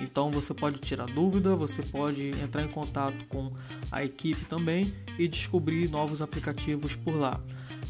Então 0.00 0.30
você 0.30 0.54
pode 0.54 0.78
tirar 0.78 1.06
dúvida, 1.06 1.54
você 1.56 1.82
pode 1.82 2.30
entrar 2.42 2.62
em 2.62 2.68
contato 2.68 3.24
com 3.26 3.52
a 3.90 4.04
equipe 4.04 4.44
também 4.44 4.92
e 5.18 5.26
descobrir 5.28 5.88
novos 5.90 6.22
aplicativos 6.22 6.96
por 6.96 7.14
lá. 7.14 7.40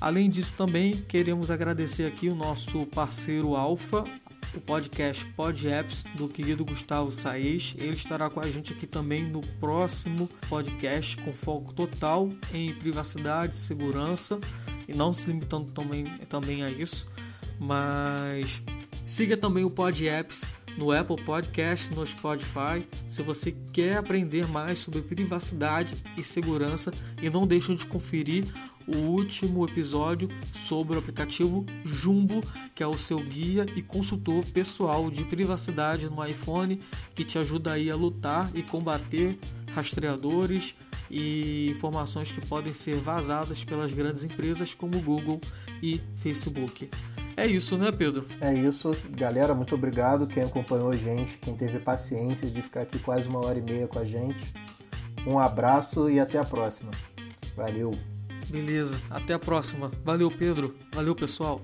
Além 0.02 0.28
disso, 0.28 0.52
também 0.56 0.96
queremos 0.96 1.48
agradecer 1.48 2.06
aqui 2.06 2.28
o 2.28 2.34
nosso 2.34 2.84
parceiro 2.86 3.54
Alfa, 3.54 4.02
o 4.52 4.60
podcast 4.60 5.24
Pod 5.36 5.68
Apps 5.68 6.02
do 6.16 6.26
querido 6.26 6.64
Gustavo 6.64 7.12
Saez. 7.12 7.76
Ele 7.78 7.92
estará 7.92 8.28
com 8.28 8.40
a 8.40 8.48
gente 8.48 8.72
aqui 8.72 8.84
também 8.84 9.22
no 9.22 9.42
próximo 9.60 10.28
podcast 10.48 11.16
com 11.18 11.32
foco 11.32 11.72
total 11.72 12.28
em 12.52 12.74
privacidade, 12.74 13.54
segurança 13.54 14.40
e 14.88 14.92
não 14.92 15.12
se 15.12 15.28
limitando 15.28 15.70
também, 15.70 16.04
também 16.28 16.64
a 16.64 16.68
isso. 16.68 17.06
Mas 17.56 18.60
siga 19.06 19.36
também 19.36 19.62
o 19.62 19.70
Pod 19.70 20.04
Apps 20.08 20.42
no 20.76 20.90
Apple 20.90 21.22
Podcast, 21.22 21.94
no 21.94 22.06
Spotify. 22.06 22.84
Se 23.06 23.22
você 23.22 23.52
quer 23.72 23.98
aprender 23.98 24.48
mais 24.48 24.78
sobre 24.78 25.00
privacidade 25.02 25.94
e 26.16 26.24
segurança, 26.24 26.92
e 27.20 27.28
não 27.30 27.46
deixe 27.46 27.74
de 27.74 27.86
conferir 27.86 28.44
o 28.86 28.96
último 28.96 29.66
episódio 29.66 30.28
sobre 30.66 30.96
o 30.96 30.98
aplicativo 30.98 31.64
Jumbo, 31.84 32.42
que 32.74 32.82
é 32.82 32.86
o 32.86 32.98
seu 32.98 33.18
guia 33.18 33.66
e 33.76 33.82
consultor 33.82 34.44
pessoal 34.46 35.10
de 35.10 35.24
privacidade 35.24 36.10
no 36.10 36.24
iPhone, 36.24 36.80
que 37.14 37.24
te 37.24 37.38
ajuda 37.38 37.72
aí 37.72 37.90
a 37.90 37.96
lutar 37.96 38.50
e 38.54 38.62
combater 38.62 39.38
rastreadores 39.74 40.74
e 41.10 41.70
informações 41.70 42.30
que 42.30 42.46
podem 42.46 42.72
ser 42.72 42.96
vazadas 42.96 43.62
pelas 43.64 43.92
grandes 43.92 44.24
empresas 44.24 44.72
como 44.72 45.00
Google 45.00 45.40
e 45.82 46.00
Facebook. 46.16 46.88
É 47.36 47.46
isso, 47.46 47.76
né, 47.78 47.90
Pedro? 47.90 48.26
É 48.40 48.52
isso, 48.52 48.94
galera. 49.10 49.54
Muito 49.54 49.74
obrigado 49.74 50.26
quem 50.26 50.42
acompanhou 50.42 50.90
a 50.90 50.96
gente, 50.96 51.38
quem 51.38 51.54
teve 51.56 51.78
paciência 51.78 52.48
de 52.48 52.60
ficar 52.62 52.82
aqui 52.82 52.98
quase 52.98 53.28
uma 53.28 53.40
hora 53.40 53.58
e 53.58 53.62
meia 53.62 53.86
com 53.86 53.98
a 53.98 54.04
gente. 54.04 54.52
Um 55.26 55.38
abraço 55.38 56.10
e 56.10 56.20
até 56.20 56.38
a 56.38 56.44
próxima. 56.44 56.90
Valeu. 57.54 58.11
Beleza, 58.48 58.98
até 59.10 59.34
a 59.34 59.38
próxima. 59.38 59.90
Valeu, 60.04 60.30
Pedro. 60.30 60.74
Valeu, 60.94 61.14
pessoal. 61.14 61.62